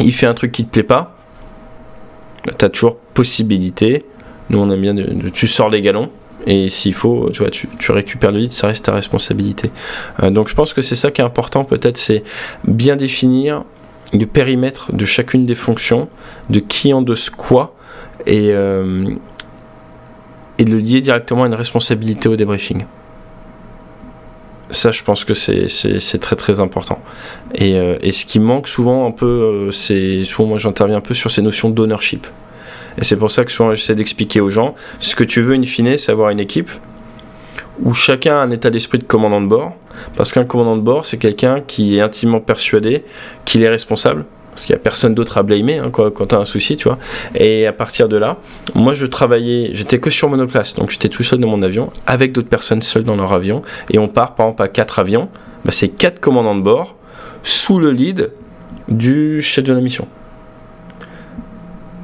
Il 0.01 0.13
fait 0.13 0.27
un 0.27 0.35
truc 0.35 0.53
qui 0.53 0.65
te 0.65 0.71
plaît 0.71 0.83
pas. 0.83 1.17
Tu 2.59 2.65
as 2.65 2.69
toujours 2.69 2.97
possibilité. 3.15 4.05
Nous, 4.51 4.59
on 4.59 4.71
aime 4.71 4.81
bien, 4.81 4.95
de, 4.95 5.29
tu 5.29 5.47
sors 5.47 5.69
les 5.69 5.81
galons. 5.81 6.11
Et 6.47 6.71
s'il 6.71 6.95
faut, 6.95 7.31
tu, 7.33 7.41
vois, 7.41 7.51
tu, 7.51 7.93
récupères 7.93 8.33
le 8.33 8.39
lead, 8.39 8.53
ça 8.53 8.69
reste 8.69 8.87
ta 8.87 8.93
responsabilité. 8.93 9.71
Euh, 10.23 10.31
donc 10.31 10.49
je 10.49 10.55
pense 10.55 10.73
que 10.73 10.81
c'est 10.81 10.95
ça 10.95 11.11
qui 11.11 11.21
est 11.21 11.25
important 11.25 11.65
peut-être, 11.65 11.99
c'est 11.99 12.23
bien 12.65 12.97
définir 12.97 13.65
le 14.13 14.27
périmètre 14.27 14.93
de 14.93 15.05
chacune 15.05 15.45
des 15.45 15.55
fonctions, 15.55 16.09
de 16.49 16.61
qui 16.61 16.93
en 16.93 17.03
de 17.03 17.15
quoi, 17.37 17.75
et, 18.27 18.51
euh, 18.53 19.09
et 20.59 20.65
de 20.65 20.71
le 20.71 20.79
lier 20.79 21.01
directement 21.01 21.45
à 21.45 21.47
une 21.47 21.55
responsabilité 21.55 22.29
au 22.29 22.37
débriefing. 22.37 22.85
Ça, 24.71 24.93
je 24.93 25.03
pense 25.03 25.25
que 25.25 25.35
c'est 25.35 26.19
très 26.21 26.37
très 26.37 26.61
important. 26.61 27.01
Et, 27.55 27.77
euh, 27.77 27.99
et, 28.03 28.13
ce 28.13 28.25
qui 28.25 28.39
manque 28.39 28.69
souvent 28.69 29.07
un 29.07 29.11
peu, 29.11 29.71
c'est 29.73 30.25
souvent 30.25 30.51
moi 30.51 30.59
j'interviens 30.59 30.99
un 30.99 31.01
peu 31.01 31.15
sur 31.15 31.31
ces 31.31 31.43
notions 31.43 31.71
d'ownership. 31.71 32.27
Et 33.01 33.05
c'est 33.05 33.17
pour 33.17 33.31
ça 33.31 33.45
que 33.45 33.53
souvent 33.53 33.75
j'essaie 33.75 33.95
d'expliquer 33.95 34.41
aux 34.41 34.51
gens 34.51 34.75
ce 34.99 35.15
que 35.15 35.25
tu 35.25 35.41
veux, 35.41 35.55
in 35.55 35.63
fine, 35.63 35.97
c'est 35.97 36.13
avoir 36.13 36.31
une 36.31 36.41
équipe 36.41 36.71
où 37.83 37.95
chacun 37.95 38.37
a 38.37 38.41
un 38.41 38.51
état 38.51 38.71
d'esprit 38.71 38.99
de 38.99 39.05
commandant 39.05 39.41
de 39.41 39.47
bord. 39.47 39.75
Parce 40.17 40.33
qu'un 40.33 40.45
commandant 40.45 40.77
de 40.77 40.83
bord, 40.83 41.07
c'est 41.07 41.19
quelqu'un 41.19 41.61
qui 41.61 41.97
est 41.97 42.01
intimement 42.01 42.41
persuadé 42.41 43.05
qu'il 43.45 43.63
est 43.63 43.69
responsable. 43.69 44.25
Parce 44.51 44.67
qu'il 44.67 44.75
n'y 44.75 44.81
a 44.81 44.83
personne 44.83 45.15
d'autre 45.15 45.39
à 45.39 45.43
blâmer 45.43 45.79
hein, 45.79 45.91
quand, 45.91 46.27
tu 46.27 46.35
as 46.35 46.39
un 46.39 46.45
souci, 46.45 46.77
tu 46.77 46.89
vois. 46.89 46.99
Et 47.35 47.67
à 47.67 47.73
partir 47.73 48.09
de 48.09 48.17
là, 48.17 48.37
moi 48.75 48.95
je 48.95 49.07
travaillais, 49.07 49.71
j'étais 49.73 49.99
que 49.99 50.11
sur 50.11 50.29
monoplace, 50.29 50.75
donc 50.75 50.91
j'étais 50.91 51.09
tout 51.09 51.23
seul 51.23 51.39
dans 51.39 51.49
mon 51.49 51.63
avion, 51.63 51.91
avec 52.07 52.33
d'autres 52.33 52.49
personnes 52.49 52.83
seules 52.83 53.05
dans 53.05 53.17
leur 53.17 53.33
avion. 53.33 53.63
Et 53.91 53.99
on 53.99 54.09
part 54.09 54.35
par 54.35 54.47
exemple 54.47 54.63
à 54.63 54.69
quatre 54.69 54.99
avions, 54.99 55.29
bah, 55.65 55.71
c'est 55.71 55.89
quatre 55.89 56.21
commandants 56.21 56.57
de 56.57 56.63
bord 56.63 56.97
sous 57.43 57.79
le 57.79 57.91
lead 57.93 58.33
du 58.89 59.41
chef 59.41 59.65
de 59.65 59.73
la 59.73 59.81
mission. 59.81 60.09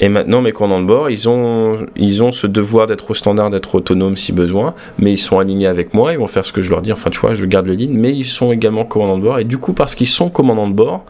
Et 0.01 0.09
maintenant, 0.09 0.43
mes 0.43 0.53
commandants 0.53 0.83
de 0.83 0.87
bord, 0.87 1.11
ils 1.11 1.29
ont, 1.29 1.87
ils 1.97 2.23
ont 2.23 2.31
ce 2.31 2.47
devoir 2.47 2.87
d'être 2.87 3.11
au 3.11 3.15
standard, 3.15 3.51
d'être 3.51 3.75
autonomes 3.75 4.17
si 4.17 4.33
besoin, 4.33 4.75
mais 4.99 5.13
ils 5.13 5.19
sont 5.19 5.39
alignés 5.39 5.67
avec 5.67 5.95
moi, 5.95 6.13
ils 6.13 6.19
vont 6.19 6.27
faire 6.27 6.45
ce 6.45 6.53
que 6.53 6.61
je 6.61 6.71
leur 6.71 6.83
dis. 6.83 6.93
Enfin, 6.93 7.11
tu 7.11 7.19
vois, 7.19 7.35
je 7.35 7.47
garde 7.47 7.67
le 7.67 7.73
lead, 7.73 7.91
mais 7.91 8.15
ils 8.15 8.25
sont 8.25 8.53
également 8.53 8.85
commandants 8.85 9.19
de 9.19 9.23
bord. 9.23 9.39
Et 9.39 9.45
du 9.45 9.59
coup, 9.59 9.73
parce 9.73 9.95
qu'ils 9.95 10.09
sont 10.09 10.29
commandants 10.29 10.69
de 10.69 10.75
bord, 10.75 11.05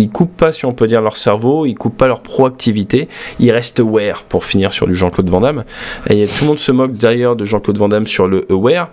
ils 0.00 0.10
coupent 0.10 0.36
pas, 0.36 0.52
si 0.52 0.64
on 0.64 0.72
peut 0.72 0.86
dire, 0.86 1.02
leur 1.02 1.16
cerveau, 1.16 1.66
ils 1.66 1.74
coupent 1.74 1.96
pas 1.96 2.06
leur 2.06 2.20
proactivité, 2.20 3.08
ils 3.38 3.50
restent 3.50 3.80
aware 3.80 4.24
pour 4.28 4.44
finir 4.44 4.72
sur 4.72 4.86
du 4.86 4.94
Jean-Claude 4.94 5.28
Van 5.28 5.40
Damme. 5.40 5.64
Et 6.08 6.26
tout 6.26 6.42
le 6.42 6.48
monde 6.48 6.58
se 6.58 6.72
moque 6.72 6.92
d'ailleurs 6.92 7.36
de 7.36 7.44
Jean-Claude 7.44 7.78
Van 7.78 7.88
Damme 7.88 8.06
sur 8.06 8.26
le 8.26 8.50
aware, 8.50 8.90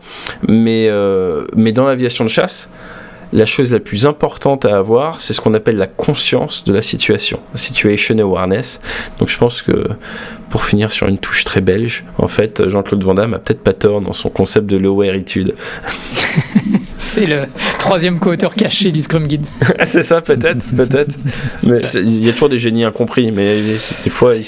mais, 0.47 0.87
euh, 0.89 1.45
mais 1.55 1.71
dans 1.71 1.85
l'aviation 1.85 2.25
de 2.25 2.29
chasse, 2.29 2.69
la 3.33 3.45
chose 3.45 3.71
la 3.71 3.79
plus 3.79 4.05
importante 4.05 4.65
à 4.65 4.77
avoir, 4.77 5.21
c'est 5.21 5.33
ce 5.33 5.41
qu'on 5.41 5.53
appelle 5.53 5.77
la 5.77 5.87
conscience 5.87 6.63
de 6.63 6.73
la 6.73 6.81
situation, 6.81 7.39
situation 7.55 8.17
awareness. 8.19 8.79
Donc 9.19 9.29
je 9.29 9.37
pense 9.37 9.61
que 9.61 9.87
pour 10.49 10.63
finir 10.63 10.91
sur 10.91 11.07
une 11.07 11.17
touche 11.17 11.43
très 11.43 11.61
belge, 11.61 12.05
en 12.17 12.27
fait, 12.27 12.67
Jean-Claude 12.69 13.03
Van 13.03 13.13
Damme 13.13 13.33
a 13.33 13.39
peut-être 13.39 13.61
pas 13.61 13.73
tort 13.73 14.01
dans 14.01 14.13
son 14.13 14.29
concept 14.29 14.67
de 14.67 14.77
l'awareitude. 14.77 15.55
c'est 16.97 17.25
le 17.25 17.43
troisième 17.79 18.19
co-auteur 18.19 18.55
caché 18.55 18.91
du 18.91 19.01
Scrum 19.01 19.27
Guide. 19.27 19.45
c'est 19.83 20.03
ça, 20.03 20.21
peut-être, 20.21 20.65
peut-être. 20.75 21.17
Mais 21.63 21.81
il 21.95 22.23
y 22.23 22.29
a 22.29 22.31
toujours 22.31 22.49
des 22.49 22.59
génies 22.59 22.85
incompris, 22.85 23.31
mais 23.31 23.61
des 24.03 24.09
fois 24.09 24.35
ils, 24.35 24.45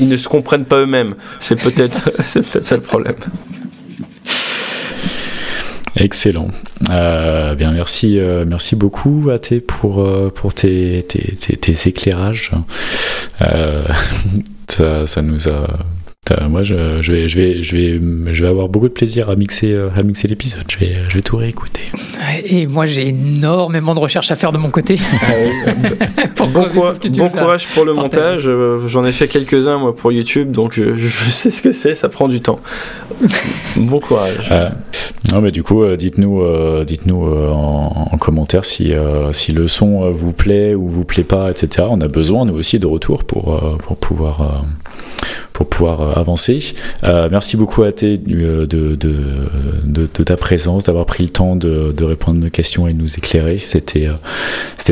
ils 0.00 0.08
ne 0.08 0.16
se 0.16 0.28
comprennent 0.28 0.66
pas 0.66 0.78
eux-mêmes. 0.78 1.14
C'est 1.38 1.56
peut-être, 1.56 2.12
c'est 2.20 2.42
peut-être 2.48 2.66
ça 2.66 2.76
le 2.76 2.82
problème. 2.82 3.16
Excellent. 6.00 6.48
Euh, 6.88 7.54
bien, 7.54 7.72
merci, 7.72 8.18
euh, 8.18 8.46
merci 8.46 8.74
beaucoup 8.74 9.28
Athé 9.30 9.60
pour 9.60 10.00
euh, 10.00 10.32
pour 10.34 10.54
tes, 10.54 11.04
tes, 11.06 11.36
tes, 11.36 11.88
éclairages. 11.88 12.52
Euh, 13.42 13.84
ça, 14.68 15.06
ça, 15.06 15.20
nous 15.20 15.46
a 15.48 15.66
moi, 16.48 16.62
je, 16.62 17.02
je, 17.02 17.12
vais, 17.12 17.28
je, 17.28 17.36
vais, 17.36 17.62
je, 17.62 17.76
vais, 17.76 18.00
je 18.32 18.44
vais 18.44 18.48
avoir 18.48 18.68
beaucoup 18.68 18.88
de 18.88 18.92
plaisir 18.92 19.30
à 19.30 19.36
mixer, 19.36 19.74
euh, 19.74 19.88
à 19.96 20.02
mixer 20.02 20.28
l'épisode. 20.28 20.64
Je 20.68 20.78
vais, 20.78 20.94
je 21.08 21.14
vais 21.16 21.22
tout 21.22 21.36
réécouter. 21.36 21.80
Et 22.44 22.66
moi, 22.66 22.86
j'ai 22.86 23.08
énormément 23.08 23.94
de 23.94 24.00
recherches 24.00 24.30
à 24.30 24.36
faire 24.36 24.52
de 24.52 24.58
mon 24.58 24.70
côté. 24.70 24.96
Ah 25.22 26.26
bon, 26.46 26.64
courage 26.66 27.68
pour 27.68 27.84
le 27.84 27.94
montage. 27.94 28.44
Euh, 28.46 28.86
j'en 28.86 29.04
ai 29.04 29.12
fait 29.12 29.28
quelques-uns, 29.28 29.78
moi, 29.78 29.94
pour 29.94 30.12
YouTube, 30.12 30.52
donc 30.52 30.74
je, 30.74 31.08
sais 31.30 31.50
ce 31.50 31.62
que 31.62 31.72
c'est. 31.72 31.94
Ça 31.94 32.08
prend 32.08 32.28
du 32.28 32.40
temps. 32.40 32.60
bon 33.76 33.98
courage. 33.98 34.52
non, 35.32 35.40
mais 35.40 35.50
du 35.50 35.62
coup, 35.62 35.84
dites-nous 35.96 36.44
dites-nous 36.84 37.24
en, 37.24 38.08
en, 38.12 38.18
commentaire 38.18 38.64
si, 38.64 38.92
si 39.32 39.52
le 39.52 39.68
son 39.68 40.10
vous 40.10 40.32
plaît 40.32 40.74
ou 40.74 40.88
vous 40.88 41.04
plaît 41.04 41.24
pas, 41.24 41.50
etc. 41.50 41.88
On 41.90 42.00
a 42.00 42.08
besoin, 42.08 42.44
nous 42.44 42.54
aussi, 42.54 42.78
de 42.78 42.86
retour 42.86 43.24
pour, 43.24 43.78
pour 43.78 43.96
pouvoir 43.96 44.64
pour 45.60 45.68
pouvoir 45.68 46.00
euh, 46.00 46.12
avancer. 46.14 46.74
Euh, 47.04 47.28
merci 47.30 47.58
beaucoup 47.58 47.82
à 47.82 47.88
euh, 47.88 48.66
de, 48.66 48.96
de, 48.96 50.06
ta 50.24 50.36
présence, 50.38 50.84
d'avoir 50.84 51.04
pris 51.04 51.22
le 51.22 51.28
temps 51.28 51.54
de, 51.54 52.02
répondre 52.02 52.38
à 52.38 52.44
nos 52.44 52.50
questions 52.50 52.88
et 52.88 52.94
de 52.94 52.98
nous 52.98 53.16
éclairer. 53.16 53.58
C'était 53.58 54.08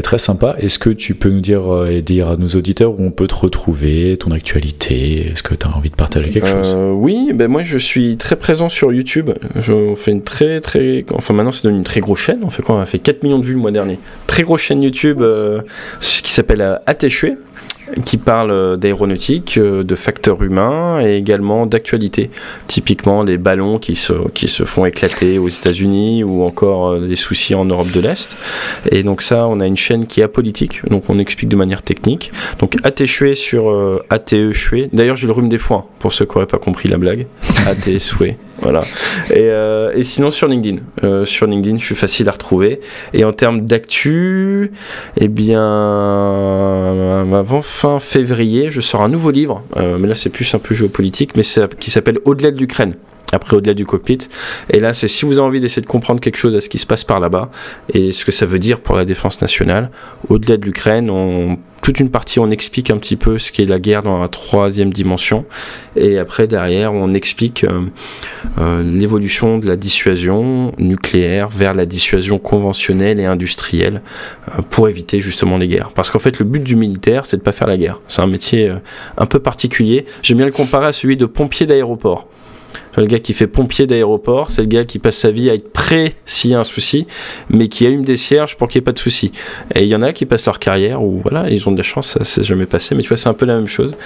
très 0.02 0.18
sympa. 0.18 0.56
Est-ce 0.58 0.78
que 0.78 0.90
tu 0.90 1.14
peux 1.14 1.30
nous 1.30 1.40
dire 1.40 1.84
et 1.90 2.02
dire 2.02 2.28
à 2.28 2.36
nos 2.36 2.48
auditeurs 2.48 3.00
où 3.00 3.02
on 3.02 3.10
peut 3.10 3.26
te 3.26 3.34
retrouver, 3.34 4.18
ton 4.18 4.30
actualité? 4.30 5.28
Est-ce 5.28 5.42
que 5.42 5.54
tu 5.54 5.66
as 5.66 5.74
envie 5.74 5.88
de 5.88 5.96
partager 5.96 6.28
quelque 6.28 6.48
chose? 6.48 6.76
Oui, 6.94 7.32
ben 7.34 7.48
moi 7.48 7.62
je 7.62 7.78
suis 7.78 8.18
très 8.18 8.36
présent 8.36 8.68
sur 8.68 8.92
YouTube. 8.92 9.30
Je 9.56 9.94
fais 9.94 10.10
une 10.10 10.22
très 10.22 10.60
très. 10.60 11.06
Enfin 11.14 11.32
maintenant 11.32 11.52
c'est 11.52 11.64
devenu 11.64 11.78
une 11.78 11.84
très 11.84 12.00
grosse 12.00 12.20
chaîne. 12.20 12.40
On 12.42 12.50
fait 12.50 12.62
quoi? 12.62 12.76
On 12.76 12.80
a 12.80 12.86
fait 12.86 12.98
4 12.98 13.22
millions 13.22 13.38
de 13.38 13.44
vues 13.44 13.54
le 13.54 13.60
mois 13.60 13.70
dernier. 13.70 13.98
Très 14.26 14.42
grosse 14.42 14.60
chaîne 14.60 14.82
YouTube 14.82 15.22
qui 16.00 16.30
s'appelle 16.30 16.80
Attaché 16.86 17.36
qui 18.04 18.16
parle 18.16 18.50
euh, 18.50 18.76
d'aéronautique, 18.76 19.58
euh, 19.58 19.82
de 19.82 19.94
facteurs 19.94 20.42
humains 20.42 21.00
et 21.04 21.16
également 21.16 21.66
d'actualité. 21.66 22.30
Typiquement 22.66 23.22
les 23.22 23.38
ballons 23.38 23.78
qui 23.78 23.94
se, 23.94 24.12
qui 24.30 24.48
se 24.48 24.64
font 24.64 24.84
éclater 24.84 25.38
aux 25.38 25.48
États-Unis 25.48 26.24
ou 26.24 26.42
encore 26.42 26.90
euh, 26.90 27.06
des 27.06 27.16
soucis 27.16 27.54
en 27.54 27.64
Europe 27.64 27.90
de 27.90 28.00
l'Est. 28.00 28.36
Et 28.90 29.02
donc 29.02 29.22
ça, 29.22 29.46
on 29.48 29.60
a 29.60 29.66
une 29.66 29.76
chaîne 29.76 30.06
qui 30.06 30.20
est 30.20 30.24
apolitique, 30.24 30.82
donc 30.88 31.04
on 31.08 31.18
explique 31.18 31.48
de 31.48 31.56
manière 31.56 31.82
technique. 31.82 32.32
Donc 32.58 32.76
ATE 32.82 33.06
sur 33.34 34.02
ATE 34.10 34.34
D'ailleurs, 34.92 35.16
j'ai 35.16 35.26
le 35.26 35.32
rhume 35.32 35.48
des 35.48 35.58
foins, 35.58 35.84
pour 35.98 36.12
ceux 36.12 36.24
qui 36.24 36.34
n'auraient 36.34 36.46
pas 36.46 36.58
compris 36.58 36.88
la 36.88 36.98
blague. 36.98 37.26
ATE 37.66 37.98
voilà. 38.60 38.82
Et, 39.30 39.48
euh, 39.50 39.92
et, 39.94 40.02
sinon 40.02 40.30
sur 40.30 40.48
LinkedIn, 40.48 40.78
euh, 41.04 41.24
sur 41.24 41.46
LinkedIn, 41.46 41.78
je 41.78 41.84
suis 41.84 41.94
facile 41.94 42.28
à 42.28 42.32
retrouver. 42.32 42.80
Et 43.12 43.24
en 43.24 43.32
termes 43.32 43.62
d'actu, 43.62 44.72
eh 45.16 45.28
bien, 45.28 45.60
avant 47.32 47.62
fin 47.62 47.98
février, 47.98 48.70
je 48.70 48.80
sors 48.80 49.02
un 49.02 49.08
nouveau 49.08 49.30
livre. 49.30 49.62
Euh, 49.76 49.96
mais 49.98 50.08
là, 50.08 50.14
c'est 50.14 50.30
plus 50.30 50.54
un 50.54 50.58
peu 50.58 50.74
géopolitique, 50.74 51.36
mais 51.36 51.42
qui 51.78 51.90
s'appelle 51.90 52.18
Au-delà 52.24 52.50
de 52.50 52.58
l'Ukraine. 52.58 52.94
Après 53.32 53.56
au-delà 53.56 53.74
du 53.74 53.86
cockpit. 53.86 54.18
Et 54.70 54.80
là, 54.80 54.94
c'est 54.94 55.08
si 55.08 55.24
vous 55.24 55.38
avez 55.38 55.46
envie 55.46 55.60
d'essayer 55.60 55.82
de 55.82 55.86
comprendre 55.86 56.20
quelque 56.20 56.36
chose 56.36 56.56
à 56.56 56.60
ce 56.60 56.68
qui 56.68 56.78
se 56.78 56.86
passe 56.86 57.04
par 57.04 57.20
là-bas 57.20 57.50
et 57.92 58.12
ce 58.12 58.24
que 58.24 58.32
ça 58.32 58.46
veut 58.46 58.58
dire 58.58 58.80
pour 58.80 58.96
la 58.96 59.04
défense 59.04 59.40
nationale, 59.40 59.90
au-delà 60.28 60.56
de 60.56 60.64
l'Ukraine, 60.64 61.10
toute 61.82 62.00
une 62.00 62.10
partie, 62.10 62.38
on 62.38 62.50
explique 62.50 62.90
un 62.90 62.98
petit 62.98 63.16
peu 63.16 63.38
ce 63.38 63.52
qu'est 63.52 63.64
la 63.64 63.78
guerre 63.78 64.02
dans 64.02 64.18
la 64.20 64.28
troisième 64.28 64.92
dimension. 64.92 65.44
Et 65.96 66.18
après, 66.18 66.46
derrière, 66.46 66.92
on 66.92 67.14
explique 67.14 67.64
euh, 67.64 67.86
euh, 68.58 68.82
l'évolution 68.82 69.58
de 69.58 69.66
la 69.66 69.76
dissuasion 69.76 70.72
nucléaire 70.78 71.48
vers 71.48 71.74
la 71.74 71.86
dissuasion 71.86 72.38
conventionnelle 72.38 73.20
et 73.20 73.24
industrielle 73.24 74.02
euh, 74.48 74.62
pour 74.68 74.88
éviter 74.88 75.20
justement 75.20 75.56
les 75.56 75.68
guerres. 75.68 75.90
Parce 75.94 76.10
qu'en 76.10 76.18
fait, 76.18 76.38
le 76.38 76.44
but 76.44 76.62
du 76.62 76.76
militaire, 76.76 77.26
c'est 77.26 77.36
de 77.36 77.42
pas 77.42 77.52
faire 77.52 77.68
la 77.68 77.76
guerre. 77.76 78.00
C'est 78.08 78.22
un 78.22 78.26
métier 78.26 78.72
un 79.16 79.26
peu 79.26 79.38
particulier. 79.38 80.06
J'aime 80.22 80.38
bien 80.38 80.46
le 80.46 80.52
comparer 80.52 80.86
à 80.86 80.92
celui 80.92 81.16
de 81.16 81.26
pompier 81.26 81.66
d'aéroport. 81.66 82.28
Le 82.96 83.04
gars 83.04 83.18
qui 83.18 83.32
fait 83.32 83.46
pompier 83.46 83.86
d'aéroport, 83.86 84.50
c'est 84.50 84.62
le 84.62 84.68
gars 84.68 84.84
qui 84.84 84.98
passe 84.98 85.16
sa 85.16 85.30
vie 85.30 85.50
à 85.50 85.54
être 85.54 85.72
prêt 85.72 86.14
s'il 86.24 86.50
y 86.50 86.54
a 86.54 86.60
un 86.60 86.64
souci, 86.64 87.06
mais 87.48 87.68
qui 87.68 87.86
allume 87.86 88.04
des 88.04 88.16
cierges 88.16 88.56
pour 88.56 88.68
qu'il 88.68 88.80
n'y 88.80 88.82
ait 88.82 88.86
pas 88.86 88.92
de 88.92 88.98
souci. 88.98 89.32
Et 89.74 89.82
il 89.82 89.88
y 89.88 89.94
en 89.94 90.02
a 90.02 90.12
qui 90.12 90.26
passent 90.26 90.46
leur 90.46 90.58
carrière 90.58 91.02
où 91.02 91.20
voilà, 91.22 91.48
ils 91.50 91.68
ont 91.68 91.72
de 91.72 91.76
la 91.76 91.82
chance, 91.82 92.08
ça 92.08 92.24
s'est 92.24 92.42
jamais 92.42 92.66
passé, 92.66 92.94
mais 92.94 93.02
tu 93.02 93.08
vois, 93.08 93.16
c'est 93.16 93.28
un 93.28 93.34
peu 93.34 93.46
la 93.46 93.56
même 93.56 93.68
chose. 93.68 93.96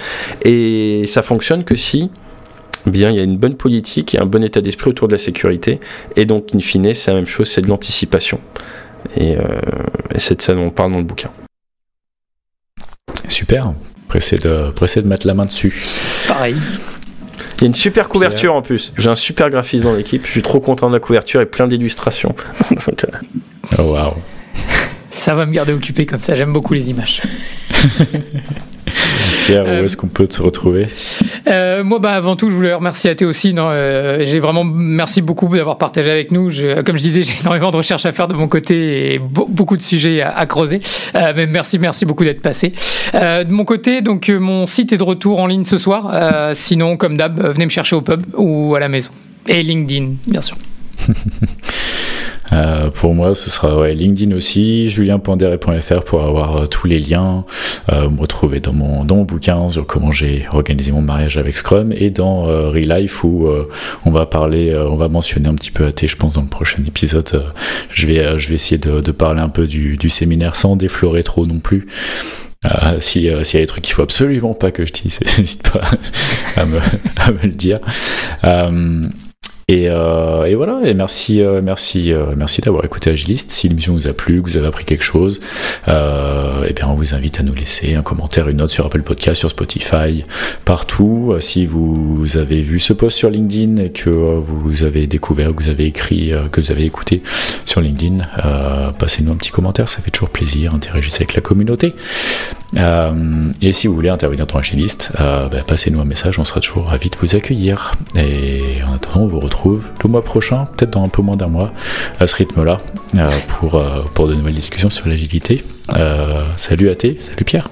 Et 0.43 1.05
ça 1.07 1.21
fonctionne 1.21 1.63
que 1.63 1.75
si 1.75 2.09
bien 2.85 3.09
il 3.09 3.17
y 3.17 3.19
a 3.19 3.23
une 3.23 3.37
bonne 3.37 3.55
politique 3.55 4.15
et 4.15 4.19
un 4.19 4.25
bon 4.25 4.43
état 4.43 4.61
d'esprit 4.61 4.89
autour 4.89 5.07
de 5.07 5.13
la 5.13 5.19
sécurité. 5.19 5.79
Et 6.15 6.25
donc, 6.25 6.53
in 6.53 6.59
fine, 6.59 6.93
c'est 6.93 7.11
la 7.11 7.15
même 7.15 7.27
chose, 7.27 7.49
c'est 7.49 7.61
de 7.61 7.67
l'anticipation. 7.67 8.39
Et, 9.15 9.35
euh, 9.37 9.41
et 10.13 10.19
c'est 10.19 10.35
de 10.35 10.41
ça 10.41 10.53
dont 10.53 10.65
on 10.65 10.71
parle 10.71 10.91
dans 10.91 10.97
le 10.97 11.03
bouquin. 11.03 11.31
Super. 13.27 13.73
Pressé 14.07 14.37
de, 14.37 14.71
pressé 14.71 15.01
de 15.01 15.07
mettre 15.07 15.25
la 15.27 15.33
main 15.33 15.45
dessus. 15.45 15.85
Pareil. 16.27 16.55
Il 17.57 17.61
y 17.61 17.63
a 17.65 17.67
une 17.67 17.73
super 17.73 18.09
couverture 18.09 18.53
en 18.53 18.61
plus. 18.61 18.93
J'ai 18.97 19.09
un 19.09 19.15
super 19.15 19.49
graphiste 19.49 19.83
dans 19.83 19.95
l'équipe. 19.95 20.25
Je 20.25 20.31
suis 20.31 20.41
trop 20.41 20.59
content 20.59 20.87
de 20.89 20.93
la 20.93 20.99
couverture 20.99 21.41
et 21.41 21.45
plein 21.45 21.67
d'illustrations. 21.67 22.35
Euh. 22.87 23.07
oh, 23.79 23.93
waouh. 23.93 24.13
Ça 25.23 25.33
va 25.33 25.45
me 25.45 25.53
garder 25.53 25.71
occupé 25.71 26.05
comme 26.05 26.19
ça. 26.19 26.35
J'aime 26.35 26.51
beaucoup 26.51 26.73
les 26.73 26.89
images. 26.89 27.21
Pierre, 29.45 29.63
où 29.63 29.69
euh, 29.69 29.85
est-ce 29.85 29.95
qu'on 29.95 30.09
peut 30.09 30.27
te 30.27 30.41
retrouver? 30.41 30.89
euh, 31.47 31.81
Moi, 31.81 31.99
bah, 31.99 32.11
avant 32.11 32.35
tout, 32.35 32.49
je 32.49 32.53
voulais 32.53 32.73
remercier 32.73 33.09
Athé 33.09 33.23
aussi. 33.23 33.53
Non, 33.53 33.69
euh, 33.69 34.25
j'ai 34.25 34.41
vraiment 34.41 34.65
merci 34.65 35.21
beaucoup 35.21 35.47
d'avoir 35.47 35.77
partagé 35.77 36.11
avec 36.11 36.31
nous. 36.31 36.51
comme 36.85 36.97
je 36.97 37.01
disais, 37.01 37.23
j'ai 37.23 37.39
énormément 37.39 37.71
de 37.71 37.77
recherches 37.77 38.05
à 38.05 38.11
faire 38.11 38.27
de 38.27 38.33
mon 38.33 38.49
côté 38.49 39.13
et 39.13 39.19
beaucoup 39.19 39.77
de 39.77 39.81
sujets 39.81 40.21
à, 40.21 40.45
creuser. 40.45 40.81
mais 41.13 41.45
merci, 41.45 41.79
merci 41.79 42.05
beaucoup 42.05 42.25
d'être 42.25 42.41
passé. 42.41 42.73
de 43.13 43.49
mon 43.49 43.63
côté, 43.63 44.01
donc 44.01 44.27
mon 44.27 44.65
site 44.65 44.91
est 44.91 44.97
de 44.97 45.03
retour 45.03 45.39
en 45.39 45.47
ligne 45.47 45.63
ce 45.63 45.77
soir. 45.77 46.51
sinon, 46.53 46.97
comme 46.97 47.15
d'hab, 47.15 47.39
venez 47.39 47.63
me 47.63 47.71
chercher 47.71 47.95
au 47.95 48.01
pub 48.01 48.25
ou 48.35 48.75
à 48.75 48.81
la 48.81 48.89
maison. 48.89 49.11
Et 49.47 49.63
LinkedIn, 49.63 50.15
bien 50.27 50.41
sûr. 50.41 50.57
Euh, 52.51 52.91
pour 52.91 53.15
moi, 53.15 53.33
ce 53.33 53.49
sera 53.49 53.87
LinkedIn 53.87 54.35
aussi, 54.35 54.87
julien.dere.fr 54.89 56.03
pour 56.03 56.23
avoir 56.23 56.57
euh, 56.57 56.67
tous 56.67 56.85
les 56.85 56.99
liens, 56.99 57.45
euh, 57.91 58.09
me 58.09 58.19
retrouver 58.19 58.59
dans 58.59 58.73
mon, 58.73 59.05
dans 59.05 59.15
mon 59.15 59.23
bouquin 59.23 59.69
sur 59.69 59.87
comment 59.87 60.11
j'ai 60.11 60.45
organisé 60.51 60.91
mon 60.91 61.01
mariage 61.01 61.37
avec 61.37 61.55
Scrum 61.55 61.91
et 61.93 62.11
dans 62.11 62.43
Real 62.43 63.01
Life 63.01 63.23
où 63.23 63.49
on 64.05 64.11
va 64.11 64.25
parler, 64.27 64.75
on 64.75 64.95
va 64.95 65.07
mentionner 65.07 65.47
un 65.47 65.55
petit 65.55 65.71
peu 65.71 65.85
AT, 65.85 66.05
je 66.05 66.15
pense, 66.15 66.33
dans 66.33 66.41
le 66.41 66.47
prochain 66.47 66.83
épisode. 66.85 67.43
je, 67.91 68.05
vais, 68.05 68.37
je 68.37 68.49
vais 68.49 68.55
essayer 68.55 68.77
de, 68.77 69.11
parler 69.11 69.41
un 69.41 69.49
peu 69.49 69.65
du, 69.65 70.09
séminaire 70.09 70.53
sans 70.53 70.75
déflorer 70.75 71.23
trop 71.23 71.47
non 71.47 71.59
plus. 71.59 71.87
Euh, 72.65 72.99
S'il 72.99 73.23
y 73.23 73.29
a 73.29 73.41
des 73.41 73.67
trucs 73.67 73.83
qu'il 73.83 73.93
faut 73.93 74.03
absolument 74.03 74.53
pas 74.53 74.71
que 74.71 74.85
je 74.85 74.93
dise, 74.93 75.19
n'hésite 75.37 75.69
pas 75.69 75.81
à 76.55 76.65
me, 76.65 76.79
le 77.43 77.51
dire. 77.51 77.79
Euh, 78.43 79.03
et, 79.69 79.89
euh, 79.89 80.43
et, 80.43 80.55
voilà, 80.55 80.81
et 80.83 80.93
merci, 80.93 81.41
euh, 81.41 81.61
merci, 81.63 82.11
euh, 82.11 82.33
merci 82.35 82.59
d'avoir 82.59 82.83
écouté 82.83 83.11
Agiliste. 83.11 83.51
Si 83.51 83.69
l'émission 83.69 83.93
vous 83.93 84.09
a 84.09 84.13
plu, 84.13 84.41
que 84.41 84.49
vous 84.49 84.57
avez 84.57 84.67
appris 84.67 84.83
quelque 84.83 85.03
chose, 85.03 85.39
et 85.87 85.91
eh 86.67 86.73
bien 86.73 86.87
on 86.87 86.95
vous 86.95 87.13
invite 87.13 87.39
à 87.39 87.43
nous 87.43 87.53
laisser 87.53 87.95
un 87.95 88.01
commentaire, 88.01 88.49
une 88.49 88.57
note 88.57 88.69
sur 88.69 88.85
Apple 88.85 89.03
Podcast, 89.03 89.39
sur 89.39 89.49
Spotify, 89.49 90.23
partout. 90.65 91.33
Si 91.39 91.65
vous 91.65 92.25
avez 92.35 92.61
vu 92.61 92.79
ce 92.79 92.91
post 92.91 93.17
sur 93.17 93.29
LinkedIn 93.29 93.81
et 93.81 93.89
que 93.89 94.09
vous 94.09 94.83
avez 94.83 95.07
découvert, 95.07 95.55
que 95.55 95.63
vous 95.63 95.69
avez 95.69 95.85
écrit, 95.85 96.33
que 96.51 96.59
vous 96.59 96.71
avez 96.71 96.83
écouté 96.83 97.21
sur 97.65 97.79
LinkedIn, 97.79 98.25
passez-nous 98.97 99.31
un 99.31 99.35
petit 99.35 99.51
commentaire, 99.51 99.87
ça 99.87 100.01
fait 100.01 100.11
toujours 100.11 100.29
plaisir, 100.29 100.73
interagissez 100.73 101.23
avec 101.23 101.35
la 101.35 101.41
communauté. 101.41 101.95
et 102.75 103.73
si 103.73 103.87
vous 103.87 103.95
voulez 103.95 104.09
intervenir 104.09 104.45
dans 104.45 104.59
Agiliste, 104.59 105.13
bah, 105.17 105.49
passez-nous 105.65 106.01
un 106.01 106.05
message, 106.05 106.37
on 106.39 106.43
sera 106.43 106.59
toujours 106.59 106.87
ravis 106.87 107.09
de 107.09 107.15
vous 107.21 107.35
accueillir. 107.35 107.93
Et 108.15 108.81
en 108.87 108.95
attendant, 108.95 109.21
on 109.21 109.27
vous 109.27 109.39
retrouve 109.39 109.52
retrouve 109.53 109.87
le 110.03 110.09
mois 110.09 110.23
prochain, 110.23 110.67
peut-être 110.75 110.91
dans 110.91 111.03
un 111.03 111.07
peu 111.07 111.21
moins 111.21 111.35
d'un 111.35 111.47
mois, 111.47 111.71
à 112.19 112.27
ce 112.27 112.35
rythme-là, 112.35 112.81
euh, 113.15 113.29
pour, 113.47 113.75
euh, 113.75 114.03
pour 114.13 114.27
de 114.27 114.33
nouvelles 114.33 114.55
discussions 114.55 114.89
sur 114.89 115.07
l'agilité. 115.07 115.63
Euh, 115.95 116.49
salut 116.57 116.89
Athé, 116.89 117.17
salut 117.19 117.43
Pierre. 117.45 117.69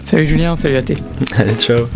Salut 0.00 0.26
Julien, 0.26 0.54
salut 0.56 0.76
Athé. 0.76 0.96
Allez, 1.36 1.54
ciao. 1.54 1.88